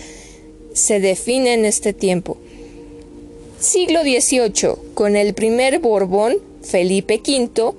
se 0.74 0.99
define 0.99 1.53
en 1.53 1.66
este 1.66 1.93
tiempo. 1.93 2.38
Siglo 3.60 4.01
XVIII, 4.01 4.76
con 4.93 5.16
el 5.16 5.34
primer 5.34 5.80
Borbón, 5.80 6.38
Felipe 6.64 7.22
V, 7.26 7.74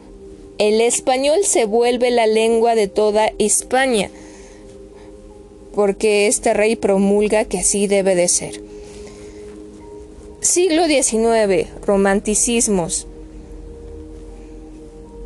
el 0.58 0.80
español 0.82 1.40
se 1.42 1.64
vuelve 1.64 2.10
la 2.10 2.26
lengua 2.26 2.74
de 2.74 2.86
toda 2.86 3.32
España, 3.38 4.10
porque 5.74 6.26
este 6.26 6.54
rey 6.54 6.76
promulga 6.76 7.44
que 7.44 7.58
así 7.58 7.86
debe 7.86 8.14
de 8.14 8.28
ser. 8.28 8.60
Siglo 10.40 10.86
XIX, 10.86 11.68
romanticismos. 11.84 13.06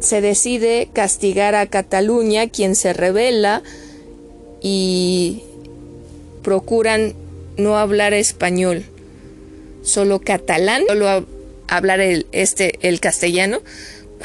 Se 0.00 0.20
decide 0.20 0.88
castigar 0.92 1.54
a 1.54 1.66
Cataluña, 1.66 2.48
quien 2.48 2.74
se 2.74 2.92
rebela 2.92 3.62
y 4.60 5.42
procuran 6.42 7.14
no 7.56 7.78
hablar 7.78 8.12
español, 8.12 8.84
solo 9.82 10.20
catalán, 10.20 10.82
solo 10.88 11.26
hablar 11.68 12.00
el, 12.00 12.26
este, 12.32 12.78
el 12.86 13.00
castellano 13.00 13.60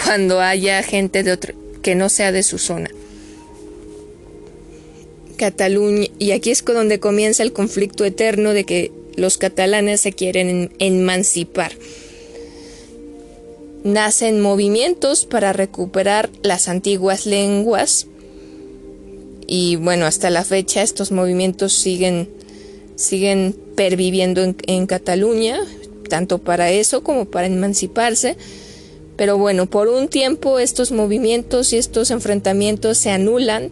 cuando 0.04 0.42
haya 0.42 0.82
gente 0.84 1.24
de 1.24 1.32
otro, 1.32 1.54
que 1.82 1.96
no 1.96 2.10
sea 2.10 2.32
de 2.32 2.44
su 2.44 2.58
zona. 2.58 2.90
Cataluña, 5.40 6.08
y 6.20 6.32
aquí 6.32 6.52
es 6.52 6.64
donde 6.64 7.00
comienza 7.00 7.42
el 7.42 7.54
conflicto 7.54 8.04
eterno 8.04 8.54
de 8.54 8.66
que 8.66 8.92
los 9.16 9.38
catalanes 9.38 10.02
se 10.02 10.12
quieren 10.12 10.72
emancipar. 10.80 11.72
Nacen 13.86 14.42
movimientos 14.42 15.26
para 15.26 15.54
recuperar 15.54 16.30
las 16.44 16.68
antiguas 16.68 17.26
lenguas 17.26 18.08
y 19.48 19.78
bueno, 19.78 20.06
hasta 20.06 20.30
la 20.30 20.44
fecha 20.44 20.84
estos 20.84 21.12
movimientos 21.12 21.72
siguen, 21.72 22.30
siguen 22.96 23.56
perviviendo 23.76 24.44
en, 24.44 24.58
en 24.68 24.86
Cataluña, 24.88 25.58
tanto 26.10 26.40
para 26.40 26.70
eso 26.70 27.02
como 27.02 27.26
para 27.26 27.48
emanciparse. 27.48 28.36
Pero 29.16 29.38
bueno, 29.38 29.70
por 29.70 29.88
un 29.88 30.10
tiempo 30.10 30.60
estos 30.60 30.92
movimientos 30.92 31.72
y 31.72 31.78
estos 31.78 32.12
enfrentamientos 32.12 32.98
se 32.98 33.12
anulan 33.12 33.72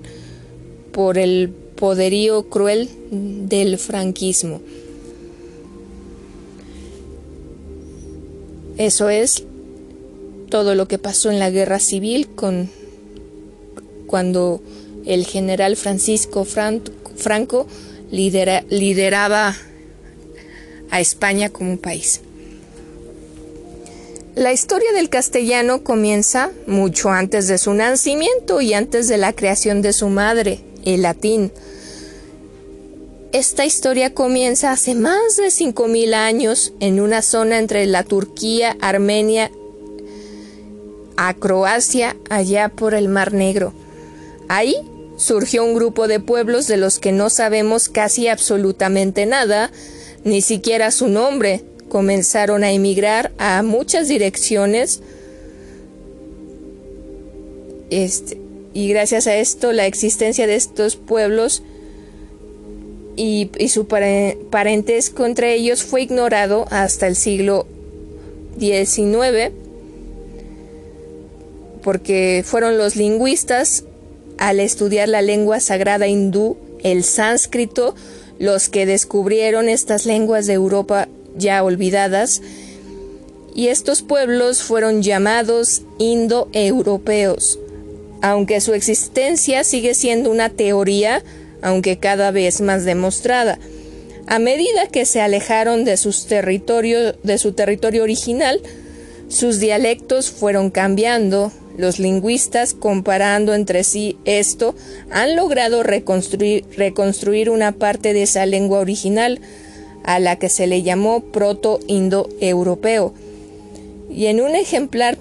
por 0.98 1.20
el 1.20 1.52
poderío 1.76 2.50
cruel 2.50 2.90
del 3.12 3.78
franquismo. 3.78 4.62
Eso 8.80 9.08
es 9.08 9.44
todo 10.50 10.74
lo 10.74 10.88
que 10.88 10.98
pasó 10.98 11.30
en 11.30 11.38
la 11.38 11.52
guerra 11.52 11.78
civil 11.78 12.28
con 12.30 12.72
cuando 14.08 14.60
el 15.06 15.28
general 15.28 15.76
Francisco 15.76 16.46
Franco 16.46 17.68
lideraba 18.10 19.56
a 20.90 21.00
España 21.00 21.50
como 21.50 21.78
país. 21.78 22.22
La 24.34 24.52
historia 24.52 24.92
del 24.94 25.10
castellano 25.10 25.84
comienza 25.84 26.50
mucho 26.66 27.12
antes 27.12 27.48
de 27.48 27.60
su 27.60 27.76
nacimiento 27.76 28.62
y 28.62 28.74
antes 28.74 29.08
de 29.08 29.18
la 29.18 29.34
creación 29.34 29.84
de 29.84 29.94
su 29.94 30.10
madre, 30.10 30.64
el 30.86 31.02
latín. 31.02 31.52
Esta 33.34 33.66
historia 33.66 34.14
comienza 34.14 34.72
hace 34.72 34.96
más 34.96 35.36
de 35.36 35.48
5.000 35.48 36.14
años 36.14 36.74
en 36.80 37.00
una 37.00 37.22
zona 37.22 37.60
entre 37.60 37.86
la 37.86 38.04
Turquía, 38.04 38.78
Armenia, 38.80 39.52
a 41.18 41.34
Croacia, 41.34 42.16
allá 42.30 42.70
por 42.70 42.94
el 42.94 43.10
Mar 43.10 43.34
Negro. 43.34 43.74
Ahí 44.48 44.76
surgió 45.18 45.66
un 45.66 45.74
grupo 45.74 46.08
de 46.08 46.20
pueblos 46.20 46.68
de 46.68 46.78
los 46.78 47.00
que 47.00 47.12
no 47.12 47.30
sabemos 47.30 47.90
casi 47.90 48.28
absolutamente 48.28 49.26
nada, 49.26 49.72
ni 50.24 50.42
siquiera 50.42 50.92
su 50.92 51.08
nombre. 51.08 51.64
Comenzaron 51.90 52.64
a 52.64 52.72
emigrar 52.72 53.34
a 53.38 53.62
muchas 53.62 54.08
direcciones. 54.08 55.02
Este, 57.90 58.40
y 58.74 58.90
gracias 58.90 59.28
a 59.28 59.36
esto, 59.36 59.72
la 59.72 59.86
existencia 59.86 60.48
de 60.48 60.56
estos 60.56 60.96
pueblos 60.96 61.64
y, 63.18 63.50
su 63.68 63.88
parentesco 63.88 65.26
entre 65.26 65.56
ellos 65.56 65.84
fue 65.84 66.04
ignorado 66.04 66.68
hasta 66.70 67.08
el 67.08 67.16
siglo 67.16 67.66
XIX, 68.60 69.52
porque 71.84 72.44
fueron 72.46 72.78
los 72.78 72.96
lingüistas, 72.96 73.84
al 74.38 74.60
estudiar 74.60 75.10
la 75.10 75.24
lengua 75.24 75.60
sagrada 75.60 76.08
hindú, 76.08 76.58
el 76.84 77.04
sánscrito, 77.04 77.96
los 78.38 78.70
que 78.70 78.86
descubrieron 78.86 79.68
estas 79.68 80.06
lenguas 80.06 80.46
de 80.46 80.54
Europa 80.54 81.08
ya 81.36 81.64
olvidadas, 81.64 82.44
y 83.56 83.70
estos 83.70 84.04
pueblos 84.04 84.62
fueron 84.62 85.02
llamados 85.02 85.82
indoeuropeos, 85.98 87.58
aunque 88.22 88.62
su 88.62 88.74
existencia 88.74 89.64
sigue 89.64 89.94
siendo 89.94 90.32
una 90.32 90.50
teoría, 90.50 91.24
aunque 91.62 91.98
cada 91.98 92.32
vez 92.32 92.62
más 92.62 92.86
demostrada. 92.86 93.60
A 94.28 94.40
medida 94.40 94.88
que 94.88 95.06
se 95.06 95.22
alejaron 95.22 95.86
de, 95.86 95.96
sus 95.98 96.28
de 96.28 97.38
su 97.38 97.52
territorio 97.54 98.04
original, 98.04 98.62
sus 99.30 99.60
dialectos 99.60 100.32
fueron 100.32 100.70
cambiando. 100.70 101.52
Los 101.78 102.00
lingüistas, 102.00 102.74
comparando 102.74 103.54
entre 103.54 103.84
sí 103.84 104.18
esto, 104.26 104.74
han 105.12 105.36
logrado 105.36 105.84
reconstruir, 105.84 106.66
reconstruir 106.76 107.52
una 107.52 107.72
parte 107.72 108.14
de 108.14 108.24
esa 108.24 108.48
lengua 108.48 108.80
original, 108.80 109.40
a 110.04 110.20
la 110.20 110.38
que 110.38 110.50
se 110.50 110.66
le 110.66 110.82
llamó 110.82 111.22
proto-indo-europeo. 111.22 113.14
Y 114.10 114.26
en 114.26 114.42
un 114.42 114.56
ejemplar 114.56 115.18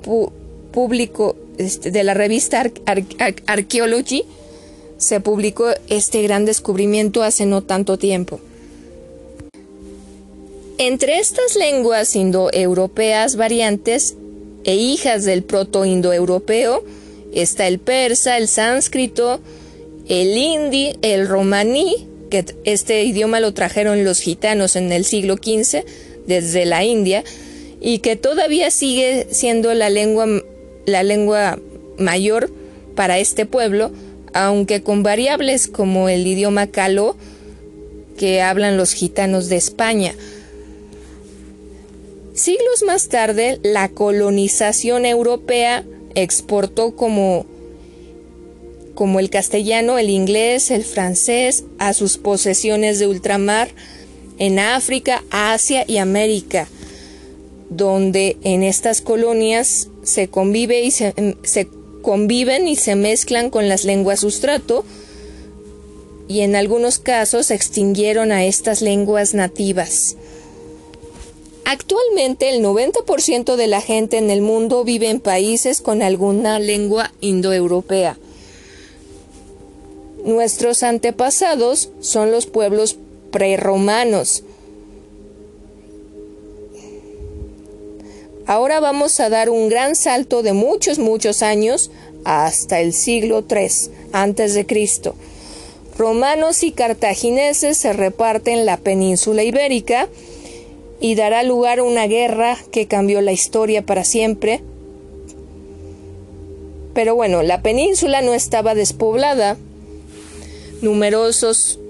público 0.73 1.37
este, 1.59 1.91
de 1.91 2.05
la 2.05 2.15
revista 2.15 2.71
Archaeology, 3.47 4.25
se 4.99 5.21
publicó 5.21 5.67
este 5.89 6.23
gran 6.23 6.45
descubrimiento 6.45 7.23
hace 7.23 7.47
no 7.47 7.63
tanto 7.63 7.99
tiempo. 7.99 8.41
Entre 10.79 11.19
estas 11.19 11.57
lenguas 11.57 12.15
indoeuropeas 12.17 13.37
variantes 13.37 14.15
e 14.65 14.75
hijas 14.75 15.25
del 15.25 15.43
proto-indoeuropeo 15.43 16.85
está 17.33 17.67
el 17.67 17.79
persa, 17.79 18.37
el 18.37 18.49
sánscrito, 18.49 19.41
el 20.09 20.37
hindi, 20.37 20.97
el 21.03 21.29
romaní, 21.29 22.07
que 22.31 22.45
este 22.65 23.05
idioma 23.05 23.41
lo 23.41 23.55
trajeron 23.55 24.05
los 24.05 24.21
gitanos 24.21 24.77
en 24.77 24.93
el 24.93 25.05
siglo 25.05 25.37
XV 25.37 25.85
desde 26.27 26.67
la 26.67 26.85
India 26.85 27.25
y 27.81 28.01
que 28.01 28.17
todavía 28.17 28.71
sigue 28.71 29.29
siendo 29.31 29.73
la 29.75 29.91
lengua, 29.91 30.27
la 30.87 31.03
lengua 31.03 31.59
mayor 31.99 32.51
para 32.95 33.19
este 33.19 33.47
pueblo, 33.47 33.91
aunque 34.33 34.83
con 34.83 35.03
variables 35.03 35.69
como 35.69 36.09
el 36.09 36.27
idioma 36.27 36.67
caló 36.67 37.17
que 38.17 38.41
hablan 38.41 38.77
los 38.77 38.93
gitanos 38.93 39.49
de 39.49 39.57
España. 39.57 40.15
Siglos 42.35 42.83
más 42.87 43.09
tarde, 43.09 43.61
la 43.63 43.89
colonización 43.89 45.07
europea 45.07 45.85
exportó 46.15 46.95
como, 46.95 47.47
como 48.95 49.21
el 49.21 49.31
castellano, 49.31 49.99
el 49.99 50.11
inglés, 50.11 50.71
el 50.71 50.85
francés 50.85 51.65
a 51.79 51.93
sus 51.93 52.19
posesiones 52.19 52.99
de 52.99 53.07
ultramar 53.07 53.69
en 54.39 54.59
África, 54.59 55.25
Asia 55.31 55.85
y 55.87 55.97
América, 55.97 56.69
donde 57.71 58.37
en 58.43 58.63
estas 58.63 59.01
colonias 59.01 59.89
se 60.07 60.29
convive 60.29 60.83
y 60.83 60.91
se, 60.91 61.37
se 61.43 61.69
conviven 62.03 62.69
y 62.69 62.77
se 62.77 62.95
mezclan 62.95 63.51
con 63.51 63.69
las 63.69 63.85
lenguas 63.85 64.21
sustrato 64.21 64.85
y 66.29 66.41
en 66.41 66.57
algunos 66.57 66.99
casos 66.99 67.51
extinguieron 67.51 68.33
a 68.33 68.45
estas 68.45 68.81
lenguas 68.81 69.35
nativas. 69.35 70.17
Actualmente 71.65 72.49
el 72.49 72.63
90% 72.63 73.57
de 73.57 73.67
la 73.67 73.81
gente 73.81 74.19
en 74.19 74.31
el 74.31 74.41
mundo 74.41 74.85
vive 74.85 75.11
en 75.11 75.19
países 75.19 75.81
con 75.81 76.01
alguna 76.01 76.61
lengua 76.61 77.13
indoeuropea. 77.21 78.17
Nuestros 80.25 80.85
antepasados 80.85 81.91
son 82.01 82.31
los 82.31 82.47
pueblos 82.47 82.99
preromanos, 83.33 84.45
Ahora 88.47 88.79
vamos 88.79 89.19
a 89.19 89.29
dar 89.29 89.51
un 89.51 89.69
gran 89.69 89.97
salto 89.97 90.43
de 90.43 90.53
muchos, 90.53 91.01
muchos 91.01 91.43
años 91.43 91.91
hasta 92.25 92.81
el 92.81 92.93
siglo 92.93 93.45
III 93.51 93.93
antes 94.13 94.55
de 94.55 94.65
Cristo. 94.67 95.17
Romanos 95.99 96.63
y 96.63 96.71
cartagineses 96.71 97.77
se 97.77 97.93
reparten 97.93 98.65
la 98.65 98.77
península 98.77 99.43
ibérica 99.43 100.09
y 101.01 101.17
dará 101.17 101.43
lugar 101.43 101.81
a 101.81 101.83
una 101.83 102.07
guerra 102.07 102.57
que 102.71 102.87
cambió 102.87 103.21
la 103.21 103.33
historia 103.33 103.85
para 103.85 104.05
siempre. 104.05 104.63
Pero 106.95 107.17
bueno, 107.17 107.43
la 107.43 107.63
península 107.63 108.23
no 108.23 108.33
estaba 108.33 108.75
despoblada. 108.75 109.57
Numerosos 110.83 111.81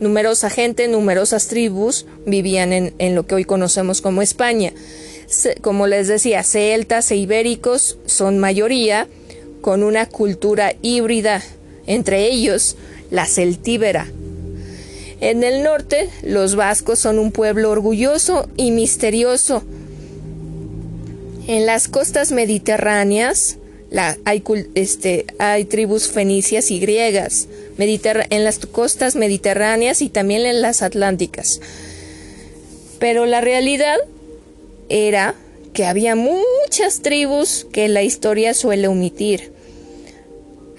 Numerosa 0.00 0.48
gente, 0.48 0.86
numerosas 0.86 1.48
tribus 1.48 2.06
vivían 2.24 2.72
en, 2.72 3.14
lo 3.14 3.26
que 3.26 3.34
hoy 3.34 3.44
conocemos 3.44 4.00
como 4.00 4.22
España. 4.22 4.72
como 5.60 5.86
les 5.86 6.06
decía, 6.06 6.42
celtas 6.44 7.10
e 7.10 7.16
ibéricos 7.16 7.98
son 8.06 8.38
mayoría, 8.38 9.08
con 9.60 9.82
una 9.82 10.06
cultura 10.06 10.74
híbrida, 10.82 11.42
entre 11.86 12.26
ellos 12.26 12.76
la 13.10 13.26
celtíbera. 13.26 14.06
En 15.20 15.42
el 15.42 15.64
norte, 15.64 16.08
los 16.22 16.54
vascos 16.54 17.00
son 17.00 17.18
un 17.18 17.32
pueblo 17.32 17.70
orgulloso 17.70 18.48
y 18.56 18.70
misterioso. 18.70 19.64
En 21.48 21.66
las 21.66 21.88
costas 21.88 22.30
mediterráneas 22.30 23.58
hay, 24.24 24.44
este, 24.74 25.26
hay 25.38 25.64
tribus 25.64 26.08
fenicias 26.08 26.70
y 26.70 26.78
griegas 26.78 27.48
en 27.78 28.44
las 28.44 28.58
costas 28.66 29.16
mediterráneas 29.16 30.02
y 30.02 30.08
también 30.08 30.44
en 30.44 30.60
las 30.60 30.82
atlánticas. 30.82 31.60
Pero 32.98 33.26
la 33.26 33.40
realidad 33.40 33.98
era 34.88 35.34
que 35.72 35.86
había 35.86 36.16
muchas 36.16 37.02
tribus 37.02 37.66
que 37.72 37.88
la 37.88 38.02
historia 38.02 38.52
suele 38.54 38.88
omitir. 38.88 39.52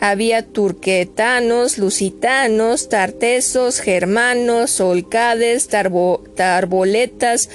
Había 0.02 0.46
turquetanos, 0.46 1.78
lusitanos, 1.78 2.90
tartesos, 2.90 3.80
germanos, 3.80 4.80
olcades, 4.80 5.68
tarboletas, 5.68 7.50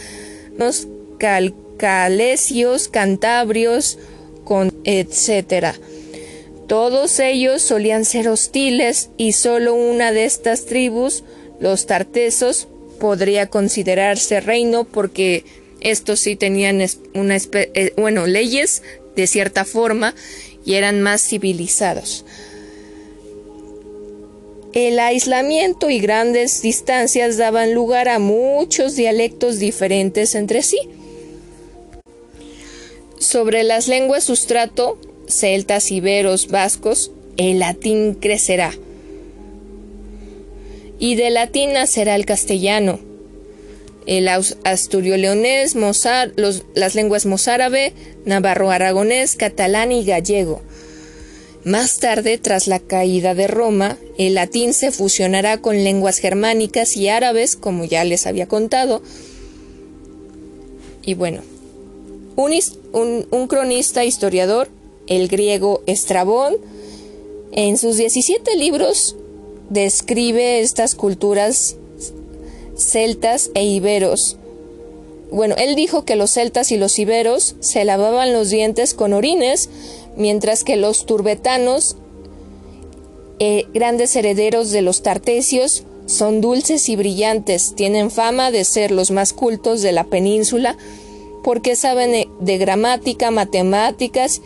calcalesios, 1.18 2.88
cantabrios, 2.88 3.98
etc. 4.84 5.76
Todos 6.66 7.20
ellos 7.20 7.62
solían 7.62 8.04
ser 8.04 8.28
hostiles 8.28 9.10
y 9.18 9.32
solo 9.32 9.74
una 9.74 10.12
de 10.12 10.24
estas 10.24 10.64
tribus, 10.64 11.24
los 11.60 11.86
tartesos, 11.86 12.68
podría 12.98 13.48
considerarse 13.48 14.40
reino 14.40 14.84
porque 14.84 15.44
estos 15.80 16.20
sí 16.20 16.36
tenían 16.36 16.80
eh, 16.80 17.92
bueno, 17.96 18.26
leyes 18.26 18.82
de 19.14 19.26
cierta 19.26 19.64
forma 19.64 20.14
y 20.64 20.74
eran 20.74 21.02
más 21.02 21.22
civilizados. 21.22 22.24
El 24.72 24.98
aislamiento 24.98 25.88
y 25.90 26.00
grandes 26.00 26.62
distancias 26.62 27.36
daban 27.36 27.74
lugar 27.74 28.08
a 28.08 28.18
muchos 28.18 28.96
dialectos 28.96 29.58
diferentes 29.58 30.34
entre 30.34 30.62
sí. 30.62 30.78
Sobre 33.18 33.62
las 33.62 33.86
lenguas 33.86 34.24
sustrato, 34.24 34.98
celtas, 35.28 35.90
iberos, 35.90 36.48
vascos, 36.48 37.10
el 37.36 37.58
latín 37.58 38.14
crecerá. 38.14 38.72
Y 40.98 41.16
de 41.16 41.30
latín 41.30 41.72
nacerá 41.72 42.14
el 42.14 42.24
castellano, 42.24 43.00
el 44.06 44.28
asturio-leonés, 44.28 45.74
las 46.74 46.94
lenguas 46.94 47.26
mozárabe, 47.26 47.92
navarro-aragonés, 48.24 49.36
catalán 49.36 49.92
y 49.92 50.04
gallego. 50.04 50.62
Más 51.64 51.98
tarde, 51.98 52.36
tras 52.36 52.66
la 52.66 52.78
caída 52.78 53.34
de 53.34 53.46
Roma, 53.46 53.96
el 54.18 54.34
latín 54.34 54.74
se 54.74 54.92
fusionará 54.92 55.62
con 55.62 55.82
lenguas 55.82 56.18
germánicas 56.18 56.94
y 56.96 57.08
árabes, 57.08 57.56
como 57.56 57.86
ya 57.86 58.04
les 58.04 58.26
había 58.26 58.46
contado. 58.46 59.02
Y 61.06 61.14
bueno, 61.14 61.40
un, 62.36 63.26
un 63.30 63.46
cronista 63.46 64.04
historiador, 64.04 64.68
el 65.06 65.28
griego 65.28 65.82
Estrabón, 65.86 66.56
en 67.52 67.78
sus 67.78 67.96
17 67.96 68.56
libros 68.56 69.16
describe 69.70 70.60
estas 70.60 70.94
culturas 70.94 71.76
celtas 72.76 73.50
e 73.54 73.64
iberos. 73.64 74.36
Bueno, 75.30 75.54
él 75.58 75.74
dijo 75.74 76.04
que 76.04 76.16
los 76.16 76.30
celtas 76.30 76.70
y 76.72 76.76
los 76.76 76.98
iberos 76.98 77.56
se 77.60 77.84
lavaban 77.84 78.32
los 78.32 78.50
dientes 78.50 78.94
con 78.94 79.12
orines, 79.12 79.68
mientras 80.16 80.64
que 80.64 80.76
los 80.76 81.06
turbetanos, 81.06 81.96
eh, 83.38 83.66
grandes 83.74 84.14
herederos 84.16 84.70
de 84.70 84.82
los 84.82 85.02
tartesios, 85.02 85.84
son 86.06 86.40
dulces 86.40 86.88
y 86.88 86.96
brillantes, 86.96 87.74
tienen 87.74 88.10
fama 88.10 88.50
de 88.50 88.64
ser 88.64 88.90
los 88.90 89.10
más 89.10 89.32
cultos 89.32 89.80
de 89.80 89.92
la 89.92 90.04
península, 90.04 90.76
porque 91.42 91.76
saben 91.76 92.28
de 92.40 92.58
gramática, 92.58 93.30
matemáticas 93.30 94.40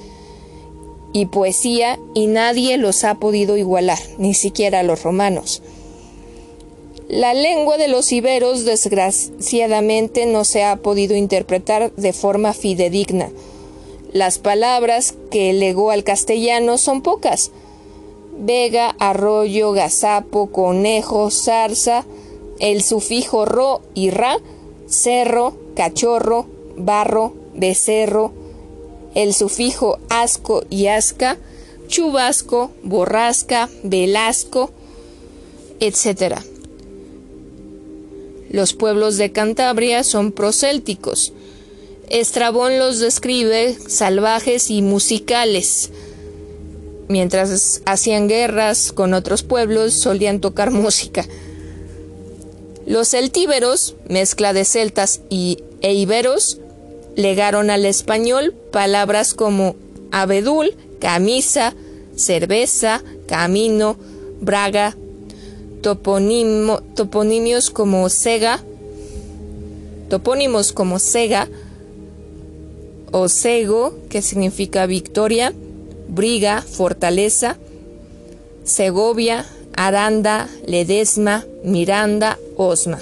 y 1.19 1.27
poesía, 1.27 1.99
y 2.15 2.28
nadie 2.28 2.77
los 2.77 3.03
ha 3.03 3.16
podido 3.16 3.57
igualar, 3.57 3.99
ni 4.19 4.35
siquiera 4.35 4.85
los 4.85 5.03
romanos. 5.03 5.62
La 7.09 7.35
lengua 7.35 7.77
de 7.77 7.89
los 7.89 8.12
iberos 8.12 8.65
desgraciadamente 8.65 10.27
no 10.27 10.45
se 10.45 10.62
ha 10.62 10.77
podido 10.77 11.16
interpretar 11.16 11.93
de 11.97 12.12
forma 12.12 12.53
fidedigna. 12.53 13.31
Las 14.12 14.39
palabras 14.39 15.15
que 15.31 15.53
legó 15.53 15.90
al 15.90 16.05
castellano 16.05 16.78
son 16.78 17.03
pocas. 17.03 17.51
Vega, 18.39 18.95
arroyo, 19.01 19.73
gazapo, 19.73 20.53
conejo, 20.53 21.31
zarza, 21.31 22.05
el 22.61 22.82
sufijo 22.82 23.45
ro 23.45 23.82
y 23.95 24.11
ra, 24.11 24.39
cerro, 24.86 25.57
cachorro, 25.74 26.47
barro, 26.77 27.32
becerro, 27.55 28.32
el 29.19 29.35
sufijo 29.35 29.99
asco 30.11 30.65
y 30.70 30.86
asca, 30.86 31.39
chubasco, 31.89 32.70
borrasca, 32.85 33.69
velasco, 33.82 34.70
etc. 35.81 36.36
Los 38.49 38.74
pueblos 38.74 39.16
de 39.16 39.32
Cantabria 39.32 40.05
son 40.05 40.31
prosélticos. 40.31 41.32
Estrabón 42.09 42.78
los 42.78 43.01
describe 43.01 43.77
salvajes 43.89 44.70
y 44.70 44.82
musicales. 44.82 45.90
Mientras 47.09 47.82
hacían 47.86 48.28
guerras 48.28 48.93
con 48.93 49.15
otros 49.15 49.43
pueblos, 49.43 49.95
solían 49.95 50.40
tocar 50.40 50.70
música. 50.85 51.27
Los 52.86 53.09
celtíberos, 53.09 53.97
mezcla 54.09 54.53
de 54.53 54.65
celtas 54.65 55.23
y, 55.28 55.65
e 55.81 55.93
iberos, 55.95 56.61
legaron 57.19 57.69
al 57.69 57.85
español 57.85 58.55
palabras 58.70 59.35
como 59.35 59.74
abedul, 60.12 60.77
camisa, 61.01 61.74
cerveza, 62.15 63.03
camino, 63.27 63.97
braga, 64.40 64.97
toponimios 65.82 67.70
como 67.70 68.09
Sega, 68.09 68.61
topónimos 70.09 70.73
como 70.73 71.01
Sega 71.01 71.49
o 73.11 73.28
Sego, 73.28 73.99
que 74.09 74.23
significa 74.23 74.86
victoria, 74.86 75.53
Briga, 76.07 76.62
fortaleza, 76.62 77.59
Segovia, 78.62 79.45
Aranda, 79.74 80.49
Ledesma, 80.66 81.45
Miranda, 81.65 82.39
Osma. 82.57 83.01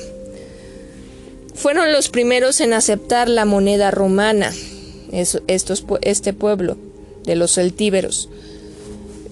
Fueron 1.56 1.90
los 1.90 2.10
primeros 2.10 2.60
en 2.60 2.74
aceptar 2.74 3.30
la 3.30 3.46
moneda 3.46 3.90
romana, 3.90 4.52
este 5.10 6.32
pueblo 6.34 6.76
de 7.24 7.34
los 7.34 7.54
celtíberos. 7.54 8.28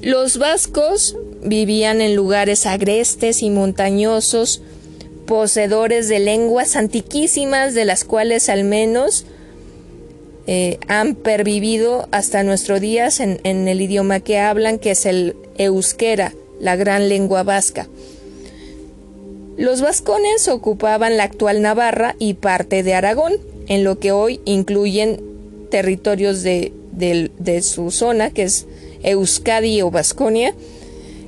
Los 0.00 0.38
vascos 0.38 1.16
vivían 1.42 2.00
en 2.00 2.16
lugares 2.16 2.64
agrestes 2.64 3.42
y 3.42 3.50
montañosos, 3.50 4.62
poseedores 5.26 6.08
de 6.08 6.18
lenguas 6.18 6.76
antiquísimas 6.76 7.74
de 7.74 7.84
las 7.84 8.04
cuales 8.04 8.48
al 8.48 8.64
menos 8.64 9.26
eh, 10.46 10.78
han 10.88 11.14
pervivido 11.14 12.08
hasta 12.10 12.42
nuestros 12.42 12.80
días 12.80 13.20
en, 13.20 13.40
en, 13.44 13.68
el 13.68 13.80
idioma 13.80 14.20
que 14.20 14.38
hablan, 14.38 14.78
que 14.78 14.92
es 14.92 15.06
el 15.06 15.36
euskera, 15.56 16.34
la 16.60 16.76
gran 16.76 17.08
lengua 17.08 17.42
vasca. 17.42 17.88
Los 19.56 19.80
vascones 19.80 20.48
ocupaban 20.48 21.16
la 21.16 21.24
actual 21.24 21.62
Navarra 21.62 22.16
y 22.18 22.34
parte 22.34 22.82
de 22.82 22.94
Aragón, 22.94 23.34
en 23.68 23.84
lo 23.84 23.98
que 23.98 24.12
hoy 24.12 24.40
incluyen 24.44 25.22
territorios 25.70 26.42
de, 26.42 26.72
de 26.92 27.62
su 27.62 27.90
zona, 27.90 28.30
que 28.30 28.42
es 28.44 28.66
Euskadi 29.02 29.82
o 29.82 29.90
Vasconia, 29.90 30.54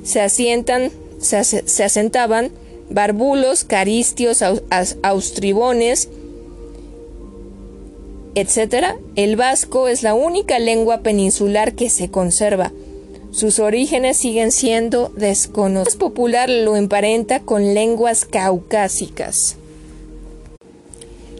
se 0.02 0.20
asientan, 0.20 0.90
se, 1.18 1.84
asentaban 1.84 2.50
barbulos, 2.90 3.64
caristios, 3.64 4.42
austribones, 5.02 6.08
etc. 8.34 8.96
El 9.16 9.36
vasco 9.36 9.88
es 9.88 10.02
la 10.02 10.14
única 10.14 10.58
lengua 10.58 11.00
peninsular 11.00 11.74
que 11.74 11.90
se 11.90 12.10
conserva. 12.10 12.72
Sus 13.36 13.58
orígenes 13.58 14.16
siguen 14.16 14.50
siendo 14.50 15.12
desconocidos. 15.14 15.88
Es 15.94 15.96
popular 15.96 16.48
lo 16.48 16.74
emparenta 16.74 17.40
con 17.40 17.74
lenguas 17.74 18.24
caucásicas. 18.24 19.56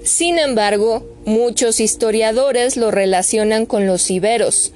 Sin 0.03 0.39
embargo, 0.39 1.07
muchos 1.25 1.81
historiadores 1.81 2.77
lo 2.77 2.91
relacionan 2.91 3.65
con 3.65 3.87
los 3.87 4.11
iberos, 4.11 4.73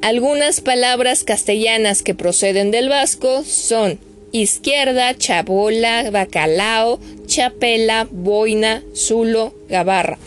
algunas 0.00 0.62
palabras 0.62 1.24
castellanas 1.24 2.02
que 2.02 2.14
proceden 2.14 2.70
del 2.70 2.88
vasco 2.88 3.44
son 3.44 3.98
izquierda, 4.32 5.14
chabola, 5.18 6.10
bacalao, 6.10 7.00
chapela, 7.26 8.08
boina, 8.10 8.82
zulo, 8.94 9.52
gabarra. 9.68 10.18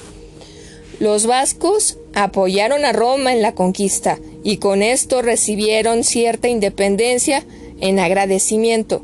Los 1.00 1.26
vascos 1.26 1.98
apoyaron 2.14 2.86
a 2.86 2.94
Roma 2.94 3.34
en 3.34 3.42
la 3.42 3.54
conquista 3.56 4.20
y 4.44 4.58
con 4.58 4.82
esto 4.82 5.22
recibieron 5.22 6.04
cierta 6.04 6.48
independencia 6.48 7.44
en 7.80 8.00
agradecimiento. 8.00 9.04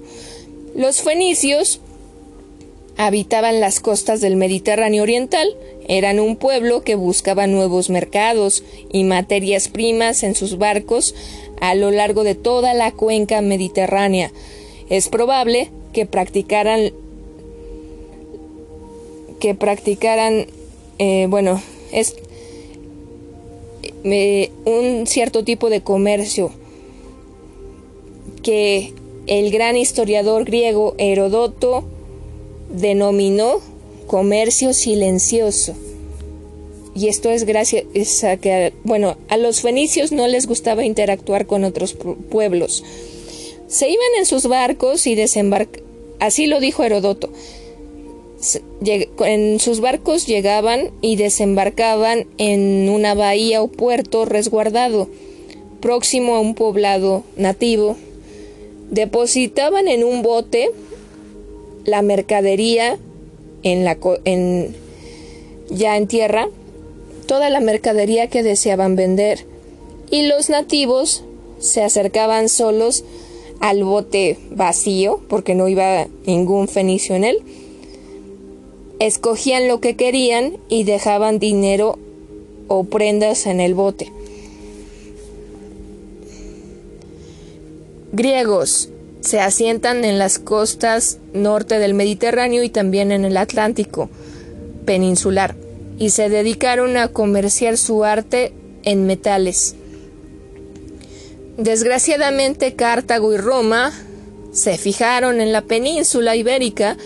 Los 0.76 1.02
fenicios 1.02 1.82
habitaban 2.98 3.60
las 3.60 3.80
costas 3.80 4.22
del 4.22 4.36
Mediterráneo 4.36 5.04
Oriental, 5.04 5.56
eran 5.88 6.20
un 6.20 6.36
pueblo 6.36 6.84
que 6.84 6.96
buscaba 6.96 7.48
nuevos 7.48 7.90
mercados 7.90 8.64
y 8.92 9.04
materias 9.06 9.70
primas 9.70 10.24
en 10.24 10.36
sus 10.36 10.58
barcos 10.58 11.16
a 11.62 11.76
lo 11.76 11.92
largo 11.92 12.24
de 12.24 12.36
toda 12.36 12.74
la 12.74 12.92
cuenca 12.92 13.42
mediterránea. 13.42 14.32
Es 14.90 15.10
probable 15.10 15.70
que 15.94 16.06
practicaran 16.06 16.92
que 19.40 19.56
practicaran 19.56 20.48
eh, 21.00 21.28
bueno 21.30 21.62
es 21.92 22.16
un 24.04 25.06
cierto 25.08 25.44
tipo 25.44 25.70
de 25.70 25.82
comercio 25.82 26.52
que 28.44 28.94
el 29.28 29.52
gran 29.52 29.78
historiador 29.78 30.46
griego 30.46 30.96
Herodoto 30.98 31.84
denominó 32.70 33.60
comercio 34.08 34.74
silencioso. 34.74 35.76
Y 36.96 37.08
esto 37.08 37.30
es 37.30 37.46
gracias 37.46 38.24
a 38.24 38.38
que, 38.38 38.74
bueno, 38.84 39.18
a 39.30 39.38
los 39.38 39.62
fenicios 39.62 40.12
no 40.12 40.28
les 40.28 40.48
gustaba 40.48 40.84
interactuar 40.84 41.46
con 41.46 41.64
otros 41.64 41.96
pueblos. 42.32 42.84
Se 43.68 43.88
iban 43.88 44.08
en 44.18 44.26
sus 44.26 44.48
barcos 44.48 45.06
y 45.06 45.16
desembarcaban, 45.16 45.84
así 46.20 46.48
lo 46.48 46.60
dijo 46.60 46.84
Herodoto, 46.84 47.30
en 49.20 49.60
sus 49.60 49.82
barcos 49.82 50.26
llegaban 50.26 50.92
y 51.02 51.16
desembarcaban 51.18 52.26
en 52.38 52.90
una 52.90 53.14
bahía 53.14 53.62
o 53.62 53.68
puerto 53.68 54.26
resguardado, 54.26 55.10
próximo 55.82 56.36
a 56.36 56.40
un 56.40 56.56
poblado 56.56 57.24
nativo. 57.36 57.98
Depositaban 58.92 59.88
en 59.88 60.04
un 60.04 60.22
bote 60.22 60.72
la 61.86 62.02
mercadería 62.02 62.98
ya 65.70 65.98
en 65.98 66.08
tierra, 66.08 66.48
toda 67.28 67.50
la 67.50 67.60
mercadería 67.60 68.28
que 68.28 68.42
deseaban 68.42 68.96
vender, 68.96 69.46
y 70.10 70.28
los 70.28 70.50
nativos 70.50 71.24
se 71.60 71.84
acercaban 71.84 72.48
solos 72.50 73.04
al 73.60 73.84
bote 73.84 74.38
vacío, 74.50 75.20
porque 75.28 75.56
no 75.56 75.68
iba 75.68 76.08
ningún 76.26 76.68
fenicio 76.68 77.16
en 77.16 77.26
él, 77.26 77.44
escogían 79.00 79.68
lo 79.68 79.80
que 79.80 79.96
querían 79.96 80.58
y 80.68 80.84
dejaban 80.84 81.40
dinero 81.40 81.98
o 82.68 82.84
prendas 82.84 83.46
en 83.46 83.60
el 83.60 83.74
bote. 83.74 84.12
Griegos 88.12 88.90
se 89.22 89.40
asientan 89.40 90.06
en 90.06 90.18
las 90.18 90.40
costas 90.40 91.20
norte 91.34 91.80
del 91.80 91.94
Mediterráneo 91.94 92.64
y 92.64 92.70
también 92.70 93.12
en 93.12 93.26
el 93.26 93.38
Atlántico 93.38 94.10
peninsular 94.86 95.56
y 96.00 96.12
se 96.12 96.30
dedicaron 96.30 96.98
a 96.98 97.10
comerciar 97.10 97.78
su 97.78 98.04
arte 98.04 98.54
en 98.84 99.06
metales. 99.06 99.76
Desgraciadamente 101.58 102.74
Cartago 102.76 103.34
y 103.34 103.38
Roma 103.38 103.92
se 104.54 104.78
fijaron 104.78 105.42
en 105.42 105.52
la 105.52 105.62
península 105.62 106.36
ibérica 106.36 106.98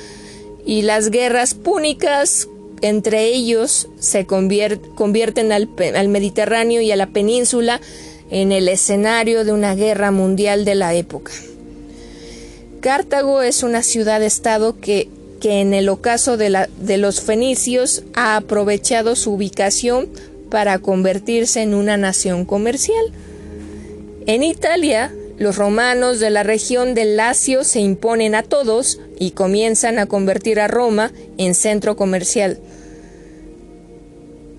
y 0.66 0.84
las 0.84 1.10
guerras 1.10 1.54
púnicas 1.54 2.48
entre 2.82 3.28
ellos 3.28 3.88
se 3.98 4.26
convierten 4.26 5.52
al, 5.54 5.70
al, 5.96 6.08
Mediterráneo 6.10 6.82
y 6.82 6.92
a 6.92 6.98
la 6.98 7.08
península 7.08 7.80
en 8.30 8.52
el 8.52 8.68
escenario 8.68 9.46
de 9.46 9.54
una 9.54 9.74
guerra 9.74 10.12
mundial 10.12 10.66
de 10.66 10.76
la 10.76 10.94
época. 10.94 11.32
Cartago 12.82 13.42
es 13.42 13.64
una 13.64 13.84
ciudad-estado 13.84 14.82
que, 14.82 15.08
que, 15.40 15.62
en 15.62 15.74
el 15.74 15.88
ocaso 15.88 16.36
de, 16.36 16.50
la, 16.50 16.68
de 16.82 16.98
los 16.98 17.22
fenicios 17.22 18.04
ha 18.16 18.36
aprovechado 18.36 19.16
su 19.16 19.32
ubicación 19.32 20.10
para 20.50 20.80
convertirse 20.80 21.62
en 21.62 21.76
una 21.76 21.96
nación 21.96 22.44
comercial. 22.44 23.14
En 24.26 24.44
Italia, 24.44 25.14
los 25.38 25.58
romanos 25.58 26.20
de 26.20 26.30
la 26.30 26.44
región 26.44 26.94
del 26.94 27.18
Lacio 27.18 27.64
se 27.64 27.80
imponen 27.80 28.36
a 28.36 28.44
todos 28.44 29.00
y 29.20 29.32
comienzan 29.32 30.00
a 30.00 30.06
convertir 30.06 30.60
a 30.60 30.68
Roma 30.68 31.12
en 31.38 31.56
centro 31.56 31.96
comercial. 31.96 32.60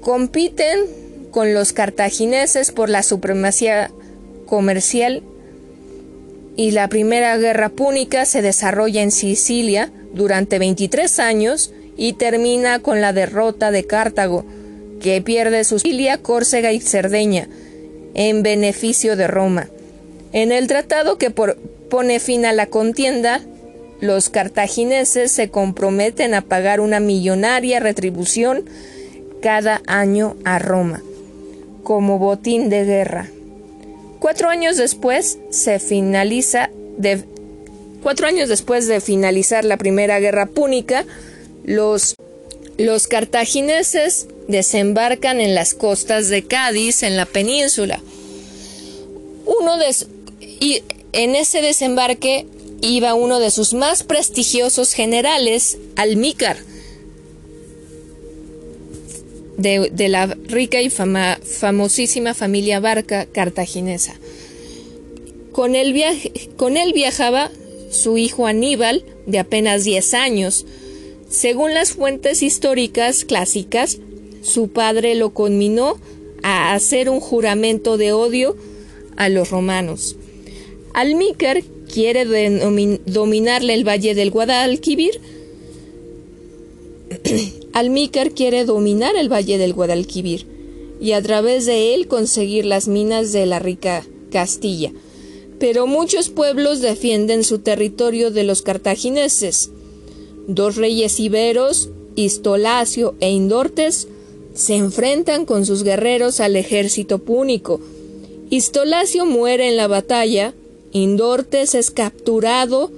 Compiten 0.01 0.81
con 1.31 1.55
los 1.55 1.73
cartagineses 1.73 2.73
por 2.73 2.89
la 2.89 3.03
supremacía 3.03 3.91
comercial 4.47 5.23
y 6.57 6.73
la 6.73 6.89
primera 6.89 7.37
guerra 7.37 7.69
púnica 7.69 8.25
se 8.25 8.43
desarrolla 8.43 9.03
en 9.03 9.11
Sicilia 9.11 9.91
durante 10.13 10.59
23 10.59 11.19
años 11.19 11.73
y 11.97 12.15
termina 12.15 12.79
con 12.81 13.01
la 13.01 13.13
derrota 13.13 13.71
de 13.71 13.85
Cartago, 13.85 14.45
que 15.01 15.21
pierde 15.23 15.65
Sicilia, 15.65 16.19
Córcega 16.19 16.73
y 16.73 16.81
Cerdeña 16.81 17.49
en 18.15 18.43
beneficio 18.43 19.17
de 19.17 19.27
Roma. 19.27 19.69
En 20.35 20.51
el 20.51 20.67
tratado 20.67 21.17
que 21.17 21.31
pone 21.31 22.19
fin 22.19 22.45
a 22.45 22.53
la 22.53 22.67
contienda, 22.67 23.41
los 24.01 24.31
cartagineses 24.31 25.31
se 25.31 25.49
comprometen 25.49 26.35
a 26.35 26.43
pagar 26.43 26.81
una 26.81 26.99
millonaria 26.99 27.79
retribución 27.79 28.65
cada 29.41 29.81
año 29.87 30.35
a 30.45 30.59
Roma, 30.59 31.05
como 31.85 32.19
botín 32.19 32.69
de 32.69 32.85
guerra. 32.85 33.29
Cuatro 34.19 34.49
años 34.49 34.77
después 34.77 35.39
se 35.51 35.79
finaliza 35.79 36.69
de, 36.99 37.23
cuatro 38.03 38.27
años 38.27 38.49
después 38.49 38.89
de 38.89 39.01
finalizar 39.01 39.65
la 39.65 39.77
primera 39.77 40.19
guerra 40.19 40.47
púnica, 40.47 41.05
los, 41.63 42.17
los 42.77 43.07
cartagineses 43.07 44.27
desembarcan 44.49 45.41
en 45.41 45.55
las 45.55 45.75
costas 45.75 46.29
de 46.29 46.43
Cádiz, 46.43 47.05
en 47.05 47.17
la 47.17 47.25
península. 47.25 48.01
Uno 49.47 49.77
de, 49.77 49.95
y 50.65 50.83
en 51.13 51.35
ese 51.35 51.61
desembarque 51.61 52.47
iba 52.81 53.13
uno 53.13 53.39
de 53.39 53.51
sus 53.51 53.75
más 53.75 54.03
prestigiosos 54.03 54.95
generales, 54.95 55.77
Almícar, 55.95 56.57
de, 59.59 60.09
la 60.09 60.27
rica 60.27 60.81
y 60.81 60.89
famosísima 60.89 62.33
familia 62.33 62.81
Barca 62.81 63.27
cartaginesa. 63.27 64.15
Con 65.53 65.77
él, 65.77 65.95
con 66.57 66.79
él 66.79 66.95
viajaba 66.95 67.51
su 67.91 68.17
hijo 68.17 68.47
Aníbal, 68.47 69.05
de 69.27 69.41
apenas 69.41 69.85
10 69.85 70.15
años. 70.15 70.65
Según 71.29 71.75
las 71.75 71.93
fuentes 71.93 72.43
históricas 72.43 73.27
clásicas, 73.27 73.99
su 74.41 74.69
padre 74.69 75.15
lo 75.15 75.35
conminó 75.35 75.99
a 76.43 76.73
hacer 76.73 77.11
un 77.11 77.21
juramento 77.21 77.99
de 77.99 78.13
odio 78.13 78.57
a 79.17 79.29
los 79.29 79.51
romanos. 79.51 80.17
Almícar 80.95 81.65
quiere 81.93 82.25
dominarle 83.05 83.75
el 83.75 83.87
valle 83.87 84.15
del 84.15 84.31
Guadalquivir. 84.31 85.21
Almícar 87.73 88.31
quiere 88.31 88.65
dominar 88.65 89.17
el 89.17 89.29
valle 89.29 89.59
del 89.59 89.73
Guadalquivir 89.73 90.47
y 91.01 91.11
a 91.11 91.21
través 91.21 91.67
de 91.67 91.95
él 91.95 92.07
conseguir 92.07 92.65
las 92.65 92.87
minas 92.87 93.33
de 93.33 93.45
la 93.45 93.59
rica 93.59 94.07
Castilla. 94.31 94.93
Pero 95.59 95.89
muchos 95.89 96.29
pueblos 96.31 96.81
defienden 96.81 97.43
su 97.43 97.59
territorio 97.59 98.31
de 98.31 98.45
los 98.45 98.63
cartagineses. 98.63 99.71
Dos 100.47 100.77
reyes 100.77 101.19
iberos, 101.19 101.89
Istolacio 102.15 103.17
e 103.19 103.33
Indortes, 103.33 104.07
se 104.55 104.77
enfrentan 104.77 105.45
con 105.45 105.67
sus 105.67 105.83
guerreros 105.83 106.39
al 106.39 106.55
ejército 106.55 107.19
púnico. 107.19 107.81
Istolacio 108.51 109.27
muere 109.27 109.69
en 109.69 109.77
la 109.77 109.89
batalla 109.89 110.55
Indortes 110.95 111.75
es 111.75 111.91
capturado, 111.91 112.93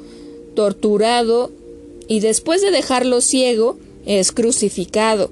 torturado 0.54 1.50
y 2.08 2.20
después 2.20 2.60
de 2.60 2.70
dejarlo 2.70 3.22
ciego 3.22 3.78
es 4.04 4.32
crucificado. 4.32 5.30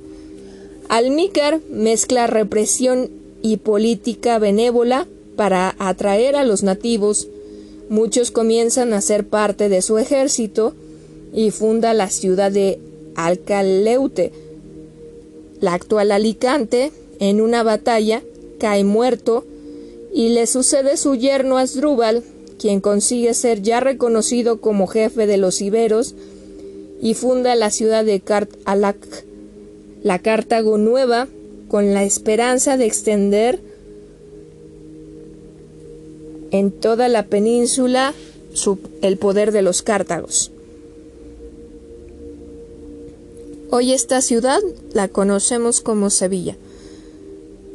Almícar 0.89 1.61
mezcla 1.71 2.27
represión 2.27 3.11
y 3.43 3.59
política 3.59 4.39
benévola 4.39 5.07
para 5.37 5.77
atraer 5.79 6.37
a 6.37 6.45
los 6.45 6.63
nativos. 6.63 7.29
Muchos 7.91 8.31
comienzan 8.31 8.95
a 8.95 9.03
ser 9.03 9.27
parte 9.27 9.69
de 9.69 9.83
su 9.83 9.99
ejército 9.99 10.73
y 11.35 11.51
funda 11.51 11.93
la 11.93 12.09
ciudad 12.09 12.51
de 12.51 12.79
Alcaleute. 13.15 14.33
La 15.61 15.75
actual 15.75 16.13
Alicante, 16.13 16.93
en 17.19 17.43
una 17.43 17.63
batalla, 17.63 18.23
cae 18.59 18.85
muerto 18.85 19.45
y 20.15 20.31
le 20.31 20.47
sucede 20.47 20.97
su 20.97 21.15
yerno 21.15 21.59
Asdrúbal, 21.59 22.25
quien 22.59 22.81
consigue 22.81 23.35
ser 23.35 23.63
ya 23.63 23.81
reconocido 23.81 24.61
como 24.61 24.87
jefe 24.87 25.27
de 25.27 25.37
los 25.37 25.61
iberos 25.61 26.15
y 27.01 27.15
funda 27.15 27.55
la 27.55 27.71
ciudad 27.71 28.05
de 28.05 28.21
Cart 28.21 28.51
Alac, 28.65 28.97
la 30.03 30.19
Cartago 30.19 30.79
Nueva, 30.79 31.29
con 31.69 31.93
la 31.93 32.05
esperanza 32.05 32.77
de 32.77 32.87
extender 32.87 33.61
en 36.51 36.71
toda 36.71 37.09
la 37.09 37.27
península 37.27 38.15
el 39.03 39.19
poder 39.19 39.51
de 39.51 39.63
los 39.63 39.83
cártagos. 39.83 40.53
Hoy 43.71 43.93
esta 43.93 44.21
ciudad 44.21 44.61
la 44.93 45.09
conocemos 45.09 45.81
como 45.81 46.11
Sevilla. 46.11 46.57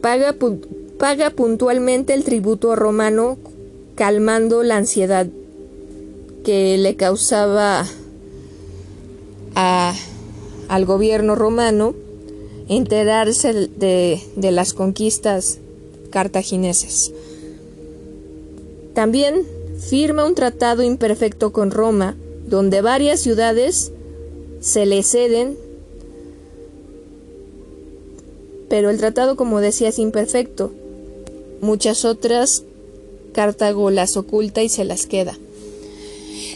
Paga, 0.01 0.33
paga 0.97 1.29
puntualmente 1.31 2.13
el 2.13 2.23
tributo 2.23 2.75
romano 2.77 3.37
calmando 3.99 4.63
la 4.63 4.77
ansiedad 4.77 5.27
que 6.45 6.77
le 6.77 6.95
causaba 6.95 7.85
al 9.55 10.85
gobierno 10.85 11.35
romano 11.35 11.93
enterarse 12.69 13.51
de, 13.51 14.21
de 14.37 14.51
las 14.51 14.73
conquistas 14.73 15.59
cartagineses. 16.11 17.11
También 18.93 19.45
firma 19.77 20.23
un 20.23 20.33
tratado 20.33 20.81
imperfecto 20.81 21.51
con 21.51 21.69
Roma, 21.69 22.15
donde 22.47 22.79
varias 22.79 23.19
ciudades 23.19 23.91
se 24.61 24.85
le 24.85 25.03
ceden, 25.03 25.57
pero 28.69 28.89
el 28.91 28.97
tratado, 28.97 29.35
como 29.35 29.59
decía, 29.59 29.89
es 29.89 29.99
imperfecto. 29.99 30.71
Muchas 31.59 32.05
otras 32.05 32.63
Cartago 33.39 33.89
las 33.89 34.17
oculta 34.17 34.63
y 34.63 34.67
se 34.67 34.83
las 34.83 35.05
queda. 35.05 35.37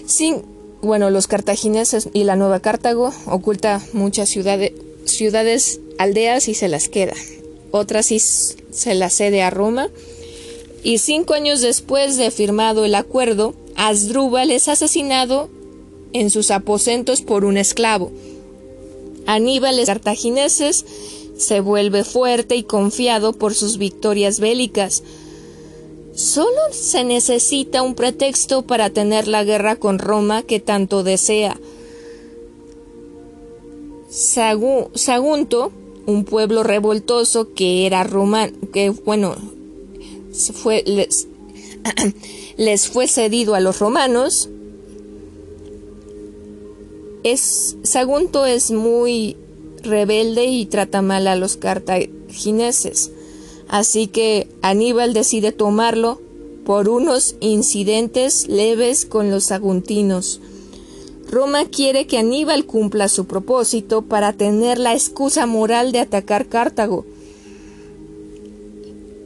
Sin, 0.05 0.41
bueno, 0.81 1.09
los 1.11 1.27
cartagineses 1.27 2.09
y 2.11 2.25
la 2.25 2.35
Nueva 2.35 2.59
Cartago 2.59 3.13
oculta 3.25 3.81
muchas 3.93 4.27
ciudades, 4.27 4.73
ciudades, 5.05 5.79
aldeas 5.97 6.49
y 6.49 6.55
se 6.55 6.67
las 6.67 6.89
queda. 6.89 7.13
Otras 7.71 8.07
sí 8.07 8.19
se 8.19 8.95
las 8.95 9.13
cede 9.13 9.43
a 9.43 9.49
Roma. 9.49 9.87
Y 10.83 10.97
cinco 10.97 11.35
años 11.35 11.61
después 11.61 12.17
de 12.17 12.31
firmado 12.31 12.83
el 12.83 12.95
acuerdo, 12.95 13.53
Asdrúbal 13.77 14.51
es 14.51 14.67
asesinado 14.67 15.47
en 16.11 16.29
sus 16.31 16.51
aposentos 16.51 17.21
por 17.21 17.45
un 17.45 17.55
esclavo. 17.55 18.11
Aníbal 19.25 19.81
cartagineses 19.85 20.83
se 21.37 21.61
vuelve 21.61 22.03
fuerte 22.03 22.57
y 22.57 22.63
confiado 22.63 23.31
por 23.31 23.53
sus 23.53 23.77
victorias 23.77 24.41
bélicas. 24.41 25.01
Solo 26.15 26.61
se 26.71 27.03
necesita 27.03 27.81
un 27.81 27.95
pretexto 27.95 28.61
para 28.61 28.91
tener 28.91 29.27
la 29.27 29.43
guerra 29.43 29.77
con 29.77 29.97
Roma 29.97 30.43
que 30.43 30.59
tanto 30.59 31.03
desea. 31.03 31.59
Sagunto, 34.09 35.71
un 36.05 36.23
pueblo 36.25 36.61
revoltoso 36.61 37.53
que 37.53 37.87
era 37.87 38.03
romano, 38.03 38.53
que 38.71 38.91
bueno, 38.91 39.35
fue, 40.53 40.83
les, 40.85 41.27
les 42.57 42.87
fue 42.87 43.07
cedido 43.07 43.55
a 43.55 43.59
los 43.59 43.79
romanos. 43.79 44.49
Es, 47.23 47.75
Sagunto 47.81 48.45
es 48.45 48.69
muy 48.69 49.35
rebelde 49.81 50.45
y 50.45 50.67
trata 50.67 51.01
mal 51.01 51.25
a 51.25 51.35
los 51.35 51.57
cartagineses. 51.57 53.11
Así 53.73 54.05
que 54.05 54.47
Aníbal 54.61 55.15
decide 55.15 55.51
tomarlo 55.51 56.21
por 56.63 56.89
unos 56.89 57.35
incidentes 57.39 58.47
leves 58.47 59.03
con 59.03 59.31
los 59.31 59.45
saguntinos. 59.45 60.39
Roma 61.31 61.65
quiere 61.65 62.05
que 62.05 62.19
Aníbal 62.19 62.67
cumpla 62.67 63.07
su 63.07 63.25
propósito 63.25 64.03
para 64.03 64.31
tener 64.31 64.77
la 64.77 64.93
excusa 64.93 65.47
moral 65.47 65.91
de 65.91 66.01
atacar 66.01 66.45
Cartago. 66.45 67.03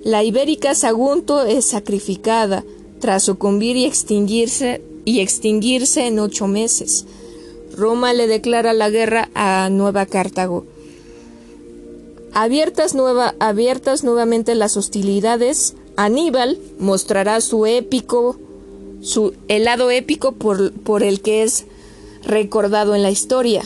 La 0.05 0.23
ibérica 0.23 0.75
Sagunto 0.75 1.45
es 1.45 1.65
sacrificada 1.65 2.63
tras 3.01 3.23
sucumbir 3.23 3.75
y 3.75 3.83
extinguirse, 3.83 4.81
y 5.03 5.19
extinguirse 5.19 6.07
en 6.07 6.19
ocho 6.19 6.47
meses. 6.47 7.05
Roma 7.75 8.13
le 8.13 8.27
declara 8.27 8.71
la 8.71 8.89
guerra 8.89 9.29
a 9.35 9.67
Nueva 9.69 10.05
Cartago. 10.05 10.63
Abiertas, 12.39 12.93
nueva, 12.93 13.33
abiertas 13.39 14.03
nuevamente 14.03 14.53
las 14.53 14.77
hostilidades, 14.77 15.73
Aníbal 15.95 16.59
mostrará 16.77 17.41
su 17.41 17.65
épico, 17.65 18.37
su, 19.01 19.33
el 19.47 19.63
lado 19.63 19.89
épico 19.89 20.33
por, 20.33 20.71
por 20.71 21.01
el 21.01 21.21
que 21.21 21.41
es 21.41 21.65
recordado 22.23 22.93
en 22.93 23.01
la 23.01 23.09
historia. 23.09 23.63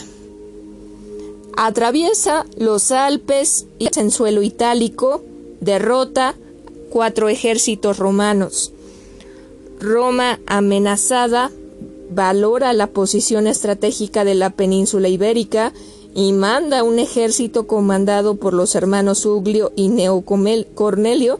Atraviesa 1.58 2.46
los 2.56 2.92
Alpes 2.92 3.66
y 3.78 3.90
en 4.00 4.10
suelo 4.10 4.42
itálico, 4.42 5.22
derrota 5.60 6.36
cuatro 6.90 7.28
ejércitos 7.28 7.98
romanos. 7.98 8.72
Roma, 9.82 10.40
amenazada, 10.46 11.52
valora 12.10 12.72
la 12.72 12.88
posición 12.88 13.48
estratégica 13.48 14.24
de 14.24 14.36
la 14.36 14.50
península 14.50 15.10
ibérica 15.10 15.74
y 16.14 16.34
manda 16.34 16.84
un 16.84 17.00
ejército 17.00 17.68
comandado 17.68 18.36
por 18.36 18.54
los 18.54 18.76
hermanos 18.76 19.26
Uglio 19.26 19.72
y 19.76 19.90
Neo 19.90 20.22
Cornelio 20.22 21.40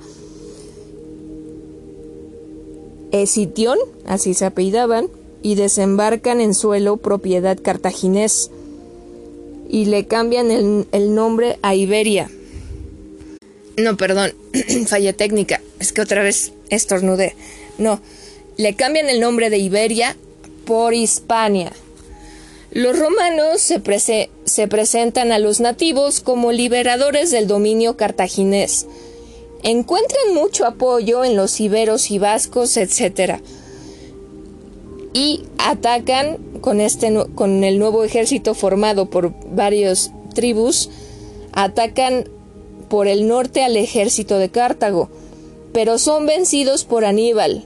Esitión, 3.12 3.78
así 4.06 4.34
se 4.34 4.46
apellidaban, 4.46 5.10
y 5.42 5.56
desembarcan 5.56 6.40
en 6.40 6.54
suelo 6.54 6.98
propiedad 6.98 7.58
cartaginés 7.62 8.52
y 9.68 9.86
le 9.86 10.06
cambian 10.06 10.52
el, 10.52 10.88
el 10.92 11.16
nombre 11.16 11.58
a 11.62 11.76
Iberia. 11.76 12.30
No, 13.78 13.98
perdón, 13.98 14.34
falla 14.88 15.14
técnica, 15.14 15.62
es 15.80 15.94
que 15.94 16.02
otra 16.02 16.24
vez 16.24 16.54
estornudé. 16.70 17.36
No, 17.78 18.02
le 18.58 18.76
cambian 18.76 19.10
el 19.10 19.20
nombre 19.20 19.50
de 19.50 19.58
Iberia 19.58 20.16
por 20.66 20.94
Hispania. 20.94 21.72
Los 22.72 22.98
romanos 22.98 23.60
se, 23.60 23.82
se, 24.46 24.68
presentan 24.70 25.34
a 25.34 25.40
los 25.40 25.60
nativos 25.60 26.22
como 26.22 26.54
liberadores 26.54 27.30
del 27.30 27.46
dominio 27.46 27.98
cartaginés. 27.98 28.88
Encuentran 29.62 30.34
mucho 30.34 30.66
apoyo 30.66 31.26
en 31.26 31.36
los 31.36 31.60
iberos 31.60 32.10
y 32.12 32.18
vascos, 32.18 32.78
etc. 32.78 33.42
Y 35.14 35.44
atacan 35.58 36.38
con, 36.62 36.80
este, 36.80 37.14
con 37.36 37.66
el 37.66 37.78
nuevo 37.78 38.06
ejército 38.06 38.54
formado 38.54 39.10
por 39.10 39.34
varios 39.54 40.12
tribus, 40.34 40.90
atacan 41.52 42.30
por 42.88 43.08
el 43.08 43.28
norte 43.28 43.64
al 43.64 43.76
ejército 43.76 44.38
de 44.38 44.50
Cartago, 44.50 45.10
pero 45.74 45.98
son 45.98 46.26
vencidos 46.26 46.86
por 46.86 47.04
Aníbal. 47.04 47.66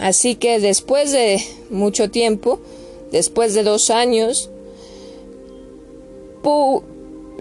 Así 0.00 0.34
que 0.34 0.58
después 0.58 1.12
de 1.12 1.40
mucho 1.70 2.10
tiempo, 2.10 2.60
Después 3.12 3.52
de 3.52 3.62
dos 3.62 3.90
años, 3.90 4.50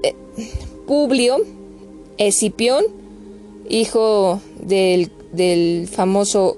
eh, 0.03 0.15
Publio 0.85 1.37
Escipión, 2.17 2.83
hijo 3.69 4.41
del, 4.59 5.87
famoso 5.87 6.57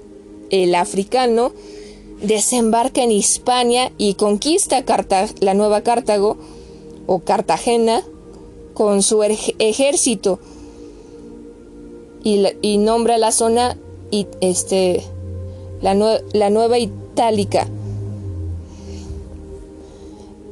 el 0.50 0.74
africano, 0.74 1.52
desembarca 2.20 3.02
en 3.02 3.12
Hispania 3.12 3.92
y 3.98 4.14
conquista 4.14 4.84
la 5.40 5.54
nueva 5.54 5.82
Cartago 5.82 6.36
o 7.06 7.20
Cartagena 7.20 8.02
con 8.74 9.02
su 9.02 9.22
ejército 9.22 10.40
y, 12.24 12.78
nombra 12.78 13.18
la 13.18 13.30
zona 13.30 13.78
y 14.10 14.26
este 14.40 15.02
la, 15.82 15.94
la 16.32 16.50
nueva 16.50 16.78
Itálica 16.78 17.68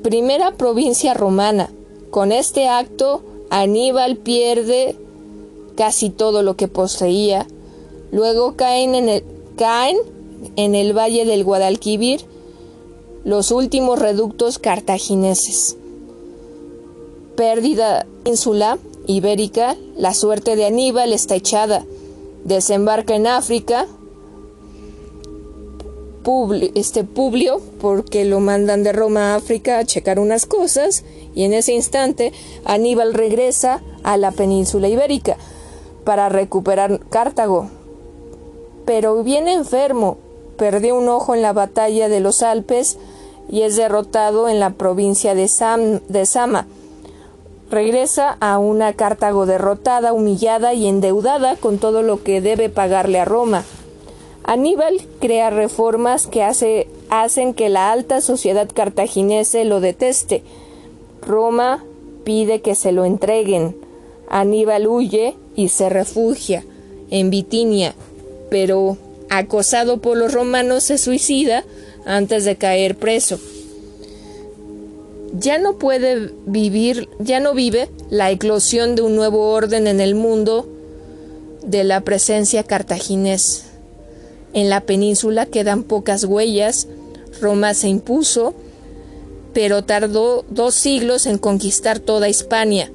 primera 0.03 0.53
provincia 0.53 1.15
romana. 1.15 1.71
Con 2.11 2.33
este 2.33 2.69
acto, 2.69 3.23
Aníbal 3.51 4.17
pierde 4.17 4.97
casi 5.77 6.11
todo 6.11 6.43
lo 6.43 6.57
que 6.57 6.69
poseía. 6.69 7.47
Luego 8.11 8.57
caen 8.57 8.95
en 8.95 9.09
el, 9.09 9.25
caen 9.57 9.97
en 10.57 10.75
el 10.75 10.97
valle 10.97 11.25
del 11.25 11.45
Guadalquivir 11.45 12.21
los 13.25 13.51
últimos 13.51 13.99
reductos 13.99 14.59
cartagineses. 14.59 15.77
Pérdida 17.37 18.07
ínsula 18.25 18.79
ibérica, 19.07 19.77
la 19.97 20.15
suerte 20.15 20.57
de 20.57 20.67
Aníbal 20.67 21.13
está 21.13 21.37
echada. 21.37 21.85
Desembarca 22.45 23.15
en 23.15 23.27
África, 23.27 23.87
Publio, 26.23 26.71
este 26.75 27.05
Publio 27.05 27.61
porque 27.81 28.25
lo 28.25 28.41
mandan 28.41 28.83
de 28.83 28.93
Roma 28.93 29.33
a 29.33 29.37
África 29.37 29.79
a 29.79 29.85
checar 29.85 30.19
unas 30.19 30.47
cosas 30.47 31.05
y 31.35 31.45
en 31.45 31.53
ese 31.53 31.73
instante 31.73 32.33
Aníbal 32.65 33.15
regresa 33.15 33.83
a 34.03 34.17
la 34.17 34.31
península 34.31 34.89
ibérica 34.89 35.37
para 36.05 36.29
recuperar 36.29 37.01
Cartago. 37.11 37.69
Pero 38.85 39.23
viene 39.23 39.53
enfermo, 39.53 40.19
perdió 40.57 40.97
un 40.97 41.09
ojo 41.09 41.35
en 41.35 41.43
la 41.43 41.53
batalla 41.53 42.09
de 42.09 42.21
los 42.21 42.43
Alpes 42.43 42.99
y 43.49 43.63
es 43.63 43.77
derrotado 43.77 44.49
en 44.49 44.61
la 44.61 44.71
provincia 44.71 45.35
de, 45.35 45.49
Sam, 45.49 46.01
de 46.09 46.27
Sama. 46.27 46.67
regresa 47.71 48.37
a 48.41 48.59
una 48.59 48.93
Cartago 48.93 49.47
derrotada, 49.47 50.13
humillada 50.13 50.75
y 50.75 50.87
endeudada 50.87 51.57
con 51.57 51.79
todo 51.79 52.03
lo 52.03 52.23
que 52.23 52.41
debe 52.41 52.69
pagarle 52.69 53.19
a 53.19 53.25
Roma. 53.25 53.65
Aníbal 54.45 55.01
crea 55.21 55.51
reformas 55.51 56.27
que 56.27 56.43
hace, 56.43 56.89
hacen 57.11 57.55
que 57.55 57.69
la 57.69 57.93
alta 57.93 58.21
sociedad 58.21 58.69
cartaginese 58.73 59.65
lo 59.65 59.81
deteste. 59.81 60.43
Roma 61.21 61.85
pide 62.25 62.61
que 62.61 62.75
se 62.75 62.93
lo 62.93 63.05
entreguen. 63.05 63.77
Aníbal 64.29 64.87
huye 64.87 65.35
y 65.55 65.69
se 65.69 65.89
refugia 65.89 66.65
en 67.11 67.31
Bitinia, 67.31 67.95
pero 68.51 68.97
acosado 69.31 69.99
por 69.99 70.17
los 70.17 70.33
romanos 70.33 70.85
se 70.85 70.99
suicida 70.99 71.65
antes 72.05 72.45
de 72.45 72.57
caer 72.57 72.97
preso. 72.97 73.39
Ya 75.39 75.59
no 75.59 75.79
puede 75.79 76.33
vivir, 76.47 77.09
ya 77.19 77.41
no 77.41 77.55
vive 77.55 77.89
la 78.11 78.31
eclosión 78.31 78.97
de 78.97 79.03
un 79.03 79.17
nuevo 79.17 79.51
orden 79.53 79.87
en 79.87 80.01
el 80.01 80.15
mundo 80.15 80.67
de 81.65 81.85
la 81.85 82.01
presencia 82.01 82.65
cartaginés. 82.65 83.72
En 84.55 84.69
la 84.71 84.81
península 84.83 85.47
quedan 85.47 85.83
pocas 85.83 86.25
huellas, 86.25 86.89
Roma 87.41 87.75
se 87.75 87.89
impuso, 87.89 88.55
pero 89.55 89.85
tardó 89.85 90.45
dos 90.51 90.75
siglos 90.75 91.27
en 91.27 91.39
conquistar 91.39 91.99
toda 91.99 92.29
Hispania. 92.29 92.91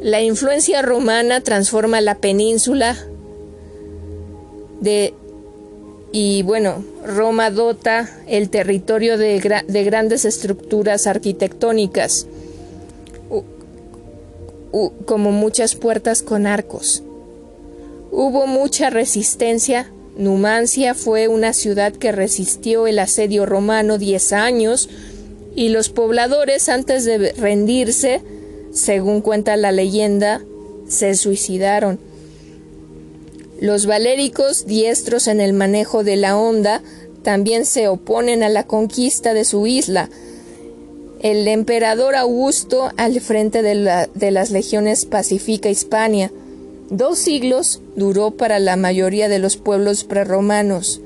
La 0.00 0.20
influencia 0.20 0.82
romana 0.82 1.40
transforma 1.40 2.00
la 2.00 2.16
península 2.16 2.96
de 4.80 5.14
y 6.12 6.42
bueno, 6.42 6.84
Roma 7.06 7.50
dota 7.50 8.08
el 8.26 8.50
territorio 8.50 9.16
de, 9.16 9.38
grandes 9.38 10.26
estructuras 10.26 11.06
arquitectónicas, 11.06 12.26
como 15.06 15.32
muchas 15.32 15.74
puertas 15.74 16.22
con 16.22 16.46
arcos. 16.46 17.02
Hubo 18.10 18.46
mucha 18.46 18.90
resistencia. 18.90 19.90
Numancia 20.16 20.94
fue 20.94 21.28
una 21.28 21.54
ciudad 21.54 21.92
que 21.92 22.12
resistió 22.12 22.86
el 22.86 22.98
asedio 22.98 23.46
romano 23.46 23.96
diez 23.96 24.32
años 24.32 24.88
y 25.56 25.70
los 25.70 25.88
pobladores 25.88 26.68
antes 26.68 27.04
de 27.04 27.32
rendirse, 27.32 28.20
según 28.72 29.22
cuenta 29.22 29.56
la 29.56 29.72
leyenda, 29.72 30.42
se 30.86 31.14
suicidaron. 31.14 31.98
Los 33.60 33.86
valéricos, 33.86 34.66
diestros 34.66 35.28
en 35.28 35.40
el 35.40 35.52
manejo 35.52 36.04
de 36.04 36.16
la 36.16 36.36
onda, 36.36 36.82
también 37.22 37.64
se 37.64 37.88
oponen 37.88 38.42
a 38.42 38.48
la 38.48 38.64
conquista 38.64 39.34
de 39.34 39.44
su 39.44 39.66
isla. 39.66 40.10
El 41.20 41.46
emperador 41.46 42.16
Augusto 42.16 42.90
al 42.96 43.20
frente 43.20 43.62
de, 43.62 44.08
de 44.12 44.30
las 44.30 44.50
legiones 44.50 45.06
pacifica 45.06 45.70
Hispania. 45.70 46.32
Dos 46.92 47.20
siglos 47.20 47.80
duró 47.96 48.32
para 48.32 48.58
la 48.58 48.76
mayoría 48.76 49.30
de 49.30 49.38
los 49.38 49.56
pueblos 49.56 50.04
prerromanos 50.04 51.00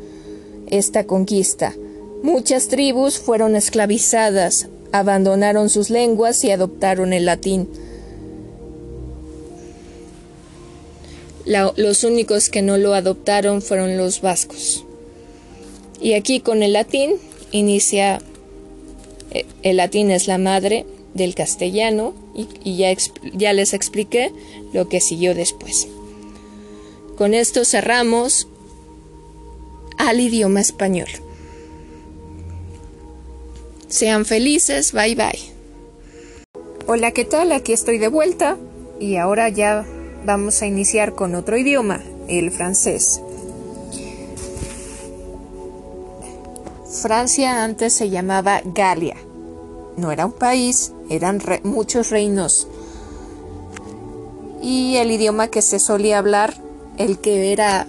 esta 0.66 1.04
conquista. 1.04 1.76
Muchas 2.24 2.66
tribus 2.66 3.20
fueron 3.20 3.54
esclavizadas, 3.54 4.66
abandonaron 4.90 5.68
sus 5.68 5.88
lenguas 5.88 6.42
y 6.42 6.50
adoptaron 6.50 7.12
el 7.12 7.24
latín. 7.26 7.68
los 11.44 12.02
únicos 12.02 12.50
que 12.50 12.62
no 12.62 12.78
lo 12.78 12.92
adoptaron 12.92 13.62
fueron 13.62 13.96
los 13.96 14.20
vascos. 14.22 14.84
Y 16.00 16.14
aquí 16.14 16.40
con 16.40 16.64
el 16.64 16.72
latín 16.72 17.12
inicia, 17.52 18.20
eh, 19.30 19.46
el 19.62 19.76
latín 19.76 20.10
es 20.10 20.26
la 20.26 20.38
madre 20.38 20.84
del 21.14 21.36
castellano 21.36 22.25
y, 22.36 22.76
ya, 22.76 22.94
ya 23.32 23.52
les 23.52 23.72
expliqué 23.72 24.32
lo 24.72 24.88
que 24.88 25.00
siguió 25.00 25.34
después. 25.34 25.88
Con 27.16 27.32
esto 27.32 27.64
cerramos 27.64 28.46
al 29.96 30.20
idioma 30.20 30.60
español. 30.60 31.08
Sean 33.88 34.26
felices, 34.26 34.92
bye 34.92 35.14
bye. 35.14 35.40
Hola, 36.86 37.12
¿qué 37.12 37.24
tal? 37.24 37.52
Aquí 37.52 37.72
estoy 37.72 37.98
de 37.98 38.08
vuelta 38.08 38.58
y 39.00 39.16
ahora 39.16 39.48
ya 39.48 39.86
vamos 40.24 40.60
a 40.60 40.66
iniciar 40.66 41.14
con 41.14 41.34
otro 41.34 41.56
idioma, 41.56 42.02
el 42.28 42.50
francés. 42.50 43.20
Francia 47.02 47.64
antes 47.64 47.92
se 47.92 48.10
llamaba 48.10 48.60
Galia. 48.64 49.16
No 49.96 50.12
era 50.12 50.26
un 50.26 50.32
país, 50.32 50.92
eran 51.10 51.40
muchos 51.62 52.10
reinos. 52.10 52.68
Y 54.62 54.96
el 54.96 55.10
idioma 55.10 55.48
que 55.48 55.62
se 55.62 55.78
solía 55.78 56.18
hablar, 56.18 56.54
el 56.98 57.18
que 57.18 57.52
era 57.52 57.86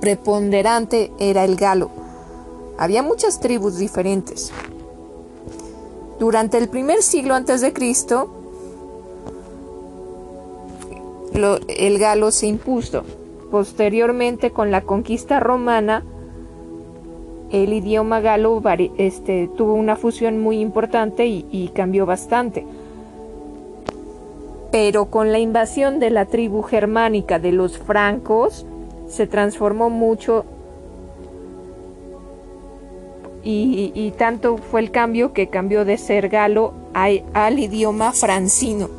preponderante, 0.00 1.10
era 1.18 1.44
el 1.44 1.56
galo. 1.56 1.90
Había 2.78 3.02
muchas 3.02 3.40
tribus 3.40 3.78
diferentes. 3.78 4.52
Durante 6.18 6.58
el 6.58 6.68
primer 6.68 7.02
siglo 7.02 7.34
antes 7.34 7.60
de 7.60 7.72
Cristo, 7.72 8.30
el 11.68 11.98
galo 11.98 12.30
se 12.30 12.46
impuso. 12.46 13.04
Posteriormente, 13.50 14.50
con 14.50 14.70
la 14.70 14.82
conquista 14.82 15.40
romana, 15.40 16.04
el 17.50 17.72
idioma 17.72 18.20
galo 18.20 18.62
este, 18.98 19.48
tuvo 19.56 19.74
una 19.74 19.96
fusión 19.96 20.38
muy 20.38 20.60
importante 20.60 21.26
y, 21.26 21.46
y 21.50 21.68
cambió 21.68 22.06
bastante. 22.06 22.66
Pero 24.70 25.06
con 25.06 25.32
la 25.32 25.38
invasión 25.38 25.98
de 25.98 26.10
la 26.10 26.26
tribu 26.26 26.62
germánica 26.62 27.38
de 27.38 27.52
los 27.52 27.78
francos, 27.78 28.66
se 29.08 29.26
transformó 29.26 29.88
mucho 29.90 30.44
y, 33.42 34.12
tanto 34.18 34.58
fue 34.58 34.80
el 34.80 34.90
cambio 34.90 35.32
que 35.32 35.48
cambió 35.48 35.86
de 35.86 35.96
ser 35.96 36.28
galo 36.28 36.74
al 36.92 37.58
idioma 37.58 38.12
francino 38.12 38.90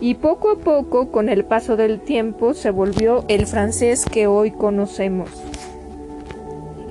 y 0.00 0.16
poco 0.16 0.50
a 0.50 0.56
poco, 0.56 1.12
con 1.12 1.28
el 1.28 1.44
paso 1.44 1.76
del 1.76 2.00
tiempo, 2.00 2.54
se 2.54 2.70
volvió 2.70 3.24
el 3.28 3.46
francés 3.46 4.04
que 4.04 4.26
hoy 4.26 4.50
conocemos. 4.50 5.30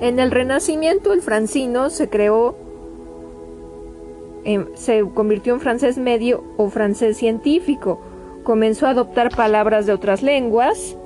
En 0.02 0.18
el 0.18 0.32
Renacimiento 0.32 1.12
el 1.12 1.22
francino 1.22 1.88
se 1.88 2.08
creó, 2.08 2.56
se 4.74 5.04
convirtió 5.14 5.54
en 5.54 5.60
francés 5.60 5.96
medio 5.96 6.42
o 6.56 6.70
francés 6.70 7.18
científico. 7.18 8.00
Comenzó 8.42 8.88
a 8.88 8.90
adoptar 8.90 9.30
palabras 9.30 9.86
de 9.86 9.92
otras 9.92 10.24
lenguas, 10.24 10.96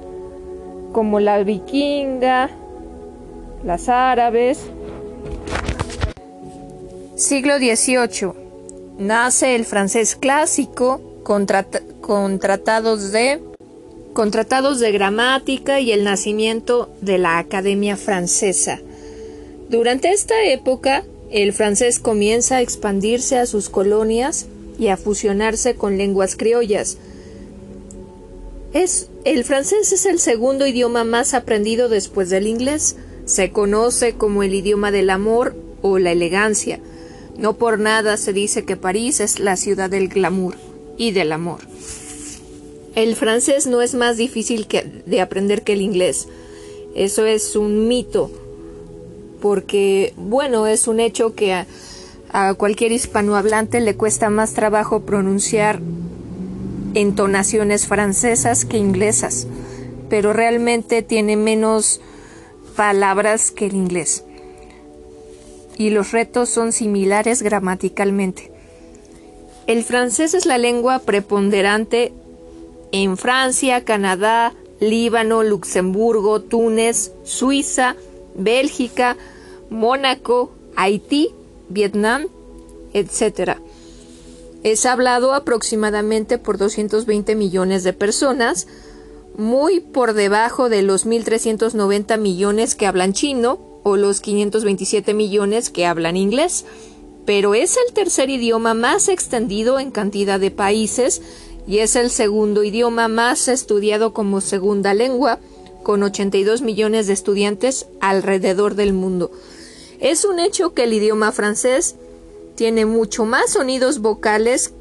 como 0.93 1.21
la 1.21 1.43
vikinga, 1.43 2.49
las 3.63 3.91
árabes. 3.91 4.67
Siglo 7.17 7.59
XVIII. 7.59 8.33
Nace 8.99 9.57
el 9.57 9.67
francés 9.67 10.17
clásico, 10.17 11.03
con 11.23 12.39
tratados 12.39 13.13
de 13.13 13.43
de 14.17 14.93
gramática 14.93 15.79
y 15.79 15.93
el 15.93 16.03
nacimiento 16.03 16.89
de 17.03 17.19
la 17.19 17.37
Academia 17.37 17.99
Francesa. 17.99 18.81
Durante 19.69 20.11
esta 20.11 20.43
época, 20.45 21.05
el 21.31 21.53
francés 21.53 21.99
comienza 21.99 22.57
a 22.57 22.63
expandirse 22.63 23.37
a 23.37 23.45
sus 23.45 23.69
colonias 23.69 24.47
y 24.79 24.89
a 24.89 24.97
fusionarse 24.97 25.75
con 25.75 25.99
lenguas 25.99 26.35
criollas. 26.35 26.97
Es, 28.73 29.11
el 29.25 29.45
francés 29.45 29.93
es 29.93 30.07
el 30.07 30.19
segundo 30.19 30.67
idioma 30.67 31.05
más 31.05 31.35
aprendido 31.35 31.91
después 31.91 32.31
del 32.31 32.47
inglés. 32.47 32.97
Se 33.27 33.51
conoce 33.51 34.15
como 34.15 34.43
el 34.43 34.55
idioma 34.55 34.93
del 34.93 35.11
amor 35.11 35.55
o 35.83 35.99
la 35.99 36.13
elegancia. 36.13 36.81
No 37.37 37.59
por 37.59 37.79
nada 37.79 38.17
se 38.17 38.33
dice 38.33 38.65
que 38.65 38.79
París 38.79 39.21
es 39.21 39.41
la 39.41 39.57
ciudad 39.57 39.91
del 39.91 40.09
glamour 40.09 40.57
y 40.97 41.11
del 41.11 41.33
amor. 41.33 41.61
El 42.97 43.15
francés 43.15 43.67
no 43.67 43.83
es 43.83 43.95
más 43.95 44.17
difícil 44.17 44.67
de 45.05 45.21
aprender 45.21 45.63
que 45.63 45.75
el 45.75 45.83
inglés. 45.83 46.29
Eso 46.95 47.27
es 47.27 47.55
un 47.55 47.89
mito, 47.89 48.31
porque, 49.43 50.15
bueno, 50.17 50.67
es 50.67 50.89
un 50.89 50.99
hecho 50.99 51.35
que 51.35 51.53
a, 51.53 51.67
a 52.31 52.55
cualquier 52.55 52.93
hispanohablante 52.93 53.83
le 53.83 53.97
cuesta 53.97 54.31
más 54.31 54.55
trabajo 54.55 55.01
pronunciar 55.01 55.79
entonaciones 56.95 57.87
francesas 57.87 58.65
que 58.65 58.79
inglesas, 58.79 59.47
pero 60.09 60.33
realmente 60.33 61.03
tiene 61.03 61.37
menos 61.37 62.01
palabras 62.77 63.51
que 63.51 63.67
el 63.67 63.75
inglés. 63.75 64.25
Y 65.77 65.91
los 65.91 66.13
retos 66.13 66.49
son 66.49 66.73
similares 66.73 67.43
gramaticalmente. 67.43 68.51
El 69.67 69.85
francés 69.85 70.33
es 70.33 70.47
la 70.47 70.57
lengua 70.57 71.01
preponderante 71.01 72.15
en 72.93 73.17
Francia, 73.17 73.85
Canadá, 73.85 74.55
Líbano, 74.81 75.43
Luxemburgo, 75.43 76.41
Túnez, 76.41 77.13
Suiza, 77.25 77.97
Bélgica, 78.35 79.17
Mónaco, 79.71 80.53
Haití, 80.77 81.31
Vietnam, 81.69 82.27
etc. 82.93 83.59
Es 84.63 84.87
hablado 84.87 85.35
aproximadamente 85.35 86.39
por 86.39 86.59
220 86.59 87.35
millones 87.35 87.85
de 87.85 87.93
personas, 87.93 88.67
muy 89.37 89.81
por 89.81 90.15
debajo 90.15 90.69
de 90.69 90.83
los 90.83 91.07
1.390 91.07 92.19
millones 92.19 92.75
que 92.75 92.87
hablan 92.87 93.13
chino 93.13 93.59
o 93.83 93.97
los 93.97 94.21
527 94.21 95.15
millones 95.15 95.71
que 95.71 95.87
hablan 95.87 96.17
inglés, 96.17 96.65
pero 97.27 97.55
es 97.55 97.77
el 97.77 97.93
tercer 97.93 98.31
idioma 98.31 98.75
más 98.75 99.09
extendido 99.09 99.79
en 99.79 99.91
cantidad 99.91 100.41
de 100.41 100.51
países 100.51 101.23
y 101.67 101.79
es 101.79 101.97
el 101.97 102.11
segundo 102.11 102.63
idioma 102.63 103.09
más 103.09 103.49
estudiado 103.49 104.13
como 104.13 104.41
segunda 104.41 104.95
lengua, 104.95 105.41
con 105.83 106.03
82 106.03 106.63
millones 106.63 107.07
de 107.07 107.13
estudiantes 107.13 107.87
alrededor 108.01 108.75
del 108.75 108.93
mundo. 108.93 109.31
Es 110.01 110.25
un 110.25 110.41
hecho 110.41 110.75
que 110.75 110.85
el 110.85 110.93
idioma 110.93 111.33
francés 111.33 111.97
tiene 112.55 112.87
mucho 112.87 113.25
más 113.25 113.53
sonidos 113.53 114.01
vocales, 114.01 114.73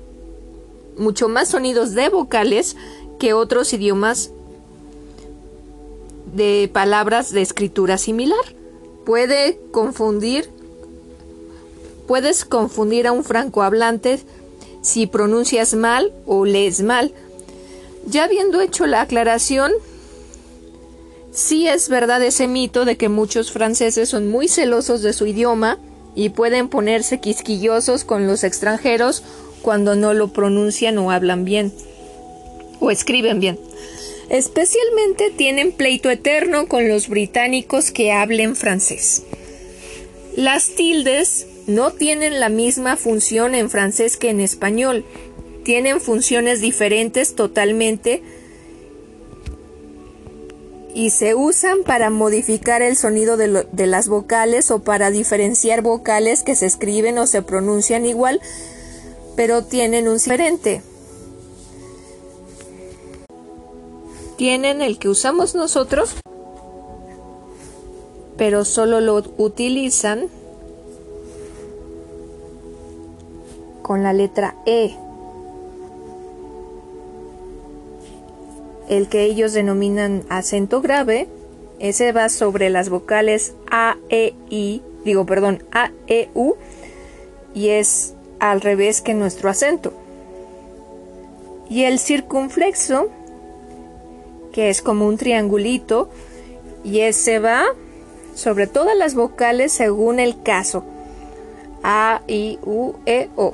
mucho 0.97 1.27
más 1.27 1.49
sonidos 1.49 1.93
de 1.93 2.09
vocales 2.09 2.75
que 3.19 3.33
otros 3.33 3.73
idiomas 3.73 4.31
de 6.33 6.69
palabras 6.71 7.31
de 7.31 7.41
escritura 7.41 7.97
similar. 7.97 8.55
Puede 9.05 9.59
confundir, 9.71 10.49
puedes 12.07 12.45
confundir 12.45 13.07
a 13.07 13.11
un 13.11 13.23
francohablante 13.23 14.19
si 14.85 15.07
pronuncias 15.07 15.73
mal 15.73 16.13
o 16.27 16.45
lees 16.45 16.81
mal. 16.81 17.11
Ya 18.05 18.25
habiendo 18.25 18.61
hecho 18.61 18.85
la 18.85 19.01
aclaración, 19.01 19.71
sí 21.31 21.67
es 21.67 21.89
verdad 21.89 22.23
ese 22.23 22.47
mito 22.47 22.85
de 22.85 22.95
que 22.95 23.09
muchos 23.09 23.51
franceses 23.51 24.09
son 24.09 24.29
muy 24.29 24.47
celosos 24.47 25.01
de 25.01 25.13
su 25.13 25.25
idioma 25.25 25.79
y 26.13 26.29
pueden 26.29 26.69
ponerse 26.69 27.19
quisquillosos 27.19 28.03
con 28.03 28.27
los 28.27 28.43
extranjeros 28.43 29.23
cuando 29.63 29.95
no 29.95 30.13
lo 30.13 30.27
pronuncian 30.27 30.99
o 30.99 31.09
hablan 31.09 31.45
bien 31.45 31.73
o 32.79 32.91
escriben 32.91 33.39
bien. 33.39 33.57
Especialmente 34.29 35.31
tienen 35.35 35.71
pleito 35.71 36.11
eterno 36.11 36.67
con 36.67 36.87
los 36.87 37.09
británicos 37.09 37.89
que 37.89 38.11
hablen 38.11 38.55
francés. 38.55 39.23
Las 40.35 40.75
tildes 40.75 41.47
no 41.67 41.91
tienen 41.91 42.39
la 42.39 42.49
misma 42.49 42.95
función 42.95 43.55
en 43.55 43.69
francés 43.69 44.17
que 44.17 44.29
en 44.29 44.39
español. 44.39 45.05
Tienen 45.63 45.99
funciones 45.99 46.61
diferentes 46.61 47.35
totalmente 47.35 48.21
y 50.93 51.09
se 51.09 51.35
usan 51.35 51.83
para 51.83 52.09
modificar 52.09 52.81
el 52.81 52.95
sonido 52.95 53.35
de, 53.35 53.87
las 53.87 54.07
vocales 54.07 54.71
o 54.71 54.81
para 54.83 55.11
diferenciar 55.11 55.81
vocales 55.81 56.43
que 56.43 56.55
se 56.55 56.67
escriben 56.67 57.17
o 57.17 57.27
se 57.27 57.41
pronuncian 57.41 58.05
igual, 58.05 58.39
pero 59.35 59.65
tienen 59.65 60.07
un 60.07 60.15
diferente. 60.15 60.81
Tienen 64.37 64.81
el 64.81 64.97
que 64.99 65.09
usamos 65.09 65.55
nosotros, 65.55 66.15
pero 68.37 68.63
solo 68.63 69.01
lo 69.01 69.21
utilizan 69.37 70.29
con 73.85 74.01
la 74.01 74.13
letra 74.13 74.55
E. 74.65 74.95
el 78.89 79.07
que 79.09 79.23
ellos 79.25 79.53
denominan 79.53 80.23
acento 80.27 80.81
grave, 80.81 81.27
ese 81.77 82.11
va 82.11 82.29
sobre 82.29 82.71
las 82.71 82.89
vocales 82.89 83.53
A, 83.69 83.97
E, 84.09 84.33
I, 84.49 84.81
digo, 85.03 85.27
perdón, 85.27 85.63
A, 85.71 85.91
E, 86.07 86.29
U, 86.33 86.55
y 87.53 87.69
es 87.69 88.15
al 88.39 88.61
revés 88.61 89.01
que 89.01 89.13
nuestro 89.13 89.51
acento. 89.51 89.93
Y 91.69 91.83
el 91.83 91.99
circunflexo, 91.99 93.09
que 94.51 94.69
es 94.69 94.81
como 94.81 95.07
un 95.07 95.17
triangulito, 95.17 96.09
y 96.83 97.01
ese 97.01 97.37
va 97.37 97.65
sobre 98.33 98.65
todas 98.65 98.97
las 98.97 99.13
vocales 99.13 99.71
según 99.73 100.19
el 100.19 100.41
caso. 100.41 100.83
A, 101.83 102.23
I, 102.27 102.57
U, 102.65 102.93
E, 103.05 103.29
O. 103.35 103.53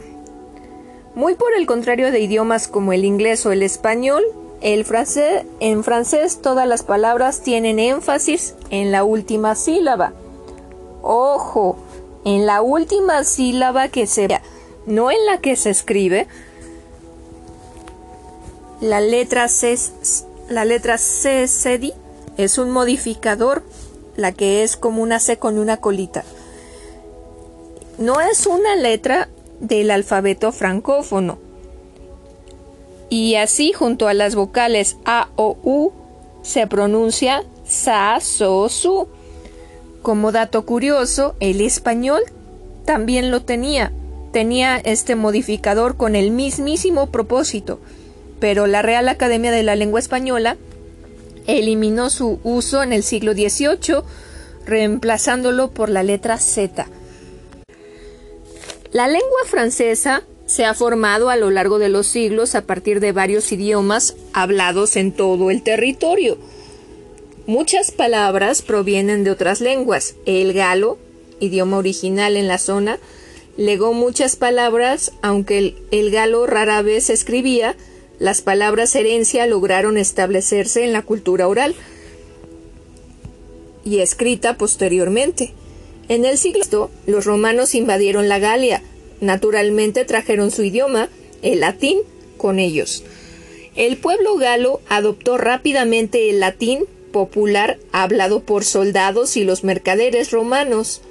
Muy 1.14 1.36
por 1.36 1.54
el 1.54 1.66
contrario 1.66 2.10
de 2.12 2.22
idiomas 2.22 2.70
como 2.70 2.94
el 2.94 3.04
inglés 3.04 3.46
o 3.46 3.52
el 3.52 3.64
español, 3.64 4.24
el 4.62 4.86
francés, 4.86 5.44
en 5.60 5.84
francés 5.84 6.42
todas 6.42 6.66
las 6.66 6.84
palabras 6.84 7.42
tienen 7.42 7.80
énfasis 7.80 8.56
en 8.70 8.92
la 8.92 9.04
última 9.04 9.56
sílaba. 9.56 10.14
Ojo, 11.02 11.76
en 12.24 12.46
la 12.46 12.62
última 12.62 13.26
sílaba 13.26 13.90
que 13.90 14.08
se 14.08 14.28
vea, 14.28 14.42
no 14.86 15.12
en 15.12 15.26
la 15.26 15.40
que 15.40 15.58
se 15.58 15.72
escribe. 15.72 16.28
La 18.80 19.02
letra 19.02 19.50
C, 19.50 19.78
la 20.48 20.64
letra 20.64 20.98
C, 20.98 21.44
es 22.38 22.58
un 22.58 22.70
modificador, 22.70 23.64
la 24.16 24.32
que 24.32 24.64
es 24.64 24.78
como 24.78 25.04
una 25.04 25.20
C 25.20 25.38
con 25.38 25.60
una 25.60 25.78
colita. 25.78 26.24
No 27.98 28.22
es 28.22 28.48
una 28.48 28.76
letra 28.76 29.28
del 29.62 29.92
alfabeto 29.92 30.52
francófono 30.52 31.38
y 33.12 33.36
así 33.36 33.74
junto 33.74 34.08
a 34.08 34.14
las 34.14 34.36
vocales 34.36 34.96
A 35.04 35.28
o 35.36 35.58
U 35.64 35.92
se 36.44 36.66
pronuncia 36.66 37.44
sa, 37.68 38.18
so, 38.22 38.70
su. 38.70 39.10
Como 40.02 40.32
dato 40.32 40.66
curioso, 40.66 41.36
el 41.42 41.60
español 41.60 42.22
también 42.86 43.30
lo 43.30 43.42
tenía. 43.42 43.92
Tenía 44.32 44.78
este 44.78 45.16
modificador 45.16 45.98
con 45.98 46.16
el 46.16 46.32
mismísimo 46.32 47.08
propósito, 47.08 47.82
pero 48.40 48.66
la 48.66 48.82
Real 48.82 49.10
Academia 49.10 49.52
de 49.52 49.64
la 49.64 49.76
Lengua 49.76 50.00
Española 50.00 50.56
eliminó 51.48 52.10
su 52.10 52.40
uso 52.46 52.82
en 52.82 52.94
el 52.94 53.04
siglo 53.04 53.34
XVIII, 53.34 54.04
reemplazándolo 54.66 55.72
por 55.72 55.90
la 55.90 56.02
letra 56.02 56.38
Z. 56.38 56.88
La 58.92 59.08
lengua 59.08 59.46
francesa 59.46 60.24
se 60.46 60.66
ha 60.66 60.74
formado 60.74 61.30
a 61.30 61.38
lo 61.38 61.50
largo 61.50 61.80
de 61.80 61.88
los 61.88 62.08
siglos 62.08 62.56
a 62.56 62.66
partir 62.66 63.00
de 63.00 63.14
varios 63.14 63.50
idiomas 63.54 64.18
hablados 64.34 64.98
en 64.98 65.14
todo 65.14 65.50
el 65.50 65.64
territorio. 65.64 66.38
Muchas 67.48 67.92
palabras 67.92 68.62
provienen 68.62 69.24
de 69.24 69.32
otras 69.32 69.62
lenguas. 69.62 70.16
El 70.26 70.52
galo, 70.52 70.98
idioma 71.40 71.78
original 71.78 72.36
en 72.36 72.50
la 72.50 72.58
zona, 72.58 73.00
legó 73.56 73.94
muchas 73.94 74.36
palabras, 74.36 75.14
aunque 75.22 75.74
el, 75.92 76.12
galo 76.12 76.46
rara 76.46 76.82
vez 76.82 77.06
se 77.06 77.14
escribía, 77.14 77.78
las 78.20 78.42
palabras 78.42 78.94
herencia 78.94 79.48
lograron 79.48 79.98
establecerse 79.98 80.84
en 80.84 80.92
la 80.92 81.02
cultura 81.02 81.48
oral 81.48 81.76
y 83.86 84.00
escrita 84.00 84.58
posteriormente. 84.58 85.54
En 86.08 86.26
el 86.26 86.38
siglo 86.38 86.90
los 87.06 87.26
romanos 87.26 87.76
invadieron 87.76 88.28
la 88.30 88.40
Galia, 88.40 88.82
Naturalmente 89.22 90.04
trajeron 90.04 90.50
su 90.50 90.64
idioma, 90.64 91.08
el 91.44 91.62
latín, 91.62 92.00
con 92.38 92.58
ellos. 92.58 93.04
El 93.76 93.98
pueblo 93.98 94.36
galo 94.36 94.82
adoptó 94.90 95.38
rápidamente 95.38 96.30
el 96.30 96.40
latín 96.40 96.86
popular 97.14 97.78
hablado 97.92 98.42
por 98.42 98.66
soldados 98.66 99.38
y 99.38 99.44
los 99.44 99.64
mercaderes 99.64 100.32
romanos. 100.32 101.02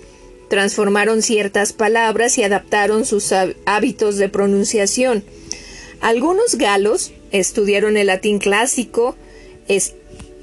Transformaron 0.48 1.22
ciertas 1.22 1.72
palabras 1.72 2.36
y 2.36 2.42
adaptaron 2.42 3.06
sus 3.06 3.32
hábitos 3.64 4.16
de 4.16 4.28
pronunciación. 4.28 5.22
Algunos 6.00 6.56
galos 6.56 7.12
estudiaron 7.30 7.96
el 7.96 8.08
latín 8.08 8.40
clásico, 8.40 9.14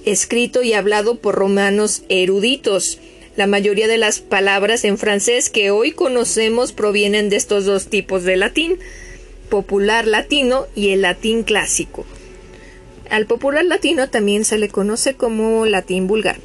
escrito 0.05 0.63
y 0.63 0.71
hablado 0.71 1.19
por 1.19 1.35
romanos 1.35 2.03
eruditos, 2.07 2.99
la 3.37 3.47
mayoría 3.47 3.87
de 3.87 3.99
las 3.99 4.19
palabras 4.19 4.83
en 4.83 4.97
francés 4.97 5.51
que 5.51 5.69
hoy 5.69 5.91
conocemos 5.91 6.73
provienen 6.73 7.29
de 7.29 7.35
estos 7.35 7.65
dos 7.65 7.87
tipos 7.87 8.23
de 8.23 8.35
latín, 8.35 8.79
popular 9.49 10.07
latino 10.07 10.65
y 10.75 10.89
el 10.89 11.03
latín 11.03 11.43
clásico. 11.43 12.05
Al 13.11 13.27
popular 13.27 13.63
latino 13.63 14.09
también 14.09 14.43
se 14.43 14.57
le 14.57 14.69
conoce 14.69 15.13
como 15.13 15.67
latín 15.67 16.07
vulgar. 16.07 16.37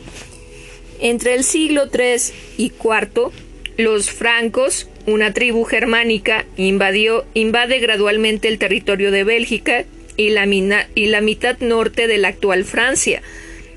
Entre 1.00 1.34
el 1.34 1.44
siglo 1.44 1.84
III 1.92 2.22
y 2.58 2.66
IV, 2.66 3.32
los 3.78 4.10
francos, 4.10 4.86
una 5.06 5.32
tribu 5.32 5.64
germánica, 5.64 6.44
invadió, 6.58 7.24
invade 7.32 7.78
gradualmente 7.78 8.48
el 8.48 8.58
territorio 8.58 9.10
de 9.10 9.24
Bélgica 9.24 9.86
y 10.18 10.28
la, 10.28 10.46
y 10.94 11.06
la 11.06 11.20
mitad 11.22 11.58
norte 11.60 12.06
de 12.06 12.18
la 12.18 12.28
actual 12.28 12.64
Francia. 12.64 13.22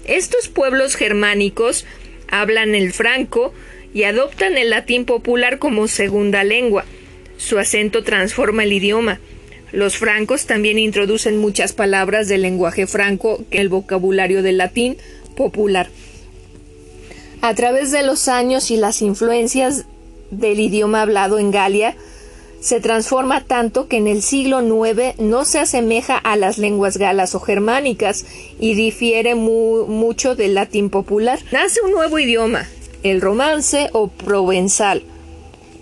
Estos 0.04 0.50
pueblos 0.50 0.96
germánicos 0.96 1.86
hablan 2.30 2.76
el 2.76 2.93
franco 2.93 3.53
y 3.93 4.03
adoptan 4.03 4.57
el 4.57 4.69
latín 4.69 5.06
popular 5.06 5.60
como 5.60 5.88
segunda 5.88 6.43
lengua. 6.43 6.85
Su 7.38 7.60
acento 7.60 8.03
transforma 8.03 8.64
el 8.64 8.73
idioma. 8.73 9.19
Los 9.72 9.97
francos 9.97 10.45
también 10.45 10.80
introducen 10.80 11.38
muchas 11.38 11.73
palabras 11.73 12.27
del 12.27 12.41
lenguaje 12.43 12.88
franco 12.88 13.43
en 13.52 13.61
el 13.61 13.69
vocabulario 13.69 14.41
del 14.41 14.57
latín 14.57 14.97
popular. 15.35 15.89
A 17.41 17.53
través 17.53 17.91
de 17.91 18.03
los 18.03 18.27
años 18.27 18.72
y 18.72 18.77
las 18.77 19.02
influencias 19.02 19.85
del 20.31 20.60
idioma 20.60 21.02
hablado 21.02 21.39
en 21.39 21.52
Galia, 21.52 21.95
se 22.66 22.80
transforma 22.80 23.42
tanto 23.42 23.88
que 23.88 23.98
en 23.98 24.08
el 24.08 24.24
siglo 24.24 24.60
IX 24.60 25.20
no 25.20 25.46
se 25.46 25.60
asemeja 25.60 26.18
a 26.18 26.36
las 26.36 26.58
lenguas 26.58 26.98
galas 26.98 27.36
o 27.36 27.40
germánicas 27.40 28.26
y 28.60 28.74
difiere 28.74 29.36
mucho 29.36 30.34
del 30.34 30.56
latín 30.56 30.90
popular. 30.90 31.38
Nace 31.52 31.82
un 31.82 31.92
nuevo 31.92 32.18
idioma, 32.18 32.68
el 33.04 33.22
romance 33.22 33.92
o 33.94 34.08
provenzal. 34.08 35.04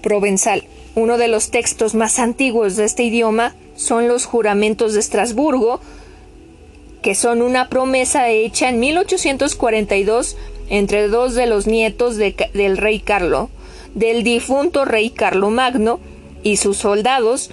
Provenzal. 0.02 0.66
Uno 0.96 1.18
de 1.18 1.30
los 1.30 1.52
textos 1.52 1.96
más 1.96 2.20
antiguos 2.20 2.76
de 2.76 2.84
este 2.84 3.04
idioma 3.04 3.56
son 3.78 4.10
los 4.10 4.26
juramentos 4.26 4.94
de 4.94 5.00
Estrasburgo, 5.00 5.80
que 7.02 7.16
son 7.16 7.42
una 7.42 7.70
promesa 7.70 8.28
hecha 8.28 8.68
en 8.68 8.82
1842 8.82 10.36
entre 10.68 11.08
dos 11.08 11.34
de 11.34 11.48
los 11.48 11.66
nietos 11.66 12.18
del 12.18 12.76
rey 12.76 13.00
Carlo, 13.00 13.50
del 13.96 14.24
difunto 14.24 14.84
rey 14.84 15.12
Carlo 15.12 15.50
Magno 15.50 16.02
y 16.44 16.58
sus 16.58 16.78
soldados. 16.78 17.50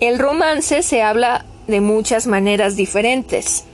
El 0.00 0.18
romance 0.18 0.82
se 0.82 1.02
habla 1.02 1.44
de 1.66 1.80
muchas 1.80 2.26
maneras 2.26 2.76
diferentes. 2.76 3.64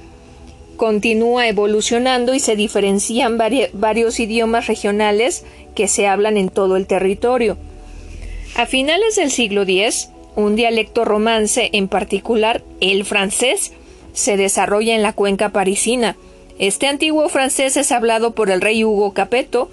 Continúa 0.76 1.48
evolucionando 1.48 2.35
y 2.35 2.40
se 2.40 2.56
diferencian 2.56 3.39
varios 3.39 4.20
idiomas 4.20 4.66
regionales 4.66 5.44
que 5.74 5.89
se 5.89 6.06
hablan 6.06 6.36
en 6.36 6.48
todo 6.48 6.76
el 6.76 6.86
territorio. 6.86 7.56
A 8.56 8.66
finales 8.66 9.16
del 9.16 9.30
siglo 9.30 9.62
X, 9.62 10.10
un 10.36 10.56
dialecto 10.56 11.05
romance, 11.05 11.70
en 11.72 11.89
particular 11.89 12.62
el 12.80 13.05
francés, 13.05 13.72
se 14.12 14.36
desarrolla 14.36 14.94
en 14.94 15.02
la 15.02 15.12
cuenca 15.12 15.51
parisina. 15.51 16.16
Este 16.59 16.86
antiguo 16.86 17.28
francés 17.28 17.76
es 17.76 17.93
hablado 17.93 18.32
por 18.32 18.51
el 18.51 18.60
rey 18.60 18.85
Hugo 18.85 19.12
Capeto 19.14 19.70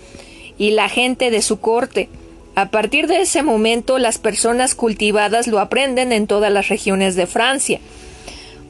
y 0.58 0.72
la 0.72 0.90
gente 0.90 1.32
de 1.32 1.42
su 1.42 1.60
corte. 1.60 2.10
A 2.56 2.70
partir 2.72 3.08
de 3.08 3.22
ese 3.22 3.44
momento 3.44 4.00
las 4.00 4.18
personas 4.18 4.76
cultivadas 4.76 5.48
lo 5.48 5.60
aprenden 5.60 6.14
en 6.14 6.26
todas 6.26 6.52
las 6.52 6.70
regiones 6.70 7.16
de 7.16 7.28
Francia. 7.28 7.82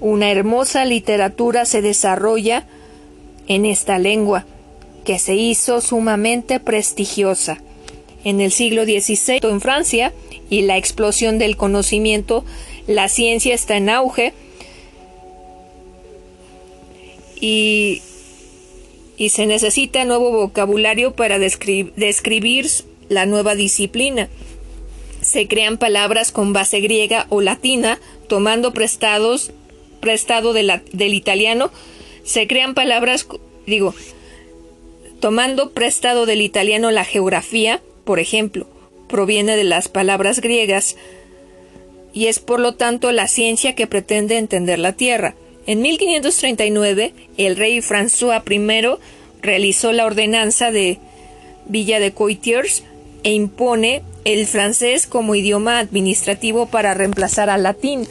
Una 0.01 0.31
hermosa 0.31 0.85
literatura 0.85 1.65
se 1.65 1.83
desarrolla 1.83 2.65
en 3.47 3.65
esta 3.65 3.99
lengua, 3.99 4.45
que 5.03 5.19
se 5.19 5.35
hizo 5.35 5.81
sumamente 5.81 6.59
prestigiosa. 6.59 7.59
En 8.23 8.41
el 8.41 8.51
siglo 8.51 8.85
XVI 8.85 9.39
en 9.43 9.61
Francia, 9.61 10.11
y 10.49 10.61
la 10.63 10.77
explosión 10.77 11.37
del 11.37 11.55
conocimiento, 11.55 12.43
la 12.87 13.07
ciencia 13.09 13.53
está 13.53 13.77
en 13.77 13.89
auge 13.89 14.33
y, 17.39 18.01
y 19.17 19.29
se 19.29 19.45
necesita 19.45 20.05
nuevo 20.05 20.31
vocabulario 20.31 21.15
para 21.15 21.39
describir 21.39 22.67
la 23.09 23.25
nueva 23.25 23.55
disciplina. 23.55 24.29
Se 25.21 25.47
crean 25.47 25.77
palabras 25.77 26.31
con 26.31 26.53
base 26.53 26.79
griega 26.81 27.25
o 27.29 27.41
latina, 27.41 27.99
tomando 28.27 28.73
prestados, 28.73 29.51
prestado 29.99 30.53
de 30.53 30.81
del 30.91 31.13
italiano. 31.13 31.71
Se 32.23 32.47
crean 32.47 32.73
palabras, 32.73 33.27
digo, 33.65 33.95
tomando 35.19 35.71
prestado 35.71 36.25
del 36.25 36.41
italiano 36.41 36.91
la 36.91 37.03
geografía, 37.03 37.81
por 38.03 38.19
ejemplo, 38.19 38.67
proviene 39.07 39.55
de 39.55 39.63
las 39.63 39.87
palabras 39.87 40.41
griegas 40.41 40.95
y 42.13 42.27
es 42.27 42.39
por 42.39 42.59
lo 42.59 42.75
tanto 42.75 43.11
la 43.11 43.27
ciencia 43.27 43.75
que 43.75 43.87
pretende 43.87 44.37
entender 44.37 44.79
la 44.79 44.93
Tierra. 44.93 45.35
En 45.67 45.81
1539, 45.81 47.13
el 47.37 47.55
rey 47.55 47.79
François 47.79 48.41
I 48.47 49.01
realizó 49.41 49.91
la 49.91 50.05
ordenanza 50.05 50.71
de 50.71 50.99
Villa 51.67 51.99
de 51.99 52.13
Coitiers 52.13 52.83
e 53.25 53.33
impone 53.33 54.03
el 54.23 54.47
francés 54.47 55.05
como 55.05 55.35
idioma 55.35 55.79
administrativo 55.79 56.67
para 56.67 56.93
reemplazar 56.93 57.49
al 57.49 57.63
latín. 57.63 58.07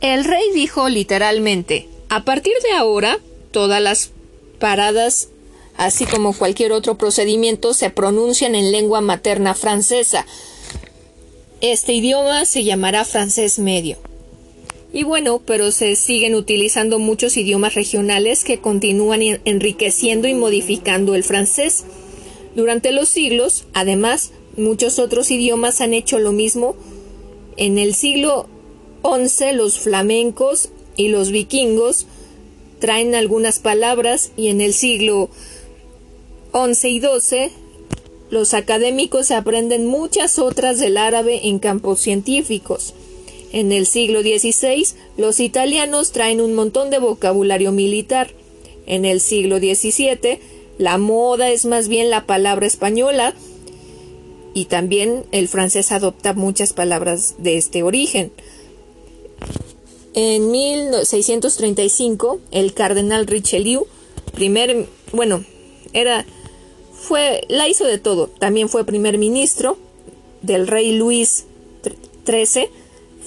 El 0.00 0.24
rey 0.24 0.50
dijo 0.52 0.88
literalmente, 0.88 1.88
a 2.08 2.24
partir 2.24 2.54
de 2.64 2.76
ahora, 2.76 3.18
todas 3.52 3.80
las 3.80 4.10
paradas 4.58 5.28
así 5.76 6.06
como 6.06 6.32
cualquier 6.32 6.72
otro 6.72 6.96
procedimiento, 6.96 7.74
se 7.74 7.90
pronuncian 7.90 8.54
en 8.54 8.72
lengua 8.72 9.00
materna 9.00 9.54
francesa. 9.54 10.26
Este 11.60 11.92
idioma 11.92 12.44
se 12.44 12.64
llamará 12.64 13.04
francés 13.04 13.58
medio. 13.58 13.98
Y 14.92 15.04
bueno, 15.04 15.42
pero 15.44 15.72
se 15.72 15.94
siguen 15.96 16.34
utilizando 16.34 16.98
muchos 16.98 17.36
idiomas 17.36 17.74
regionales 17.74 18.44
que 18.44 18.60
continúan 18.60 19.20
enriqueciendo 19.44 20.28
y 20.28 20.34
modificando 20.34 21.14
el 21.14 21.24
francés. 21.24 21.84
Durante 22.56 22.90
los 22.90 23.10
siglos, 23.10 23.66
además, 23.74 24.32
muchos 24.56 24.98
otros 24.98 25.30
idiomas 25.30 25.82
han 25.82 25.92
hecho 25.92 26.18
lo 26.18 26.32
mismo. 26.32 26.74
En 27.58 27.76
el 27.76 27.94
siglo 27.94 28.46
XI 29.04 29.52
los 29.52 29.78
flamencos 29.78 30.70
y 30.96 31.08
los 31.08 31.30
vikingos 31.30 32.06
traen 32.78 33.14
algunas 33.14 33.58
palabras 33.58 34.32
y 34.38 34.48
en 34.48 34.62
el 34.62 34.72
siglo 34.72 35.28
11 36.52 36.88
y 36.88 36.98
12, 36.98 37.50
los 38.30 38.54
académicos 38.54 39.32
aprenden 39.32 39.84
muchas 39.84 40.38
otras 40.38 40.80
del 40.80 40.96
árabe 40.96 41.48
en 41.48 41.58
campos 41.58 42.00
científicos. 42.00 42.94
En 43.52 43.70
el 43.70 43.84
siglo 43.84 44.22
XVI, 44.22 44.86
los 45.18 45.40
italianos 45.40 46.10
traen 46.10 46.40
un 46.40 46.54
montón 46.54 46.88
de 46.88 47.00
vocabulario 47.00 47.70
militar. 47.70 48.30
En 48.86 49.04
el 49.04 49.20
siglo 49.20 49.58
XVII, 49.58 50.38
la 50.78 50.98
moda 50.98 51.50
es 51.50 51.64
más 51.64 51.88
bien 51.88 52.10
la 52.10 52.26
palabra 52.26 52.66
española 52.66 53.34
y 54.54 54.66
también 54.66 55.24
el 55.32 55.48
francés 55.48 55.92
adopta 55.92 56.32
muchas 56.32 56.72
palabras 56.72 57.34
de 57.38 57.56
este 57.56 57.82
origen. 57.82 58.32
En 60.14 60.50
1635, 60.50 62.40
el 62.50 62.72
cardenal 62.72 63.26
Richelieu, 63.26 63.86
primer, 64.32 64.86
bueno, 65.12 65.44
era 65.92 66.24
fue, 67.06 67.44
la 67.48 67.68
hizo 67.68 67.84
de 67.84 67.98
todo. 67.98 68.28
También 68.28 68.68
fue 68.68 68.84
primer 68.84 69.18
ministro 69.18 69.78
del 70.42 70.66
rey 70.66 70.92
Luis 70.92 71.44
XIII. 72.26 72.68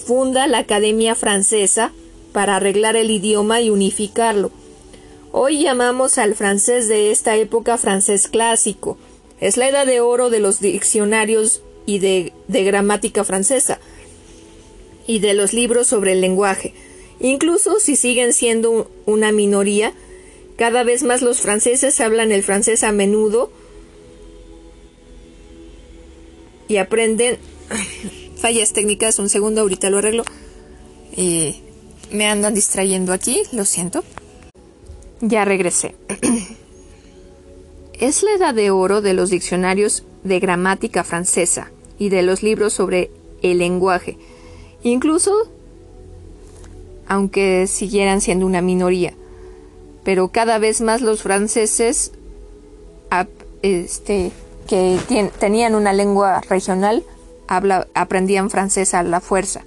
Funda 0.06 0.48
la 0.48 0.60
Academia 0.60 1.16
Francesa 1.16 1.94
para 2.34 2.56
arreglar 2.56 2.96
el 2.96 3.12
idioma 3.12 3.62
y 3.62 3.70
unificarlo. 3.70 4.52
Hoy 5.32 5.62
llamamos 5.62 6.18
al 6.18 6.34
francés 6.34 6.88
de 6.88 7.12
esta 7.12 7.36
época 7.36 7.78
francés 7.78 8.28
clásico. 8.28 8.98
Es 9.40 9.58
la 9.58 9.70
edad 9.70 9.86
de 9.86 10.02
oro 10.02 10.32
de 10.32 10.40
los 10.40 10.60
diccionarios 10.60 11.62
y 11.86 12.00
de, 12.00 12.34
gramática 12.48 13.24
francesa 13.24 13.80
y 15.06 15.20
de 15.20 15.36
los 15.36 15.54
libros 15.54 15.86
sobre 15.86 16.14
el 16.14 16.22
lenguaje. 16.22 16.74
Incluso 17.20 17.80
si 17.80 17.96
siguen 17.96 18.34
siendo 18.34 18.90
una 19.06 19.32
minoría, 19.32 19.94
cada 20.58 20.84
vez 20.84 21.04
más 21.04 21.22
los 21.22 21.42
franceses 21.42 22.02
hablan 22.02 22.32
el 22.32 22.42
francés 22.42 22.84
a 22.84 22.92
menudo 22.92 23.52
y 26.68 26.78
aprenden 26.78 27.38
fallas 28.36 28.74
técnicas. 28.74 29.20
Un 29.20 29.30
segundo, 29.30 29.62
ahorita 29.62 29.92
lo 29.92 30.00
arreglo. 30.00 30.24
me 32.12 32.28
andan 32.28 32.56
distrayendo 32.56 33.14
aquí, 33.14 33.44
lo 33.52 33.64
siento. 33.64 34.04
Ya 35.22 35.46
regresé. 35.46 35.96
es 37.94 38.24
la 38.24 38.32
edad 38.34 38.54
de 38.54 38.72
oro 38.72 39.02
de 39.02 39.14
los 39.14 39.30
diccionarios 39.30 40.04
de 40.24 40.40
gramática 40.40 41.04
francesa 41.04 41.72
y 41.98 42.10
de 42.10 42.22
los 42.22 42.44
libros 42.44 42.74
sobre 42.74 43.12
el 43.42 43.60
lenguaje. 43.60 44.18
Incluso, 44.84 45.34
aunque 47.08 47.68
siguieran 47.68 48.22
siendo 48.22 48.46
una 48.46 48.62
minoría, 48.62 49.14
pero 50.04 50.30
cada 50.30 50.58
vez 50.58 50.82
más 50.82 51.02
los 51.02 51.22
franceses 51.22 52.14
este, 53.62 54.32
que 54.68 55.32
tenían 55.40 55.76
una 55.76 55.94
lengua 55.94 56.42
regional 56.50 57.04
aprendían 57.48 58.50
francés 58.50 58.94
a 58.94 59.04
la 59.04 59.20
fuerza. 59.20 59.64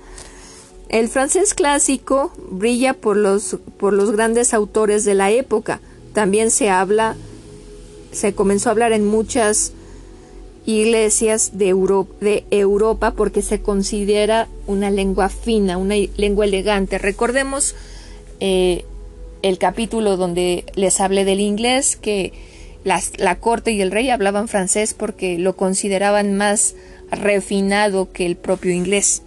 El 0.93 1.09
francés 1.09 1.55
clásico 1.55 2.33
brilla 2.51 2.93
por 2.93 3.17
los, 3.17 3.57
por 3.79 3.95
los 3.95 4.13
grandes 4.13 4.53
autores 4.53 5.07
de 5.07 5.15
la 5.15 5.31
época. 5.31 5.81
También 6.13 6.51
se 6.51 6.69
habla, 6.69 7.17
se 8.13 8.35
comenzó 8.35 8.69
a 8.69 8.73
hablar 8.73 8.93
en 8.93 9.07
muchas 9.07 9.73
iglesias 10.67 11.53
de, 11.57 11.71
Europa 12.51 13.15
porque 13.17 13.41
se 13.41 13.63
considera 13.63 14.49
una 14.67 14.91
lengua 14.91 15.31
fina, 15.31 15.79
una 15.79 15.95
lengua 16.19 16.45
elegante. 16.45 16.99
Recordemos 16.99 17.75
eh, 18.41 18.85
el 19.41 19.57
capítulo 19.57 20.19
donde 20.19 20.67
les 20.75 21.01
hablé 21.01 21.25
del 21.25 21.41
inglés, 21.41 21.97
que 21.97 22.35
la 22.85 23.39
corte 23.39 23.73
y 23.73 23.81
el 23.81 23.93
rey 23.93 24.11
hablaban 24.11 24.47
francés 24.47 24.93
porque 24.93 25.39
lo 25.39 25.57
consideraban 25.57 26.37
más 26.37 26.75
refinado 27.11 28.13
que 28.13 28.27
el 28.27 28.37
propio 28.37 28.73
inglés. 28.73 29.23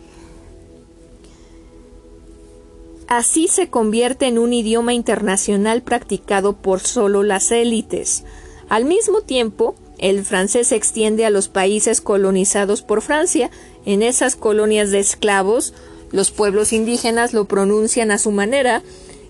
Así 3.08 3.48
se 3.48 3.70
convierte 3.70 4.26
en 4.28 4.40
un 4.40 4.54
idioma 4.54 4.94
internacional 4.94 5.84
practicado 5.84 6.54
por 6.54 6.80
solo 6.80 7.24
las 7.24 7.52
élites. 7.52 8.24
Al 8.68 8.86
mismo 8.86 9.22
tiempo, 9.22 9.76
el 10.00 10.26
francés 10.26 10.68
se 10.68 10.76
extiende 10.76 11.26
a 11.26 11.30
los 11.30 11.48
países 11.48 12.02
colonizados 12.02 12.82
por 12.82 13.02
Francia. 13.02 13.52
En 13.86 14.02
esas 14.02 14.36
colonias 14.36 14.92
de 14.92 15.00
esclavos, 15.00 15.74
los 16.12 16.32
pueblos 16.32 16.74
indígenas 16.74 17.34
lo 17.34 17.46
pronuncian 17.46 18.12
a 18.12 18.18
su 18.18 18.32
manera 18.32 18.82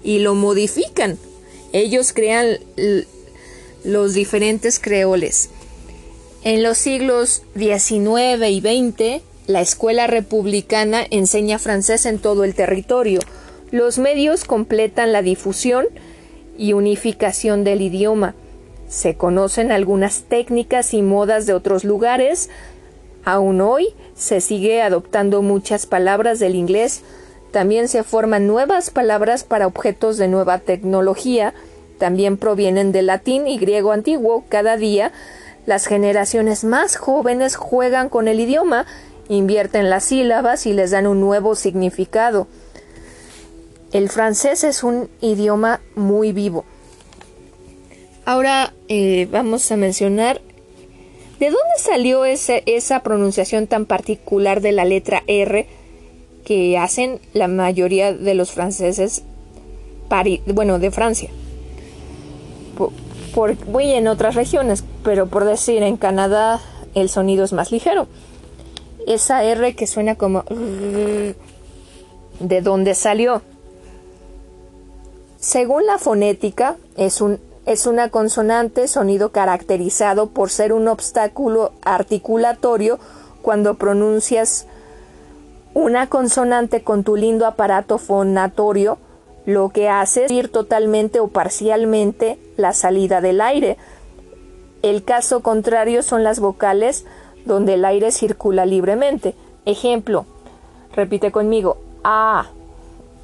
y 0.03 0.19
lo 0.19 0.35
modifican. 0.35 1.17
Ellos 1.73 2.13
crean 2.13 2.59
los 3.83 4.13
diferentes 4.13 4.79
creoles. 4.79 5.49
En 6.43 6.63
los 6.63 6.77
siglos 6.77 7.41
XIX 7.55 8.49
y 8.49 8.61
XX, 8.61 9.23
la 9.47 9.61
escuela 9.61 10.07
republicana 10.07 11.05
enseña 11.09 11.59
francés 11.59 12.05
en 12.05 12.19
todo 12.19 12.43
el 12.43 12.55
territorio. 12.55 13.19
Los 13.75 13.97
medios 13.97 14.45
completan 14.45 15.11
la 15.11 15.21
difusión 15.21 15.87
y 16.57 16.71
unificación 16.71 17.65
del 17.65 17.81
idioma. 17.81 18.33
Se 18.87 19.15
conocen 19.15 19.69
algunas 19.69 20.21
técnicas 20.29 20.93
y 20.93 21.01
modas 21.01 21.45
de 21.45 21.53
otros 21.53 21.83
lugares. 21.83 22.49
Aún 23.25 23.59
hoy 23.59 23.89
se 24.15 24.39
sigue 24.39 24.81
adoptando 24.81 25.41
muchas 25.41 25.87
palabras 25.87 26.39
del 26.39 26.55
inglés. 26.55 27.01
También 27.51 27.89
se 27.89 28.03
forman 28.03 28.47
nuevas 28.47 28.91
palabras 28.91 29.43
para 29.43 29.67
objetos 29.67 30.15
de 30.15 30.29
nueva 30.29 30.59
tecnología. 30.59 31.53
También 31.99 32.37
provienen 32.37 32.93
del 32.93 33.07
latín 33.07 33.45
y 33.45 33.57
griego 33.57 33.91
antiguo. 33.91 34.45
Cada 34.47 34.77
día 34.77 35.11
las 35.65 35.85
generaciones 35.85 36.63
más 36.63 36.95
jóvenes 36.95 37.57
juegan 37.57 38.07
con 38.07 38.29
el 38.29 38.39
idioma 38.39 38.85
invierten 39.27 39.89
las 39.89 40.05
sílabas 40.05 40.65
y 40.65 40.71
les 40.71 40.91
dan 40.91 41.07
un 41.07 41.19
nuevo 41.19 41.55
significado. 41.55 42.47
El 43.95 44.09
francés 44.09 44.65
es 44.65 44.83
un 44.83 45.09
idioma 45.21 45.79
muy 45.95 46.33
vivo. 46.33 46.65
Ahora 48.25 48.73
eh, 48.89 49.25
vamos 49.31 49.71
a 49.71 49.77
mencionar 49.77 50.41
de 51.39 51.45
dónde 51.45 51.77
salió 51.77 52.25
esa 52.25 53.03
pronunciación 53.03 53.67
tan 53.67 53.85
particular 53.85 54.59
de 54.59 54.73
la 54.73 54.83
letra 54.83 55.23
R 55.27 55.65
que 56.43 56.77
hacen 56.77 57.21
la 57.31 57.47
mayoría 57.47 58.11
de 58.11 58.33
los 58.33 58.51
franceses, 58.51 59.23
bueno, 60.45 60.77
de 60.77 60.91
Francia. 60.91 61.29
Voy 63.65 63.91
en 63.91 64.09
otras 64.09 64.35
regiones, 64.35 64.83
pero 65.05 65.27
por 65.27 65.45
decir, 65.45 65.83
en 65.83 65.95
Canadá 65.95 66.59
el 66.95 67.07
sonido 67.07 67.45
es 67.45 67.53
más 67.53 67.71
ligero 67.71 68.09
esa 69.07 69.41
R 69.45 69.73
que 69.73 69.87
suena 69.87 70.15
como 70.15 70.43
de 72.41 72.61
dónde 72.61 72.93
salió. 72.93 73.41
Según 75.45 75.85
la 75.85 75.99
fonética, 75.99 76.75
es, 76.97 77.21
un, 77.21 77.39
es 77.67 77.85
una 77.85 78.09
consonante 78.09 78.87
sonido 78.87 79.29
caracterizado 79.29 80.31
por 80.31 80.49
ser 80.49 80.73
un 80.73 80.87
obstáculo 80.87 81.71
articulatorio 81.83 82.97
cuando 83.43 83.75
pronuncias 83.75 84.65
una 85.75 86.07
consonante 86.07 86.81
con 86.81 87.03
tu 87.03 87.15
lindo 87.15 87.45
aparato 87.45 87.99
fonatorio, 87.99 88.97
lo 89.45 89.69
que 89.69 89.87
hace 89.87 90.25
es 90.25 90.31
ir 90.31 90.49
totalmente 90.51 91.19
o 91.19 91.27
parcialmente 91.27 92.39
la 92.57 92.73
salida 92.73 93.21
del 93.21 93.39
aire. 93.39 93.77
El 94.81 95.03
caso 95.03 95.41
contrario 95.41 96.01
son 96.01 96.23
las 96.23 96.39
vocales 96.39 97.05
donde 97.45 97.75
el 97.75 97.85
aire 97.85 98.11
circula 98.11 98.65
libremente. 98.65 99.35
Ejemplo, 99.65 100.25
repite 100.95 101.31
conmigo, 101.31 101.77
A. 102.03 102.47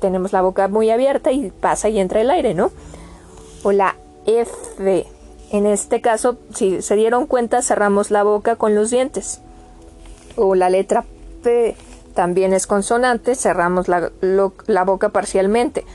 Tenemos 0.01 0.33
la 0.33 0.41
boca 0.41 0.67
muy 0.67 0.89
abierta 0.89 1.31
y 1.31 1.51
pasa 1.51 1.87
y 1.87 1.99
entra 1.99 2.19
el 2.19 2.29
aire, 2.29 2.53
¿no? 2.53 2.71
O 3.63 3.71
la 3.71 3.95
F. 4.25 5.07
En 5.51 5.65
este 5.65 6.01
caso, 6.01 6.37
si 6.53 6.81
se 6.81 6.95
dieron 6.95 7.27
cuenta, 7.27 7.61
cerramos 7.61 8.11
la 8.11 8.23
boca 8.23 8.57
con 8.57 8.75
los 8.75 8.89
dientes. 8.89 9.39
O 10.35 10.55
la 10.55 10.69
letra 10.69 11.05
P 11.43 11.75
también 12.13 12.53
es 12.53 12.67
consonante, 12.67 13.35
cerramos 13.35 13.87
la, 13.87 14.83
boca 14.83 15.09
parcialmente. 15.09 15.85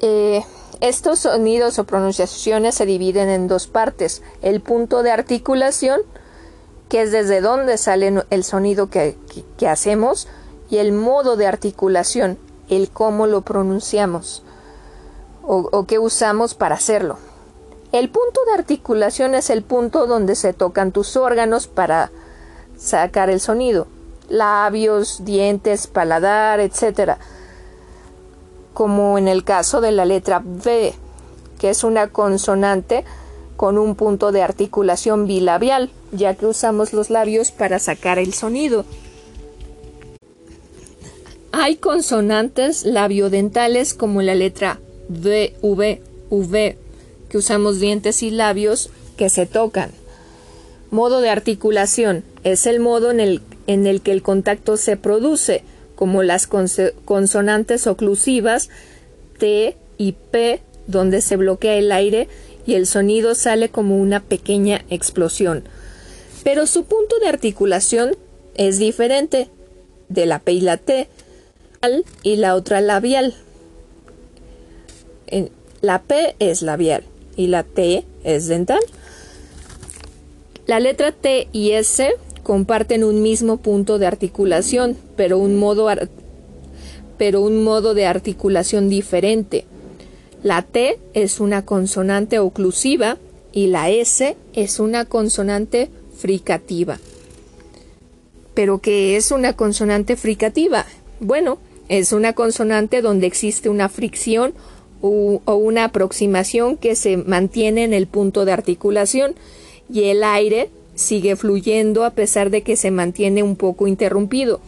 Eh, 0.00 0.42
estos 0.80 1.20
sonidos 1.20 1.78
o 1.78 1.84
pronunciaciones 1.84 2.74
se 2.74 2.86
dividen 2.86 3.28
en 3.28 3.48
dos 3.48 3.66
partes. 3.66 4.22
El 4.40 4.60
punto 4.60 5.02
de 5.02 5.10
articulación, 5.10 6.00
que 6.88 7.02
es 7.02 7.12
desde 7.12 7.40
donde 7.40 7.76
sale 7.76 8.24
el 8.30 8.44
sonido 8.44 8.88
que, 8.88 9.16
hacemos, 9.68 10.26
y 10.70 10.78
el 10.78 10.92
modo 10.92 11.36
de 11.36 11.46
articulación, 11.46 12.38
el 12.68 12.90
cómo 12.90 13.26
lo 13.26 13.42
pronunciamos 13.42 14.42
o, 15.42 15.68
o 15.72 15.86
qué 15.86 15.98
usamos 15.98 16.54
para 16.54 16.76
hacerlo. 16.76 17.18
El 17.92 18.08
punto 18.08 18.40
de 18.46 18.52
articulación 18.52 19.34
es 19.34 19.50
el 19.50 19.62
punto 19.62 20.06
donde 20.06 20.36
se 20.36 20.52
tocan 20.52 20.92
tus 20.92 21.16
órganos 21.16 21.66
para 21.66 22.12
sacar 22.78 23.28
el 23.30 23.40
sonido, 23.40 23.88
labios, 24.28 25.24
dientes, 25.24 25.88
paladar, 25.88 26.60
etcétera 26.60 27.18
como 28.80 29.18
en 29.18 29.28
el 29.28 29.44
caso 29.44 29.80
de 29.80 29.92
la 29.92 30.04
letra 30.04 30.42
V, 30.42 30.94
que 31.58 31.70
es 31.70 31.84
una 31.84 32.08
consonante 32.08 33.04
con 33.56 33.76
un 33.76 33.94
punto 33.94 34.32
de 34.32 34.42
articulación 34.42 35.26
bilabial, 35.26 35.90
ya 36.12 36.34
que 36.34 36.46
usamos 36.46 36.92
los 36.92 37.10
labios 37.10 37.50
para 37.50 37.78
sacar 37.78 38.18
el 38.18 38.32
sonido. 38.32 38.86
Hay 41.52 41.76
consonantes 41.76 42.84
labiodentales 42.84 43.92
como 43.94 44.22
la 44.22 44.34
letra 44.36 44.78
V, 45.08 45.54
V, 45.62 46.00
V, 46.30 46.76
que 47.28 47.38
usamos 47.38 47.80
dientes 47.80 48.22
y 48.22 48.30
labios 48.30 48.90
que 49.16 49.28
se 49.28 49.46
tocan. 49.46 49.90
Modo 50.92 51.20
de 51.20 51.28
articulación 51.28 52.24
es 52.44 52.66
el 52.66 52.78
modo 52.78 53.10
en 53.10 53.18
el, 53.18 53.42
en 53.66 53.86
el 53.86 54.00
que 54.00 54.12
el 54.12 54.22
contacto 54.22 54.76
se 54.76 54.96
produce 54.96 55.64
como 55.96 56.22
las 56.22 56.46
consonantes 56.46 57.86
oclusivas 57.86 58.70
T 59.38 59.76
y 59.98 60.12
P, 60.12 60.62
donde 60.86 61.20
se 61.20 61.36
bloquea 61.36 61.74
el 61.74 61.90
aire 61.90 62.28
y 62.64 62.74
el 62.74 62.86
sonido 62.86 63.34
sale 63.34 63.70
como 63.70 63.98
una 64.00 64.20
pequeña 64.20 64.84
explosión. 64.88 65.64
Pero 66.44 66.66
su 66.66 66.84
punto 66.84 67.18
de 67.18 67.28
articulación 67.28 68.16
es 68.54 68.78
diferente 68.78 69.48
de 70.08 70.26
la 70.26 70.38
P 70.38 70.52
y 70.52 70.60
la 70.60 70.76
T 70.76 71.08
y 72.22 72.36
la 72.36 72.56
otra 72.56 72.82
labial. 72.82 73.34
La 75.80 76.02
P 76.02 76.36
es 76.38 76.60
labial 76.60 77.04
y 77.36 77.46
la 77.46 77.62
T 77.62 78.04
es 78.22 78.48
dental. 78.48 78.80
La 80.66 80.78
letra 80.78 81.12
T 81.12 81.48
y 81.52 81.70
S 81.70 82.12
comparten 82.42 83.02
un 83.02 83.22
mismo 83.22 83.56
punto 83.56 83.98
de 83.98 84.06
articulación, 84.06 84.94
pero 85.16 85.38
un 85.38 85.56
modo, 85.56 85.88
pero 87.16 87.40
un 87.40 87.64
modo 87.64 87.94
de 87.94 88.04
articulación 88.04 88.90
diferente. 88.90 89.64
La 90.42 90.60
T 90.62 90.98
es 91.14 91.40
una 91.40 91.64
consonante 91.64 92.38
oclusiva 92.40 93.16
y 93.52 93.68
la 93.68 93.88
S 93.88 94.36
es 94.52 94.80
una 94.80 95.06
consonante 95.06 95.88
fricativa. 96.14 96.98
¿Pero 98.52 98.80
qué 98.80 99.16
es 99.16 99.30
una 99.30 99.54
consonante 99.54 100.16
fricativa? 100.16 100.84
Bueno, 101.20 101.58
es 101.90 102.12
una 102.12 102.34
consonante 102.34 103.02
donde 103.02 103.26
existe 103.26 103.68
una 103.68 103.88
fricción 103.88 104.54
o 105.02 105.40
una 105.54 105.84
aproximación 105.84 106.76
que 106.76 106.94
se 106.94 107.16
mantiene 107.16 107.82
en 107.82 107.92
el 107.92 108.06
punto 108.06 108.44
de 108.44 108.52
articulación 108.52 109.34
y 109.92 110.04
el 110.04 110.22
aire 110.22 110.70
sigue 110.94 111.34
fluyendo 111.34 112.04
a 112.04 112.10
pesar 112.10 112.50
de 112.50 112.62
que 112.62 112.76
se 112.76 112.92
mantiene 112.92 113.42
un 113.42 113.56
poco 113.56 113.88
interrumpido. 113.88 114.60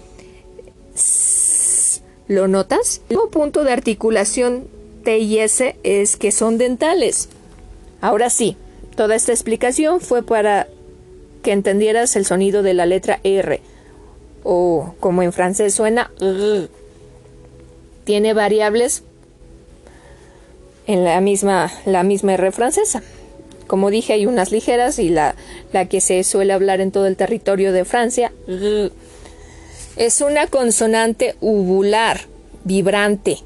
¿Lo 2.27 2.49
notas? 2.49 3.03
El 3.09 3.19
punto 3.31 3.63
de 3.63 3.73
articulación 3.73 4.65
T 5.05 5.19
y 5.19 5.39
S 5.39 5.77
es 5.85 6.17
que 6.17 6.33
son 6.33 6.59
dentales. 6.59 7.29
Ahora 8.01 8.31
sí, 8.31 8.57
toda 8.97 9.15
esta 9.15 9.31
explicación 9.31 10.01
fue 10.01 10.25
para 10.25 10.67
que 11.45 11.53
entendieras 11.53 12.17
el 12.17 12.27
sonido 12.27 12.65
de 12.65 12.75
la 12.75 12.87
letra 12.87 13.21
R, 13.23 13.61
o 14.43 14.95
como 14.99 15.23
en 15.23 15.33
francés 15.33 15.75
suena, 15.75 16.11
tiene 18.05 18.35
variables 18.35 19.03
en 20.87 21.05
la 21.05 21.21
misma, 21.21 21.73
la 21.87 22.03
misma 22.03 22.35
R 22.35 22.53
francesa. 22.53 23.03
Como 23.67 23.91
dije, 23.91 24.13
hay 24.13 24.27
unas 24.27 24.53
ligeras 24.53 24.99
y 24.99 25.09
la, 25.09 25.35
la 25.73 25.87
que 25.87 26.01
se 26.01 26.23
suele 26.25 26.53
hablar 26.53 26.81
en 26.81 26.91
todo 26.91 27.07
el 27.07 27.17
territorio 27.17 27.73
de 27.73 27.85
Francia. 27.85 28.33
Es 29.97 30.21
una 30.21 30.47
consonante 30.47 31.37
uvular, 31.41 32.23
vibrante. 32.65 33.39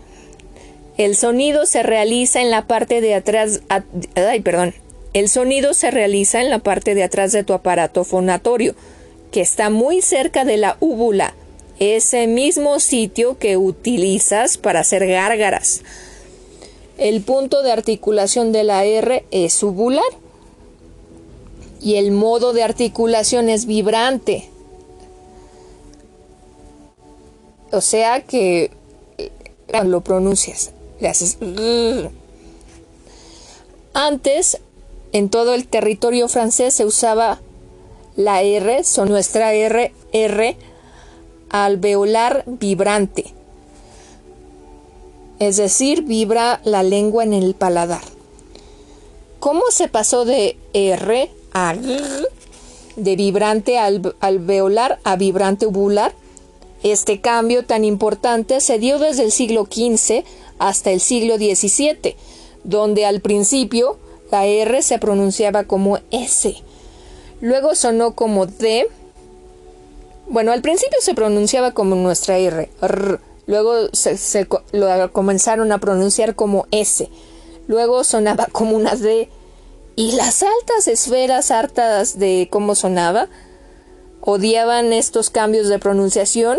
El 0.96 1.14
sonido 1.14 1.66
se 1.66 1.82
realiza 1.82 2.40
en 2.40 2.50
la 2.50 2.66
parte 2.66 3.00
de 3.00 3.14
atrás. 3.14 3.60
Ay, 4.14 4.40
perdón. 4.40 4.74
El 5.12 5.28
sonido 5.28 5.74
se 5.74 5.90
realiza 5.90 6.40
en 6.40 6.50
la 6.50 6.58
parte 6.58 6.94
de 6.94 7.02
atrás 7.02 7.32
de 7.32 7.44
tu 7.44 7.52
aparato 7.52 8.04
fonatorio, 8.04 8.74
que 9.30 9.40
está 9.40 9.70
muy 9.70 10.02
cerca 10.02 10.44
de 10.44 10.56
la 10.56 10.76
úvula, 10.80 11.34
ese 11.78 12.26
mismo 12.26 12.80
sitio 12.80 13.38
que 13.38 13.56
utilizas 13.56 14.58
para 14.58 14.80
hacer 14.80 15.06
gárgaras. 15.06 15.82
El 16.98 17.20
punto 17.22 17.62
de 17.62 17.72
articulación 17.72 18.52
de 18.52 18.64
la 18.64 18.84
R 18.84 19.24
es 19.30 19.62
uvular. 19.62 20.04
y 21.78 21.96
el 21.96 22.10
modo 22.10 22.52
de 22.54 22.62
articulación 22.62 23.48
es 23.48 23.66
vibrante. 23.66 24.48
O 27.70 27.80
sea 27.80 28.22
que 28.22 28.70
lo 29.84 30.00
pronuncias, 30.00 30.72
le 31.00 31.08
haces... 31.08 31.38
Antes, 33.92 34.58
en 35.12 35.28
todo 35.30 35.54
el 35.54 35.66
territorio 35.66 36.28
francés 36.28 36.74
se 36.74 36.84
usaba 36.84 37.40
la 38.16 38.42
R, 38.42 38.84
son 38.84 39.08
nuestra 39.08 39.54
R, 39.54 39.92
R, 40.12 40.56
alveolar 41.50 42.44
vibrante. 42.46 43.32
Es 45.38 45.56
decir, 45.56 46.02
vibra 46.02 46.60
la 46.64 46.82
lengua 46.82 47.24
en 47.24 47.32
el 47.34 47.54
paladar. 47.54 48.02
¿Cómo 49.38 49.62
se 49.70 49.88
pasó 49.88 50.24
de 50.24 50.56
R 50.72 51.30
a 51.52 51.74
R, 51.74 52.28
de 52.96 53.16
vibrante 53.16 53.78
alveolar 53.78 54.98
a 55.04 55.16
vibrante 55.16 55.66
uvular? 55.66 56.14
Este 56.82 57.20
cambio 57.20 57.64
tan 57.64 57.84
importante 57.84 58.60
se 58.60 58.78
dio 58.78 58.98
desde 58.98 59.24
el 59.24 59.32
siglo 59.32 59.66
XV 59.70 60.24
hasta 60.58 60.90
el 60.90 61.00
siglo 61.00 61.36
XVII, 61.36 62.16
donde 62.64 63.04
al 63.04 63.20
principio 63.20 63.98
la 64.30 64.46
R 64.46 64.82
se 64.82 64.98
pronunciaba 64.98 65.64
como 65.64 65.98
S, 66.10 66.56
luego 67.40 67.74
sonó 67.74 68.14
como 68.14 68.46
D, 68.46 68.88
bueno, 70.28 70.52
al 70.52 70.62
principio 70.62 70.98
se 71.00 71.14
pronunciaba 71.14 71.72
como 71.72 71.94
nuestra 71.94 72.38
R, 72.38 72.70
luego 73.46 73.88
se, 73.92 74.46
lo 74.72 75.12
comenzaron 75.12 75.72
a 75.72 75.78
pronunciar 75.78 76.34
como 76.34 76.66
S, 76.70 77.08
luego 77.68 78.04
sonaba 78.04 78.46
como 78.52 78.76
una 78.76 78.94
D, 78.96 79.28
y 79.94 80.12
las 80.12 80.42
altas 80.42 80.88
esferas 80.88 81.50
hartas 81.50 82.18
de 82.18 82.48
cómo 82.50 82.74
sonaba 82.74 83.28
odiaban 84.20 84.92
estos 84.92 85.30
cambios 85.30 85.68
de 85.68 85.78
pronunciación 85.78 86.58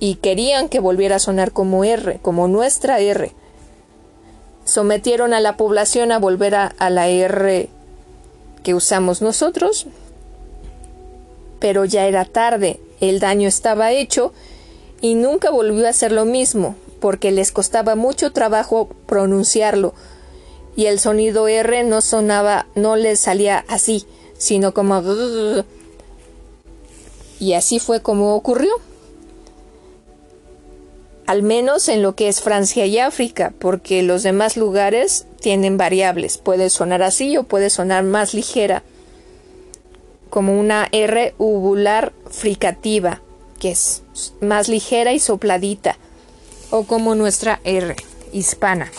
y 0.00 0.16
querían 0.16 0.68
que 0.68 0.80
volviera 0.80 1.16
a 1.16 1.20
sonar 1.20 1.52
como 1.52 1.84
R, 1.84 2.18
como 2.22 2.48
nuestra 2.48 2.98
R. 2.98 3.32
Sometieron 4.64 5.32
a 5.32 5.40
la 5.40 5.56
población 5.56 6.10
a 6.10 6.18
volver 6.18 6.54
a, 6.54 6.90
la 6.90 7.08
R 7.08 7.68
que 8.64 8.74
usamos 8.74 9.22
nosotros, 9.22 9.86
pero 11.60 11.84
ya 11.84 12.06
era 12.06 12.24
tarde, 12.24 12.80
el 13.00 13.20
daño 13.20 13.48
estaba 13.48 13.92
hecho 13.92 14.32
y 15.00 15.14
nunca 15.14 15.50
volvió 15.50 15.88
a 15.88 15.92
ser 15.92 16.12
lo 16.12 16.24
mismo, 16.24 16.76
porque 17.00 17.30
les 17.30 17.52
costaba 17.52 17.94
mucho 17.94 18.32
trabajo 18.32 18.88
pronunciarlo, 19.06 19.94
y 20.76 20.86
el 20.86 20.98
sonido 20.98 21.48
R 21.48 21.84
no 21.84 22.00
sonaba, 22.02 22.66
no 22.74 22.96
les 22.96 23.20
salía 23.20 23.64
así, 23.68 24.06
sino 24.36 24.74
como... 24.74 25.02
Y 27.38 27.54
así 27.54 27.78
fue 27.78 28.00
como 28.00 28.34
ocurrió. 28.34 28.72
Al 31.26 31.42
menos 31.42 31.88
en 31.88 32.02
lo 32.02 32.14
que 32.14 32.28
es 32.28 32.40
Francia 32.40 32.86
y 32.86 32.98
África, 32.98 33.52
porque 33.58 34.02
los 34.02 34.22
demás 34.22 34.56
lugares 34.56 35.26
tienen 35.40 35.76
variables, 35.76 36.38
puede 36.38 36.70
sonar 36.70 37.02
así 37.02 37.36
o 37.36 37.42
puede 37.42 37.68
sonar 37.68 38.04
más 38.04 38.32
ligera, 38.32 38.82
como 40.36 40.60
una 40.60 40.86
R 40.92 41.34
uvular 41.38 42.12
fricativa, 42.30 43.22
que 43.58 43.70
es 43.70 44.02
más 44.42 44.68
ligera 44.68 45.14
y 45.14 45.18
sopladita, 45.18 45.96
o 46.68 46.82
como 46.82 47.14
nuestra 47.14 47.58
R 47.64 47.96
hispana, 48.34 48.92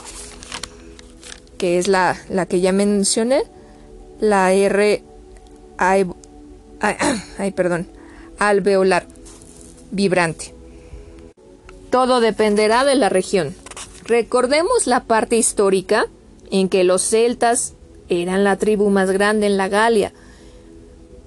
que 1.60 1.78
es 1.78 1.88
la, 1.88 2.18
la 2.30 2.48
que 2.48 2.60
ya 2.60 2.72
mencioné, 2.72 3.44
la 4.20 4.52
R 4.52 5.04
alveolar 8.40 9.08
vibrante. 9.92 10.56
Todo 11.92 12.20
dependerá 12.20 12.84
de 12.84 12.96
la 12.96 13.10
región. 13.10 13.54
Recordemos 14.06 14.88
la 14.88 15.04
parte 15.04 15.36
histórica 15.36 16.08
en 16.50 16.68
que 16.68 16.84
los 16.84 17.04
celtas 17.04 17.76
eran 18.10 18.44
la 18.44 18.56
tribu 18.56 18.90
más 18.90 19.12
grande 19.12 19.46
en 19.46 19.58
la 19.58 19.68
Galia, 19.68 20.14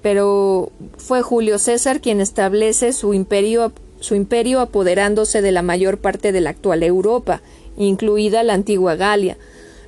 pero 0.01 0.71
fue 0.97 1.21
Julio 1.21 1.59
César 1.59 2.01
quien 2.01 2.21
establece 2.21 2.93
su 2.93 3.13
imperio, 3.13 3.71
su 3.99 4.15
imperio 4.15 4.59
apoderándose 4.59 5.41
de 5.41 5.51
la 5.51 5.61
mayor 5.61 5.99
parte 5.99 6.31
de 6.31 6.41
la 6.41 6.51
actual 6.51 6.83
Europa, 6.83 7.41
incluida 7.77 8.43
la 8.43 8.53
antigua 8.53 8.95
Galia. 8.95 9.37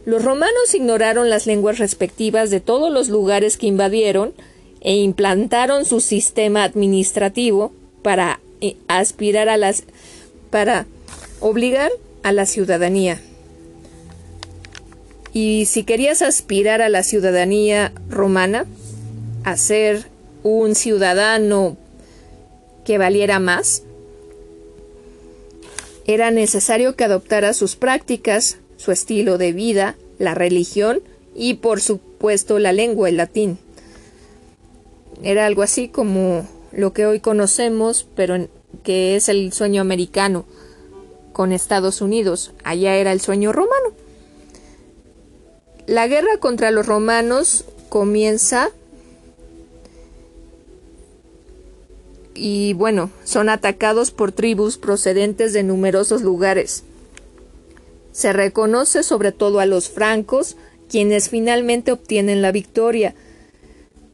Los 0.05 0.23
romanos 0.23 0.73
ignoraron 0.73 1.29
las 1.29 1.47
lenguas 1.47 1.79
respectivas 1.79 2.49
de 2.49 2.59
todos 2.59 2.91
los 2.91 3.09
lugares 3.09 3.57
que 3.57 3.67
invadieron 3.67 4.33
e 4.81 4.95
implantaron 4.97 5.85
su 5.85 6.01
sistema 6.01 6.63
administrativo 6.63 7.71
para 8.01 8.39
eh, 8.59 8.75
aspirar 8.87 9.47
a 9.49 9.57
las 9.57 9.83
para 10.49 10.85
obligar 11.39 11.91
a 12.21 12.31
la 12.31 12.45
ciudadanía. 12.45 13.19
Y 15.33 15.65
si 15.65 15.83
querías 15.83 16.21
aspirar 16.21 16.81
a 16.81 16.89
la 16.89 17.01
ciudadanía 17.01 17.91
romana, 18.07 18.65
a 19.43 19.57
ser 19.57 20.07
un 20.43 20.75
ciudadano 20.75 21.77
que 22.85 22.97
valiera 22.97 23.39
más, 23.39 23.83
era 26.05 26.31
necesario 26.31 26.95
que 26.95 27.05
adoptara 27.05 27.53
sus 27.53 27.75
prácticas, 27.75 28.57
su 28.77 28.91
estilo 28.91 29.37
de 29.37 29.53
vida, 29.53 29.95
la 30.19 30.35
religión 30.35 31.01
y 31.33 31.55
por 31.55 31.79
supuesto 31.79 32.59
la 32.59 32.73
lengua, 32.73 33.07
el 33.09 33.17
latín. 33.17 33.57
Era 35.23 35.45
algo 35.45 35.61
así 35.61 35.87
como 35.87 36.47
lo 36.73 36.91
que 36.91 37.05
hoy 37.05 37.21
conocemos, 37.21 38.05
pero 38.15 38.49
que 38.83 39.15
es 39.15 39.29
el 39.29 39.53
sueño 39.53 39.81
americano 39.81 40.45
con 41.31 41.53
Estados 41.53 42.01
Unidos. 42.01 42.51
Allá 42.63 42.95
era 42.95 43.13
el 43.13 43.21
sueño 43.21 43.53
romano. 43.53 43.93
La 45.85 46.07
guerra 46.07 46.37
contra 46.39 46.71
los 46.71 46.85
romanos 46.85 47.65
comienza 47.89 48.71
y 52.35 52.73
bueno, 52.73 53.09
son 53.23 53.49
atacados 53.49 54.11
por 54.11 54.31
tribus 54.31 54.77
procedentes 54.77 55.53
de 55.53 55.63
numerosos 55.63 56.21
lugares. 56.21 56.83
Se 58.11 58.33
reconoce 58.33 59.03
sobre 59.03 59.31
todo 59.31 59.59
a 59.59 59.65
los 59.65 59.89
francos, 59.89 60.55
quienes 60.89 61.29
finalmente 61.29 61.91
obtienen 61.91 62.41
la 62.41 62.51
victoria, 62.51 63.15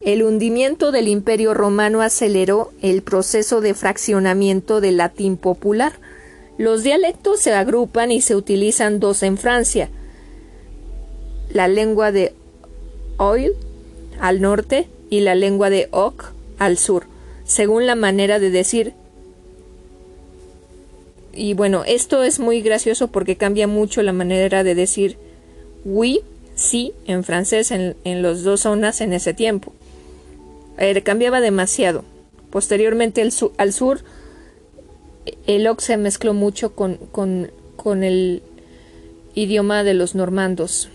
el 0.00 0.22
hundimiento 0.22 0.92
del 0.92 1.08
imperio 1.08 1.52
romano 1.52 2.00
aceleró 2.00 2.72
el 2.80 3.02
proceso 3.02 3.60
de 3.60 3.74
fraccionamiento 3.74 4.80
del 4.80 4.96
latín 4.96 5.36
popular. 5.36 5.92
Los 6.56 6.82
dialectos 6.82 7.40
se 7.40 7.52
agrupan 7.52 8.10
y 8.10 8.22
se 8.22 8.34
utilizan 8.34 8.98
dos 8.98 9.22
en 9.22 9.36
Francia. 9.36 9.90
La 11.52 11.68
lengua 11.68 12.12
de 12.12 12.32
Oil 13.18 13.52
al 14.20 14.40
norte 14.40 14.88
y 15.10 15.20
la 15.20 15.34
lengua 15.34 15.68
de 15.68 15.88
Oc 15.90 16.32
al 16.58 16.78
sur, 16.78 17.04
según 17.50 17.84
la 17.84 17.96
manera 17.96 18.38
de 18.38 18.50
decir. 18.50 18.94
Y 21.32 21.54
bueno, 21.54 21.82
esto 21.84 22.22
es 22.22 22.38
muy 22.38 22.62
gracioso 22.62 23.08
porque 23.08 23.34
cambia 23.34 23.66
mucho 23.66 24.02
la 24.02 24.12
manera 24.12 24.62
de 24.62 24.76
decir 24.76 25.18
oui, 25.84 26.20
sí 26.54 26.92
en 27.06 27.24
francés 27.24 27.72
en, 27.72 27.96
en 28.04 28.22
las 28.22 28.44
dos 28.44 28.60
zonas 28.60 29.00
en 29.00 29.12
ese 29.12 29.34
tiempo. 29.34 29.72
Eh, 30.78 31.02
cambiaba 31.02 31.40
demasiado. 31.40 32.04
Posteriormente 32.50 33.20
al 33.20 33.72
sur, 33.72 34.00
el 35.48 35.66
Oc 35.66 35.80
se 35.80 35.96
mezcló 35.96 36.34
mucho 36.34 36.76
con, 36.76 36.98
con 37.10 38.04
el 38.04 38.42
idioma 39.34 39.82
de 39.82 39.94
los 39.94 40.14
normandos 40.14 40.88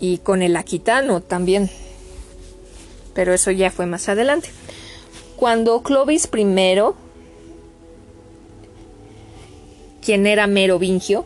y 0.00 0.18
con 0.18 0.42
el 0.42 0.54
aquitano 0.54 1.22
también. 1.22 1.70
Pero 3.16 3.34
eso 3.34 3.50
ya 3.50 3.72
fue 3.72 3.86
más 3.86 4.08
adelante. 4.08 4.50
Cuando 5.34 5.82
Clovis 5.82 6.28
I, 6.32 6.76
quien 10.02 10.26
era 10.26 10.46
merovingio, 10.46 11.24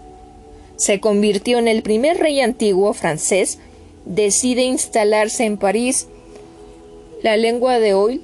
se 0.77 1.01
convirtió 1.01 1.59
en 1.59 1.69
el 1.69 1.83
primer 1.83 2.17
rey 2.17 2.41
antiguo 2.41 2.95
francés, 2.95 3.59
decide 4.07 4.63
instalarse 4.63 5.45
en 5.45 5.59
París. 5.59 6.09
La 7.23 7.37
lengua 7.37 7.79
de 7.79 7.93
hoy, 7.93 8.23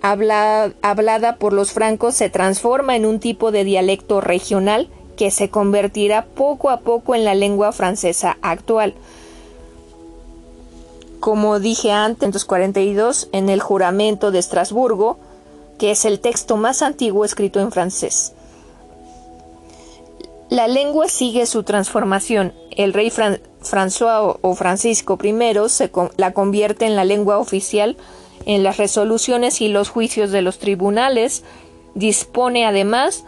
hablada 0.00 1.36
por 1.38 1.52
los 1.52 1.72
francos, 1.72 2.14
se 2.14 2.30
transforma 2.30 2.94
en 2.94 3.06
un 3.06 3.18
tipo 3.18 3.50
de 3.50 3.64
dialecto 3.64 4.20
regional 4.20 4.88
que 5.16 5.30
se 5.30 5.48
convertirá 5.48 6.26
poco 6.26 6.70
a 6.70 6.80
poco 6.80 7.14
en 7.14 7.24
la 7.24 7.34
lengua 7.34 7.72
francesa 7.72 8.36
actual. 8.42 8.94
Como 11.26 11.58
dije 11.58 11.90
antes, 11.90 12.22
en 12.22 12.28
1942, 12.28 13.28
en 13.32 13.48
el 13.48 13.60
juramento 13.60 14.30
de 14.30 14.38
Estrasburgo, 14.38 15.18
que 15.76 15.90
es 15.90 16.04
el 16.04 16.20
texto 16.20 16.56
más 16.56 16.82
antiguo 16.82 17.24
escrito 17.24 17.58
en 17.58 17.72
francés. 17.72 18.32
La 20.50 20.68
lengua 20.68 21.08
sigue 21.08 21.46
su 21.46 21.64
transformación. 21.64 22.52
El 22.70 22.92
rey 22.92 23.10
François 23.10 24.38
o 24.40 24.54
Francisco 24.54 25.18
I 25.20 25.68
se 25.68 25.90
la 26.16 26.32
convierte 26.32 26.86
en 26.86 26.94
la 26.94 27.04
lengua 27.04 27.38
oficial 27.38 27.96
en 28.44 28.62
las 28.62 28.76
resoluciones 28.76 29.60
y 29.60 29.66
los 29.66 29.88
juicios 29.88 30.30
de 30.30 30.42
los 30.42 30.60
tribunales. 30.60 31.42
Dispone 31.96 32.66
además 32.66 33.24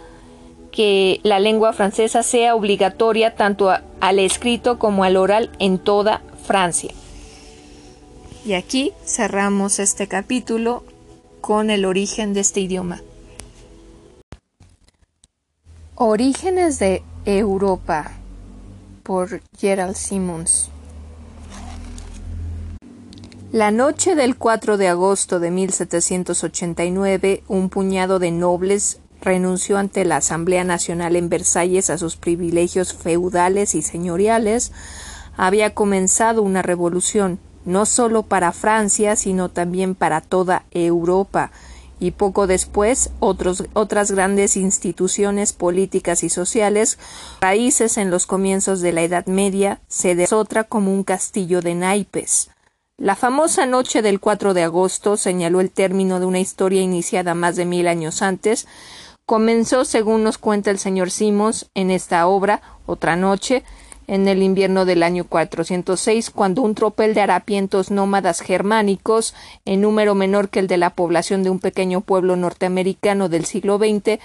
que 0.70 1.18
la 1.24 1.40
lengua 1.40 1.72
francesa 1.72 2.22
sea 2.22 2.54
obligatoria 2.54 3.34
tanto 3.34 3.72
al 3.98 4.18
escrito 4.20 4.78
como 4.78 5.02
al 5.02 5.16
oral 5.16 5.50
en 5.58 5.80
toda 5.80 6.22
Francia. 6.44 6.94
Y 8.48 8.54
aquí 8.54 8.94
cerramos 9.04 9.78
este 9.78 10.08
capítulo 10.08 10.82
con 11.42 11.68
el 11.68 11.84
origen 11.84 12.32
de 12.32 12.40
este 12.40 12.60
idioma. 12.60 13.02
Orígenes 15.96 16.78
de 16.78 17.02
Europa 17.26 18.10
por 19.02 19.42
Gerald 19.58 19.96
Simmons. 19.96 20.70
La 23.52 23.70
noche 23.70 24.14
del 24.14 24.38
4 24.38 24.78
de 24.78 24.88
agosto 24.88 25.40
de 25.40 25.50
1789, 25.50 27.42
un 27.48 27.68
puñado 27.68 28.18
de 28.18 28.30
nobles 28.30 29.00
renunció 29.20 29.76
ante 29.76 30.06
la 30.06 30.16
Asamblea 30.16 30.64
Nacional 30.64 31.16
en 31.16 31.28
Versalles 31.28 31.90
a 31.90 31.98
sus 31.98 32.16
privilegios 32.16 32.94
feudales 32.94 33.74
y 33.74 33.82
señoriales. 33.82 34.72
Había 35.36 35.74
comenzado 35.74 36.40
una 36.40 36.62
revolución, 36.62 37.40
no 37.68 37.84
solo 37.84 38.22
para 38.22 38.52
Francia, 38.52 39.14
sino 39.14 39.50
también 39.50 39.94
para 39.94 40.22
toda 40.22 40.64
Europa, 40.70 41.52
y 42.00 42.12
poco 42.12 42.46
después 42.46 43.10
otras 43.20 44.10
grandes 44.10 44.56
instituciones 44.56 45.52
políticas 45.52 46.22
y 46.22 46.30
sociales, 46.30 46.98
raíces 47.40 47.98
en 47.98 48.10
los 48.10 48.26
comienzos 48.26 48.80
de 48.80 48.92
la 48.92 49.02
Edad 49.02 49.26
Media, 49.26 49.80
se 49.86 50.14
desotra 50.14 50.64
como 50.64 50.92
un 50.94 51.04
castillo 51.04 51.60
de 51.60 51.74
naipes. 51.74 52.50
La 52.96 53.16
famosa 53.16 53.66
noche 53.66 54.00
del 54.00 54.18
4 54.18 54.54
de 54.54 54.62
agosto 54.62 55.16
señaló 55.16 55.60
el 55.60 55.70
término 55.70 56.20
de 56.20 56.26
una 56.26 56.40
historia 56.40 56.80
iniciada 56.80 57.34
más 57.34 57.54
de 57.56 57.64
mil 57.64 57.86
años 57.86 58.22
antes. 58.22 58.66
Comenzó, 59.26 59.84
según 59.84 60.24
nos 60.24 60.38
cuenta 60.38 60.70
el 60.70 60.78
señor 60.78 61.10
Simons 61.10 61.68
en 61.74 61.90
esta 61.90 62.26
obra, 62.26 62.62
Otra 62.86 63.16
noche, 63.16 63.62
en 64.08 64.26
el 64.26 64.42
invierno 64.42 64.86
del 64.86 65.02
año 65.04 65.24
406, 65.24 66.30
cuando 66.30 66.62
un 66.62 66.74
tropel 66.74 67.14
de 67.14 67.20
harapientos 67.20 67.90
nómadas 67.90 68.40
germánicos, 68.40 69.34
en 69.64 69.82
número 69.82 70.14
menor 70.14 70.48
que 70.48 70.58
el 70.58 70.66
de 70.66 70.78
la 70.78 70.90
población 70.90 71.44
de 71.44 71.50
un 71.50 71.60
pequeño 71.60 72.00
pueblo 72.00 72.34
norteamericano 72.34 73.28
del 73.28 73.44
siglo 73.44 73.78
XX, 73.78 74.18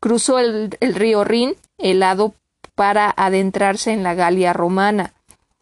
cruzó 0.00 0.38
el, 0.38 0.70
río 0.80 1.22
Rin, 1.22 1.54
helado, 1.78 2.34
para 2.74 3.12
adentrarse 3.14 3.92
en 3.92 4.02
la 4.02 4.14
Galia 4.14 4.54
romana. 4.54 5.12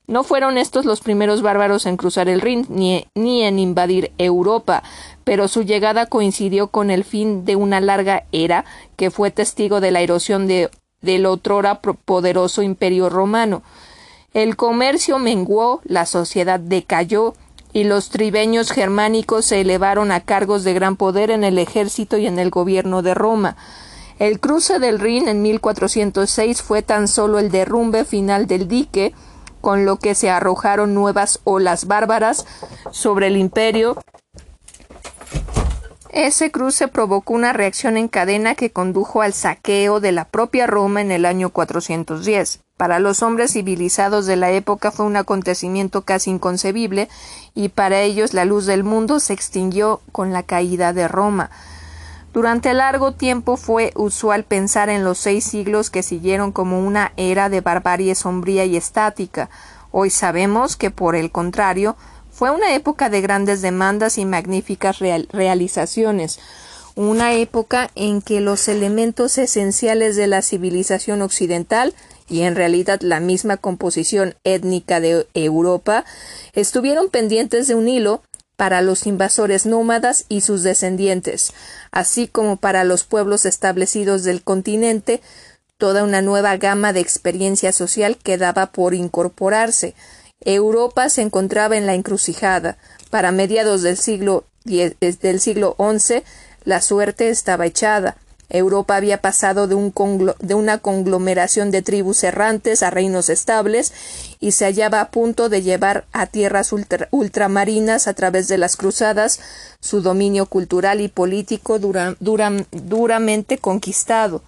No 0.06 0.22
fueron 0.22 0.56
estos 0.56 0.85
los 0.85 1.01
primeros 1.01 1.43
bárbaros 1.43 1.85
en 1.85 1.97
cruzar 1.97 2.28
el 2.28 2.40
Rin 2.40 2.64
ni, 2.68 3.06
ni, 3.14 3.43
en 3.43 3.59
invadir 3.59 4.12
Europa, 4.18 4.85
pero 5.24 5.48
su 5.48 5.64
llegada 5.64 6.06
coincidió 6.06 6.68
con 6.68 6.90
el 6.90 7.02
fin 7.02 7.44
de 7.44 7.56
una 7.56 7.80
larga 7.80 8.24
era 8.30 8.64
que 8.97 9.10
fue 9.10 9.32
testigo 9.32 9.80
de 9.80 9.90
la 9.90 10.01
erosión 10.01 10.47
de 10.47 10.70
del 11.03 11.27
otrora 11.27 11.81
poderoso 11.81 12.62
imperio 12.62 13.09
romano. 13.09 13.62
El 14.35 14.57
comercio 14.57 15.19
menguó, 15.19 15.81
la 15.85 16.07
sociedad 16.07 16.61
decayó, 16.61 17.35
y 17.73 17.85
los 17.85 18.09
tribeños 18.09 18.70
germánicos 18.70 19.45
se 19.45 19.61
elevaron 19.61 20.11
a 20.11 20.20
cargos 20.20 20.65
de 20.65 20.75
gran 20.75 20.97
poder 20.97 21.31
en 21.31 21.45
el 21.45 21.59
ejército 21.59 22.16
y 22.16 22.27
en 22.27 22.39
el 22.39 22.51
gobierno 22.51 23.03
de 23.03 23.15
Roma. 23.15 23.57
El 24.19 24.41
cruce 24.41 24.79
del 24.79 24.99
Rin 24.99 25.29
en 25.29 25.43
1406 25.43 26.62
fue 26.62 26.83
tan 26.83 27.07
solo 27.09 27.39
el 27.39 27.51
derrumbe 27.51 28.05
final 28.05 28.47
del 28.47 28.66
dique, 28.69 29.15
con 29.61 29.85
lo 29.85 29.97
que 29.97 30.15
se 30.15 30.31
arrojaron 30.31 30.95
nuevas 30.95 31.41
olas 31.45 31.87
bárbaras 31.87 32.47
sobre 32.91 33.27
el 33.29 33.37
imperio 33.37 33.97
ese 36.10 36.51
cruce 36.51 36.89
provocó 36.89 37.35
una 37.35 37.52
reacción 37.52 37.97
en 37.97 38.09
cadena 38.09 38.55
que 38.55 38.70
condujo 38.70 39.22
al 39.22 39.32
saqueo 39.32 40.01
de 40.01 40.12
la 40.12 40.24
propia 40.24 40.66
Roma 40.66 41.01
en 41.01 41.10
el 41.10 41.26
año 41.26 41.51
410. 41.51 42.60
Para 42.76 42.98
los 42.98 43.22
hombres 43.22 43.52
civilizados 43.52 44.26
de 44.26 44.36
la 44.36 44.51
época 44.51 44.90
fue 44.90 45.05
un 45.05 45.16
acontecimiento 45.16 46.02
casi 46.02 46.30
inconcebible, 46.30 47.09
y 47.55 47.70
para 47.70 48.01
ellos 48.01 48.35
la 48.35 48.44
luz 48.44 48.66
del 48.66 48.85
mundo 48.85 49.20
se 49.20 49.32
extinguió 49.32 50.01
con 50.12 50.32
la 50.32 50.44
caída 50.44 50.93
de 50.93 51.09
Roma. 51.09 51.51
Durante 52.32 52.72
largo 52.74 53.12
tiempo 53.12 53.56
fue 53.56 53.93
usual 53.97 54.44
pensar 54.44 54.90
en 54.90 55.02
los 55.02 55.18
seis 55.18 55.44
siglos 55.44 55.90
que 55.90 56.02
siguieron 56.02 56.52
como 56.52 56.78
una 56.78 57.12
era 57.16 57.48
de 57.48 57.60
barbarie 57.60 58.14
sombría 58.14 58.64
y 58.64 58.76
estática. 58.76 59.51
Hoy 59.90 60.10
sabemos 60.10 60.76
que, 60.76 60.90
por 60.90 61.16
el 61.16 61.32
contrario, 61.32 61.97
fue 62.39 62.52
una 62.52 62.73
época 62.77 63.10
de 63.10 63.20
grandes 63.20 63.62
demandas 63.62 64.16
y 64.16 64.24
magníficas 64.24 65.01
realizaciones, 65.01 66.39
una 66.94 67.32
época 67.35 67.90
en 67.97 68.23
que 68.23 68.40
los 68.40 68.69
elementos 68.69 69.39
esenciales 69.39 70.15
de 70.15 70.28
la 70.28 70.40
civilización 70.43 71.23
occidental 71.23 71.94
y 72.28 72.43
en 72.43 72.55
realidad 72.55 73.01
la 73.01 73.19
misma 73.19 73.56
composición 73.56 74.36
étnica 74.44 75.01
de 75.01 75.27
Europa 75.35 76.05
estuvieron 76.52 77.10
pendientes 77.10 77.66
de 77.66 77.74
un 77.74 77.89
hilo 77.89 78.23
para 78.55 78.82
los 78.82 79.09
invasores 79.09 79.66
nómadas 79.66 80.24
y 80.28 80.43
sus 80.43 80.62
descendientes, 80.62 81.52
así 81.90 82.28
como 82.28 82.56
para 82.56 82.85
los 82.85 83.02
pueblos 83.02 83.47
establecidos 83.47 84.23
del 84.23 84.44
continente, 84.44 85.20
toda 85.77 86.05
una 86.05 86.23
nueva 86.23 86.56
gama 86.56 86.93
de 86.93 87.01
experiencia 87.01 87.73
social 87.73 88.16
quedaba 88.16 88.66
por 88.66 88.94
incorporarse, 88.94 89.97
Europa 90.44 91.09
se 91.09 91.23
encontraba 91.23 91.77
en 91.77 91.86
la 91.86 91.94
encrucijada. 91.94 92.78
Para 93.10 93.32
mediados 93.32 93.82
del 93.82 93.97
siglo, 93.97 94.44
del 94.65 95.40
siglo 95.40 95.77
XI, 95.78 96.23
la 96.65 96.81
suerte 96.81 97.31
estaba 97.31 97.66
echada. 97.66 98.16
Europa 98.51 98.97
había 98.97 99.20
pasado 99.20 99.66
de, 99.66 100.55
una 100.55 100.78
conglomeración 100.78 101.70
de 101.70 101.82
tribus 101.82 102.24
errantes 102.24 102.82
a 102.82 102.90
reinos 102.90 103.28
estables 103.28 103.93
y 104.40 104.52
se 104.52 104.65
hallaba 104.65 105.02
a 105.02 105.10
punto 105.10 105.51
de 105.51 105.60
llevar 105.60 106.06
a 106.12 106.27
tierras 106.27 106.73
ultramarinas 107.10 108.09
a 108.09 108.15
través 108.15 108.48
de 108.48 108.56
las 108.56 108.77
cruzadas 108.77 109.40
su 109.81 110.01
dominio 110.01 110.47
cultural 110.47 111.02
y 111.02 111.09
político 111.09 111.78
duramente 111.78 113.59
conquistado. 113.59 114.43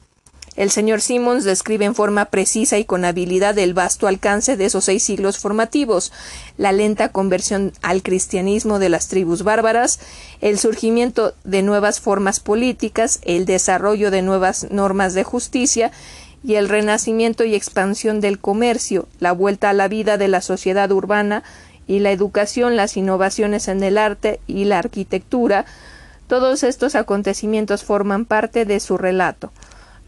El 0.61 0.70
señor 0.70 1.01
Simmons 1.01 1.45
describe 1.45 1.87
en 1.87 1.95
forma 1.95 2.27
precisa 2.27 2.77
y 2.77 2.85
con 2.85 3.07
habilidad 3.07 3.59
el 3.59 3.73
vasto 3.73 4.07
alcance 4.07 4.59
de 4.59 4.66
esos 4.66 4.85
seis 4.85 5.03
siglos 5.03 5.39
formativos, 5.39 6.12
la 6.59 6.70
lenta 6.70 7.09
conversión 7.09 7.73
al 7.81 8.03
cristianismo 8.03 8.78
de 8.78 8.91
las 8.91 9.09
tribus 9.09 9.43
bárbaras, 9.43 10.01
el 10.43 10.59
surgimiento 10.59 11.32
de 11.45 11.62
nuevas 11.62 12.01
formas 12.01 12.41
políticas, 12.41 13.20
el 13.23 13.47
desarrollo 13.47 14.11
de 14.11 14.20
nuevas 14.20 14.70
normas 14.70 15.15
de 15.15 15.24
justicia 15.24 15.93
y 16.45 16.57
el 16.57 16.69
renacimiento 16.69 17.45
y 17.45 17.55
expansión 17.55 18.20
del 18.20 18.39
comercio, 18.39 19.09
la 19.19 19.32
vuelta 19.32 19.70
a 19.70 19.73
la 19.73 19.89
vida 19.89 20.19
de 20.19 20.28
la 20.28 20.43
sociedad 20.43 20.93
urbana 20.93 21.43
y 21.87 22.01
la 22.01 22.12
educación, 22.12 22.77
las 22.77 22.99
innovaciones 22.99 23.66
en 23.69 23.82
el 23.82 23.97
arte 23.97 24.41
y 24.47 24.66
la 24.66 24.78
arquitectura, 24.81 25.65
todos 26.28 26.65
estos 26.65 26.97
acontecimientos 26.97 27.82
forman 27.82 28.27
parte 28.27 28.66
de 28.66 28.78
su 28.78 28.99
relato. 28.99 29.51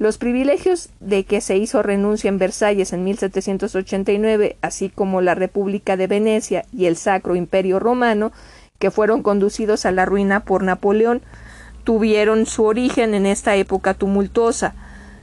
Los 0.03 0.19
privilegios 0.19 0.89
de 0.99 1.23
que 1.23 1.41
se 1.41 1.57
hizo 1.59 1.81
renuncia 1.81 2.29
en 2.29 2.37
Versalles 2.37 2.93
en 2.93 3.05
1789, 3.05 4.57
así 4.61 4.89
como 4.89 5.21
la 5.21 5.37
República 5.37 5.97
de 5.97 6.09
Venecia 6.09 6.65
y 6.77 6.87
el 6.87 6.97
Sacro 6.97 7.37
Imperio 7.37 7.79
Romano, 7.79 8.33
que 8.81 8.91
fueron 8.91 9.23
conducidos 9.23 9.87
a 9.87 9.93
la 9.93 10.05
ruina 10.05 10.41
por 10.41 10.65
Napoleón, 10.65 11.23
tuvieron 11.85 12.47
su 12.47 12.65
origen 12.65 13.15
en 13.15 13.27
esta 13.27 13.55
época 13.55 13.95
tumultuosa. 13.95 14.75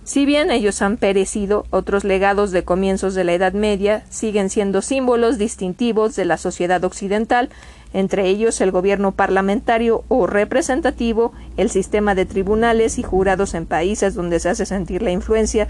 Si 0.05 0.25
bien 0.25 0.49
ellos 0.49 0.81
han 0.81 0.95
perecido, 0.95 1.65
otros 1.71 2.05
legados 2.05 2.51
de 2.51 2.63
comienzos 2.63 3.15
de 3.15 3.25
la 3.25 3.33
Edad 3.33 3.51
Media 3.51 4.05
siguen 4.09 4.49
siendo 4.49 4.81
símbolos 4.81 5.37
distintivos 5.37 6.15
de 6.15 6.23
la 6.23 6.37
sociedad 6.37 6.81
occidental 6.85 7.49
entre 7.93 8.27
ellos 8.27 8.61
el 8.61 8.71
gobierno 8.71 9.11
parlamentario 9.11 10.03
o 10.07 10.27
representativo, 10.27 11.33
el 11.57 11.69
sistema 11.69 12.15
de 12.15 12.25
tribunales 12.25 12.99
y 12.99 13.03
jurados 13.03 13.53
en 13.53 13.65
países 13.65 14.13
donde 14.13 14.39
se 14.39 14.49
hace 14.49 14.65
sentir 14.65 15.01
la 15.01 15.11
influencia 15.11 15.67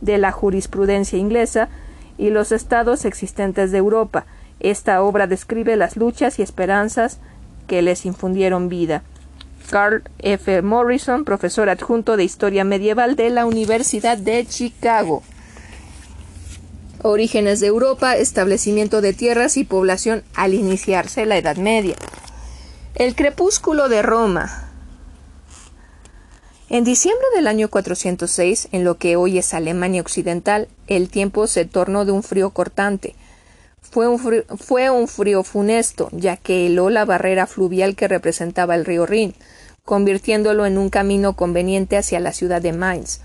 de 0.00 0.18
la 0.18 0.30
jurisprudencia 0.30 1.18
inglesa 1.18 1.68
y 2.16 2.30
los 2.30 2.52
estados 2.52 3.04
existentes 3.04 3.72
de 3.72 3.78
Europa. 3.78 4.26
Esta 4.60 5.02
obra 5.02 5.26
describe 5.26 5.76
las 5.76 5.96
luchas 5.96 6.38
y 6.38 6.42
esperanzas 6.42 7.18
que 7.66 7.82
les 7.82 8.06
infundieron 8.06 8.68
vida. 8.68 9.02
Carl 9.70 10.02
F. 10.18 10.62
Morrison, 10.62 11.24
profesor 11.24 11.68
adjunto 11.68 12.16
de 12.16 12.24
Historia 12.24 12.64
Medieval 12.64 13.16
de 13.16 13.30
la 13.30 13.44
Universidad 13.44 14.16
de 14.16 14.46
Chicago. 14.46 15.22
Orígenes 17.02 17.60
de 17.60 17.68
Europa, 17.68 18.16
establecimiento 18.16 19.00
de 19.00 19.12
tierras 19.12 19.56
y 19.56 19.62
población 19.62 20.24
al 20.34 20.52
iniciarse 20.52 21.26
la 21.26 21.38
Edad 21.38 21.56
Media. 21.56 21.94
El 22.96 23.14
crepúsculo 23.14 23.88
de 23.88 24.02
Roma. 24.02 24.68
En 26.68 26.82
diciembre 26.82 27.24
del 27.36 27.46
año 27.46 27.70
406, 27.70 28.70
en 28.72 28.82
lo 28.82 28.98
que 28.98 29.14
hoy 29.14 29.38
es 29.38 29.54
Alemania 29.54 30.02
Occidental, 30.02 30.66
el 30.88 31.08
tiempo 31.08 31.46
se 31.46 31.64
tornó 31.64 32.04
de 32.04 32.10
un 32.10 32.24
frío 32.24 32.50
cortante. 32.50 33.14
Fue 33.80 34.08
un, 34.08 34.18
frío, 34.18 34.44
fue 34.58 34.90
un 34.90 35.06
frío 35.06 35.44
funesto, 35.44 36.08
ya 36.10 36.36
que 36.36 36.66
heló 36.66 36.90
la 36.90 37.04
barrera 37.04 37.46
fluvial 37.46 37.94
que 37.94 38.08
representaba 38.08 38.74
el 38.74 38.84
río 38.84 39.06
Rin, 39.06 39.34
convirtiéndolo 39.84 40.66
en 40.66 40.76
un 40.76 40.90
camino 40.90 41.36
conveniente 41.36 41.96
hacia 41.96 42.18
la 42.18 42.32
ciudad 42.32 42.60
de 42.60 42.72
Mainz. 42.72 43.20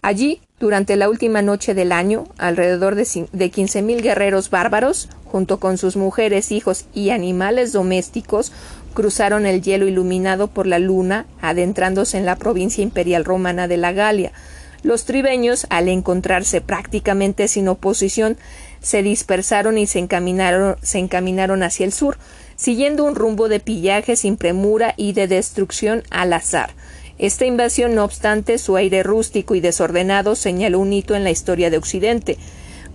Allí, 0.00 0.40
durante 0.60 0.94
la 0.96 1.08
última 1.08 1.40
noche 1.40 1.72
del 1.72 1.90
año, 1.90 2.26
alrededor 2.36 2.94
de 2.94 3.50
quince 3.50 3.80
mil 3.80 4.02
guerreros 4.02 4.50
bárbaros, 4.50 5.08
junto 5.24 5.58
con 5.58 5.78
sus 5.78 5.96
mujeres, 5.96 6.52
hijos 6.52 6.84
y 6.92 7.10
animales 7.10 7.72
domésticos, 7.72 8.52
cruzaron 8.92 9.46
el 9.46 9.62
hielo 9.62 9.88
iluminado 9.88 10.48
por 10.48 10.66
la 10.66 10.78
luna, 10.78 11.24
adentrándose 11.40 12.18
en 12.18 12.26
la 12.26 12.36
provincia 12.36 12.82
imperial 12.82 13.24
romana 13.24 13.68
de 13.68 13.78
la 13.78 13.92
Galia. 13.92 14.32
Los 14.82 15.06
tribeños, 15.06 15.66
al 15.70 15.88
encontrarse 15.88 16.60
prácticamente 16.60 17.48
sin 17.48 17.66
oposición, 17.68 18.36
se 18.82 19.02
dispersaron 19.02 19.78
y 19.78 19.86
se 19.86 19.98
encaminaron, 19.98 20.76
se 20.82 20.98
encaminaron 20.98 21.62
hacia 21.62 21.86
el 21.86 21.92
sur, 21.92 22.18
siguiendo 22.56 23.04
un 23.04 23.14
rumbo 23.14 23.48
de 23.48 23.60
pillaje 23.60 24.14
sin 24.14 24.36
premura 24.36 24.92
y 24.98 25.14
de 25.14 25.26
destrucción 25.26 26.02
al 26.10 26.34
azar. 26.34 26.70
Esta 27.20 27.44
invasión, 27.44 27.94
no 27.94 28.04
obstante, 28.04 28.56
su 28.56 28.76
aire 28.76 29.02
rústico 29.02 29.54
y 29.54 29.60
desordenado 29.60 30.34
señaló 30.34 30.78
un 30.78 30.90
hito 30.90 31.14
en 31.14 31.22
la 31.22 31.30
historia 31.30 31.68
de 31.68 31.76
Occidente. 31.76 32.38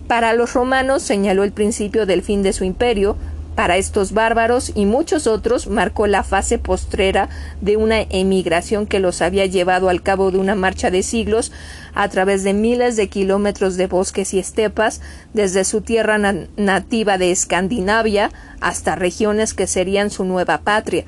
Para 0.08 0.32
los 0.32 0.52
romanos 0.52 1.04
señaló 1.04 1.44
el 1.44 1.52
principio 1.52 2.06
del 2.06 2.22
fin 2.22 2.42
de 2.42 2.52
su 2.52 2.64
imperio, 2.64 3.16
para 3.54 3.76
estos 3.76 4.10
bárbaros 4.10 4.72
y 4.74 4.84
muchos 4.84 5.28
otros 5.28 5.68
marcó 5.68 6.08
la 6.08 6.24
fase 6.24 6.58
postrera 6.58 7.28
de 7.60 7.76
una 7.76 8.00
emigración 8.00 8.88
que 8.88 8.98
los 8.98 9.22
había 9.22 9.46
llevado 9.46 9.88
al 9.88 10.02
cabo 10.02 10.32
de 10.32 10.38
una 10.38 10.56
marcha 10.56 10.90
de 10.90 11.04
siglos 11.04 11.52
a 11.94 12.08
través 12.08 12.42
de 12.42 12.52
miles 12.52 12.96
de 12.96 13.08
kilómetros 13.08 13.76
de 13.76 13.86
bosques 13.86 14.34
y 14.34 14.40
estepas, 14.40 15.02
desde 15.34 15.62
su 15.62 15.82
tierra 15.82 16.18
nativa 16.56 17.16
de 17.16 17.30
Escandinavia 17.30 18.32
hasta 18.60 18.96
regiones 18.96 19.54
que 19.54 19.68
serían 19.68 20.10
su 20.10 20.24
nueva 20.24 20.62
patria. 20.62 21.04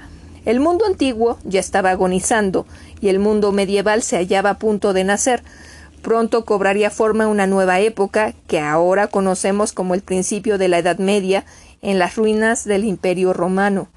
El 0.49 0.61
mundo 0.61 0.86
antiguo 0.86 1.39
ya 1.45 1.61
estaba 1.61 1.90
agonizando 1.90 2.65
y 3.01 3.09
el 3.09 3.19
mundo 3.19 3.53
medieval 3.53 4.03
se 4.03 4.16
hallaba 4.16 4.51
a 4.51 4.59
punto 4.59 4.93
de 4.93 5.05
nacer. 5.05 5.43
Pronto 6.03 6.45
cobraría 6.45 6.91
forma 6.91 7.27
una 7.27 7.47
nueva 7.47 7.81
época 7.81 8.33
que 8.47 8.61
ahora 8.61 9.09
conocemos 9.09 9.73
como 9.73 9.95
el 9.95 10.03
principio 10.03 10.59
de 10.59 10.69
la 10.69 10.79
Edad 10.79 10.99
Media 10.99 11.45
en 11.83 11.99
las 11.99 12.16
ruinas 12.16 12.65
del 12.65 12.85
Imperio 12.85 13.33
romano. 13.33 13.89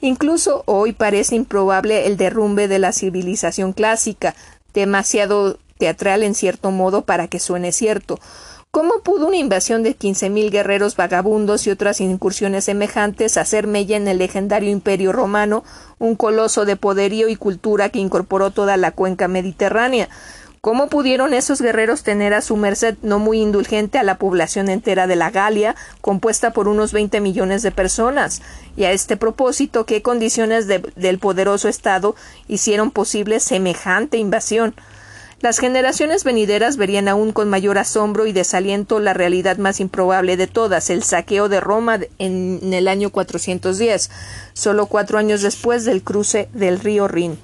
Incluso 0.00 0.62
hoy 0.66 0.92
parece 0.92 1.34
improbable 1.34 2.06
el 2.06 2.16
derrumbe 2.16 2.68
de 2.68 2.78
la 2.78 2.92
civilización 2.92 3.72
clásica, 3.72 4.34
demasiado 4.74 5.58
teatral 5.78 6.22
en 6.22 6.34
cierto 6.34 6.70
modo 6.70 7.04
para 7.04 7.28
que 7.28 7.38
suene 7.38 7.72
cierto. 7.72 8.18
¿Cómo 8.74 9.02
pudo 9.04 9.28
una 9.28 9.36
invasión 9.36 9.84
de 9.84 9.94
quince 9.94 10.30
mil 10.30 10.50
guerreros 10.50 10.96
vagabundos 10.96 11.64
y 11.64 11.70
otras 11.70 12.00
incursiones 12.00 12.64
semejantes 12.64 13.36
hacer 13.36 13.68
mella 13.68 13.96
en 13.96 14.08
el 14.08 14.18
legendario 14.18 14.68
imperio 14.68 15.12
romano, 15.12 15.62
un 16.00 16.16
coloso 16.16 16.64
de 16.64 16.74
poderío 16.74 17.28
y 17.28 17.36
cultura 17.36 17.90
que 17.90 18.00
incorporó 18.00 18.50
toda 18.50 18.76
la 18.76 18.90
cuenca 18.90 19.28
mediterránea? 19.28 20.08
¿Cómo 20.60 20.88
pudieron 20.88 21.34
esos 21.34 21.62
guerreros 21.62 22.02
tener 22.02 22.34
a 22.34 22.40
su 22.40 22.56
merced 22.56 22.96
no 23.00 23.20
muy 23.20 23.40
indulgente 23.40 23.98
a 23.98 24.02
la 24.02 24.18
población 24.18 24.68
entera 24.68 25.06
de 25.06 25.14
la 25.14 25.30
Galia, 25.30 25.76
compuesta 26.00 26.52
por 26.52 26.66
unos 26.66 26.92
veinte 26.92 27.20
millones 27.20 27.62
de 27.62 27.70
personas? 27.70 28.42
Y 28.76 28.82
a 28.86 28.90
este 28.90 29.16
propósito, 29.16 29.86
¿qué 29.86 30.02
condiciones 30.02 30.66
del 30.66 31.18
poderoso 31.20 31.68
Estado 31.68 32.16
hicieron 32.48 32.90
posible 32.90 33.38
semejante 33.38 34.16
invasión? 34.16 34.74
Las 35.40 35.58
generaciones 35.58 36.24
venideras 36.24 36.76
verían 36.76 37.08
aún 37.08 37.32
con 37.32 37.50
mayor 37.50 37.78
asombro 37.78 38.26
y 38.26 38.32
desaliento 38.32 39.00
la 39.00 39.14
realidad 39.14 39.58
más 39.58 39.80
improbable 39.80 40.36
de 40.36 40.46
todas, 40.46 40.90
el 40.90 41.02
saqueo 41.02 41.48
de 41.48 41.60
Roma 41.60 41.98
en 42.18 42.72
el 42.72 42.88
año 42.88 43.10
410, 43.10 44.10
solo 44.52 44.86
cuatro 44.86 45.18
años 45.18 45.42
después 45.42 45.84
del 45.84 46.02
cruce 46.02 46.48
del 46.52 46.80
río 46.80 47.08
Rin. 47.08 47.38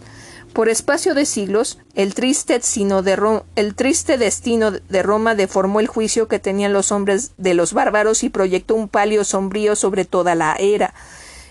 Por 0.52 0.68
espacio 0.68 1.14
de 1.14 1.26
siglos, 1.26 1.78
el 1.94 2.14
triste, 2.14 2.58
de 2.58 3.40
el 3.54 3.74
triste 3.76 4.18
destino 4.18 4.72
de 4.72 5.02
Roma 5.02 5.36
deformó 5.36 5.78
el 5.78 5.86
juicio 5.86 6.26
que 6.26 6.40
tenían 6.40 6.72
los 6.72 6.90
hombres 6.90 7.32
de 7.36 7.54
los 7.54 7.72
bárbaros 7.72 8.24
y 8.24 8.30
proyectó 8.30 8.74
un 8.74 8.88
palio 8.88 9.22
sombrío 9.22 9.76
sobre 9.76 10.04
toda 10.04 10.34
la 10.34 10.56
era. 10.58 10.92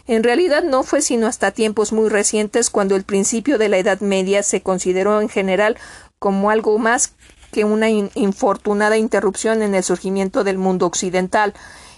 En 0.05 0.23
realidad 0.23 0.63
no 0.63 0.83
fue 0.83 1.01
sino 1.01 1.27
hasta 1.27 1.51
tiempos 1.51 1.93
muy 1.93 2.09
recientes 2.09 2.69
cuando 2.69 2.95
el 2.95 3.03
principio 3.03 3.57
de 3.57 3.69
la 3.69 3.77
Edad 3.77 4.01
Media 4.01 4.43
se 4.43 4.61
consideró 4.61 5.21
en 5.21 5.29
general 5.29 5.77
como 6.19 6.49
algo 6.49 6.77
más 6.77 7.13
que 7.51 7.63
una 7.63 7.89
infortunada 7.89 8.97
interrupción 8.97 9.61
en 9.61 9.73
el 9.73 9.83
surgimiento 9.83 10.43
del 10.43 10.57
mundo 10.57 10.85
occidental. 10.85 11.53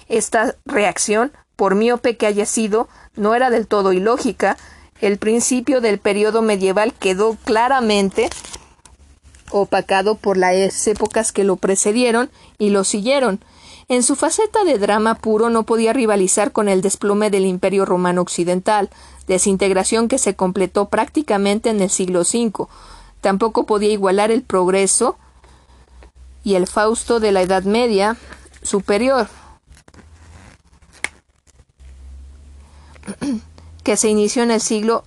Esta 0.07 0.56
reacción, 0.65 1.34
por 1.56 1.76
miope 1.76 2.18
que 2.18 2.27
haya 2.27 2.45
sido, 2.45 2.88
no 3.15 3.35
era 3.35 3.49
del 3.49 3.68
todo 3.68 3.91
ilógica, 3.91 4.57
el 5.02 5.18
principio 5.18 5.81
del 5.81 5.99
periodo 5.99 6.41
medieval 6.41 6.93
quedó 6.93 7.35
claramente 7.43 8.30
opacado 9.49 10.15
por 10.15 10.38
las 10.38 10.88
épocas 10.88 11.31
que 11.31 11.43
lo 11.43 11.57
precedieron 11.57 12.30
y 12.57 12.69
lo 12.69 12.84
siguieron. 12.84 13.43
En 13.89 14.03
su 14.03 14.15
faceta 14.15 14.64
de 14.64 14.77
drama 14.77 15.15
puro 15.15 15.49
no 15.49 15.64
podía 15.64 15.91
rivalizar 15.91 16.53
con 16.53 16.69
el 16.69 16.81
desplome 16.81 17.30
del 17.30 17.45
Imperio 17.45 17.84
Romano 17.84 18.22
Occidental, 18.22 18.89
desintegración 19.27 20.07
que 20.07 20.18
se 20.18 20.35
completó 20.35 20.88
prácticamente 20.88 21.69
en 21.69 21.81
el 21.81 21.89
siglo 21.89 22.22
V. 22.22 22.68
Tampoco 23.22 23.65
podía 23.65 23.91
igualar 23.91 24.31
el 24.31 24.43
progreso 24.43 25.18
y 26.43 26.56
el 26.56 26.68
Fausto 26.68 27.19
de 27.19 27.31
la 27.31 27.41
Edad 27.41 27.64
Media 27.64 28.18
superior. 28.64 29.27
que 33.84 33.98
se 33.98 34.10
inició 34.10 34.43
en 34.43 34.52
el 34.52 34.61
siglo 34.61 35.03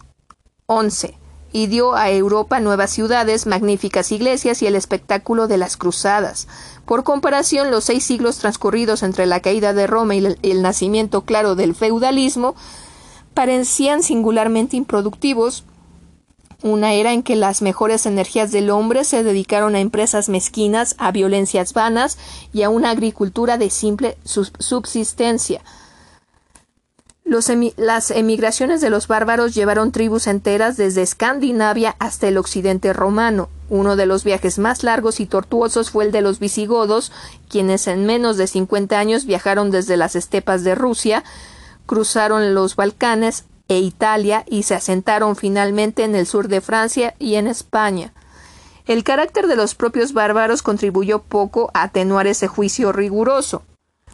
XI 0.68 1.14
y 1.52 1.68
dio 1.68 1.94
a 1.94 2.10
Europa 2.10 2.58
nuevas 2.58 2.90
ciudades, 2.90 3.46
magníficas 3.46 4.10
iglesias 4.10 4.60
y 4.62 4.66
el 4.66 4.74
espectáculo 4.74 5.46
de 5.46 5.56
las 5.56 5.76
cruzadas. 5.76 6.48
Por 6.84 7.04
comparación, 7.04 7.70
los 7.70 7.84
seis 7.84 8.02
siglos 8.02 8.38
transcurridos 8.38 9.04
entre 9.04 9.26
la 9.26 9.40
caída 9.40 9.72
de 9.72 9.86
Roma 9.86 10.16
y 10.16 10.36
el, 10.42 10.62
nacimiento 10.62 11.22
claro 11.22 11.54
del 11.54 11.76
feudalismo 11.76 12.56
parecían 13.34 14.02
singularmente 14.02 14.76
improductivos, 14.76 15.64
una 16.64 16.94
era 16.94 17.12
en 17.12 17.22
que 17.22 17.36
las 17.36 17.62
mejores 17.62 18.06
energías 18.06 18.50
del 18.50 18.70
hombre 18.70 19.04
se 19.04 19.22
dedicaron 19.22 19.76
a 19.76 19.80
empresas 19.80 20.28
mezquinas, 20.28 20.96
a 20.98 21.12
violencias 21.12 21.72
vanas 21.74 22.18
y 22.52 22.62
a 22.62 22.70
una 22.70 22.90
agricultura 22.90 23.56
de 23.56 23.70
simple 23.70 24.16
subsistencia 24.24 25.62
las 27.76 28.10
emigraciones 28.10 28.80
de 28.80 28.90
los 28.90 29.08
bárbaros 29.08 29.54
llevaron 29.54 29.92
tribus 29.92 30.26
enteras 30.26 30.76
desde 30.76 31.02
Escandinavia 31.02 31.96
hasta 31.98 32.28
el 32.28 32.36
occidente 32.36 32.92
romano. 32.92 33.48
Uno 33.70 33.96
de 33.96 34.06
los 34.06 34.24
viajes 34.24 34.58
más 34.58 34.82
largos 34.82 35.20
y 35.20 35.26
tortuosos 35.26 35.90
fue 35.90 36.04
el 36.04 36.12
de 36.12 36.20
los 36.20 36.38
visigodos, 36.38 37.12
quienes 37.48 37.86
en 37.86 38.04
menos 38.04 38.36
de 38.36 38.46
cincuenta 38.46 38.98
años 38.98 39.24
viajaron 39.24 39.70
desde 39.70 39.96
las 39.96 40.16
estepas 40.16 40.64
de 40.64 40.74
Rusia, 40.74 41.24
cruzaron 41.86 42.54
los 42.54 42.76
Balcanes 42.76 43.44
e 43.68 43.78
Italia 43.78 44.44
y 44.48 44.64
se 44.64 44.74
asentaron 44.74 45.36
finalmente 45.36 46.04
en 46.04 46.14
el 46.14 46.26
sur 46.26 46.48
de 46.48 46.60
Francia 46.60 47.14
y 47.18 47.36
en 47.36 47.46
España. 47.46 48.12
El 48.86 49.02
carácter 49.04 49.46
de 49.46 49.56
los 49.56 49.74
propios 49.74 50.12
bárbaros 50.12 50.62
contribuyó 50.62 51.22
poco 51.22 51.70
a 51.72 51.84
atenuar 51.84 52.26
ese 52.26 52.48
juicio 52.48 52.92
riguroso. 52.92 53.62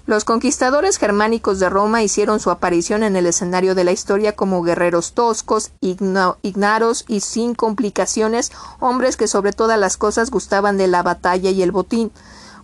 Los 0.07 0.25
conquistadores 0.25 0.97
germánicos 0.97 1.59
de 1.59 1.69
Roma 1.69 2.03
hicieron 2.03 2.41
su 2.41 2.51
aparición 2.51 3.03
en 3.03 3.17
el 3.17 3.27
escenario 3.27 3.75
de 3.75 3.85
la 3.85 3.93
historia 3.93 4.35
como 4.35 4.63
guerreros 4.63 5.13
toscos, 5.13 5.73
ignaros 5.81 7.05
y 7.07 7.21
sin 7.21 7.55
complicaciones, 7.55 8.51
hombres 8.79 9.17
que 9.17 9.29
sobre 9.29 9.53
todas 9.53 9.79
las 9.79 9.97
cosas 9.97 10.31
gustaban 10.31 10.79
de 10.79 10.87
la 10.87 11.03
batalla 11.03 11.51
y 11.51 11.63
el 11.63 11.73
botín. 11.73 12.13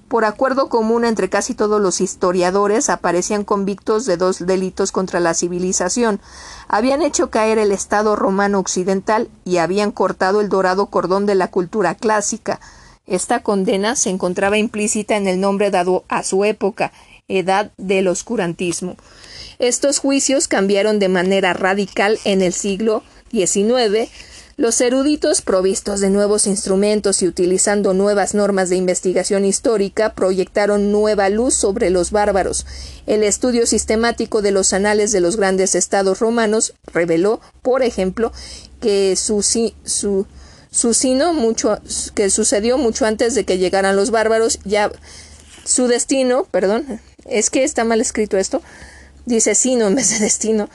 Por 0.09 0.25
acuerdo 0.25 0.69
común 0.69 1.05
entre 1.05 1.29
casi 1.29 1.55
todos 1.55 1.81
los 1.81 2.01
historiadores 2.01 2.91
aparecían 2.91 3.43
convictos 3.43 4.07
de 4.07 4.17
dos 4.17 4.47
delitos 4.47 4.93
contra 4.93 5.19
la 5.19 5.35
civilización. 5.35 6.21
Habían 6.69 7.03
hecho 7.03 7.31
caer 7.31 7.59
el 7.59 7.73
Estado 7.73 8.15
romano 8.15 8.61
occidental 8.61 9.29
y 9.45 9.57
habían 9.57 9.91
cortado 9.91 10.41
el 10.41 10.49
dorado 10.49 10.87
cordón 10.87 11.27
de 11.27 11.35
la 11.35 11.49
cultura 11.49 11.97
clásica. 11.97 12.61
Esta 13.07 13.43
condena 13.43 13.97
se 13.97 14.11
encontraba 14.11 14.59
implícita 14.59 15.17
en 15.17 15.27
el 15.27 15.41
nombre 15.41 15.73
dado 15.73 16.05
a 16.09 16.23
su 16.23 16.45
época, 16.45 16.93
edad 17.27 17.73
del 17.77 18.07
oscurantismo. 18.07 18.97
Estos 19.59 19.99
juicios 19.99 20.47
cambiaron 20.47 21.01
de 21.01 21.09
manera 21.09 21.53
radical 21.53 22.19
en 22.25 22.43
el 22.43 22.53
siglo 22.53 23.03
XIX. 23.33 24.09
Los 24.59 24.81
eruditos, 24.81 25.43
provistos 25.43 26.01
de 26.01 26.09
nuevos 26.09 26.47
instrumentos 26.47 27.21
y 27.21 27.29
utilizando 27.29 27.93
nuevas 27.93 28.33
normas 28.33 28.71
de 28.71 28.77
investigación 28.77 29.45
histórica, 29.45 30.15
proyectaron 30.15 30.91
nueva 30.91 31.29
luz 31.29 31.53
sobre 31.53 31.91
los 31.91 32.11
bárbaros. 32.11 32.65
El 33.07 33.23
estudio 33.23 33.67
sistemático 33.67 34.41
de 34.41 34.53
los 34.53 34.73
anales 34.73 35.13
de 35.13 35.21
los 35.21 35.37
grandes 35.37 35.75
estados 35.75 36.21
romanos 36.21 36.73
reveló, 36.87 37.43
por 37.61 37.83
ejemplo, 37.83 38.33
que 38.81 39.15
su, 39.17 39.43
su 39.43 40.27
mucho, 41.35 41.79
que 42.15 42.31
sucedió 42.31 42.79
mucho 42.79 43.05
antes 43.05 43.35
de 43.35 43.45
que 43.45 43.59
llegaran 43.59 43.95
los 43.95 44.11
bárbaros, 44.11 44.59
ya 44.65 44.91
su 45.65 45.87
destino, 45.87 46.45
perdón, 46.51 46.99
es 47.27 47.51
que 47.51 47.63
está 47.63 47.85
mal 47.85 48.01
escrito 48.01 48.39
esto. 48.39 48.63
Dice 49.27 49.55
sino 49.55 49.89
en 49.89 49.97
vez 49.97 50.09
de 50.09 50.21
destino. 50.21 50.71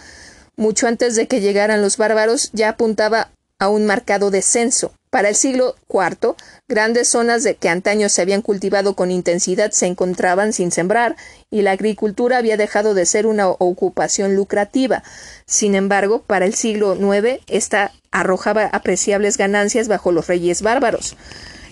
Mucho 0.56 0.86
antes 0.86 1.16
de 1.16 1.28
que 1.28 1.42
llegaran 1.42 1.82
los 1.82 1.98
bárbaros 1.98 2.52
ya 2.54 2.70
apuntaba 2.70 3.32
a 3.62 3.70
un 3.70 3.86
marcado 3.86 4.32
descenso. 4.32 4.92
Para 5.12 5.30
el 5.30 5.36
siglo 5.36 5.76
IV, 5.88 6.36
grandes 6.68 7.10
zonas 7.10 7.44
de 7.44 7.56
que 7.56 7.70
antaño 7.70 8.10
se 8.10 8.24
habían 8.24 8.42
cultivado 8.42 8.96
con 8.96 9.12
intensidad 9.12 9.70
se 9.70 9.86
encontraban 9.86 10.52
sin 10.52 10.72
sembrar, 10.72 11.16
y 11.52 11.62
la 11.62 11.72
agricultura 11.72 12.38
había 12.38 12.58
dejado 12.58 12.96
de 12.96 13.06
ser 13.06 13.28
una 13.28 13.48
ocupación 13.50 14.36
lucrativa. 14.36 15.04
Sin 15.46 15.76
embargo, 15.76 16.24
para 16.24 16.46
el 16.46 16.56
siglo 16.56 16.96
IX, 16.96 17.40
esta 17.46 17.92
arrojaba 18.10 18.66
apreciables 18.66 19.38
ganancias 19.38 19.88
bajo 19.88 20.12
los 20.12 20.26
reyes 20.26 20.64
bárbaros. 20.64 21.16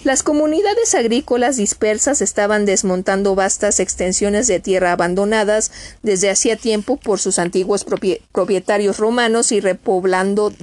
Las 0.03 0.21
comunidades 0.23 0.95
agrícolas 0.95 1.57
dispersas 1.57 2.21
estaban 2.21 2.65
desmontando 2.65 3.35
vastas 3.35 3.81
extensiones 3.81 4.47
de 4.47 4.61
tierra 4.61 4.93
abandonadas 4.93 5.71
desde 6.03 6.29
hacía 6.29 6.55
tiempo 6.55 6.95
por 6.95 7.19
sus 7.19 7.37
antiguos 7.37 7.83
propietarios 7.83 8.97
romanos 8.97 9.51
y 9.51 9.59
repoblando, 9.59 10.53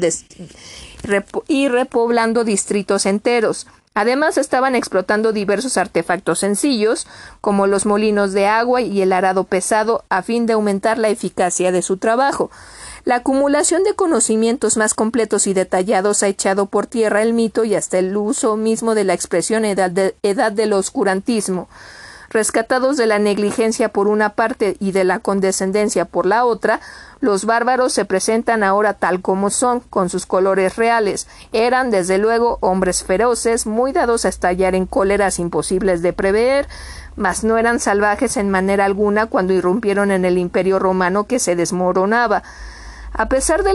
y 1.49 1.69
repoblando 1.69 2.45
distritos 2.45 3.07
enteros. 3.07 3.67
Además 3.95 4.37
estaban 4.37 4.75
explotando 4.75 5.33
diversos 5.33 5.79
artefactos 5.79 6.41
sencillos, 6.41 7.07
como 7.41 7.67
los 7.67 7.87
molinos 7.87 8.33
de 8.33 8.47
agua 8.47 8.83
y 8.83 9.01
el 9.01 9.11
arado 9.11 9.45
pesado, 9.45 10.05
a 10.11 10.23
fin 10.23 10.45
de 10.45 10.53
aumentar 10.53 10.99
la 10.99 11.09
eficacia 11.09 11.73
de 11.73 11.81
su 11.81 11.97
trabajo. 11.97 12.51
La 13.07 13.15
acumulación 13.15 13.85
de 13.85 13.95
conocimientos 13.95 14.77
más 14.77 14.93
completos 14.93 15.47
y 15.47 15.55
detallados 15.55 16.23
ha 16.23 16.29
echado 16.29 16.67
por 16.67 16.87
tierra 16.87 17.23
el 17.23 17.33
mito 17.33 17.65
y 17.65 17.75
hasta 17.75 17.99
el 17.99 18.15
uso 18.17 18.57
mismo 18.57 18.95
de 18.95 19.05
la 19.05 19.15
expresión 19.15 19.65
edad, 19.65 19.93
edad 20.23 20.53
del 20.53 20.75
oscurantismo. 20.75 21.69
Rescatados 22.37 22.99
de 22.99 23.07
la 23.07 23.19
negligencia 23.19 23.89
por 23.89 24.09
una 24.09 24.35
parte 24.35 24.77
y 24.79 24.93
de 24.93 25.05
la 25.05 25.21
condescendencia 25.21 26.05
por 26.05 26.27
la 26.27 26.45
otra, 26.45 26.81
los 27.21 27.47
bárbaros 27.47 27.95
se 27.95 28.05
presentan 28.05 28.63
ahora 28.63 28.93
tal 28.93 29.23
como 29.23 29.49
son, 29.49 29.81
con 29.81 30.11
sus 30.11 30.27
colores 30.27 30.77
reales. 30.77 31.29
Eran, 31.55 31.91
desde 31.91 32.19
luego, 32.19 32.59
hombres 32.61 33.05
feroces, 33.05 33.65
muy 33.65 33.93
dados 33.93 34.27
a 34.27 34.29
estallar 34.29 34.75
en 34.75 34.85
cóleras 34.85 35.39
imposibles 35.39 36.03
de 36.03 36.13
prever, 36.13 36.69
mas 37.17 37.43
no 37.43 37.57
eran 37.57 37.81
salvajes 37.81 38.37
en 38.37 38.51
manera 38.51 38.85
alguna 38.85 39.25
cuando 39.25 39.55
irrumpieron 39.55 40.11
en 40.11 40.27
el 40.27 40.37
imperio 40.37 40.79
romano 40.79 41.25
que 41.25 41.39
se 41.39 41.57
desmoronaba. 41.57 42.43
A 43.19 43.31
pesar 43.31 43.63
de, 43.63 43.73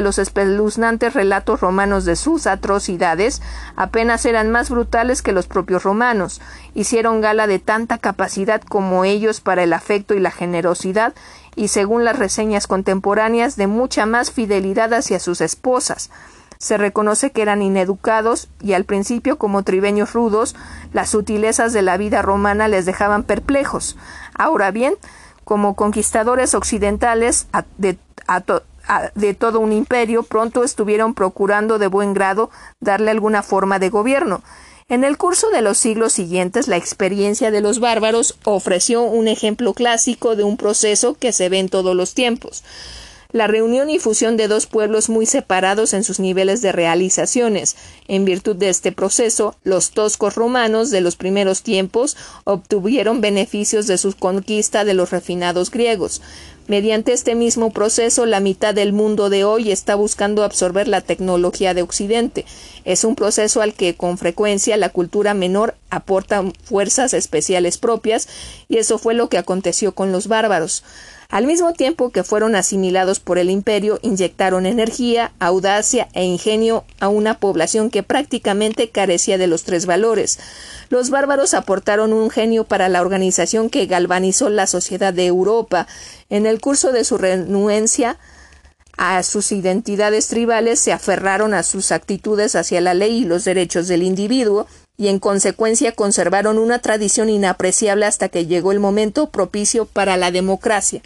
los 0.00 0.18
espeluznantes 0.18 1.14
relatos 1.14 1.60
romanos 1.60 2.04
de 2.04 2.16
sus 2.16 2.48
atrocidades, 2.48 3.40
apenas 3.76 4.26
eran 4.26 4.50
más 4.50 4.68
brutales 4.68 5.22
que 5.22 5.30
los 5.30 5.46
propios 5.46 5.84
romanos. 5.84 6.40
Hicieron 6.74 7.20
gala 7.20 7.46
de 7.46 7.60
tanta 7.60 7.98
capacidad 7.98 8.60
como 8.60 9.04
ellos 9.04 9.40
para 9.40 9.62
el 9.62 9.72
afecto 9.72 10.14
y 10.14 10.18
la 10.18 10.32
generosidad, 10.32 11.14
y 11.54 11.68
según 11.68 12.04
las 12.04 12.18
reseñas 12.18 12.66
contemporáneas, 12.66 13.54
de 13.54 13.68
mucha 13.68 14.06
más 14.06 14.32
fidelidad 14.32 14.92
hacia 14.92 15.20
sus 15.20 15.40
esposas. 15.40 16.10
Se 16.58 16.76
reconoce 16.76 17.30
que 17.30 17.42
eran 17.42 17.62
ineducados 17.62 18.48
y 18.60 18.72
al 18.72 18.84
principio 18.84 19.38
como 19.38 19.62
tribeños 19.62 20.14
rudos, 20.14 20.56
las 20.92 21.10
sutilezas 21.10 21.72
de 21.72 21.82
la 21.82 21.96
vida 21.96 22.22
romana 22.22 22.66
les 22.66 22.86
dejaban 22.86 23.22
perplejos. 23.22 23.96
Ahora 24.34 24.72
bien, 24.72 24.94
como 25.44 25.74
conquistadores 25.76 26.54
occidentales 26.54 27.46
de, 27.78 27.98
de 29.14 29.34
todo 29.34 29.60
un 29.60 29.72
imperio, 29.72 30.22
pronto 30.22 30.64
estuvieron 30.64 31.14
procurando 31.14 31.78
de 31.78 31.86
buen 31.86 32.14
grado 32.14 32.50
darle 32.80 33.10
alguna 33.10 33.42
forma 33.42 33.78
de 33.78 33.90
gobierno. 33.90 34.42
En 34.88 35.04
el 35.04 35.16
curso 35.16 35.48
de 35.50 35.62
los 35.62 35.78
siglos 35.78 36.12
siguientes, 36.12 36.68
la 36.68 36.76
experiencia 36.76 37.50
de 37.50 37.60
los 37.60 37.78
bárbaros 37.78 38.38
ofreció 38.44 39.02
un 39.02 39.28
ejemplo 39.28 39.72
clásico 39.72 40.36
de 40.36 40.44
un 40.44 40.56
proceso 40.56 41.14
que 41.14 41.32
se 41.32 41.48
ve 41.48 41.60
en 41.60 41.68
todos 41.68 41.96
los 41.96 42.14
tiempos 42.14 42.62
la 43.32 43.46
reunión 43.46 43.90
y 43.90 43.98
fusión 43.98 44.36
de 44.36 44.46
dos 44.46 44.66
pueblos 44.66 45.08
muy 45.08 45.26
separados 45.26 45.94
en 45.94 46.04
sus 46.04 46.20
niveles 46.20 46.62
de 46.62 46.70
realizaciones. 46.70 47.76
En 48.06 48.24
virtud 48.24 48.56
de 48.56 48.68
este 48.68 48.92
proceso, 48.92 49.56
los 49.64 49.90
toscos 49.90 50.34
romanos 50.34 50.90
de 50.90 51.00
los 51.00 51.16
primeros 51.16 51.62
tiempos 51.62 52.16
obtuvieron 52.44 53.20
beneficios 53.20 53.86
de 53.86 53.98
su 53.98 54.14
conquista 54.14 54.84
de 54.84 54.94
los 54.94 55.10
refinados 55.10 55.70
griegos. 55.70 56.20
Mediante 56.68 57.12
este 57.12 57.34
mismo 57.34 57.72
proceso, 57.72 58.24
la 58.24 58.38
mitad 58.38 58.72
del 58.72 58.92
mundo 58.92 59.30
de 59.30 59.42
hoy 59.42 59.72
está 59.72 59.96
buscando 59.96 60.44
absorber 60.44 60.86
la 60.86 61.00
tecnología 61.00 61.74
de 61.74 61.82
Occidente. 61.82 62.46
Es 62.84 63.02
un 63.02 63.16
proceso 63.16 63.62
al 63.62 63.74
que 63.74 63.96
con 63.96 64.16
frecuencia 64.16 64.76
la 64.76 64.88
cultura 64.88 65.34
menor 65.34 65.74
aporta 65.90 66.44
fuerzas 66.62 67.14
especiales 67.14 67.78
propias, 67.78 68.28
y 68.68 68.76
eso 68.76 68.98
fue 68.98 69.14
lo 69.14 69.28
que 69.28 69.38
aconteció 69.38 69.92
con 69.92 70.12
los 70.12 70.28
bárbaros. 70.28 70.84
Al 71.32 71.46
mismo 71.46 71.72
tiempo 71.72 72.10
que 72.10 72.24
fueron 72.24 72.54
asimilados 72.54 73.18
por 73.18 73.38
el 73.38 73.48
imperio, 73.48 73.98
inyectaron 74.02 74.66
energía, 74.66 75.32
audacia 75.38 76.08
e 76.12 76.24
ingenio 76.24 76.84
a 77.00 77.08
una 77.08 77.40
población 77.40 77.88
que 77.88 78.02
prácticamente 78.02 78.90
carecía 78.90 79.38
de 79.38 79.46
los 79.46 79.64
tres 79.64 79.86
valores. 79.86 80.38
Los 80.90 81.08
bárbaros 81.08 81.54
aportaron 81.54 82.12
un 82.12 82.28
genio 82.28 82.64
para 82.64 82.90
la 82.90 83.00
organización 83.00 83.70
que 83.70 83.86
galvanizó 83.86 84.50
la 84.50 84.66
sociedad 84.66 85.14
de 85.14 85.24
Europa. 85.24 85.86
En 86.28 86.44
el 86.44 86.60
curso 86.60 86.92
de 86.92 87.02
su 87.02 87.16
renuencia 87.16 88.18
a 88.98 89.22
sus 89.22 89.52
identidades 89.52 90.28
tribales 90.28 90.80
se 90.80 90.92
aferraron 90.92 91.54
a 91.54 91.62
sus 91.62 91.92
actitudes 91.92 92.56
hacia 92.56 92.82
la 92.82 92.92
ley 92.92 93.22
y 93.22 93.24
los 93.24 93.44
derechos 93.44 93.88
del 93.88 94.02
individuo, 94.02 94.66
y 94.96 95.08
en 95.08 95.18
consecuencia 95.18 95.92
conservaron 95.92 96.58
una 96.58 96.80
tradición 96.80 97.28
inapreciable 97.28 98.06
hasta 98.06 98.28
que 98.28 98.46
llegó 98.46 98.72
el 98.72 98.80
momento 98.80 99.30
propicio 99.30 99.86
para 99.86 100.16
la 100.16 100.30
democracia. 100.30 101.02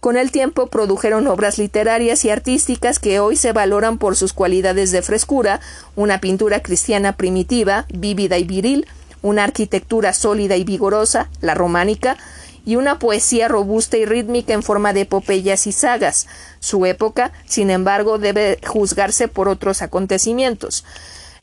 Con 0.00 0.18
el 0.18 0.30
tiempo 0.30 0.66
produjeron 0.66 1.26
obras 1.28 1.56
literarias 1.56 2.26
y 2.26 2.30
artísticas 2.30 2.98
que 2.98 3.20
hoy 3.20 3.36
se 3.36 3.52
valoran 3.52 3.96
por 3.96 4.16
sus 4.16 4.34
cualidades 4.34 4.90
de 4.90 5.00
frescura, 5.00 5.60
una 5.96 6.20
pintura 6.20 6.60
cristiana 6.60 7.16
primitiva, 7.16 7.86
vívida 7.88 8.36
y 8.36 8.44
viril, 8.44 8.86
una 9.22 9.44
arquitectura 9.44 10.12
sólida 10.12 10.56
y 10.56 10.64
vigorosa, 10.64 11.30
la 11.40 11.54
románica, 11.54 12.18
y 12.66 12.76
una 12.76 12.98
poesía 12.98 13.48
robusta 13.48 13.96
y 13.96 14.04
rítmica 14.04 14.52
en 14.52 14.62
forma 14.62 14.92
de 14.92 15.02
epopeyas 15.02 15.66
y 15.66 15.72
sagas. 15.72 16.26
Su 16.60 16.86
época, 16.86 17.32
sin 17.46 17.70
embargo, 17.70 18.18
debe 18.18 18.58
juzgarse 18.66 19.28
por 19.28 19.48
otros 19.48 19.82
acontecimientos. 19.82 20.84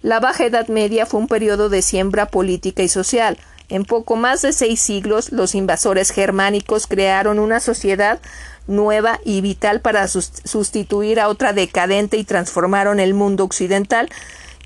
La 0.02 0.20
Baja 0.20 0.46
Edad 0.46 0.68
Media 0.68 1.06
fue 1.06 1.20
un 1.20 1.28
periodo 1.28 1.70
de 1.70 1.84
siembra 1.84 2.26
política 2.26 2.82
y 2.82 2.88
social. 2.88 3.38
En 3.70 3.86
poco 3.86 4.16
más 4.16 4.42
de 4.42 4.52
seis 4.52 4.82
siglos, 4.82 5.32
los 5.32 5.54
invasores 5.54 6.10
germánicos 6.10 6.88
crearon 6.88 7.38
una 7.38 7.60
sociedad 7.60 8.20
nueva 8.66 9.20
y 9.24 9.42
vital 9.42 9.80
para 9.80 10.08
sustituir 10.08 11.20
a 11.20 11.28
otra 11.30 11.54
decadente 11.54 12.18
y 12.18 12.24
transformaron 12.24 13.00
el 13.00 13.14
mundo 13.14 13.44
occidental, 13.44 14.10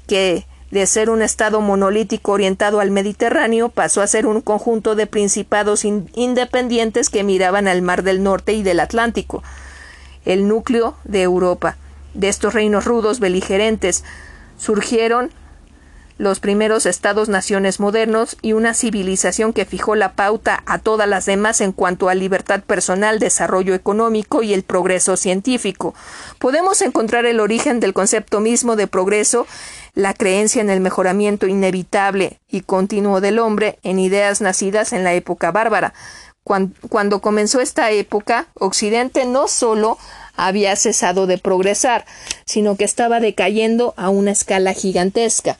que 0.07 0.45
de 0.71 0.87
ser 0.87 1.09
un 1.09 1.21
estado 1.21 1.59
monolítico 1.59 2.31
orientado 2.31 2.79
al 2.79 2.91
Mediterráneo 2.91 3.69
pasó 3.69 4.01
a 4.01 4.07
ser 4.07 4.25
un 4.27 4.41
conjunto 4.41 4.95
de 4.95 5.05
principados 5.05 5.83
independientes 5.83 7.09
que 7.09 7.23
miraban 7.23 7.67
al 7.67 7.81
Mar 7.81 8.03
del 8.03 8.23
Norte 8.23 8.53
y 8.53 8.63
del 8.63 8.79
Atlántico, 8.79 9.43
el 10.23 10.47
núcleo 10.47 10.95
de 11.03 11.23
Europa. 11.23 11.75
De 12.13 12.29
estos 12.29 12.53
reinos 12.53 12.85
rudos 12.85 13.19
beligerantes 13.19 14.05
surgieron 14.57 15.31
los 16.17 16.39
primeros 16.39 16.85
estados-naciones 16.85 17.79
modernos 17.79 18.37
y 18.41 18.53
una 18.53 18.73
civilización 18.73 19.51
que 19.51 19.65
fijó 19.65 19.95
la 19.95 20.13
pauta 20.13 20.63
a 20.65 20.79
todas 20.79 21.09
las 21.09 21.25
demás 21.25 21.59
en 21.59 21.73
cuanto 21.73 22.07
a 22.07 22.15
libertad 22.15 22.61
personal, 22.61 23.19
desarrollo 23.19 23.73
económico 23.73 24.41
y 24.41 24.53
el 24.53 24.63
progreso 24.63 25.17
científico. 25.17 25.93
Podemos 26.39 26.81
encontrar 26.81 27.25
el 27.25 27.41
origen 27.41 27.81
del 27.81 27.93
concepto 27.93 28.39
mismo 28.39 28.77
de 28.77 28.87
progreso, 28.87 29.45
la 29.93 30.13
creencia 30.13 30.61
en 30.61 30.69
el 30.69 30.79
mejoramiento 30.79 31.47
inevitable 31.47 32.39
y 32.49 32.61
continuo 32.61 33.19
del 33.19 33.39
hombre 33.39 33.79
en 33.83 33.99
ideas 33.99 34.39
nacidas 34.39 34.93
en 34.93 35.03
la 35.03 35.13
época 35.13 35.51
bárbara. 35.51 35.93
Cuando 36.43 37.21
comenzó 37.21 37.59
esta 37.59 37.89
época, 37.89 38.47
Occidente 38.53 39.25
no 39.25 39.47
solo 39.47 39.97
había 40.35 40.75
cesado 40.75 41.27
de 41.27 41.37
progresar, 41.37 42.05
sino 42.45 42.75
que 42.75 42.83
estaba 42.83 43.19
decayendo 43.19 43.93
a 43.97 44.09
una 44.09 44.31
escala 44.31 44.73
gigantesca. 44.73 45.57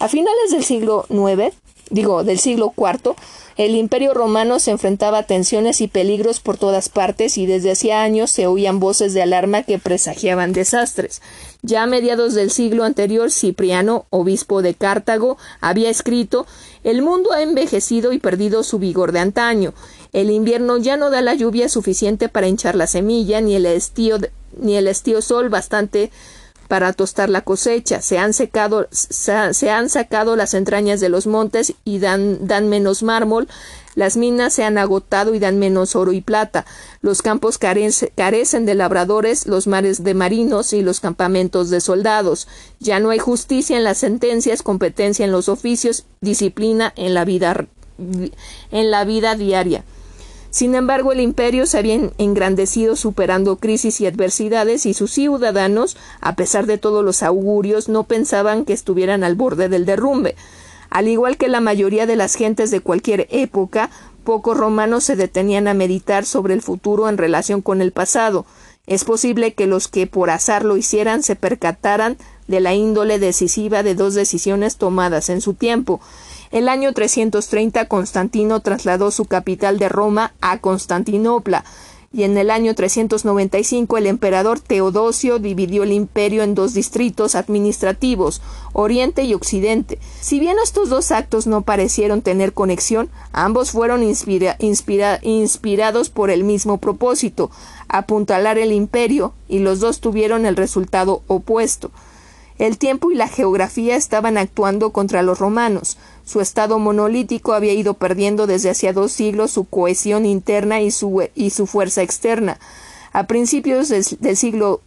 A 0.00 0.08
finales 0.08 0.50
del 0.50 0.64
siglo 0.64 1.06
IX, 1.08 1.54
digo, 1.90 2.24
del 2.24 2.38
siglo 2.38 2.72
IV, 2.76 3.14
el 3.56 3.76
imperio 3.76 4.14
romano 4.14 4.58
se 4.58 4.72
enfrentaba 4.72 5.18
a 5.18 5.22
tensiones 5.22 5.80
y 5.80 5.86
peligros 5.86 6.40
por 6.40 6.58
todas 6.58 6.88
partes 6.88 7.38
y 7.38 7.46
desde 7.46 7.70
hacía 7.70 8.02
años 8.02 8.32
se 8.32 8.48
oían 8.48 8.80
voces 8.80 9.14
de 9.14 9.22
alarma 9.22 9.62
que 9.62 9.78
presagiaban 9.78 10.52
desastres. 10.52 11.22
Ya 11.62 11.84
a 11.84 11.86
mediados 11.86 12.34
del 12.34 12.50
siglo 12.50 12.82
anterior, 12.82 13.30
Cipriano, 13.30 14.06
obispo 14.10 14.60
de 14.60 14.74
Cartago, 14.74 15.38
había 15.60 15.88
escrito 15.88 16.46
El 16.82 17.02
mundo 17.02 17.32
ha 17.32 17.42
envejecido 17.42 18.12
y 18.12 18.18
perdido 18.18 18.64
su 18.64 18.80
vigor 18.80 19.12
de 19.12 19.20
antaño. 19.20 19.72
El 20.14 20.30
invierno 20.30 20.78
ya 20.78 20.96
no 20.96 21.10
da 21.10 21.20
la 21.22 21.34
lluvia 21.34 21.68
suficiente 21.68 22.28
para 22.28 22.46
hinchar 22.46 22.76
la 22.76 22.86
semilla, 22.86 23.40
ni 23.40 23.56
el 23.56 23.66
estío, 23.66 24.18
ni 24.56 24.76
el 24.76 24.86
estío 24.86 25.20
sol 25.20 25.48
bastante 25.48 26.12
para 26.68 26.92
tostar 26.92 27.28
la 27.28 27.42
cosecha, 27.42 28.00
se 28.00 28.18
han, 28.18 28.32
secado, 28.32 28.88
se 28.90 29.70
han 29.70 29.88
sacado 29.88 30.36
las 30.36 30.54
entrañas 30.54 31.00
de 31.00 31.08
los 31.08 31.26
montes 31.26 31.74
y 31.84 31.98
dan, 31.98 32.46
dan 32.46 32.68
menos 32.68 33.02
mármol, 33.02 33.48
las 33.96 34.16
minas 34.16 34.54
se 34.54 34.62
han 34.62 34.78
agotado 34.78 35.34
y 35.34 35.40
dan 35.40 35.58
menos 35.58 35.96
oro 35.96 36.12
y 36.12 36.20
plata. 36.20 36.64
Los 37.02 37.20
campos 37.20 37.58
carecen 37.58 38.66
de 38.66 38.74
labradores, 38.74 39.46
los 39.46 39.66
mares 39.66 40.04
de 40.04 40.14
marinos 40.14 40.72
y 40.72 40.82
los 40.82 41.00
campamentos 41.00 41.70
de 41.70 41.80
soldados. 41.80 42.46
Ya 42.78 43.00
no 43.00 43.10
hay 43.10 43.18
justicia 43.18 43.76
en 43.76 43.84
las 43.84 43.98
sentencias, 43.98 44.62
competencia 44.62 45.24
en 45.24 45.32
los 45.32 45.48
oficios, 45.48 46.06
disciplina 46.20 46.92
en 46.96 47.14
la 47.14 47.24
vida, 47.24 47.66
en 47.98 48.90
la 48.90 49.04
vida 49.04 49.34
diaria. 49.34 49.84
Sin 50.54 50.76
embargo, 50.76 51.10
el 51.10 51.18
imperio 51.18 51.66
se 51.66 51.78
había 51.78 52.12
engrandecido 52.16 52.94
superando 52.94 53.56
crisis 53.56 54.00
y 54.00 54.06
adversidades 54.06 54.86
y 54.86 54.94
sus 54.94 55.10
ciudadanos, 55.10 55.96
a 56.20 56.36
pesar 56.36 56.66
de 56.66 56.78
todos 56.78 57.04
los 57.04 57.24
augurios, 57.24 57.88
no 57.88 58.04
pensaban 58.04 58.64
que 58.64 58.72
estuvieran 58.72 59.24
al 59.24 59.34
borde 59.34 59.68
del 59.68 59.84
derrumbe. 59.84 60.36
Al 60.90 61.08
igual 61.08 61.38
que 61.38 61.48
la 61.48 61.60
mayoría 61.60 62.06
de 62.06 62.14
las 62.14 62.36
gentes 62.36 62.70
de 62.70 62.78
cualquier 62.78 63.26
época, 63.32 63.90
pocos 64.22 64.56
romanos 64.56 65.02
se 65.02 65.16
detenían 65.16 65.66
a 65.66 65.74
meditar 65.74 66.24
sobre 66.24 66.54
el 66.54 66.62
futuro 66.62 67.08
en 67.08 67.18
relación 67.18 67.60
con 67.60 67.82
el 67.82 67.90
pasado. 67.90 68.46
Es 68.86 69.02
posible 69.02 69.54
que 69.54 69.66
los 69.66 69.88
que 69.88 70.06
por 70.06 70.30
azar 70.30 70.64
lo 70.64 70.76
hicieran 70.76 71.24
se 71.24 71.34
percataran 71.34 72.16
de 72.46 72.60
la 72.60 72.74
índole 72.74 73.18
decisiva 73.18 73.82
de 73.82 73.96
dos 73.96 74.14
decisiones 74.14 74.76
tomadas 74.76 75.30
en 75.30 75.40
su 75.40 75.54
tiempo. 75.54 76.00
El 76.54 76.68
año 76.68 76.92
330 76.92 77.88
Constantino 77.88 78.60
trasladó 78.60 79.10
su 79.10 79.24
capital 79.24 79.80
de 79.80 79.88
Roma 79.88 80.34
a 80.40 80.60
Constantinopla, 80.60 81.64
y 82.12 82.22
en 82.22 82.38
el 82.38 82.48
año 82.48 82.76
395 82.76 83.98
el 83.98 84.06
emperador 84.06 84.60
Teodosio 84.60 85.40
dividió 85.40 85.82
el 85.82 85.90
imperio 85.90 86.44
en 86.44 86.54
dos 86.54 86.72
distritos 86.72 87.34
administrativos, 87.34 88.40
Oriente 88.72 89.24
y 89.24 89.34
Occidente. 89.34 89.98
Si 90.20 90.38
bien 90.38 90.56
estos 90.62 90.90
dos 90.90 91.10
actos 91.10 91.48
no 91.48 91.62
parecieron 91.62 92.22
tener 92.22 92.52
conexión, 92.52 93.10
ambos 93.32 93.72
fueron 93.72 94.04
inspirados 94.04 96.10
por 96.10 96.30
el 96.30 96.44
mismo 96.44 96.78
propósito, 96.78 97.50
apuntalar 97.88 98.58
el 98.58 98.70
imperio, 98.70 99.34
y 99.48 99.58
los 99.58 99.80
dos 99.80 99.98
tuvieron 99.98 100.46
el 100.46 100.54
resultado 100.54 101.22
opuesto. 101.26 101.90
El 102.56 102.78
tiempo 102.78 103.10
y 103.10 103.16
la 103.16 103.26
geografía 103.26 103.96
estaban 103.96 104.38
actuando 104.38 104.92
contra 104.92 105.24
los 105.24 105.40
romanos. 105.40 105.98
Su 106.24 106.40
estado 106.40 106.78
monolítico 106.78 107.52
había 107.52 107.72
ido 107.72 107.94
perdiendo 107.94 108.46
desde 108.46 108.70
hacía 108.70 108.92
dos 108.92 109.12
siglos 109.12 109.50
su 109.50 109.64
cohesión 109.64 110.26
interna 110.26 110.80
y 110.80 110.90
su, 110.90 111.28
y 111.34 111.50
su 111.50 111.66
fuerza 111.66 112.02
externa. 112.02 112.58
A 113.14 113.28
principios 113.28 113.90
del, 113.90 114.36
siglo 114.36 114.80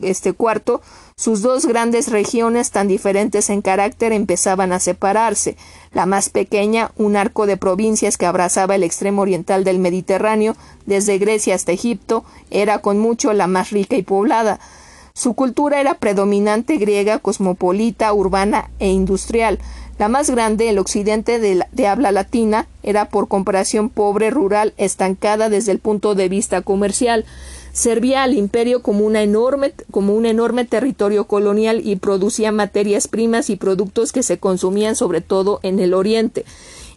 este, 0.00 0.28
IV, 0.28 0.80
sus 1.16 1.42
dos 1.42 1.66
grandes 1.66 2.12
regiones, 2.12 2.70
tan 2.70 2.86
diferentes 2.86 3.50
en 3.50 3.60
carácter, 3.60 4.12
empezaban 4.12 4.72
a 4.72 4.78
separarse. 4.78 5.56
La 5.92 6.06
más 6.06 6.28
pequeña, 6.28 6.92
un 6.96 7.16
arco 7.16 7.46
de 7.46 7.56
provincias 7.56 8.18
que 8.18 8.26
abrazaba 8.26 8.76
el 8.76 8.84
extremo 8.84 9.22
oriental 9.22 9.64
del 9.64 9.80
Mediterráneo, 9.80 10.54
desde 10.86 11.18
Grecia 11.18 11.56
hasta 11.56 11.72
Egipto, 11.72 12.24
era 12.50 12.78
con 12.78 13.00
mucho 13.00 13.32
la 13.32 13.48
más 13.48 13.70
rica 13.70 13.96
y 13.96 14.02
poblada. 14.02 14.60
Su 15.14 15.34
cultura 15.34 15.80
era 15.80 15.94
predominante 15.94 16.76
griega, 16.78 17.18
cosmopolita, 17.18 18.12
urbana 18.12 18.70
e 18.78 18.88
industrial. 18.88 19.58
La 19.98 20.08
más 20.08 20.30
grande, 20.30 20.70
el 20.70 20.78
occidente 20.78 21.38
de, 21.38 21.86
habla 21.86 22.12
latina, 22.12 22.66
era 22.82 23.04
por 23.04 23.28
comparación 23.28 23.90
pobre, 23.90 24.30
rural, 24.30 24.72
estancada 24.78 25.50
desde 25.50 25.72
el 25.72 25.78
punto 25.78 26.14
de 26.14 26.28
vista 26.28 26.62
comercial. 26.62 27.26
Servía 27.72 28.22
al 28.22 28.34
imperio 28.34 28.82
como, 28.82 29.10
enorme, 29.10 29.74
como 29.90 30.14
un 30.14 30.26
enorme 30.26 30.64
territorio 30.64 31.24
colonial 31.26 31.82
y 31.84 31.96
producía 31.96 32.50
materias 32.50 33.06
primas 33.06 33.50
y 33.50 33.56
productos 33.56 34.12
que 34.12 34.22
se 34.22 34.38
consumían 34.38 34.96
sobre 34.96 35.20
todo 35.20 35.60
en 35.62 35.78
el 35.78 35.94
oriente. 35.94 36.44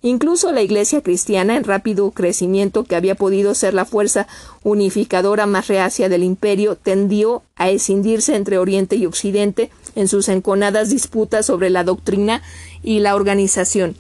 Incluso 0.06 0.52
la 0.52 0.62
Iglesia 0.62 1.02
cristiana, 1.02 1.56
en 1.56 1.64
rápido 1.64 2.12
crecimiento 2.12 2.84
que 2.84 2.96
había 2.96 3.16
podido 3.16 3.56
ser 3.56 3.74
la 3.74 3.86
fuerza 3.86 4.28
unificadora 4.62 5.48
más 5.48 5.68
reacia 5.68 6.10
del 6.10 6.24
imperio, 6.24 6.76
tendió 6.76 7.42
a 7.56 7.72
escindirse 7.72 8.36
entre 8.36 8.60
Oriente 8.60 8.98
y 8.98 9.08
Occidente 9.08 9.72
en 9.96 10.08
sus 10.08 10.30
enconadas 10.30 10.92
disputas 10.92 11.48
sobre 11.48 11.72
la 11.72 11.84
doctrina 11.84 12.44
y 12.84 13.00
la 13.00 13.16
organización. 13.16 13.96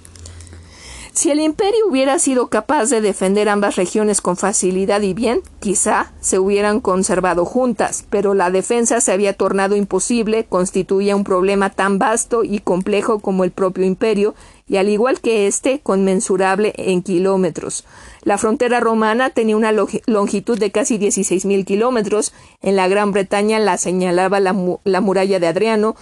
Si 1.16 1.32
el 1.32 1.40
imperio 1.40 1.88
hubiera 1.90 2.20
sido 2.20 2.50
capaz 2.50 2.90
de 2.90 3.00
defender 3.00 3.48
ambas 3.48 3.78
regiones 3.78 4.20
con 4.20 4.36
facilidad 4.36 5.02
y 5.02 5.14
bien, 5.14 5.42
quizá 5.62 6.12
se 6.20 6.40
hubieran 6.40 6.82
conservado 6.82 7.46
juntas, 7.46 8.06
pero 8.10 8.34
la 8.34 8.52
defensa 8.52 9.00
se 9.00 9.14
había 9.14 9.32
tornado 9.32 9.78
imposible, 9.78 10.44
constituía 10.44 11.16
un 11.16 11.24
problema 11.24 11.70
tan 11.70 12.00
vasto 12.00 12.44
y 12.44 12.60
complejo 12.60 13.20
como 13.20 13.46
el 13.46 13.52
propio 13.52 13.86
imperio, 13.86 14.36
y 14.68 14.78
al 14.78 14.90
igual 14.90 15.22
que 15.22 15.48
éste, 15.48 15.80
conmensurable 15.82 16.74
en 16.78 17.04
kilómetros. 17.04 17.86
La 18.24 18.38
frontera 18.38 18.80
romana 18.80 19.30
tenía 19.30 19.58
una 19.58 19.72
longitud 19.72 20.58
de 20.58 20.72
casi 20.72 20.98
16.000 20.98 21.66
kilómetros, 21.66 22.34
en 22.62 22.76
la 22.76 22.88
Gran 22.88 23.12
Bretaña 23.12 23.60
la 23.60 23.78
señalaba 23.78 24.40
la, 24.40 24.56
la 24.84 25.02
muralla 25.02 25.40
de 25.40 25.48
Adriano, 25.48 25.96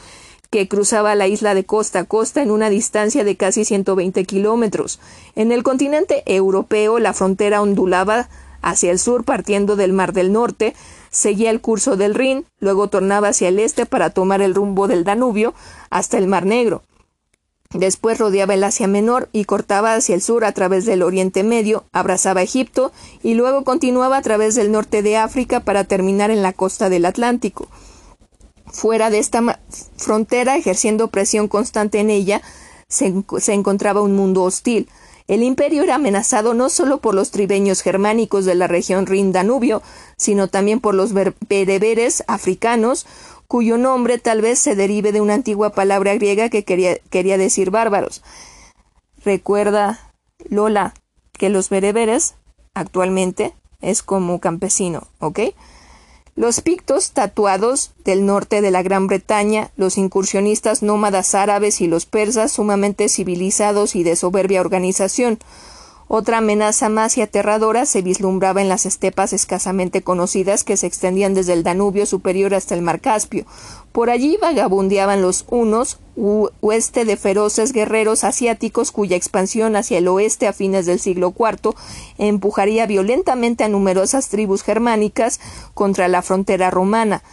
que 0.50 0.68
cruzaba 0.68 1.16
la 1.16 1.28
isla 1.28 1.56
de 1.56 1.66
costa 1.66 2.00
a 2.00 2.04
costa 2.04 2.44
en 2.44 2.52
una 2.52 2.70
distancia 2.70 3.24
de 3.24 3.36
casi 3.36 3.66
120 3.66 4.24
kilómetros. 4.26 5.00
En 5.36 5.52
el 5.52 5.64
continente 5.64 6.22
europeo 6.28 7.00
la 7.00 7.14
frontera 7.14 7.62
ondulaba 7.62 8.30
hacia 8.62 8.92
el 8.92 9.00
sur 9.00 9.26
partiendo 9.26 9.76
del 9.76 9.94
Mar 9.94 10.14
del 10.14 10.32
Norte, 10.32 10.76
seguía 11.10 11.50
el 11.50 11.60
curso 11.60 11.98
del 11.98 12.16
Rin, 12.16 12.46
luego 12.60 12.88
tornaba 12.88 13.30
hacia 13.30 13.50
el 13.50 13.60
este 13.60 13.86
para 13.86 14.12
tomar 14.12 14.42
el 14.42 14.56
rumbo 14.56 14.88
del 14.88 15.04
Danubio 15.04 15.54
hasta 15.90 16.18
el 16.18 16.28
Mar 16.28 16.46
Negro. 16.46 16.84
Después 17.74 18.20
rodeaba 18.20 18.54
el 18.54 18.64
Asia 18.64 18.88
Menor 18.88 19.30
y 19.32 19.46
cortaba 19.46 19.96
hacia 19.96 20.14
el 20.14 20.22
sur 20.22 20.46
a 20.46 20.52
través 20.52 20.86
del 20.86 21.02
Oriente 21.02 21.44
Medio, 21.44 21.86
abrazaba 21.92 22.44
Egipto 22.44 22.92
y 23.24 23.34
luego 23.34 23.64
continuaba 23.64 24.18
a 24.18 24.22
través 24.22 24.54
del 24.54 24.72
norte 24.72 25.02
de 25.02 25.18
África 25.18 25.62
para 25.62 25.84
terminar 25.84 26.30
en 26.30 26.44
la 26.44 26.54
costa 26.54 26.90
del 26.90 27.06
Atlántico. 27.06 27.68
Fuera 28.68 29.10
de 29.10 29.20
esta 29.20 29.60
frontera, 29.98 30.56
ejerciendo 30.56 31.08
presión 31.08 31.48
constante 31.48 32.00
en 32.00 32.10
ella, 32.10 32.42
se, 32.88 33.54
encontraba 33.54 34.02
un 34.02 34.16
mundo 34.16 34.44
hostil. 34.44 34.88
El 35.28 35.42
imperio 35.42 35.84
era 35.84 35.96
amenazado 35.96 36.54
no 36.54 36.70
solo 36.70 37.00
por 37.00 37.16
los 37.16 37.32
tribeños 37.32 37.82
germánicos 37.82 38.46
de 38.46 38.56
la 38.56 38.68
región 38.68 39.06
Rin-Danubio, 39.06 39.82
sino 40.18 40.48
también 40.48 40.80
por 40.80 40.94
los 40.94 41.14
bereberes 41.14 42.24
africanos, 42.28 43.06
cuyo 43.48 43.78
nombre 43.78 44.18
tal 44.18 44.42
vez 44.42 44.60
se 44.60 44.76
derive 44.76 45.12
de 45.12 45.22
una 45.22 45.34
antigua 45.34 45.72
palabra 45.72 46.14
griega 46.16 46.50
que 46.50 46.64
quería, 46.64 46.98
quería 47.10 47.38
decir 47.38 47.72
bárbaros. 47.72 48.24
Recuerda, 49.24 50.12
Lola, 50.50 50.94
que 51.34 51.50
los 51.50 51.70
bereberes 51.70 52.36
actualmente 52.74 53.54
es 53.82 54.02
como 54.02 54.40
campesino, 54.40 55.08
¿ok? 55.20 55.40
Los 56.36 56.62
pictos 56.62 57.12
tatuados 57.12 57.92
del 58.04 58.26
norte 58.26 58.62
de 58.62 58.72
la 58.72 58.82
Gran 58.82 59.06
Bretaña, 59.06 59.70
los 59.78 60.00
incursionistas 60.00 60.82
nómadas 60.82 61.36
árabes 61.36 61.80
y 61.80 61.88
los 61.88 62.08
persas 62.08 62.52
sumamente 62.54 63.08
civilizados 63.08 63.96
y 63.96 64.04
de 64.04 64.16
soberbia 64.16 64.62
organización, 64.62 65.38
otra 66.08 66.40
amenaza 66.40 66.90
más 66.90 67.18
y 67.18 67.22
aterradora 67.22 67.86
se 67.86 68.02
vislumbraba 68.02 68.62
en 68.62 68.70
las 68.70 68.86
estepas 68.86 69.34
escasamente 69.34 70.02
conocidas 70.02 70.64
que 70.64 70.78
se 70.78 70.88
extendían 70.88 71.34
desde 71.34 71.54
el 71.54 71.64
Danubio 71.64 72.06
superior 72.06 72.54
hasta 72.54 72.76
el 72.76 72.82
Mar 72.82 73.02
Caspio. 73.02 73.46
Por 73.92 74.10
allí 74.10 74.38
vagabundeaban 74.42 75.22
los 75.22 75.46
unos, 75.50 76.00
oeste 76.62 77.06
de 77.06 77.18
feroces 77.18 77.74
guerreros 77.74 78.24
asiáticos 78.24 78.92
cuya 78.92 79.16
expansión 79.16 79.76
hacia 79.76 79.98
el 79.98 80.08
oeste 80.08 80.48
a 80.48 80.54
fines 80.54 80.86
del 80.86 81.00
siglo 81.00 81.34
IV 81.38 81.74
empujaría 82.18 82.86
violentamente 82.86 83.64
a 83.64 83.70
numerosas 83.70 84.30
tribus 84.30 84.64
germánicas 84.64 85.40
contra 85.74 86.08
la 86.08 86.22
frontera 86.22 86.70
romana. 86.70 87.24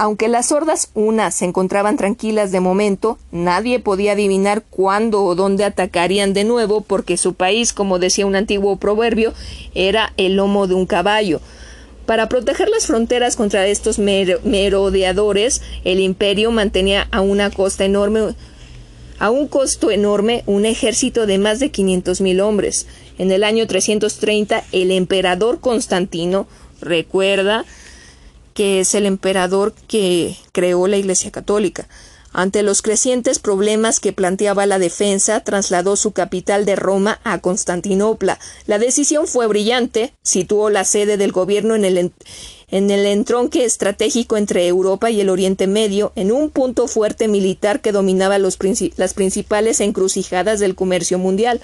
Aunque 0.00 0.28
las 0.28 0.52
hordas 0.52 0.90
unas 0.94 1.34
se 1.34 1.44
encontraban 1.44 1.96
tranquilas 1.96 2.52
de 2.52 2.60
momento, 2.60 3.18
nadie 3.32 3.80
podía 3.80 4.12
adivinar 4.12 4.62
cuándo 4.70 5.24
o 5.24 5.34
dónde 5.34 5.64
atacarían 5.64 6.34
de 6.34 6.44
nuevo, 6.44 6.82
porque 6.82 7.16
su 7.16 7.34
país, 7.34 7.72
como 7.72 7.98
decía 7.98 8.24
un 8.24 8.36
antiguo 8.36 8.76
proverbio, 8.76 9.34
era 9.74 10.12
el 10.16 10.36
lomo 10.36 10.68
de 10.68 10.74
un 10.74 10.86
caballo. 10.86 11.40
Para 12.06 12.28
proteger 12.28 12.68
las 12.68 12.86
fronteras 12.86 13.34
contra 13.34 13.66
estos 13.66 13.98
merodeadores, 13.98 15.62
el 15.82 15.98
imperio 15.98 16.52
mantenía 16.52 17.08
a 17.10 17.20
una 17.20 17.50
costa 17.50 17.84
enorme 17.84 18.36
a 19.18 19.30
un 19.30 19.48
costo 19.48 19.90
enorme 19.90 20.44
un 20.46 20.64
ejército 20.64 21.26
de 21.26 21.38
más 21.38 21.58
de 21.58 21.72
quinientos 21.72 22.20
mil 22.20 22.40
hombres. 22.40 22.86
En 23.18 23.32
el 23.32 23.42
año 23.42 23.66
330, 23.66 24.62
el 24.70 24.92
emperador 24.92 25.58
Constantino, 25.58 26.46
recuerda, 26.80 27.64
que 28.58 28.80
es 28.80 28.96
el 28.96 29.06
emperador 29.06 29.72
que 29.86 30.36
creó 30.50 30.88
la 30.88 30.96
Iglesia 30.96 31.30
Católica. 31.30 31.86
Ante 32.32 32.64
los 32.64 32.82
crecientes 32.82 33.38
problemas 33.38 34.00
que 34.00 34.12
planteaba 34.12 34.66
la 34.66 34.80
defensa, 34.80 35.44
trasladó 35.44 35.94
su 35.94 36.10
capital 36.10 36.64
de 36.64 36.74
Roma 36.74 37.20
a 37.22 37.38
Constantinopla. 37.38 38.40
La 38.66 38.80
decisión 38.80 39.28
fue 39.28 39.46
brillante, 39.46 40.12
situó 40.22 40.70
la 40.70 40.84
sede 40.84 41.16
del 41.16 41.30
gobierno 41.30 41.76
en 41.76 41.84
el, 41.84 42.12
en 42.70 42.90
el 42.90 43.06
entronque 43.06 43.64
estratégico 43.64 44.36
entre 44.36 44.66
Europa 44.66 45.10
y 45.10 45.20
el 45.20 45.30
Oriente 45.30 45.66
Medio, 45.66 46.12
en 46.16 46.32
un 46.32 46.50
punto 46.50 46.86
fuerte 46.86 47.26
militar 47.28 47.80
que 47.80 47.92
dominaba 47.92 48.38
las 48.38 49.14
principales 49.14 49.80
encrucijadas 49.80 50.60
del 50.60 50.74
comercio 50.74 51.18
mundial. 51.18 51.60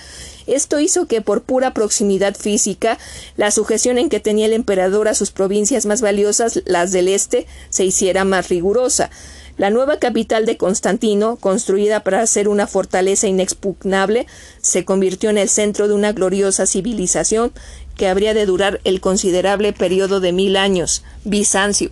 Esto 0.47 0.81
hizo 0.81 1.07
que, 1.07 1.21
por 1.21 1.43
pura 1.43 1.75
proximidad 1.75 2.35
física, 2.35 2.99
la 3.37 3.51
sujeción 3.51 3.99
en 3.99 4.09
que 4.09 4.21
tenía 4.21 4.47
el 4.47 4.55
emperador 4.55 5.09
a 5.09 5.15
sus 5.15 5.31
provincias 5.31 5.85
más 5.85 6.01
valiosas, 6.01 6.63
las 6.65 6.93
del 6.93 7.09
este, 7.09 7.47
se 7.69 7.85
hiciera 7.85 8.25
más 8.25 8.49
rigurosa. 8.49 9.11
La 9.57 9.71
nueva 9.71 10.01
capital 10.01 10.47
de 10.47 10.57
Constantino, 10.57 11.37
construida 11.37 12.01
para 12.01 12.27
ser 12.27 12.49
una 12.49 12.67
fortaleza 12.67 13.29
inexpugnable, 13.29 14.27
se 14.61 14.85
convirtió 14.85 15.31
en 15.31 15.39
el 15.39 15.49
centro 15.49 15.87
de 15.87 15.95
una 15.95 16.13
gloriosa 16.13 16.67
civilización 16.67 17.53
que 17.97 18.09
habría 18.09 18.35
de 18.35 18.47
durar 18.47 18.81
el 18.85 19.01
considerable 19.01 19.73
periodo 19.73 20.21
de 20.21 20.33
mil 20.33 20.57
años, 20.57 21.05
Bizancio. 21.25 21.91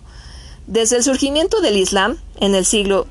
Desde 0.66 0.96
el 0.96 1.02
surgimiento 1.02 1.60
del 1.60 1.76
Islam, 1.76 2.18
en 2.40 2.54
el 2.54 2.64
siglo 2.64 3.06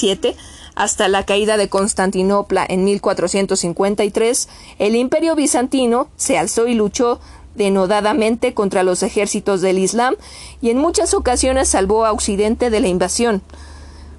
VII, 0.00 0.34
hasta 0.74 1.08
la 1.08 1.24
caída 1.24 1.56
de 1.56 1.68
Constantinopla 1.68 2.64
en 2.68 2.84
1453, 2.84 4.48
el 4.78 4.96
imperio 4.96 5.34
bizantino 5.34 6.08
se 6.16 6.38
alzó 6.38 6.66
y 6.66 6.74
luchó 6.74 7.20
denodadamente 7.54 8.54
contra 8.54 8.82
los 8.82 9.02
ejércitos 9.02 9.60
del 9.60 9.78
Islam 9.78 10.14
y 10.62 10.70
en 10.70 10.78
muchas 10.78 11.12
ocasiones 11.12 11.68
salvó 11.68 12.06
a 12.06 12.12
Occidente 12.12 12.70
de 12.70 12.80
la 12.80 12.88
invasión. 12.88 13.42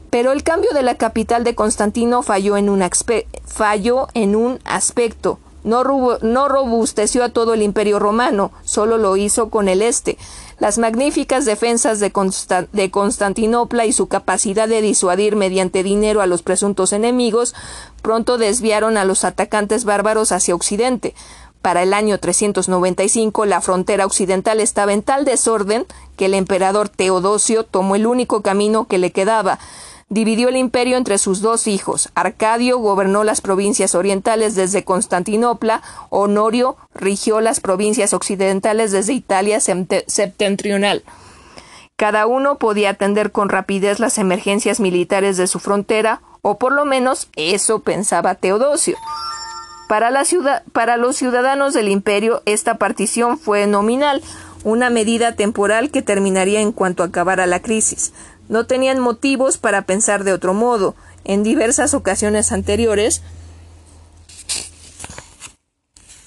Pero 0.10 0.32
el 0.32 0.44
cambio 0.44 0.70
de 0.74 0.84
la 0.84 0.96
capital 0.96 1.44
de 1.44 1.56
Constantino 1.56 2.22
falló 2.22 2.56
en 2.56 2.70
un, 2.70 2.88
falló 3.46 4.08
en 4.14 4.36
un 4.36 4.60
aspecto. 4.64 5.40
No, 5.64 5.84
no 6.22 6.48
robusteció 6.48 7.24
a 7.24 7.30
todo 7.30 7.54
el 7.54 7.62
imperio 7.62 8.00
romano, 8.00 8.52
solo 8.64 8.98
lo 8.98 9.16
hizo 9.18 9.50
con 9.50 9.70
el 9.70 9.82
este. 9.82 10.18
Las 10.60 10.78
magníficas 10.78 11.46
defensas 11.46 12.00
de, 12.00 12.12
de, 12.72 12.92
Constantinopla 12.92 13.86
y 13.86 13.94
su 13.94 14.08
capacidad 14.08 14.68
de 14.68 14.82
disuadir 14.82 15.36
mediante 15.36 15.84
dinero 15.84 16.22
a 16.22 16.26
los 16.26 16.44
presuntos 16.44 16.94
enemigos 16.94 17.56
pronto 18.02 18.38
desviaron 18.38 18.98
a 18.98 19.06
los 19.06 19.24
atacantes 19.24 19.86
bárbaros 19.86 20.32
hacia 20.32 20.56
Occidente. 20.56 21.16
Para 21.64 21.84
el 21.84 21.94
año 21.94 22.20
395 22.20 23.46
la 23.46 23.62
frontera 23.62 24.06
occidental 24.06 24.60
estaba 24.60 24.92
en 24.92 25.02
tal 25.02 25.24
desorden 25.24 25.86
que 26.18 26.26
el 26.26 26.34
emperador 26.34 26.90
Teodosio 26.90 27.64
tomó 27.64 27.96
el 27.96 28.06
único 28.06 28.42
camino 28.42 28.86
que 28.86 28.98
le 28.98 29.12
quedaba, 29.14 29.60
dividió 30.14 30.50
el 30.50 30.58
imperio 30.58 30.98
entre 30.98 31.18
sus 31.18 31.42
dos 31.42 31.68
hijos. 31.68 32.10
Arcadio 32.14 32.78
gobernó 32.78 33.24
las 33.24 33.42
provincias 33.42 33.96
orientales 33.96 34.56
desde 34.56 34.84
Constantinopla, 34.84 35.82
Honorio 36.10 36.78
rigió 36.94 37.42
las 37.42 37.60
provincias 37.60 38.14
occidentales 38.14 38.92
desde 38.92 39.14
Italia 39.14 39.60
septentrional. 39.60 41.04
Cada 41.96 42.28
uno 42.28 42.58
podía 42.58 42.92
atender 42.92 43.32
con 43.32 43.50
rapidez 43.50 44.00
las 44.00 44.18
emergencias 44.18 44.80
militares 44.80 45.38
de 45.38 45.48
su 45.48 45.60
frontera, 45.60 46.22
o 46.42 46.58
por 46.58 46.74
lo 46.74 46.86
menos 46.86 47.30
eso 47.36 47.80
pensaba 47.80 48.36
Teodosio. 48.36 48.98
Para, 49.88 50.12
para 50.74 50.98
los 50.98 51.16
ciudadanos 51.16 51.74
del 51.74 51.88
imperio 51.90 52.42
esta 52.46 52.76
partición 52.76 53.38
fue 53.38 53.66
nominal, 53.68 54.22
una 54.64 54.90
medida 54.90 55.36
temporal 55.36 55.92
que 55.92 56.02
terminaría 56.02 56.62
en 56.62 56.72
cuanto 56.72 57.04
acabara 57.04 57.46
la 57.48 57.62
crisis. 57.62 58.14
No 58.50 58.66
tenían 58.66 59.00
motivos 59.00 59.58
para 59.58 59.84
pensar 59.84 60.24
de 60.24 60.34
otro 60.34 60.54
modo. 60.54 60.96
En 61.24 61.44
diversas 61.44 61.94
ocasiones 61.94 62.52
anteriores, 62.52 63.22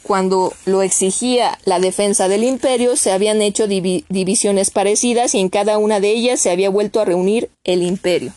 cuando 0.02 0.52
lo 0.64 0.82
exigía 0.82 1.58
la 1.64 1.80
defensa 1.80 2.28
del 2.28 2.44
imperio, 2.44 2.96
se 2.96 3.12
habían 3.12 3.42
hecho 3.42 3.66
divisiones 3.66 4.70
parecidas 4.70 5.34
y 5.34 5.40
en 5.40 5.48
cada 5.48 5.78
una 5.78 6.00
de 6.00 6.10
ellas 6.10 6.40
se 6.40 6.50
había 6.50 6.70
vuelto 6.70 7.00
a 7.00 7.04
reunir 7.04 7.50
el 7.64 7.82
imperio. 7.82 8.32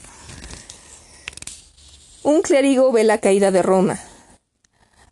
Un 2.24 2.42
clérigo 2.42 2.92
ve 2.92 3.04
la 3.04 3.20
caída 3.20 3.52
de 3.52 3.62
Roma. 3.62 4.00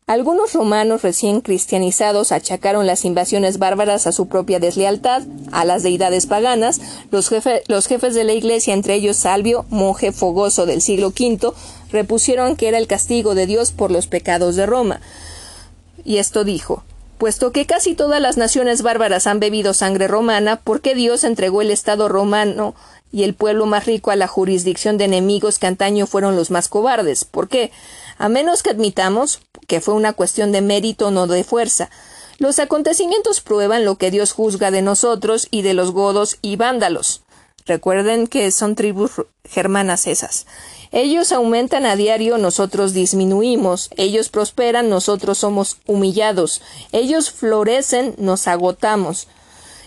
Algunos 0.08 0.54
romanos 0.54 1.02
recién 1.02 1.42
cristianizados 1.42 2.32
achacaron 2.32 2.88
las 2.88 3.04
invasiones 3.04 3.58
bárbaras 3.58 4.08
a 4.08 4.14
su 4.14 4.30
propia 4.30 4.58
deslealtad, 4.58 5.24
a 5.52 5.66
las 5.66 5.84
deidades 5.84 6.28
paganas. 6.28 6.80
Los, 7.12 7.28
jefes 7.28 8.16
de 8.16 8.24
la 8.24 8.32
Iglesia, 8.32 8.74
entre 8.74 8.94
ellos 8.94 9.18
Salvio, 9.18 9.66
monje 9.70 10.14
fogoso 10.14 10.66
del 10.66 10.82
siglo 10.82 11.08
V, 11.10 11.52
repusieron 11.92 12.56
que 12.56 12.70
era 12.70 12.78
el 12.78 12.88
castigo 12.88 13.36
de 13.36 13.48
Dios 13.48 13.74
por 13.74 13.92
los 13.92 14.08
pecados 14.08 14.56
de 14.56 14.66
Roma. 14.66 15.02
Y 16.06 16.20
esto 16.20 16.46
dijo 16.46 16.84
Puesto 17.18 17.52
que 17.52 17.66
casi 17.66 17.94
todas 17.94 18.22
las 18.22 18.38
naciones 18.38 18.84
bárbaras 18.84 19.28
han 19.28 19.42
bebido 19.42 19.74
sangre 19.74 20.08
romana, 20.08 20.56
¿por 20.56 20.80
qué 20.80 20.96
Dios 20.96 21.26
entregó 21.26 21.62
el 21.62 21.70
Estado 21.70 22.08
romano 22.08 22.76
y 23.12 23.24
el 23.24 23.34
pueblo 23.34 23.66
más 23.66 23.86
rico 23.86 24.12
a 24.12 24.16
la 24.16 24.28
jurisdicción 24.28 24.98
de 24.98 25.04
enemigos 25.06 25.60
que 25.60 25.68
antaño 25.68 26.08
fueron 26.08 26.38
los 26.38 26.50
más 26.50 26.70
cobardes? 26.70 27.26
¿Por 27.26 27.50
qué? 27.50 27.72
A 28.18 28.30
menos 28.30 28.64
que 28.64 28.72
admitamos 28.72 29.42
que 29.68 29.82
fue 29.82 29.94
una 29.94 30.14
cuestión 30.14 30.52
de 30.52 30.62
mérito, 30.62 31.12
no 31.12 31.28
de 31.28 31.44
fuerza. 31.44 31.90
Los 32.40 32.60
acontecimientos 32.60 33.42
prueban 33.42 33.86
lo 33.86 33.98
que 33.98 34.12
Dios 34.12 34.32
juzga 34.32 34.72
de 34.72 34.82
nosotros 34.82 35.48
y 35.52 35.62
de 35.62 35.74
los 35.74 35.92
godos 35.92 36.38
y 36.42 36.56
vándalos. 36.56 37.22
Recuerden 37.66 38.28
que 38.28 38.50
son 38.52 38.76
tribus 38.76 39.12
germanas 39.44 40.08
esas. 40.08 40.46
Ellos 40.92 41.34
aumentan 41.34 41.86
a 41.86 41.98
diario, 41.98 42.38
nosotros 42.38 42.94
disminuimos. 42.94 43.90
Ellos 43.98 44.30
prosperan, 44.30 44.90
nosotros 44.90 45.38
somos 45.40 45.78
humillados. 45.86 46.62
Ellos 46.94 47.30
florecen, 47.30 48.16
nos 48.18 48.48
agotamos. 48.48 49.28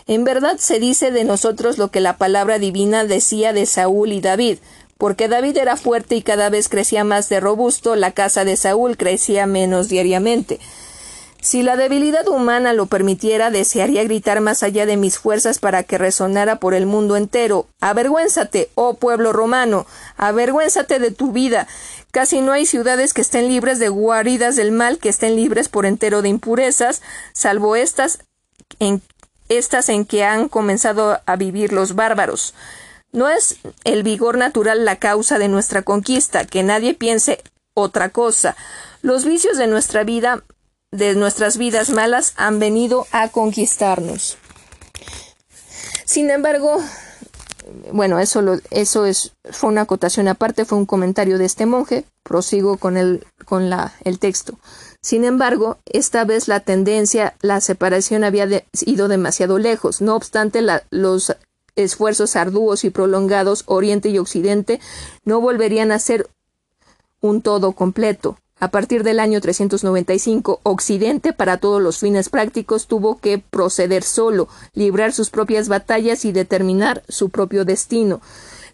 En 0.07 0.24
verdad 0.24 0.57
se 0.59 0.78
dice 0.78 1.11
de 1.11 1.24
nosotros 1.24 1.78
lo 1.78 1.90
que 1.90 2.01
la 2.01 2.19
palabra 2.19 2.59
divina 2.59 3.05
decía 3.05 3.52
de 3.52 3.65
Saúl 3.65 4.12
y 4.12 4.20
David 4.20 4.59
porque 5.01 5.29
David 5.29 5.57
era 5.57 5.79
fuerte 5.79 6.15
y 6.15 6.21
cada 6.21 6.51
vez 6.51 6.69
crecía 6.69 7.05
más 7.05 7.31
de 7.31 7.41
robusto, 7.41 7.97
la 7.97 8.11
casa 8.13 8.45
de 8.45 8.55
Saúl 8.59 8.99
crecía 8.99 9.47
menos 9.47 9.89
diariamente. 9.89 10.61
Si 11.41 11.63
la 11.63 11.77
debilidad 11.77 12.29
humana 12.29 12.75
lo 12.75 12.85
permitiera, 12.85 13.51
desearía 13.51 14.05
gritar 14.05 14.43
más 14.43 14.63
allá 14.63 14.85
de 14.85 14.99
mis 14.99 15.19
fuerzas 15.19 15.59
para 15.59 15.85
que 15.85 15.97
resonara 15.97 16.57
por 16.57 16.75
el 16.75 16.85
mundo 16.85 17.17
entero. 17.17 17.67
Avergüénzate, 17.81 18.69
oh 18.75 18.93
pueblo 18.93 19.33
romano, 19.33 19.87
avergüénzate 20.19 20.99
de 20.99 21.11
tu 21.11 21.33
vida. 21.33 21.67
Casi 22.11 22.43
no 22.43 22.53
hay 22.53 22.67
ciudades 22.67 23.15
que 23.15 23.23
estén 23.23 23.49
libres 23.49 23.79
de 23.79 23.89
guaridas 23.89 24.55
del 24.55 24.71
mal, 24.71 24.99
que 24.99 25.09
estén 25.09 25.35
libres 25.35 25.71
por 25.71 25.87
entero 25.87 26.21
de 26.21 26.29
impurezas, 26.29 27.01
salvo 27.33 27.75
estas 27.75 28.19
en, 28.81 29.01
estas 29.49 29.89
en 29.89 30.05
que 30.05 30.25
han 30.25 30.51
comenzado 30.51 31.23
a 31.25 31.37
vivir 31.37 31.73
los 31.73 31.95
bárbaros. 31.95 32.53
No 33.12 33.28
es 33.28 33.57
el 33.85 34.03
vigor 34.03 34.39
natural 34.39 34.85
la 34.85 34.97
causa 34.97 35.39
de 35.39 35.49
nuestra 35.49 35.82
conquista, 35.82 36.45
que 36.45 36.62
nadie 36.62 36.95
piense 36.95 37.43
otra 37.74 38.11
cosa. 38.11 38.57
Los 39.03 39.24
vicios 39.24 39.59
de 39.59 39.66
nuestra 39.66 40.05
vida, 40.05 40.45
de 40.93 41.15
nuestras 41.15 41.57
vidas 41.57 41.91
malas, 41.91 42.35
han 42.37 42.59
venido 42.59 43.07
a 43.11 43.28
conquistarnos. 43.28 44.39
Sin 46.05 46.31
embargo, 46.31 46.81
bueno, 47.93 48.19
eso, 48.19 48.43
eso 48.70 49.07
es, 49.07 49.32
fue 49.51 49.70
una 49.70 49.82
acotación 49.82 50.28
aparte, 50.28 50.65
fue 50.65 50.78
un 50.78 50.87
comentario 50.87 51.39
de 51.39 51.45
este 51.45 51.66
monje. 51.66 52.05
Prosigo 52.23 52.77
con 52.77 52.97
el, 52.97 53.27
con 53.45 53.70
la, 53.70 53.95
el 54.05 54.19
texto. 54.19 54.59
Sin 55.03 55.24
embargo, 55.24 55.78
esta 55.87 56.24
vez 56.24 56.47
la 56.49 56.61
tendencia, 56.61 57.35
la 57.41 57.61
separación 57.61 58.23
había 58.24 58.47
ido 58.85 59.09
demasiado 59.09 59.59
lejos. 59.59 60.01
No 60.01 60.15
obstante, 60.15 60.62
los 60.91 61.37
esfuerzos 61.77 62.37
arduos 62.37 62.85
y 62.85 62.91
prolongados, 62.91 63.65
Oriente 63.67 64.09
y 64.09 64.19
Occidente, 64.19 64.81
no 65.25 65.41
volverían 65.41 65.93
a 65.93 65.99
ser 65.99 66.29
un 67.21 67.43
todo 67.43 67.73
completo. 67.73 68.39
A 68.59 68.71
partir 68.71 69.05
del 69.05 69.21
año 69.21 69.41
395, 69.41 70.61
Occidente, 70.63 71.33
para 71.33 71.57
todos 71.57 71.81
los 71.81 71.99
fines 71.99 72.29
prácticos, 72.29 72.89
tuvo 72.89 73.19
que 73.19 73.39
proceder 73.39 74.03
solo, 74.03 74.49
librar 74.75 75.15
sus 75.15 75.31
propias 75.31 75.69
batallas 75.69 76.27
y 76.27 76.33
determinar 76.33 77.03
su 77.09 77.31
propio 77.31 77.65
destino. 77.65 78.21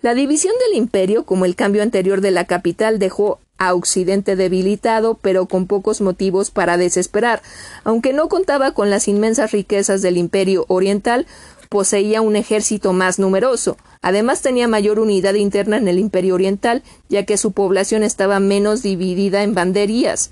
La 0.02 0.14
división 0.14 0.54
del 0.66 0.76
imperio, 0.76 1.24
como 1.24 1.44
el 1.44 1.54
cambio 1.54 1.82
anterior 1.82 2.20
de 2.20 2.32
la 2.32 2.46
capital, 2.46 2.98
dejó 2.98 3.38
a 3.58 3.74
Occidente 3.74 4.36
debilitado, 4.36 5.14
pero 5.14 5.46
con 5.46 5.66
pocos 5.66 6.00
motivos 6.00 6.50
para 6.50 6.76
desesperar. 6.76 7.40
Aunque 7.84 8.12
no 8.12 8.28
contaba 8.28 8.72
con 8.72 8.90
las 8.90 9.08
inmensas 9.08 9.52
riquezas 9.52 10.02
del 10.02 10.16
imperio 10.16 10.64
oriental, 10.68 11.26
poseía 11.68 12.20
un 12.20 12.36
ejército 12.36 12.92
más 12.92 13.18
numeroso. 13.18 13.76
Además 14.02 14.42
tenía 14.42 14.68
mayor 14.68 14.98
unidad 14.98 15.34
interna 15.34 15.76
en 15.76 15.88
el 15.88 15.98
Imperio 15.98 16.34
Oriental, 16.34 16.82
ya 17.08 17.24
que 17.24 17.36
su 17.36 17.52
población 17.52 18.02
estaba 18.02 18.40
menos 18.40 18.82
dividida 18.82 19.42
en 19.42 19.54
banderías. 19.54 20.30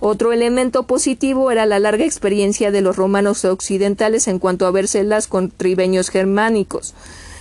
Otro 0.00 0.32
elemento 0.32 0.84
positivo 0.84 1.50
era 1.50 1.66
la 1.66 1.78
larga 1.78 2.06
experiencia 2.06 2.70
de 2.70 2.80
los 2.80 2.96
romanos 2.96 3.44
occidentales 3.44 4.28
en 4.28 4.38
cuanto 4.38 4.66
a 4.66 4.70
vérselas 4.70 5.26
con 5.26 5.50
tribeños 5.50 6.08
germánicos. 6.08 6.94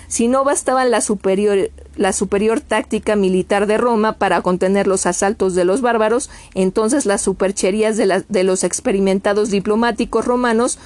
Si 0.10 0.28
no 0.28 0.44
bastaba 0.44 0.84
la 0.86 1.02
superior, 1.02 1.70
la 1.96 2.14
superior 2.14 2.62
táctica 2.62 3.16
militar 3.16 3.68
de 3.68 3.78
Roma 3.78 4.14
para 4.14 4.42
contener 4.42 4.88
los 4.88 5.06
asaltos 5.06 5.54
de 5.54 5.66
los 5.66 5.82
bárbaros, 5.82 6.32
entonces 6.56 7.06
las 7.06 7.22
supercherías 7.22 7.96
de, 7.96 8.24
de 8.28 8.44
los 8.44 8.64
experimentados 8.64 9.52
diplomáticos 9.52 10.26
romanos 10.26 10.80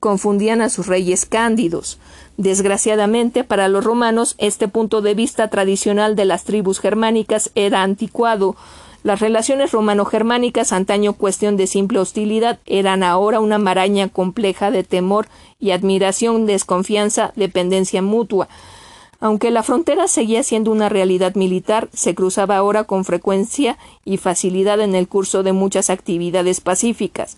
confundían 0.00 0.62
a 0.62 0.70
sus 0.70 0.86
reyes 0.86 1.26
cándidos. 1.26 1.98
Desgraciadamente 2.38 3.44
para 3.44 3.68
los 3.68 3.84
romanos 3.84 4.34
este 4.38 4.66
punto 4.66 5.02
de 5.02 5.14
vista 5.14 5.48
tradicional 5.48 6.16
de 6.16 6.24
las 6.24 6.44
tribus 6.44 6.80
germánicas 6.80 7.50
era 7.54 7.82
anticuado. 7.82 8.56
Las 9.02 9.20
relaciones 9.20 9.72
romano-germánicas, 9.72 10.72
antaño 10.72 11.14
cuestión 11.14 11.56
de 11.56 11.66
simple 11.66 11.98
hostilidad, 11.98 12.58
eran 12.66 13.02
ahora 13.02 13.40
una 13.40 13.58
maraña 13.58 14.08
compleja 14.08 14.70
de 14.70 14.84
temor 14.84 15.26
y 15.58 15.70
admiración, 15.70 16.44
desconfianza, 16.44 17.32
dependencia 17.36 18.02
mutua. 18.02 18.48
Aunque 19.22 19.50
la 19.50 19.62
frontera 19.62 20.08
seguía 20.08 20.42
siendo 20.42 20.70
una 20.70 20.88
realidad 20.88 21.34
militar, 21.34 21.90
se 21.92 22.14
cruzaba 22.14 22.56
ahora 22.56 22.84
con 22.84 23.04
frecuencia 23.04 23.76
y 24.02 24.16
facilidad 24.16 24.80
en 24.80 24.94
el 24.94 25.08
curso 25.08 25.42
de 25.42 25.52
muchas 25.52 25.90
actividades 25.90 26.62
pacíficas. 26.62 27.36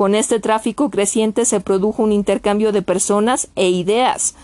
Con 0.00 0.14
este 0.14 0.40
tráfico 0.40 0.88
creciente 0.88 1.44
se 1.44 1.60
produjo 1.60 2.02
un 2.02 2.12
intercambio 2.12 2.72
de 2.72 2.80
personas 2.80 3.48
e 3.54 3.68
ideas. 3.68 4.34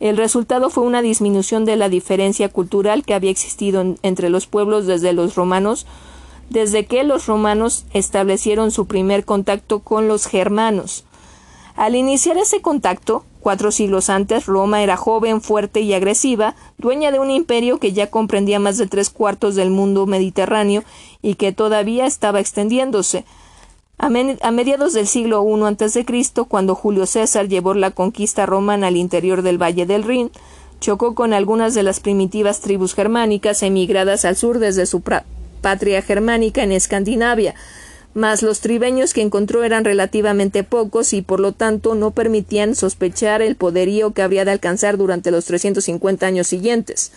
El 0.00 0.16
resultado 0.16 0.70
fue 0.70 0.84
una 0.84 1.02
disminución 1.02 1.66
de 1.66 1.76
la 1.76 1.90
diferencia 1.90 2.48
cultural 2.48 3.04
que 3.04 3.12
había 3.12 3.30
existido 3.30 3.84
entre 4.02 4.30
los 4.30 4.46
pueblos 4.46 4.86
desde 4.86 5.12
los 5.12 5.34
romanos, 5.34 5.86
desde 6.48 6.86
que 6.86 7.04
los 7.04 7.26
romanos 7.26 7.84
establecieron 7.92 8.70
su 8.70 8.86
primer 8.86 9.26
contacto 9.26 9.80
con 9.80 10.08
los 10.08 10.24
germanos. 10.24 11.04
Al 11.76 11.94
iniciar 11.94 12.38
ese 12.38 12.62
contacto, 12.62 13.26
cuatro 13.40 13.70
siglos 13.70 14.08
antes, 14.08 14.46
Roma 14.46 14.82
era 14.82 14.96
joven, 14.96 15.42
fuerte 15.42 15.82
y 15.82 15.92
agresiva, 15.92 16.54
dueña 16.78 17.10
de 17.10 17.18
un 17.18 17.30
imperio 17.30 17.78
que 17.78 17.92
ya 17.92 18.06
comprendía 18.10 18.58
más 18.58 18.78
de 18.78 18.86
tres 18.86 19.10
cuartos 19.10 19.56
del 19.56 19.68
mundo 19.68 20.06
mediterráneo 20.06 20.84
y 21.20 21.34
que 21.34 21.52
todavía 21.52 22.06
estaba 22.06 22.40
extendiéndose. 22.40 23.26
A, 24.02 24.08
mediados 24.08 24.94
del 24.94 25.06
siglo 25.06 25.46
I 25.46 25.62
a.C., 25.62 26.04
cuando 26.48 26.74
Julio 26.74 27.06
César 27.06 27.46
llevó 27.46 27.72
la 27.74 27.92
conquista 27.92 28.46
romana 28.46 28.88
al 28.88 28.96
interior 28.96 29.42
del 29.42 29.62
Valle 29.62 29.86
del 29.86 30.02
Rin, 30.02 30.32
chocó 30.80 31.14
con 31.14 31.32
algunas 31.32 31.74
de 31.74 31.84
las 31.84 32.00
primitivas 32.00 32.60
tribus 32.60 32.96
germánicas 32.96 33.62
emigradas 33.62 34.24
al 34.24 34.34
sur 34.34 34.58
desde 34.58 34.86
su 34.86 35.04
patria 35.60 36.02
germánica 36.02 36.64
en 36.64 36.72
Escandinavia, 36.72 37.54
mas 38.12 38.42
los 38.42 38.58
tribeños 38.58 39.14
que 39.14 39.22
encontró 39.22 39.62
eran 39.62 39.84
relativamente 39.84 40.64
pocos 40.64 41.12
y 41.12 41.22
por 41.22 41.38
lo 41.38 41.52
tanto 41.52 41.94
no 41.94 42.10
permitían 42.10 42.74
sospechar 42.74 43.40
el 43.40 43.54
poderío 43.54 44.14
que 44.14 44.22
habría 44.22 44.44
de 44.44 44.50
alcanzar 44.50 44.96
durante 44.96 45.30
los 45.30 45.44
350 45.44 46.26
años 46.26 46.48
siguientes. 46.48 47.12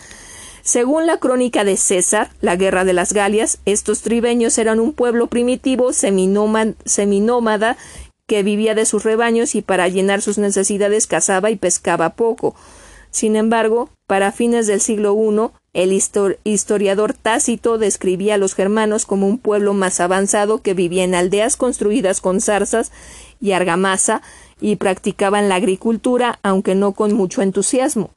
Según 0.66 1.06
la 1.06 1.18
crónica 1.18 1.62
de 1.62 1.76
César, 1.76 2.30
la 2.40 2.56
guerra 2.56 2.84
de 2.84 2.92
las 2.92 3.12
Galias, 3.12 3.60
estos 3.66 4.02
tribeños 4.02 4.58
eran 4.58 4.80
un 4.80 4.94
pueblo 4.94 5.28
primitivo 5.28 5.92
seminómada 5.92 7.76
que 8.26 8.42
vivía 8.42 8.74
de 8.74 8.84
sus 8.84 9.04
rebaños 9.04 9.54
y 9.54 9.62
para 9.62 9.86
llenar 9.86 10.22
sus 10.22 10.38
necesidades 10.38 11.06
cazaba 11.06 11.52
y 11.52 11.56
pescaba 11.56 12.16
poco. 12.16 12.56
Sin 13.12 13.36
embargo, 13.36 13.90
para 14.08 14.32
fines 14.32 14.66
del 14.66 14.80
siglo 14.80 15.14
I, 15.14 15.52
el 15.72 16.02
historiador 16.42 17.14
Tácito 17.14 17.78
describía 17.78 18.34
a 18.34 18.38
los 18.38 18.56
germanos 18.56 19.06
como 19.06 19.28
un 19.28 19.38
pueblo 19.38 19.72
más 19.72 20.00
avanzado 20.00 20.62
que 20.62 20.74
vivía 20.74 21.04
en 21.04 21.14
aldeas 21.14 21.56
construidas 21.56 22.20
con 22.20 22.40
zarzas 22.40 22.90
y 23.40 23.52
argamasa 23.52 24.20
y 24.60 24.74
practicaban 24.74 25.48
la 25.48 25.54
agricultura, 25.54 26.40
aunque 26.42 26.74
no 26.74 26.90
con 26.90 27.12
mucho 27.12 27.40
entusiasmo. 27.40 28.10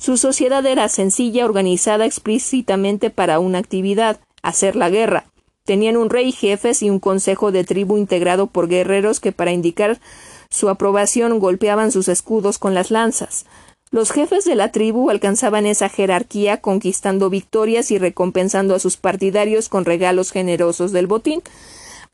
Su 0.00 0.16
sociedad 0.16 0.64
era 0.64 0.88
sencilla, 0.88 1.44
organizada 1.44 2.06
explícitamente 2.06 3.10
para 3.10 3.38
una 3.38 3.58
actividad, 3.58 4.18
hacer 4.42 4.74
la 4.74 4.88
guerra. 4.88 5.26
Tenían 5.66 5.98
un 5.98 6.08
rey, 6.08 6.32
jefes 6.32 6.82
y 6.82 6.88
un 6.88 7.00
consejo 7.00 7.52
de 7.52 7.64
tribu 7.64 7.98
integrado 7.98 8.46
por 8.46 8.66
guerreros 8.66 9.20
que 9.20 9.32
para 9.32 9.52
indicar 9.52 10.00
su 10.48 10.70
aprobación 10.70 11.38
golpeaban 11.38 11.92
sus 11.92 12.08
escudos 12.08 12.56
con 12.56 12.72
las 12.72 12.90
lanzas. 12.90 13.44
Los 13.90 14.10
jefes 14.10 14.46
de 14.46 14.54
la 14.54 14.72
tribu 14.72 15.10
alcanzaban 15.10 15.66
esa 15.66 15.90
jerarquía 15.90 16.62
conquistando 16.62 17.28
victorias 17.28 17.90
y 17.90 17.98
recompensando 17.98 18.74
a 18.74 18.78
sus 18.78 18.96
partidarios 18.96 19.68
con 19.68 19.84
regalos 19.84 20.30
generosos 20.30 20.92
del 20.92 21.08
botín. 21.08 21.42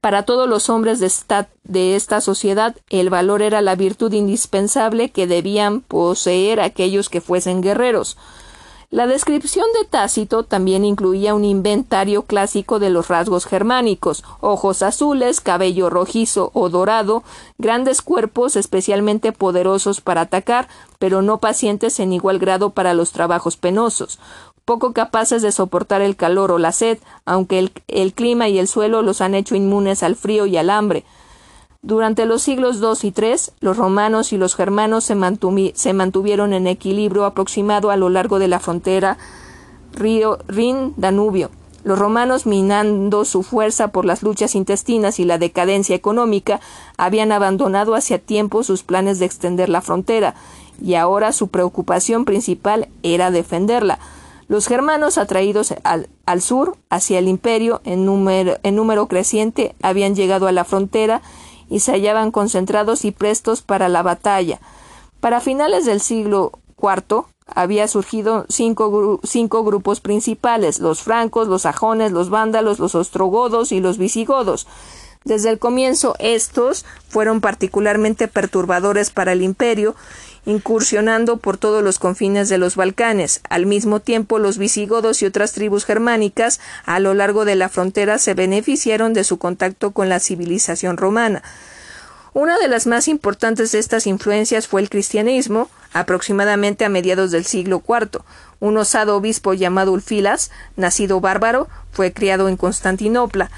Para 0.07 0.23
todos 0.23 0.49
los 0.49 0.71
hombres 0.71 1.01
de 1.01 1.07
esta, 1.09 1.49
de 1.65 1.97
esta 1.97 2.21
sociedad, 2.21 2.77
el 2.91 3.11
valor 3.11 3.43
era 3.43 3.61
la 3.61 3.75
virtud 3.75 4.13
indispensable 4.13 5.11
que 5.11 5.27
debían 5.27 5.81
poseer 5.81 6.61
aquellos 6.61 7.09
que 7.09 7.21
fuesen 7.21 7.61
guerreros. 7.61 8.17
La 8.91 9.09
descripción 9.09 9.67
de 9.77 9.85
Tácito 9.85 10.45
también 10.45 10.85
incluía 10.85 11.35
un 11.35 11.45
inventario 11.45 12.23
clásico 12.23 12.79
de 12.79 12.89
los 12.89 13.09
rasgos 13.09 13.45
germánicos 13.45 14.23
ojos 14.41 14.81
azules, 14.83 15.41
cabello 15.41 15.91
rojizo 15.91 16.53
o 16.55 16.69
dorado, 16.69 17.25
grandes 17.59 18.01
cuerpos 18.01 18.55
especialmente 18.55 19.33
poderosos 19.33 20.01
para 20.01 20.21
atacar, 20.21 20.69
pero 21.01 21.21
no 21.21 21.39
pacientes 21.39 21.99
en 21.99 22.13
igual 22.13 22.39
grado 22.39 22.71
para 22.71 22.95
los 22.95 23.11
trabajos 23.11 23.57
penosos, 23.57 24.21
poco 24.67 24.93
capaces 24.93 25.43
de 25.43 25.53
soportar 25.53 26.03
el 26.03 26.17
calor 26.17 26.51
o 26.51 26.59
la 26.59 26.73
sed, 26.73 26.99
aunque 27.25 27.71
el, 27.87 28.13
clima 28.13 28.49
y 28.49 28.59
el 28.59 28.67
suelo 28.67 29.01
los 29.01 29.21
han 29.21 29.37
hecho 29.37 29.55
inmunes 29.55 30.03
al 30.03 30.17
frío 30.17 30.45
y 30.45 30.57
al 30.57 30.71
hambre. 30.71 31.05
Durante 31.83 32.27
los 32.27 32.43
siglos 32.43 32.79
II 32.83 33.09
y 33.09 33.15
III, 33.17 33.37
los 33.61 33.77
romanos 33.77 34.33
y 34.33 34.39
los 34.39 34.57
germanos 34.57 35.05
se, 35.05 35.17
se 35.75 35.93
mantuvieron 35.93 36.53
en 36.53 36.67
equilibrio 36.67 37.25
aproximado 37.27 37.91
a 37.91 37.97
lo 37.97 38.09
largo 38.09 38.41
de 38.41 38.49
la 38.49 38.59
frontera 38.59 39.19
río 39.93 40.39
Rin-Danubio. 40.49 41.51
Los 41.85 42.01
romanos, 42.01 42.45
minando 42.45 43.25
su 43.25 43.45
fuerza 43.45 43.93
por 43.93 44.05
las 44.05 44.25
luchas 44.25 44.57
intestinas 44.57 45.21
y 45.21 45.25
la 45.25 45.39
decadencia 45.39 45.95
económica, 45.95 46.61
habían 46.97 47.31
abandonado 47.31 47.95
hacia 47.95 48.19
tiempo 48.19 48.65
sus 48.65 48.83
planes 48.83 49.21
de 49.21 49.27
extender 49.27 49.69
la 49.69 49.81
frontera, 49.81 50.35
y 50.83 50.97
ahora 50.97 51.31
su 51.31 51.47
preocupación 51.47 52.25
principal 52.25 52.89
era 53.05 53.31
defenderla. 53.31 54.01
Los 54.49 54.69
germanos, 54.69 55.19
atraídos 55.19 55.75
al, 55.83 56.43
sur, 56.43 56.77
hacia 56.89 57.19
el 57.19 57.27
imperio, 57.27 57.81
en 57.85 58.07
número, 58.07 58.59
en 58.63 58.77
número 58.77 59.09
creciente, 59.09 59.75
habían 59.83 60.15
llegado 60.15 60.47
a 60.47 60.53
la 60.53 60.65
frontera 60.65 61.21
y 61.69 61.81
se 61.81 61.93
hallaban 61.93 62.31
concentrados 62.31 63.05
y 63.05 63.11
prestos 63.11 63.63
para 63.63 63.89
la 63.89 64.03
batalla. 64.03 64.61
Para 65.21 65.41
finales 65.41 65.85
del 65.85 66.01
siglo 66.01 66.53
IV 66.81 67.25
había 67.47 67.89
surgido 67.89 68.45
cinco, 68.49 69.65
grupos 69.65 70.01
principales 70.01 70.79
los 70.79 71.03
francos, 71.03 71.49
los 71.49 71.63
sajones, 71.63 72.13
los 72.13 72.31
vándalos, 72.31 72.79
los 72.79 72.95
ostrogodos 72.95 73.73
y 73.73 73.81
los 73.81 73.99
visigodos. 73.99 74.67
Desde 75.25 75.51
el 75.51 75.59
comienzo 75.59 76.15
estos 76.21 76.85
fueron 77.09 77.41
particularmente 77.41 78.29
perturbadores 78.29 79.11
para 79.11 79.33
el 79.33 79.43
imperio 79.43 79.97
incursionando 80.47 81.37
por 81.37 81.59
todos 81.59 81.83
los 81.83 81.99
confines 81.99 82.49
de 82.49 82.57
los 82.57 82.77
Balcanes. 82.77 83.41
Al 83.51 83.67
mismo 83.67 84.01
tiempo, 84.01 84.39
los 84.39 84.57
visigodos 84.57 85.21
y 85.21 85.27
otras 85.27 85.53
tribus 85.53 85.85
germánicas 85.85 86.61
a 86.87 87.01
lo 87.01 87.13
largo 87.13 87.45
de 87.45 87.57
la 87.57 87.69
frontera 87.69 88.19
se 88.19 88.35
beneficiaron 88.35 89.13
de 89.13 89.25
su 89.25 89.39
contacto 89.39 89.91
con 89.91 90.09
la 90.09 90.21
civilización 90.21 90.97
romana. 90.97 91.43
Una 92.33 92.59
de 92.59 92.69
las 92.69 92.87
más 92.87 93.09
importantes 93.09 93.73
de 93.73 93.79
estas 93.79 94.07
influencias 94.07 94.69
fue 94.69 94.83
el 94.83 94.91
cristianismo, 94.91 95.69
aproximadamente 95.93 96.85
a 96.85 96.91
mediados 96.91 97.31
del 97.31 97.45
siglo 97.45 97.83
IV. 97.87 98.21
Un 98.61 98.77
osado 98.77 99.17
obispo 99.17 99.55
llamado 99.55 99.93
Ulfilas, 99.93 100.51
nacido 100.77 101.21
bárbaro, 101.21 101.67
fue 101.93 102.13
criado 102.13 102.49
en 102.49 102.57
Constantinopla. 102.57 103.51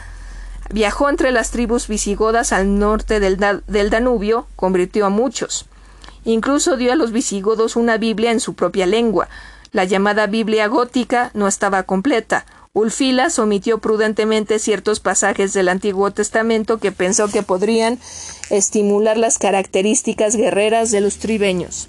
Viajó 0.71 1.11
entre 1.11 1.33
las 1.33 1.51
tribus 1.51 1.89
visigodas 1.89 2.53
al 2.53 2.79
norte 2.79 3.21
del, 3.21 3.37
del 3.67 3.91
Danubio, 3.91 4.47
convirtió 4.55 5.07
a 5.07 5.11
muchos. 5.11 5.67
Incluso 6.29 6.77
dio 6.77 6.93
a 6.93 6.95
los 6.95 7.11
visigodos 7.11 7.75
una 7.75 7.97
Biblia 7.97 8.31
en 8.31 8.39
su 8.39 8.53
propia 8.53 8.85
lengua. 8.85 9.31
La 9.73 9.85
llamada 9.85 10.27
Biblia 10.27 10.67
gótica 10.67 11.31
no 11.33 11.49
estaba 11.49 11.85
completa. 11.85 12.45
Ulfilas 12.75 13.39
omitió 13.39 13.79
prudentemente 13.79 14.59
ciertos 14.59 15.01
pasajes 15.01 15.55
del 15.55 15.71
Antiguo 15.71 16.11
Testamento 16.11 16.77
que 16.77 16.93
pensó 16.93 17.29
que 17.29 17.43
podrían 17.43 17.99
estimular 18.51 19.17
las 19.17 19.39
características 19.39 20.37
guerreras 20.37 20.91
de 20.91 21.01
los 21.01 21.17
tribeños. 21.17 21.89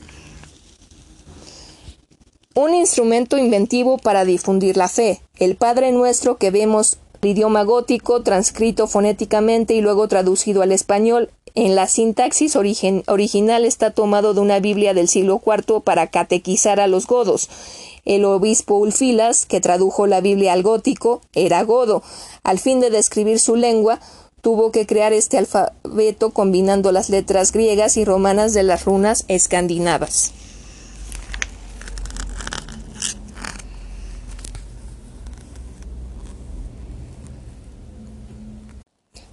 Un 2.55 2.73
instrumento 2.73 3.37
inventivo 3.37 3.97
para 3.97 4.23
difundir 4.23 4.77
la 4.77 4.87
fe. 4.87 5.21
El 5.35 5.57
Padre 5.57 5.91
Nuestro 5.91 6.37
que 6.37 6.49
vemos 6.49 6.97
idioma 7.27 7.63
gótico, 7.63 8.23
transcrito 8.23 8.87
fonéticamente 8.87 9.73
y 9.73 9.81
luego 9.81 10.07
traducido 10.07 10.61
al 10.61 10.71
español, 10.71 11.29
en 11.55 11.75
la 11.75 11.87
sintaxis 11.87 12.55
original 12.55 13.65
está 13.65 13.91
tomado 13.91 14.33
de 14.33 14.41
una 14.41 14.59
Biblia 14.59 14.93
del 14.93 15.07
siglo 15.07 15.41
IV 15.45 15.81
para 15.81 16.07
catequizar 16.07 16.79
a 16.79 16.87
los 16.87 17.07
godos. 17.07 17.49
El 18.05 18.25
obispo 18.25 18.75
Ulfilas, 18.75 19.45
que 19.45 19.61
tradujo 19.61 20.07
la 20.07 20.21
Biblia 20.21 20.53
al 20.53 20.63
gótico, 20.63 21.21
era 21.33 21.63
godo. 21.63 22.01
Al 22.43 22.59
fin 22.59 22.79
de 22.79 22.89
describir 22.89 23.39
su 23.39 23.55
lengua, 23.55 23.99
tuvo 24.41 24.71
que 24.71 24.85
crear 24.85 25.13
este 25.13 25.37
alfabeto 25.37 26.31
combinando 26.31 26.91
las 26.91 27.09
letras 27.09 27.51
griegas 27.51 27.97
y 27.97 28.05
romanas 28.05 28.53
de 28.53 28.63
las 28.63 28.85
runas 28.85 29.25
escandinavas. 29.27 30.33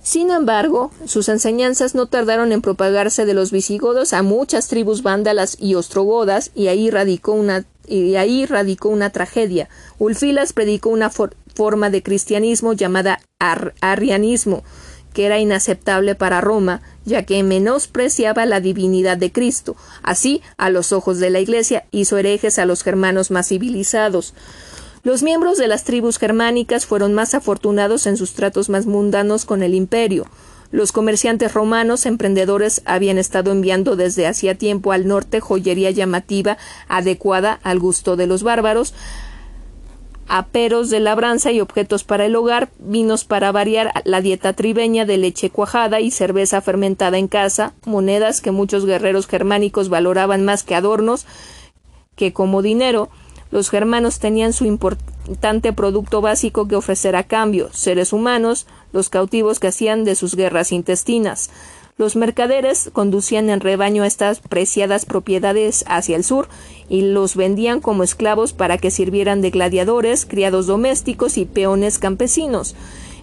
Sin 0.07 0.31
embargo, 0.31 0.93
sus 1.05 1.29
enseñanzas 1.29 1.97
no 1.97 2.07
tardaron 2.07 2.53
en 2.53 2.63
propagarse 2.63 3.27
de 3.27 3.35
los 3.35 3.51
visigodos 3.51 4.13
a 4.13 4.23
muchas 4.23 4.69
tribus 4.69 5.03
vándalas 5.03 5.57
y 5.59 5.75
ostrogodas, 5.75 6.53
y 6.55 6.69
ahí 6.69 6.91
radicó 6.91 7.33
una, 7.33 7.65
ahí 8.17 8.47
radicó 8.47 8.89
una 8.89 9.11
tragedia. 9.11 9.69
Ulfilas 9.99 10.53
predicó 10.53 10.91
una 10.91 11.11
forma 11.11 11.91
de 11.91 12.05
cristianismo 12.05 12.73
llamada 12.73 13.19
arrianismo, 13.41 14.63
que 15.13 15.27
era 15.27 15.41
inaceptable 15.41 16.15
para 16.15 16.41
Roma, 16.41 16.83
ya 17.05 17.25
que 17.25 17.43
menospreciaba 17.43 18.47
la 18.47 18.61
divinidad 18.61 19.17
de 19.17 19.33
Cristo. 19.33 19.75
Así, 20.05 20.41
a 20.57 20.71
los 20.71 20.93
ojos 20.93 21.19
de 21.19 21.31
la 21.31 21.41
Iglesia, 21.41 21.85
hizo 21.91 22.17
herejes 22.17 22.61
a 22.61 22.65
los 22.65 22.85
germanos 22.85 23.33
más 23.33 23.49
civilizados. 23.49 24.35
Los 25.07 25.23
miembros 25.23 25.57
de 25.57 25.69
las 25.69 25.85
tribus 25.85 26.19
germánicas 26.19 26.85
fueron 26.85 27.15
más 27.15 27.35
afortunados 27.35 28.09
en 28.09 28.17
sus 28.17 28.35
tratos 28.35 28.69
más 28.69 28.87
mundanos 28.87 29.45
con 29.45 29.63
el 29.63 29.73
imperio. 29.73 30.27
Los 30.73 30.91
comerciantes 30.91 31.55
romanos 31.55 32.07
emprendedores 32.07 32.83
habían 32.87 33.17
estado 33.17 33.53
enviando 33.53 33.95
desde 33.95 34.27
hacía 34.27 34.57
tiempo 34.57 34.91
al 34.91 35.07
norte 35.07 35.39
joyería 35.39 35.93
llamativa 35.93 36.59
adecuada 36.89 37.61
al 37.63 37.79
gusto 37.79 38.17
de 38.17 38.27
los 38.27 38.43
bárbaros, 38.43 38.95
aperos 40.27 40.91
de 40.91 40.99
labranza 40.99 41.53
y 41.53 41.61
objetos 41.61 42.03
para 42.03 42.25
el 42.25 42.35
hogar, 42.35 42.71
vinos 42.81 43.25
para 43.25 43.53
variar 43.53 43.93
la 44.05 44.21
dieta 44.21 44.55
tribeña 44.55 45.05
de 45.05 45.19
leche 45.19 45.51
cuajada 45.51 46.01
y 46.01 46.11
cerveza 46.11 46.61
fermentada 46.63 47.17
en 47.17 47.29
casa, 47.29 47.75
monedas 47.85 48.41
que 48.41 48.51
muchos 48.51 48.85
guerreros 48.85 49.29
germánicos 49.29 49.89
valoraban 49.89 50.45
más 50.45 50.65
que 50.65 50.75
adornos 50.75 51.27
que 52.17 52.33
como 52.33 52.61
dinero, 52.61 53.09
los 53.51 53.71
germanos 53.71 54.19
tenían 54.19 54.53
su 54.53 54.65
importante 54.65 55.73
producto 55.73 56.21
básico 56.21 56.69
que 56.69 56.77
ofrecer 56.77 57.17
a 57.17 57.25
cambio, 57.25 57.69
seres 57.73 58.13
humanos, 58.13 58.67
los 58.93 59.09
cautivos 59.09 59.61
que 59.61 59.69
hacían 59.69 60.05
de 60.05 60.15
sus 60.15 60.35
guerras 60.35 60.73
intestinas. 60.73 61.51
Los 61.99 62.15
mercaderes 62.15 62.91
conducían 62.93 63.49
en 63.49 63.61
rebaño 63.61 64.05
estas 64.05 64.41
preciadas 64.41 65.07
propiedades 65.07 65.83
hacia 65.89 66.17
el 66.17 66.25
sur 66.25 66.47
y 66.91 67.01
los 67.01 67.37
vendían 67.37 67.81
como 67.81 68.03
esclavos 68.03 68.53
para 68.53 68.77
que 68.77 68.91
sirvieran 68.91 69.41
de 69.41 69.51
gladiadores, 69.51 70.27
criados 70.27 70.67
domésticos 70.67 71.39
y 71.39 71.47
peones 71.47 71.99
campesinos. 71.99 72.75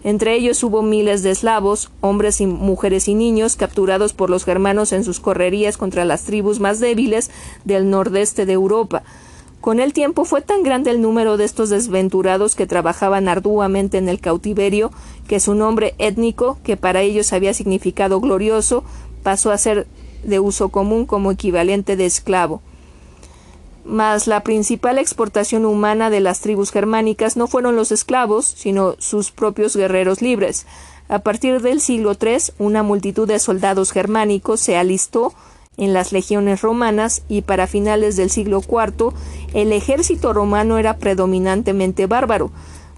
Entre 0.03 0.35
ellos 0.35 0.63
hubo 0.63 0.81
miles 0.81 1.21
de 1.21 1.29
eslavos, 1.29 1.91
hombres 2.01 2.41
y 2.41 2.47
mujeres 2.47 3.07
y 3.07 3.13
niños 3.13 3.55
capturados 3.55 4.13
por 4.13 4.31
los 4.31 4.43
germanos 4.43 4.91
en 4.91 5.03
sus 5.03 5.19
correrías 5.19 5.77
contra 5.77 6.03
las 6.03 6.23
tribus 6.23 6.59
más 6.59 6.79
débiles 6.79 7.29
del 7.63 7.89
nordeste 7.89 8.47
de 8.47 8.53
Europa. 8.53 9.03
Con 9.63 9.79
el 9.79 9.93
tiempo 9.93 10.25
fue 10.25 10.41
tan 10.41 10.61
grande 10.61 10.91
el 10.91 11.01
número 11.01 11.37
de 11.37 11.45
estos 11.45 11.69
desventurados 11.69 12.53
que 12.53 12.67
trabajaban 12.67 13.29
arduamente 13.29 13.97
en 13.97 14.09
el 14.09 14.19
cautiverio 14.19 14.91
que 15.25 15.39
su 15.39 15.55
nombre 15.55 15.95
étnico, 15.99 16.57
que 16.65 16.75
para 16.75 16.99
ellos 16.99 17.31
había 17.31 17.53
significado 17.53 18.19
glorioso, 18.19 18.83
pasó 19.23 19.51
a 19.51 19.57
ser 19.57 19.87
de 20.25 20.41
uso 20.41 20.67
común 20.67 21.05
como 21.05 21.31
equivalente 21.31 21.95
de 21.95 22.05
esclavo. 22.05 22.61
Mas 23.85 24.27
la 24.27 24.43
principal 24.43 24.97
exportación 24.97 25.63
humana 25.63 26.09
de 26.09 26.19
las 26.19 26.41
tribus 26.41 26.69
germánicas 26.69 27.37
no 27.37 27.47
fueron 27.47 27.77
los 27.77 27.93
esclavos, 27.93 28.43
sino 28.45 28.97
sus 28.99 29.31
propios 29.31 29.77
guerreros 29.77 30.21
libres. 30.21 30.65
A 31.07 31.19
partir 31.19 31.61
del 31.61 31.79
siglo 31.79 32.17
III, 32.21 32.51
una 32.59 32.83
multitud 32.83 33.29
de 33.29 33.39
soldados 33.39 33.93
germánicos 33.93 34.59
se 34.59 34.75
alistó 34.75 35.33
en 35.77 35.93
las 35.93 36.11
legiones 36.11 36.61
romanas 36.61 37.23
y 37.27 37.41
para 37.41 37.67
finales 37.67 38.15
del 38.15 38.29
siglo 38.29 38.61
IV 38.61 39.13
el 39.53 39.71
ejército 39.71 40.33
romano 40.33 40.77
era 40.77 40.97
predominantemente 40.97 42.07
bárbaro, 42.07 42.51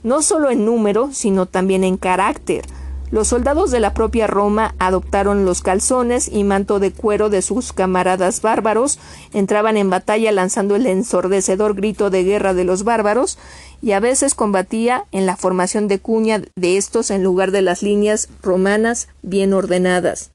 no 0.04 0.22
solo 0.22 0.50
en 0.50 0.66
número, 0.66 1.10
sino 1.12 1.46
también 1.46 1.84
en 1.84 1.98
carácter. 1.98 2.66
Los 3.12 3.28
soldados 3.28 3.72
de 3.72 3.80
la 3.80 3.94
propia 3.94 4.28
Roma 4.28 4.74
adoptaron 4.80 5.46
los 5.46 5.62
calzones 5.62 6.28
y 6.28 6.44
manto 6.44 6.80
de 6.80 6.92
cuero 6.92 7.30
de 7.30 7.42
sus 7.42 7.72
camaradas 7.72 8.42
bárbaros, 8.42 9.00
entraban 9.32 9.78
en 9.78 9.90
batalla 9.90 10.32
lanzando 10.32 10.76
el 10.76 10.88
ensordecedor 10.88 11.76
grito 11.76 12.10
de 12.10 12.24
guerra 12.24 12.54
de 12.54 12.64
los 12.64 12.84
bárbaros, 12.84 13.38
y 13.82 13.92
a 13.92 14.00
veces 14.00 14.34
combatía 14.34 15.06
en 15.12 15.26
la 15.26 15.38
formación 15.38 15.88
de 15.88 16.00
cuña 16.00 16.42
de 16.56 16.78
estos 16.78 17.12
en 17.12 17.24
lugar 17.24 17.52
de 17.52 17.62
las 17.62 17.84
líneas 17.84 18.28
romanas 18.42 19.08
bien 19.22 19.54
ordenadas. 19.54 20.35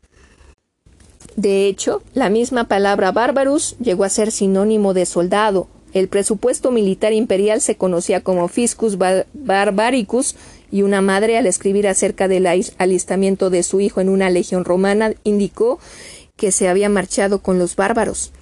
De 1.40 1.66
hecho, 1.66 2.02
la 2.12 2.28
misma 2.28 2.64
palabra 2.64 3.12
barbarus 3.12 3.74
llegó 3.78 4.04
a 4.04 4.10
ser 4.10 4.30
sinónimo 4.30 4.92
de 4.92 5.06
soldado. 5.06 5.68
El 5.94 6.08
presupuesto 6.08 6.70
militar 6.70 7.14
imperial 7.14 7.62
se 7.62 7.76
conocía 7.76 8.20
como 8.20 8.46
fiscus 8.48 8.98
barbaricus 8.98 10.36
y 10.70 10.82
una 10.82 11.00
madre 11.00 11.38
al 11.38 11.46
escribir 11.46 11.88
acerca 11.88 12.28
del 12.28 12.46
alistamiento 12.76 13.48
de 13.48 13.62
su 13.62 13.80
hijo 13.80 14.02
en 14.02 14.10
una 14.10 14.28
legión 14.28 14.66
romana 14.66 15.14
indicó 15.24 15.78
que 16.36 16.52
se 16.52 16.68
había 16.68 16.90
marchado 16.90 17.38
con 17.38 17.58
los 17.58 17.74
bárbaros. 17.74 18.32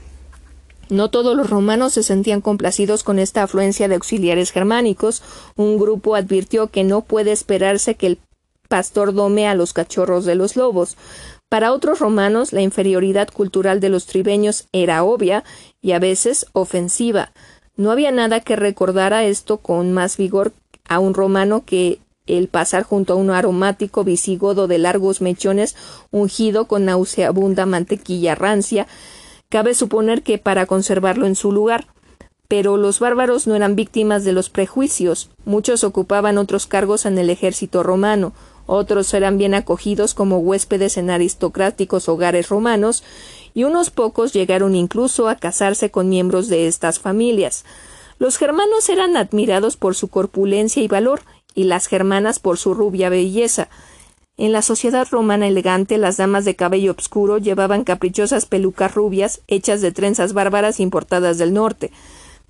No 0.91 1.09
todos 1.09 1.37
los 1.37 1.49
romanos 1.49 1.93
se 1.93 2.03
sentían 2.03 2.41
complacidos 2.41 3.05
con 3.05 3.21
esta 3.21 3.45
afluencia 3.45 3.87
de 3.87 3.95
auxiliares 3.95 4.51
germánicos. 4.51 5.23
Un 5.55 5.79
grupo 5.79 6.17
advirtió 6.17 6.67
que 6.67 6.83
no 6.83 7.03
puede 7.03 7.31
esperarse 7.31 7.95
que 7.95 8.09
el 8.09 8.19
pastor 8.69 9.15
dome 9.15 9.47
a 9.47 9.55
los 9.55 9.73
cachorros 9.73 10.25
de 10.25 10.35
los 10.35 10.57
lobos. 10.57 10.97
Para 11.49 11.73
otros 11.73 11.99
romanos 12.01 12.53
la 12.53 12.61
inferioridad 12.61 13.29
cultural 13.29 13.81
de 13.81 13.89
los 13.89 14.07
tribeños 14.07 14.67
era 14.73 15.03
obvia 15.03 15.45
y 15.81 15.93
a 15.93 15.99
veces 15.99 16.47
ofensiva. 16.53 17.33
No 17.77 17.91
había 17.91 18.11
nada 18.11 18.41
que 18.41 18.57
recordara 18.57 19.25
esto 19.25 19.59
con 19.59 19.93
más 19.93 20.17
vigor 20.19 20.53
a 20.89 20.99
un 20.99 21.15
romano 21.15 21.65
que 21.65 22.01
el 22.27 22.49
pasar 22.49 22.83
junto 22.83 23.15
a 23.15 23.17
un 23.17 23.31
aromático 23.31 24.05
visigodo 24.05 24.67
de 24.69 24.77
largos 24.77 25.23
mechones 25.23 25.75
ungido 26.11 26.67
con 26.67 26.85
nauseabunda 26.85 27.65
mantequilla 27.65 28.35
rancia. 28.35 28.87
Cabe 29.49 29.73
suponer 29.73 30.23
que 30.23 30.37
para 30.37 30.67
conservarlo 30.67 31.27
en 31.27 31.35
su 31.35 31.53
lugar. 31.53 31.87
Pero 32.49 32.77
los 32.77 32.99
bárbaros 33.01 33.47
no 33.47 33.55
eran 33.55 33.77
víctimas 33.77 34.25
de 34.25 34.33
los 34.33 34.51
prejuicios. 34.51 35.31
Muchos 35.47 35.85
ocupaban 35.85 36.37
otros 36.37 36.67
cargos 36.67 37.07
en 37.07 37.17
el 37.19 37.31
ejército 37.31 37.83
romano 37.83 38.33
otros 38.69 39.13
eran 39.15 39.39
bien 39.39 39.55
acogidos 39.55 40.13
como 40.13 40.39
huéspedes 40.39 40.99
en 40.99 41.09
aristocráticos 41.09 42.09
hogares 42.09 42.51
romanos, 42.51 43.03
y 43.55 43.65
unos 43.65 43.91
pocos 43.91 44.35
llegaron 44.35 44.77
incluso 44.77 45.29
a 45.29 45.37
casarse 45.37 45.91
con 45.91 46.11
miembros 46.11 46.49
de 46.49 46.69
estas 46.69 46.99
familias. 46.99 47.65
Los 48.19 48.37
germanos 48.37 48.89
eran 48.91 49.17
admirados 49.17 49.77
por 49.79 49.95
su 49.95 50.09
corpulencia 50.09 50.83
y 50.83 50.87
valor, 50.87 51.23
y 51.55 51.65
las 51.65 51.87
germanas 51.87 52.41
por 52.41 52.59
su 52.59 52.75
rubia 52.75 53.09
belleza. 53.09 53.69
En 54.37 54.53
la 54.53 54.61
sociedad 54.61 55.09
romana 55.11 55.49
elegante, 55.49 55.97
las 55.97 56.19
damas 56.19 56.45
de 56.45 56.55
cabello 56.55 56.93
obscuro 56.93 57.39
llevaban 57.39 57.85
caprichosas 57.85 58.45
pelucas 58.45 58.95
rubias 58.95 59.41
hechas 59.49 59.81
de 59.81 59.93
trenzas 59.93 60.35
bárbaras 60.35 60.79
importadas 60.79 61.39
del 61.39 61.55
norte. 61.55 61.91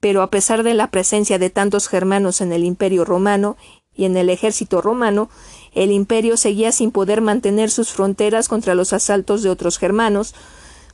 Pero 0.01 0.23
a 0.23 0.31
pesar 0.31 0.65
de 0.65 0.75
la 0.75 0.91
presencia 0.91 1.39
de 1.39 1.49
tantos 1.49 1.89
germanos 1.89 2.41
en 2.41 2.53
el 2.53 2.65
imperio 2.65 3.05
romano 3.05 3.57
y 3.95 4.05
en 4.05 4.17
el 4.17 4.31
ejército 4.31 4.81
romano, 4.81 5.31
el 5.75 5.91
imperio 5.91 6.37
seguía 6.37 6.73
sin 6.73 6.91
poder 6.91 7.21
mantener 7.21 7.71
sus 7.71 7.93
fronteras 7.93 8.49
contra 8.49 8.75
los 8.75 8.93
asaltos 8.93 9.43
de 9.43 9.51
otros 9.51 9.79
germanos. 9.79 10.35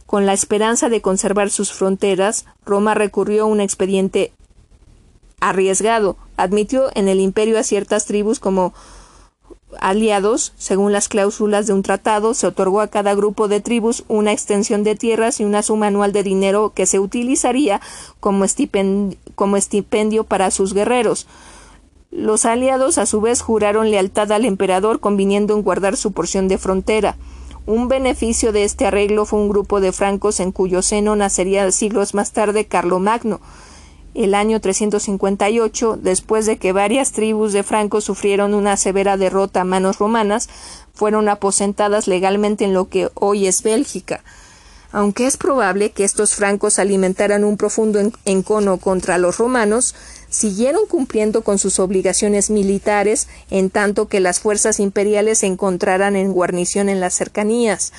Con 0.07 0.27
la 0.27 0.33
esperanza 0.33 0.89
de 0.89 1.01
conservar 1.01 1.51
sus 1.51 1.73
fronteras, 1.73 2.45
Roma 2.65 2.95
recurrió 2.95 3.45
a 3.45 3.47
un 3.47 3.61
expediente 3.61 4.33
arriesgado. 5.41 6.17
Admitió 6.37 6.91
en 6.95 7.09
el 7.09 7.21
imperio 7.21 7.59
a 7.59 7.63
ciertas 7.63 8.07
tribus 8.07 8.41
como 8.41 8.75
aliados, 9.81 10.53
según 10.57 10.93
las 10.93 11.09
cláusulas 11.09 11.67
de 11.67 11.73
un 11.73 11.83
tratado, 11.83 12.35
se 12.35 12.47
otorgó 12.47 12.81
a 12.81 12.89
cada 12.89 13.15
grupo 13.15 13.49
de 13.49 13.61
tribus 13.61 14.05
una 14.09 14.33
extensión 14.33 14.85
de 14.85 14.95
tierras 14.95 15.41
y 15.41 15.45
una 15.45 15.63
suma 15.63 15.89
anual 15.89 16.13
de 16.13 16.23
dinero 16.23 16.73
que 16.75 16.87
se 16.87 16.99
utilizaría 16.99 17.81
como 18.21 18.45
estipendio 18.45 20.25
para 20.25 20.51
sus 20.51 20.75
guerreros. 20.75 21.27
Los 22.15 22.45
aliados 22.45 22.99
a 22.99 23.07
su 23.07 23.21
vez 23.21 23.41
juraron 23.41 23.91
lealtad 23.91 24.31
al 24.31 24.45
emperador 24.45 25.01
conviniendo 25.01 25.53
en 25.53 25.63
guardar 25.63 25.97
su 25.97 26.13
porción 26.13 26.47
de 26.47 26.59
frontera. 26.59 27.17
Un 27.67 27.89
beneficio 27.89 28.53
de 28.53 28.63
este 28.63 28.87
arreglo 28.87 29.25
fue 29.25 29.41
un 29.41 29.49
grupo 29.49 29.81
de 29.81 29.91
francos 29.91 30.39
en 30.39 30.53
cuyo 30.53 30.81
seno 30.81 31.17
nacería 31.17 31.69
siglos 31.73 32.15
más 32.15 32.31
tarde 32.31 32.67
Carlomagno. 32.67 33.41
El 34.15 34.37
año 34.37 34.61
358, 34.61 35.99
después 36.01 36.47
de 36.47 36.57
que 36.57 36.71
varias 36.71 37.11
tribus 37.11 37.53
de 37.53 37.65
francos 37.65 38.05
sufrieron 38.05 38.55
una 38.55 38.77
severa 38.77 39.17
derrota 39.17 39.63
a 39.63 39.65
manos 39.65 39.99
romanas, 39.99 40.49
fueron 40.95 41.29
aposentadas 41.29 42.07
legalmente 42.07 42.65
en 42.65 42.75
lo 42.75 42.89
que 42.89 43.11
hoy 43.15 43.49
es 43.49 43.65
Bélgica. 43.65 44.23
Aunque 44.93 45.27
es 45.27 45.37
probable 45.37 45.91
que 45.91 46.05
estos 46.05 46.37
francos 46.37 46.79
alimentaran 46.79 47.43
un 47.43 47.57
profundo 47.57 47.99
encono 48.25 48.77
contra 48.77 49.19
los 49.19 49.39
romanos, 49.39 49.97
siguieron 50.35 50.87
cumpliendo 50.89 51.43
con 51.43 51.61
sus 51.61 51.79
obligaciones 51.79 52.51
militares 52.51 53.29
en 53.51 53.71
tanto 53.71 54.09
que 54.09 54.19
las 54.19 54.41
fuerzas 54.41 54.81
imperiales 54.81 55.39
se 55.39 55.47
encontraran 55.47 56.17
en 56.17 56.33
guarnición 56.33 56.89
en 56.89 56.99
las 56.99 57.15
cercanías. 57.15 57.93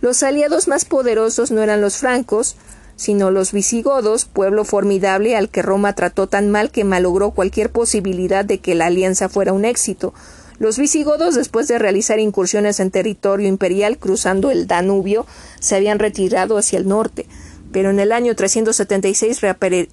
Los 0.00 0.22
aliados 0.22 0.66
más 0.66 0.86
poderosos 0.86 1.50
no 1.50 1.62
eran 1.62 1.82
los 1.82 1.98
francos, 1.98 2.56
sino 2.96 3.30
los 3.30 3.52
visigodos, 3.52 4.24
pueblo 4.24 4.64
formidable 4.64 5.36
al 5.36 5.50
que 5.50 5.60
Roma 5.60 5.92
trató 5.92 6.26
tan 6.26 6.50
mal 6.50 6.70
que 6.70 6.84
malogró 6.84 7.32
cualquier 7.32 7.70
posibilidad 7.70 8.46
de 8.46 8.60
que 8.60 8.74
la 8.74 8.86
alianza 8.86 9.28
fuera 9.28 9.52
un 9.52 9.66
éxito. 9.66 10.14
Los 10.58 10.78
visigodos, 10.78 11.34
después 11.34 11.68
de 11.68 11.78
realizar 11.78 12.18
incursiones 12.18 12.80
en 12.80 12.90
territorio 12.90 13.46
imperial 13.46 13.98
cruzando 13.98 14.50
el 14.50 14.66
Danubio, 14.66 15.26
se 15.60 15.76
habían 15.76 15.98
retirado 15.98 16.56
hacia 16.56 16.78
el 16.78 16.88
norte, 16.88 17.26
pero 17.72 17.90
en 17.90 18.00
el 18.00 18.12
año 18.12 18.34
376 18.34 19.40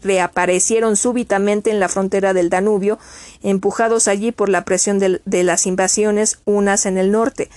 reaparecieron 0.02 0.95
súbitamente 0.95 1.72
en 1.72 1.80
la 1.80 1.90
frontera 1.90 2.34
del 2.34 2.50
Danubio, 2.50 3.00
empujados 3.44 4.08
allí 4.08 4.32
por 4.32 4.50
la 4.50 4.66
presión 4.66 5.00
de, 5.00 5.44
las 5.44 5.66
invasiones 5.66 6.40
unas 6.45 6.86
en 6.86 6.98
el 6.98 7.12
norte. 7.12 7.50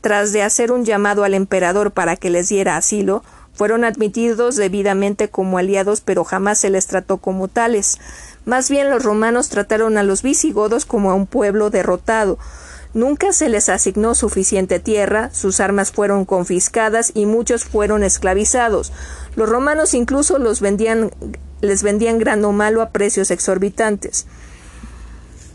tras 0.00 0.32
de 0.32 0.42
hacer 0.42 0.72
un 0.72 0.84
llamado 0.84 1.24
al 1.24 1.34
emperador 1.34 1.92
para 1.92 2.16
que 2.16 2.30
les 2.30 2.48
diera 2.48 2.76
asilo, 2.76 3.22
fueron 3.56 3.84
admitidos 3.84 4.56
debidamente 4.56 5.30
como 5.30 5.56
aliados, 5.56 6.02
pero 6.02 6.24
jamás 6.24 6.58
se 6.58 6.68
les 6.68 6.86
trató 6.86 7.16
como 7.16 7.48
tales. 7.48 7.98
Más 8.44 8.68
bien 8.68 8.90
los 8.90 9.02
romanos 9.02 9.48
trataron 9.48 9.96
a 9.96 10.02
los 10.02 10.22
visigodos 10.22 10.84
como 10.84 11.10
a 11.10 11.14
un 11.14 11.26
pueblo 11.26 11.70
derrotado. 11.70 12.38
Nunca 12.96 13.34
se 13.34 13.50
les 13.50 13.68
asignó 13.68 14.14
suficiente 14.14 14.80
tierra, 14.80 15.28
sus 15.34 15.60
armas 15.60 15.92
fueron 15.92 16.24
confiscadas 16.24 17.12
y 17.12 17.26
muchos 17.26 17.66
fueron 17.66 18.02
esclavizados. 18.02 18.90
Los 19.34 19.50
romanos 19.50 19.92
incluso 19.92 20.38
los 20.38 20.62
vendían, 20.62 21.10
les 21.60 21.82
vendían 21.82 22.16
grano 22.16 22.52
malo 22.52 22.80
a 22.80 22.88
precios 22.92 23.30
exorbitantes. 23.30 24.24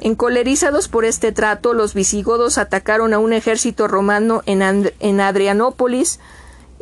Encolerizados 0.02 0.88
por 0.88 1.04
este 1.04 1.32
trato, 1.32 1.74
los 1.74 1.96
visigodos 1.96 2.60
atacaron 2.60 3.12
a 3.12 3.18
un 3.18 3.34
ejército 3.34 3.88
romano 3.88 4.44
en, 4.46 4.92
en 5.00 5.20
Adrianópolis, 5.20 6.20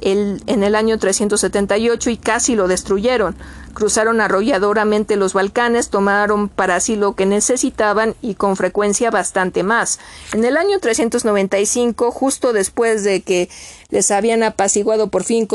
en 0.01 0.63
el 0.63 0.75
año 0.75 0.97
378 0.97 2.09
y 2.09 2.17
casi 2.17 2.55
lo 2.55 2.67
destruyeron. 2.67 3.35
Cruzaron 3.73 4.19
arrolladoramente 4.19 5.15
los 5.15 5.33
Balcanes, 5.33 5.89
tomaron 5.89 6.49
para 6.49 6.79
sí 6.79 6.95
lo 6.95 7.15
que 7.15 7.25
necesitaban 7.25 8.15
y 8.21 8.33
con 8.33 8.57
frecuencia 8.57 9.11
bastante 9.11 9.63
más. 9.63 9.99
En 10.33 10.43
el 10.43 10.57
año 10.57 10.79
395, 10.79 12.11
justo 12.11 12.51
después 12.51 13.03
de 13.03 13.21
que 13.21 13.49
les 13.89 14.11
habían 14.11 14.43
apaciguado 14.43 15.09
por 15.09 15.23
fin 15.23 15.47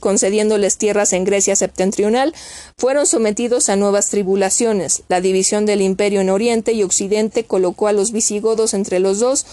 concediéndoles 0.00 0.78
tierras 0.78 1.12
en 1.12 1.24
Grecia 1.24 1.54
septentrional, 1.54 2.34
fueron 2.76 3.06
sometidos 3.06 3.68
a 3.68 3.76
nuevas 3.76 4.08
tribulaciones. 4.08 5.02
La 5.08 5.20
división 5.20 5.66
del 5.66 5.82
imperio 5.82 6.22
en 6.22 6.30
Oriente 6.30 6.72
y 6.72 6.82
Occidente 6.82 7.44
colocó 7.44 7.88
a 7.88 7.92
los 7.92 8.10
visigodos 8.10 8.74
entre 8.74 8.98
los 9.00 9.20
dos, 9.20 9.46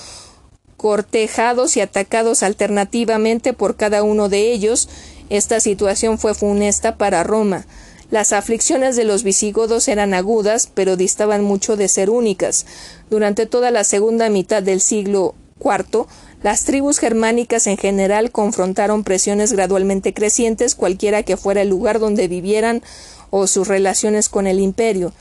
cortejados 0.82 1.78
y 1.78 1.82
atacados 1.82 2.42
alternativamente 2.42 3.54
por 3.54 3.76
cada 3.76 4.02
uno 4.02 4.30
de 4.30 4.52
ellos, 4.52 4.90
esta 5.30 5.60
situación 5.60 6.18
fue 6.18 6.34
funesta 6.34 6.98
para 6.98 7.24
Roma. 7.24 7.68
Las 8.10 8.34
aflicciones 8.34 8.96
de 8.96 9.04
los 9.04 9.22
visigodos 9.22 9.88
eran 9.88 10.16
agudas, 10.16 10.72
pero 10.74 10.98
distaban 10.98 11.44
mucho 11.44 11.78
de 11.78 11.88
ser 11.88 12.10
únicas. 12.10 12.66
Durante 13.12 13.46
toda 13.46 13.70
la 13.70 13.84
segunda 13.84 14.28
mitad 14.30 14.64
del 14.64 14.82
siglo 14.82 15.36
IV, 15.64 16.08
las 16.42 16.64
tribus 16.64 16.98
germánicas 16.98 17.68
en 17.68 17.78
general 17.78 18.32
confrontaron 18.32 19.04
presiones 19.04 19.54
gradualmente 19.54 20.16
crecientes 20.16 20.74
cualquiera 20.74 21.22
que 21.22 21.38
fuera 21.38 21.62
el 21.62 21.70
lugar 21.70 22.00
donde 22.00 22.28
vivieran 22.28 22.82
o 23.30 23.46
sus 23.46 23.68
relaciones 23.68 24.30
con 24.30 24.48
el 24.48 24.60
imperio. 24.60 25.14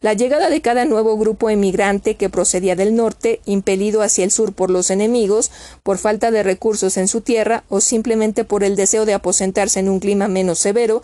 La 0.00 0.12
llegada 0.12 0.48
de 0.48 0.60
cada 0.60 0.84
nuevo 0.84 1.18
grupo 1.18 1.50
emigrante 1.50 2.14
que 2.14 2.30
procedía 2.30 2.76
del 2.76 2.94
norte, 2.94 3.40
impelido 3.46 4.02
hacia 4.02 4.22
el 4.22 4.30
sur 4.30 4.52
por 4.52 4.70
los 4.70 4.90
enemigos, 4.90 5.50
por 5.82 5.98
falta 5.98 6.30
de 6.30 6.44
recursos 6.44 6.96
en 6.96 7.08
su 7.08 7.20
tierra 7.20 7.64
o 7.68 7.80
simplemente 7.80 8.44
por 8.44 8.62
el 8.62 8.76
deseo 8.76 9.06
de 9.06 9.14
aposentarse 9.14 9.80
en 9.80 9.88
un 9.88 9.98
clima 9.98 10.28
menos 10.28 10.60
severo, 10.60 11.02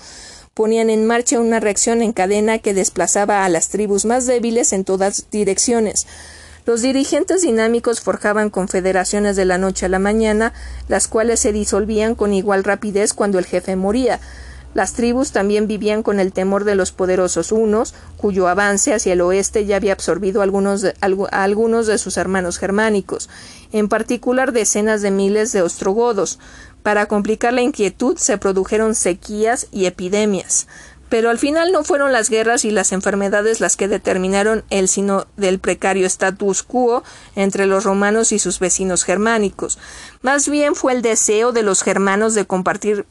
ponían 0.55 0.91
en 0.91 1.07
marcha 1.07 1.41
una 1.41 1.59
reacción 1.59 2.03
en 2.03 2.13
cadena 2.13 2.59
que 2.61 2.73
desplazaba 2.73 3.45
a 3.45 3.49
las 3.49 3.69
tribus 3.69 4.05
más 4.05 4.27
débiles 4.27 4.73
en 4.73 4.85
todas 4.85 5.29
direcciones. 5.33 6.07
Los 6.65 6.81
dirigentes 6.81 7.43
dinámicos 7.43 8.01
forjaban 8.01 8.49
confederaciones 8.49 9.35
de 9.35 9.45
la 9.45 9.59
noche 9.59 9.87
a 9.87 9.89
la 9.89 9.99
mañana, 9.99 10.53
las 10.87 11.09
cuales 11.09 11.41
se 11.41 11.53
disolvían 11.53 12.15
con 12.15 12.33
igual 12.33 12.63
rapidez 12.63 13.13
cuando 13.13 13.41
el 13.41 13.45
jefe 13.45 13.75
moría, 13.75 14.21
las 14.75 14.93
tribus 14.93 15.31
también 15.31 15.69
vivían 15.69 16.03
con 16.03 16.21
el 16.21 16.33
temor 16.33 16.65
de 16.65 16.75
los 16.75 16.93
poderosos 16.93 17.53
unos, 17.53 17.95
cuyo 18.17 18.49
avance 18.49 18.93
hacia 18.93 19.13
el 19.13 19.21
oeste 19.21 19.65
ya 19.65 19.77
había 19.77 19.93
absorbido 19.93 20.43
a 20.43 20.45
algunos 20.45 21.87
de 21.87 21.99
sus 21.99 22.17
hermanos 22.17 22.59
germánicos, 22.59 23.31
en 23.73 23.89
particular 23.89 24.53
decenas 24.53 25.01
de 25.01 25.13
miles 25.13 25.53
de 25.53 25.63
ostrogodos. 25.63 26.41
Para 26.83 27.07
complicar 27.07 27.53
la 27.53 27.63
inquietud 27.63 28.19
se 28.19 28.37
produjeron 28.37 28.95
sequías 28.95 29.69
y 29.71 29.87
epidemias. 29.87 30.67
Pero 31.09 31.31
al 31.31 31.39
final 31.39 31.71
no 31.71 31.85
fueron 31.85 32.13
las 32.13 32.29
guerras 32.29 32.65
y 32.65 32.71
las 32.71 32.91
enfermedades 32.91 33.61
las 33.61 33.77
que 33.77 33.89
determinaron 33.89 34.65
el 34.71 34.89
sino 34.89 35.27
del 35.37 35.61
precario 35.61 36.07
status 36.07 36.63
quo 36.63 37.05
entre 37.37 37.67
los 37.67 37.85
romanos 37.85 38.33
y 38.33 38.39
sus 38.39 38.59
vecinos 38.59 39.05
germánicos. 39.05 39.79
Más 40.23 40.49
bien 40.49 40.75
fue 40.75 40.93
el 40.93 41.03
deseo 41.03 41.53
de 41.53 41.63
los 41.63 41.83
germanos 41.83 42.35
de 42.35 42.47
compartir 42.47 43.07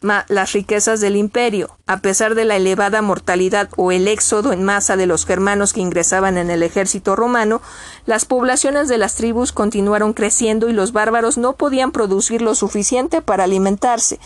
las 0.00 0.52
riquezas 0.52 1.00
del 1.00 1.16
imperio, 1.16 1.76
a 1.86 1.98
pesar 1.98 2.34
de 2.34 2.44
la 2.44 2.56
elevada 2.56 3.02
mortalidad 3.02 3.68
o 3.76 3.92
el 3.92 4.08
éxodo 4.08 4.52
en 4.52 4.62
masa 4.62 4.96
de 4.96 5.06
los 5.06 5.24
germanos 5.24 5.72
que 5.72 5.80
ingresaban 5.80 6.36
en 6.36 6.50
el 6.50 6.62
ejército 6.62 7.16
romano, 7.16 7.62
las 8.06 8.24
poblaciones 8.24 8.88
de 8.88 8.98
las 8.98 9.14
tribus 9.14 9.52
continuaron 9.52 10.12
creciendo 10.12 10.68
y 10.68 10.72
los 10.72 10.92
bárbaros 10.92 11.38
no 11.38 11.54
podían 11.54 11.92
producir 11.92 12.42
lo 12.42 12.54
suficiente 12.54 13.22
para 13.22 13.44
alimentarse, 13.44 14.18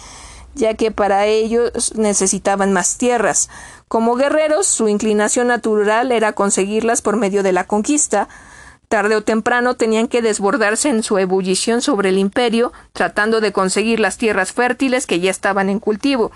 ya 0.55 0.75
que 0.75 0.91
para 0.91 1.27
ellos 1.27 1.95
necesitaban 1.95 2.73
más 2.73 2.99
tierras. 2.99 3.49
Como 3.87 4.17
guerreros, 4.17 4.67
su 4.67 4.89
inclinación 4.89 5.47
natural 5.47 6.13
era 6.13 6.33
conseguirlas 6.33 7.03
por 7.03 7.17
medio 7.17 7.43
de 7.43 7.53
la 7.53 7.65
conquista, 7.65 8.29
Tarde 8.89 9.17
o 9.17 9.23
temprano 9.23 9.75
tenían 9.75 10.09
que 10.09 10.23
desbordarse 10.23 10.89
en 10.89 11.03
su 11.03 11.19
ebullición 11.19 11.83
sobre 11.83 12.09
el 12.09 12.17
imperio, 12.19 12.73
tratando 12.95 13.43
de 13.43 13.53
conseguir 13.53 14.01
las 14.01 14.17
tierras 14.17 14.53
fértiles 14.53 15.07
que 15.07 15.21
ya 15.21 15.31
estaban 15.31 15.69
en 15.69 15.79
cultivo. 15.79 16.33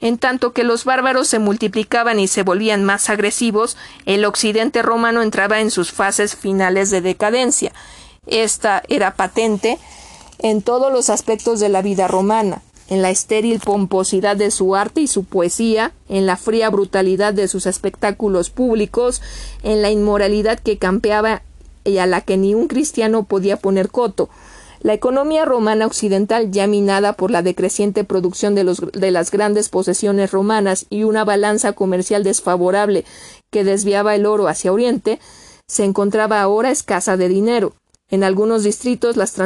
En 0.00 0.16
tanto 0.16 0.52
que 0.52 0.64
los 0.64 0.84
bárbaros 0.84 1.28
se 1.28 1.38
multiplicaban 1.38 2.18
y 2.18 2.28
se 2.28 2.42
volvían 2.42 2.82
más 2.82 3.10
agresivos, 3.10 3.76
el 4.06 4.24
occidente 4.24 4.80
romano 4.80 5.22
entraba 5.22 5.60
en 5.60 5.70
sus 5.70 5.92
fases 5.92 6.34
finales 6.34 6.90
de 6.90 7.02
decadencia. 7.02 7.72
Esta 8.26 8.82
era 8.88 9.14
patente 9.14 9.78
en 10.38 10.62
todos 10.62 10.92
los 10.92 11.10
aspectos 11.10 11.60
de 11.60 11.68
la 11.68 11.82
vida 11.82 12.08
romana, 12.08 12.62
en 12.88 13.02
la 13.02 13.10
estéril 13.10 13.60
pomposidad 13.60 14.36
de 14.36 14.50
su 14.50 14.74
arte 14.74 15.02
y 15.02 15.06
su 15.06 15.24
poesía, 15.24 15.92
en 16.08 16.26
la 16.26 16.36
fría 16.36 16.68
brutalidad 16.70 17.32
de 17.32 17.48
sus 17.48 17.66
espectáculos 17.66 18.50
públicos, 18.50 19.22
en 19.62 19.82
la 19.82 19.90
inmoralidad 19.90 20.58
que 20.58 20.78
campeaba 20.78 21.42
y 21.84 21.98
a 21.98 22.06
la 22.06 22.20
que 22.20 22.36
ni 22.36 22.54
un 22.54 22.68
cristiano 22.68 23.24
podía 23.24 23.56
poner 23.56 23.90
coto. 23.90 24.28
La 24.82 24.94
economía 24.94 25.44
romana 25.44 25.86
occidental, 25.86 26.50
ya 26.50 26.66
minada 26.66 27.12
por 27.12 27.30
la 27.30 27.42
decreciente 27.42 28.02
producción 28.02 28.56
de, 28.56 28.64
los, 28.64 28.80
de 28.92 29.12
las 29.12 29.30
grandes 29.30 29.68
posesiones 29.68 30.32
romanas 30.32 30.86
y 30.90 31.04
una 31.04 31.24
balanza 31.24 31.72
comercial 31.72 32.24
desfavorable 32.24 33.04
que 33.50 33.62
desviaba 33.62 34.16
el 34.16 34.26
oro 34.26 34.48
hacia 34.48 34.72
Oriente, 34.72 35.20
se 35.68 35.84
encontraba 35.84 36.42
ahora 36.42 36.72
escasa 36.72 37.16
de 37.16 37.28
dinero. 37.28 37.74
En 38.10 38.24
algunos 38.24 38.64
distritos 38.64 39.16
las, 39.16 39.38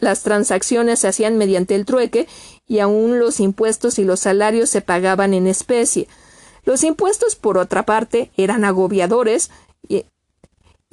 las, 0.00 0.22
transacciones 0.22 0.98
se 0.98 1.08
hacían 1.08 1.38
mediante 1.38 1.76
el 1.76 1.86
trueque 1.86 2.26
y 2.66 2.80
aún 2.80 3.20
los 3.20 3.38
impuestos 3.40 3.98
y 4.00 4.04
los 4.04 4.20
salarios 4.20 4.68
se 4.68 4.82
pagaban 4.82 5.32
en 5.32 5.46
especie. 5.46 6.08
Los 6.64 6.82
impuestos, 6.82 7.36
por 7.36 7.56
otra 7.56 7.86
parte, 7.86 8.32
eran 8.36 8.64
agobiadores 8.64 9.50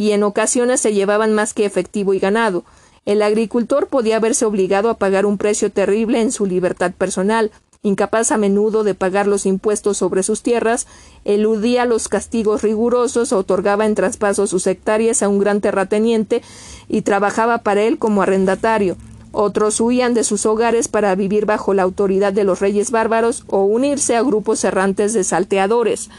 y 0.04 0.12
en 0.12 0.24
ocasiones 0.24 0.82
se 0.82 0.94
llevaban 0.94 1.32
más 1.32 1.54
que 1.54 1.64
efectivo 1.64 2.14
y 2.14 2.20
ganado. 2.20 2.66
El 3.06 3.22
agricultor 3.22 3.88
podía 3.88 4.20
verse 4.20 4.44
obligado 4.44 4.90
a 4.90 4.96
pagar 4.98 5.26
un 5.26 5.38
precio 5.38 5.72
terrible 5.72 6.20
en 6.20 6.34
su 6.34 6.46
libertad 6.46 6.92
personal, 6.92 7.52
incapaz 7.84 8.34
a 8.34 8.38
menudo 8.38 8.84
de 8.84 8.96
pagar 8.96 9.28
los 9.28 9.46
impuestos 9.46 9.96
sobre 9.96 10.22
sus 10.22 10.44
tierras, 10.44 10.88
eludía 11.24 11.86
los 11.86 12.10
castigos 12.10 12.64
rigurosos, 12.64 13.32
otorgaba 13.32 13.86
en 13.86 13.96
traspaso 13.96 14.46
sus 14.46 14.68
hectáreas 14.68 15.24
a 15.24 15.30
un 15.30 15.40
gran 15.40 15.62
terrateniente 15.62 16.42
y 16.90 17.04
trabajaba 17.04 17.60
para 17.60 17.84
él 17.84 17.98
como 17.98 18.24
arrendatario. 18.24 18.98
Otros 19.32 19.80
huían 19.80 20.14
de 20.14 20.26
sus 20.26 20.46
hogares 20.46 20.90
para 20.90 21.16
vivir 21.16 21.46
bajo 21.46 21.74
la 21.74 21.84
autoridad 21.84 22.34
de 22.34 22.44
los 22.44 22.60
reyes 22.60 22.92
bárbaros 22.92 23.46
o 23.48 23.64
unirse 23.64 24.18
a 24.18 24.22
grupos 24.22 24.66
errantes 24.66 25.14
de 25.14 25.24
salteadores. 25.24 26.10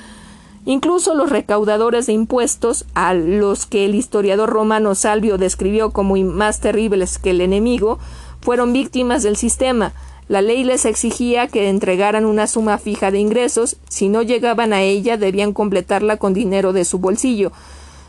Incluso 0.67 1.15
los 1.15 1.29
recaudadores 1.29 2.07
de 2.07 2.15
impuestos, 2.15 2.87
a 2.95 3.13
los 3.13 3.67
que 3.67 3.85
el 3.85 3.95
historiador 3.95 4.49
romano 4.49 4.95
Salvio 4.95 5.37
describió 5.37 5.91
como 5.91 6.17
más 6.17 6.61
terribles 6.61 7.19
que 7.19 7.31
el 7.31 7.43
enemigo, 7.43 7.99
fueron 8.41 8.73
víctimas 8.73 9.23
del 9.23 9.37
sistema. 9.37 9.93
La 10.27 10.41
ley 10.41 10.65
les 10.65 10.87
exigía 10.87 11.49
que 11.49 11.69
entregaran 11.69 12.25
una 12.25 12.47
suma 12.47 12.79
fija 12.79 13.11
de 13.11 13.19
ingresos, 13.19 13.77
si 13.91 14.09
no 14.09 14.23
llegaban 14.23 14.73
a 14.73 14.81
ella 14.81 15.19
debían 15.19 15.53
completarla 15.53 16.17
con 16.17 16.33
dinero 16.33 16.73
de 16.73 16.87
su 16.87 16.99
bolsillo. 16.99 17.53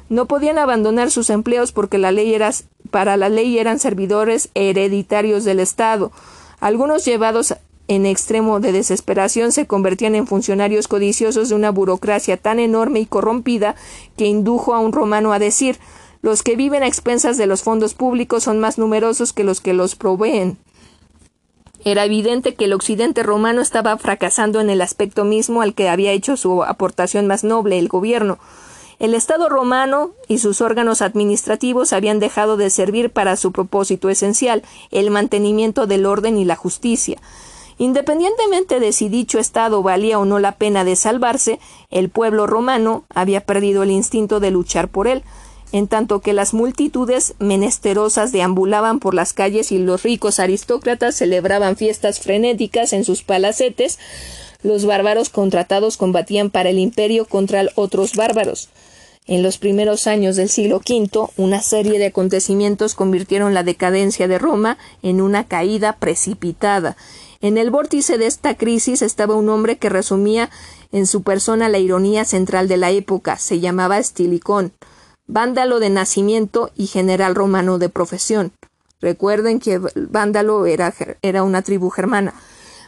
No 0.08 0.26
podían 0.26 0.58
abandonar 0.58 1.12
sus 1.12 1.30
empleos 1.30 1.74
porque 1.74 1.98
la 1.98 2.14
ley 2.14 2.34
era, 2.34 2.52
para 2.90 3.18
la 3.18 3.28
ley 3.28 3.60
eran 3.60 3.80
servidores 3.80 4.50
hereditarios 4.54 5.44
del 5.44 5.60
Estado. 5.60 6.14
Algunos 6.62 7.04
llevados 7.04 7.56
en 7.88 8.06
extremo 8.06 8.60
de 8.60 8.72
desesperación 8.72 9.52
se 9.52 9.68
convertían 9.68 10.16
en 10.16 10.28
funcionarios 10.28 10.88
codiciosos 10.88 11.50
de 11.50 11.56
una 11.56 11.70
burocracia 11.70 12.38
tan 12.38 12.60
enorme 12.60 13.00
y 13.00 13.06
corrompida 13.06 13.76
que 14.18 14.26
indujo 14.26 14.74
a 14.74 14.80
un 14.80 14.92
romano 14.92 15.34
a 15.34 15.40
decir 15.40 15.78
Los 16.22 16.42
que 16.42 16.56
viven 16.56 16.82
a 16.82 16.88
expensas 16.88 17.38
de 17.38 17.46
los 17.46 17.62
fondos 17.62 17.94
públicos 17.94 18.44
son 18.44 18.60
más 18.60 18.80
numerosos 18.80 19.34
que 19.34 19.44
los 19.44 19.62
que 19.62 19.74
los 19.74 19.96
proveen. 19.96 20.58
Era 21.84 22.04
evidente 22.04 22.56
que 22.56 22.66
el 22.66 22.74
occidente 22.74 23.22
romano 23.22 23.62
estaba 23.62 23.96
fracasando 23.98 24.60
en 24.60 24.72
el 24.72 24.82
aspecto 24.82 25.24
mismo 25.24 25.62
al 25.62 25.76
que 25.76 25.88
había 25.88 26.12
hecho 26.14 26.36
su 26.36 26.64
aportación 26.64 27.28
más 27.28 27.44
noble, 27.44 27.78
el 27.78 27.88
gobierno. 27.88 28.40
El 28.98 29.14
Estado 29.14 29.50
romano 29.50 30.12
y 30.28 30.40
sus 30.40 30.62
órganos 30.62 31.04
administrativos 31.04 31.94
habían 31.94 32.20
dejado 32.20 32.58
de 32.58 32.72
servir 32.72 33.12
para 33.12 33.36
su 33.36 33.52
propósito 33.52 34.10
esencial, 34.10 34.64
el 34.90 35.12
mantenimiento 35.12 35.86
del 35.86 36.08
orden 36.08 36.40
y 36.40 36.46
la 36.46 36.56
justicia. 36.56 37.20
Independientemente 37.78 38.80
de 38.80 38.94
si 38.94 39.10
dicho 39.10 39.38
Estado 39.38 39.84
valía 39.84 40.18
o 40.20 40.26
no 40.26 40.40
la 40.40 40.54
pena 40.54 40.84
de 40.84 40.96
salvarse, 40.96 41.60
el 41.92 42.10
pueblo 42.10 42.48
romano 42.48 43.04
había 43.14 43.42
perdido 43.42 43.84
el 43.84 43.92
instinto 43.92 44.40
de 44.40 44.52
luchar 44.52 44.88
por 44.88 45.08
él 45.08 45.24
en 45.72 45.88
tanto 45.88 46.22
que 46.22 46.32
las 46.32 46.54
multitudes 46.54 47.34
menesterosas 47.40 48.32
deambulaban 48.32 49.00
por 49.00 49.14
las 49.14 49.34
calles 49.34 49.74
y 49.74 49.78
los 49.78 50.04
ricos 50.04 50.40
aristócratas 50.40 51.16
celebraban 51.16 51.76
fiestas 51.76 52.22
frenéticas 52.22 52.94
en 52.94 53.04
sus 53.04 53.24
palacetes, 53.24 54.00
los 54.64 54.86
bárbaros 54.86 55.30
contratados 55.30 55.98
combatían 55.98 56.50
para 56.50 56.70
el 56.70 56.80
imperio 56.80 57.26
contra 57.26 57.66
otros 57.76 58.14
bárbaros. 58.16 58.70
En 59.28 59.44
los 59.44 59.58
primeros 59.58 60.08
años 60.08 60.36
del 60.36 60.50
siglo 60.50 60.78
V, 60.78 61.30
una 61.36 61.62
serie 61.62 62.00
de 62.00 62.06
acontecimientos 62.06 62.94
convirtieron 62.94 63.54
la 63.54 63.64
decadencia 63.64 64.28
de 64.28 64.38
Roma 64.38 64.78
en 65.02 65.20
una 65.20 65.46
caída 65.46 65.98
precipitada. 65.98 66.96
En 67.46 67.60
el 67.60 67.70
vórtice 67.70 68.18
de 68.18 68.26
esta 68.26 68.58
crisis 68.58 69.04
estaba 69.04 69.36
un 69.36 69.50
hombre 69.50 69.78
que 69.78 69.88
resumía 69.88 70.50
en 70.92 71.06
su 71.06 71.22
persona 71.22 71.70
la 71.70 71.78
ironía 71.78 72.26
central 72.26 72.68
de 72.68 72.78
la 72.78 72.90
época. 72.90 73.38
Se 73.38 73.60
llamaba 73.60 74.00
Estilicón 74.00 74.74
vándalo 75.28 75.80
de 75.80 75.92
nacimiento 75.92 76.72
y 76.76 76.88
general 76.88 77.36
romano 77.36 77.78
de 77.78 77.90
profesión. 77.90 78.52
Recuerden 79.00 79.60
que 79.60 79.80
Vándalo 79.96 80.66
era, 80.66 80.92
era 81.22 81.44
una 81.44 81.62
tribu 81.62 81.92
germana. 81.92 82.34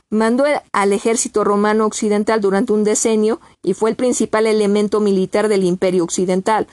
Mandó 0.09 0.45
al 0.71 0.91
ejército 0.91 1.43
romano 1.43 1.85
occidental 1.85 2.41
durante 2.41 2.73
un 2.73 2.83
decenio 2.83 3.39
y 3.61 3.75
fue 3.75 3.91
el 3.91 3.95
principal 3.95 4.47
elemento 4.47 5.01
militar 5.01 5.49
del 5.49 5.65
imperio 5.65 6.03
occidental, 6.03 6.65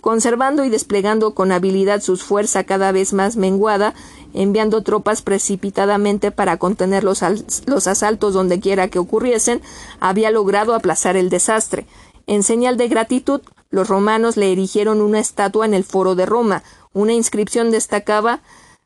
conservando 0.00 0.64
y 0.64 0.68
desplegando 0.68 1.34
con 1.34 1.50
habilidad 1.50 2.00
su 2.00 2.16
fuerza 2.16 2.62
cada 2.62 2.92
vez 2.92 3.12
más 3.12 3.36
menguada, 3.36 3.92
enviando 4.34 4.82
tropas 4.82 5.22
precipitadamente 5.22 6.30
para 6.30 6.58
contener 6.58 7.04
los, 7.04 7.22
los 7.66 7.86
asaltos 7.86 8.34
donde 8.34 8.60
quiera 8.60 8.88
que 8.88 8.98
ocurriesen, 8.98 9.62
había 10.00 10.30
logrado 10.30 10.74
aplazar 10.74 11.16
el 11.16 11.30
desastre. 11.30 11.86
En 12.26 12.42
señal 12.42 12.76
de 12.76 12.88
gratitud, 12.88 13.40
los 13.70 13.88
romanos 13.88 14.36
le 14.36 14.52
erigieron 14.52 15.00
una 15.00 15.20
estatua 15.20 15.64
en 15.64 15.74
el 15.74 15.84
foro 15.84 16.14
de 16.14 16.26
Roma. 16.26 16.62
Una 16.92 17.12
inscripción 17.12 17.70
destacaba 17.70 18.40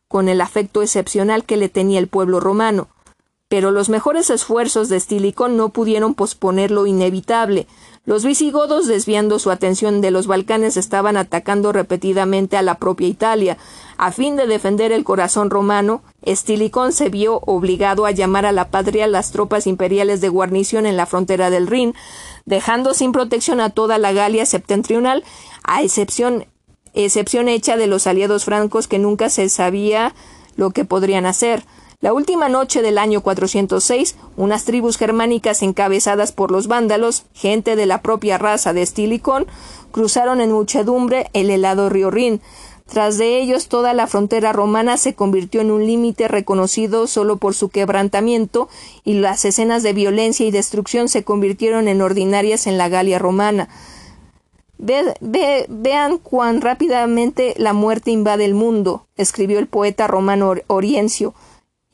con 0.09 0.28
el 0.28 0.41
afecto 0.41 0.83
excepcional 0.83 1.44
que 1.44 1.57
le 1.57 1.68
tenía 1.68 1.99
el 1.99 2.09
pueblo 2.09 2.41
romano. 2.41 2.89
Pero 3.49 3.70
los 3.70 3.89
mejores 3.89 4.31
esfuerzos 4.31 4.89
de 4.89 4.97
Estilicón 4.97 5.57
no 5.57 5.70
pudieron 5.70 6.15
posponer 6.15 6.70
lo 6.70 6.86
inevitable. 6.86 7.67
Los 8.09 8.25
visigodos, 8.25 8.87
desviando 8.87 9.39
su 9.39 9.51
atención 9.51 10.01
de 10.01 10.11
los 10.11 10.27
Balcanes, 10.27 10.78
estaban 10.78 11.19
atacando 11.19 11.73
repetidamente 11.73 12.57
a 12.57 12.62
la 12.62 12.77
propia 12.77 13.07
Italia. 13.07 13.59
A 13.99 14.12
fin 14.12 14.35
de 14.35 14.47
defender 14.47 14.93
el 14.93 15.05
corazón 15.05 15.51
romano, 15.51 16.01
Estilicón 16.23 16.95
se 16.95 17.11
vio 17.11 17.41
obligado 17.45 18.07
a 18.07 18.11
llamar 18.11 18.47
a 18.47 18.53
la 18.53 18.70
patria 18.70 19.07
las 19.09 19.31
tropas 19.31 19.67
imperiales 19.67 20.23
de 20.23 20.31
guarnición 20.31 20.87
en 20.87 20.97
la 20.97 21.05
frontera 21.05 21.51
del 21.51 21.67
Rin, 21.67 21.95
dejando 22.47 22.95
sin 22.95 23.12
protección 23.12 23.61
a 23.61 23.69
toda 23.69 23.99
la 23.99 24.15
Galia 24.15 24.47
septentrional, 24.47 25.23
a 25.62 25.83
excepción, 25.83 26.47
excepción 26.95 27.47
hecha 27.47 27.77
de 27.77 27.89
los 27.89 28.07
aliados 28.07 28.47
francos 28.47 28.89
que 28.89 28.99
nunca 28.99 29.28
se 29.28 29.51
sabía 29.51 30.15
lo 30.57 30.70
que 30.70 30.87
podrían 30.87 31.27
hacer. 31.27 31.62
La 32.01 32.12
última 32.12 32.49
noche 32.49 32.81
del 32.81 32.97
año 32.97 33.23
406, 33.23 34.15
unas 34.36 34.65
tribus 34.65 34.97
germánicas 34.97 35.65
encabezadas 35.65 36.31
por 36.31 36.52
los 36.52 36.68
vándalos, 36.68 37.25
gente 37.35 37.75
de 37.75 37.86
la 37.86 38.02
propia 38.02 38.39
raza 38.39 38.73
de 38.73 38.83
Estilicón, 38.83 39.49
cruzaron 39.91 40.41
en 40.41 40.52
muchedumbre 40.52 41.28
el 41.33 41.51
helado 41.51 41.89
río 41.89 42.12
Rin, 42.12 42.41
tras 42.86 43.18
de 43.18 43.41
ellos, 43.41 43.67
toda 43.67 43.94
la 43.94 44.07
frontera 44.07 44.52
romana 44.52 44.97
se 44.97 45.15
convirtió 45.15 45.60
en 45.60 45.73
un 45.73 45.86
límite 45.86 46.28
reconocido 46.28 47.09
solo 47.09 47.36
por 47.36 47.55
su 47.55 47.68
quebrantamiento, 47.68 48.68
y 49.05 49.15
las 49.15 49.44
escenas 49.44 49.83
de 49.83 49.93
violencia 49.93 50.47
y 50.47 50.52
destrucción 50.52 51.09
se 51.09 51.25
convirtieron 51.25 51.89
en 51.89 52.01
ordinarias 52.01 52.68
en 52.68 52.78
la 52.78 52.89
Galia 52.89 53.18
romana. 53.18 53.68
vean 54.78 56.18
cuán 56.18 56.60
rápidamente 56.60 57.55
la 57.59 57.73
muerte 57.73 58.12
invade 58.12 58.44
el 58.44 58.55
mundo, 58.55 59.05
escribió 59.17 59.59
el 59.59 59.67
poeta 59.67 60.07
romano 60.07 60.55
Oriencio 60.68 61.35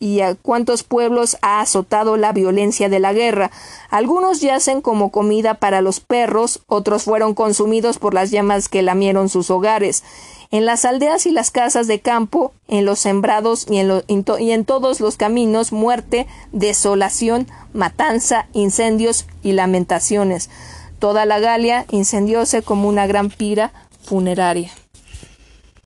y 0.04 0.20
a 0.20 0.34
cuántos 0.34 0.82
pueblos 0.82 1.38
ha 1.40 1.62
azotado 1.62 2.18
la 2.18 2.32
violencia 2.32 2.90
de 2.90 2.98
la 2.98 3.14
guerra. 3.14 3.50
Algunos 3.88 4.42
yacen 4.42 4.82
como 4.82 5.10
comida 5.10 5.54
para 5.54 5.80
los 5.80 6.00
perros, 6.00 6.60
otros 6.66 7.04
fueron 7.04 7.32
consumidos 7.32 7.98
por 7.98 8.12
las 8.12 8.30
llamas 8.30 8.68
que 8.68 8.82
lamieron 8.82 9.30
sus 9.30 9.48
hogares. 9.50 10.04
En 10.50 10.66
las 10.66 10.84
aldeas 10.84 11.24
y 11.24 11.30
las 11.30 11.50
casas 11.50 11.86
de 11.86 12.00
campo, 12.00 12.52
en 12.68 12.84
los 12.84 12.98
sembrados 12.98 13.66
y 13.70 13.78
en, 13.78 14.02
y 14.38 14.50
en 14.50 14.64
todos 14.66 15.00
los 15.00 15.16
caminos, 15.16 15.72
muerte, 15.72 16.26
desolación, 16.52 17.48
matanza, 17.72 18.46
incendios 18.52 19.24
y 19.42 19.52
lamentaciones. 19.52 20.50
Toda 20.98 21.24
la 21.24 21.38
Galia 21.38 21.86
incendióse 21.90 22.60
como 22.60 22.90
una 22.90 23.06
gran 23.06 23.30
pira 23.30 23.72
funeraria. 24.02 24.70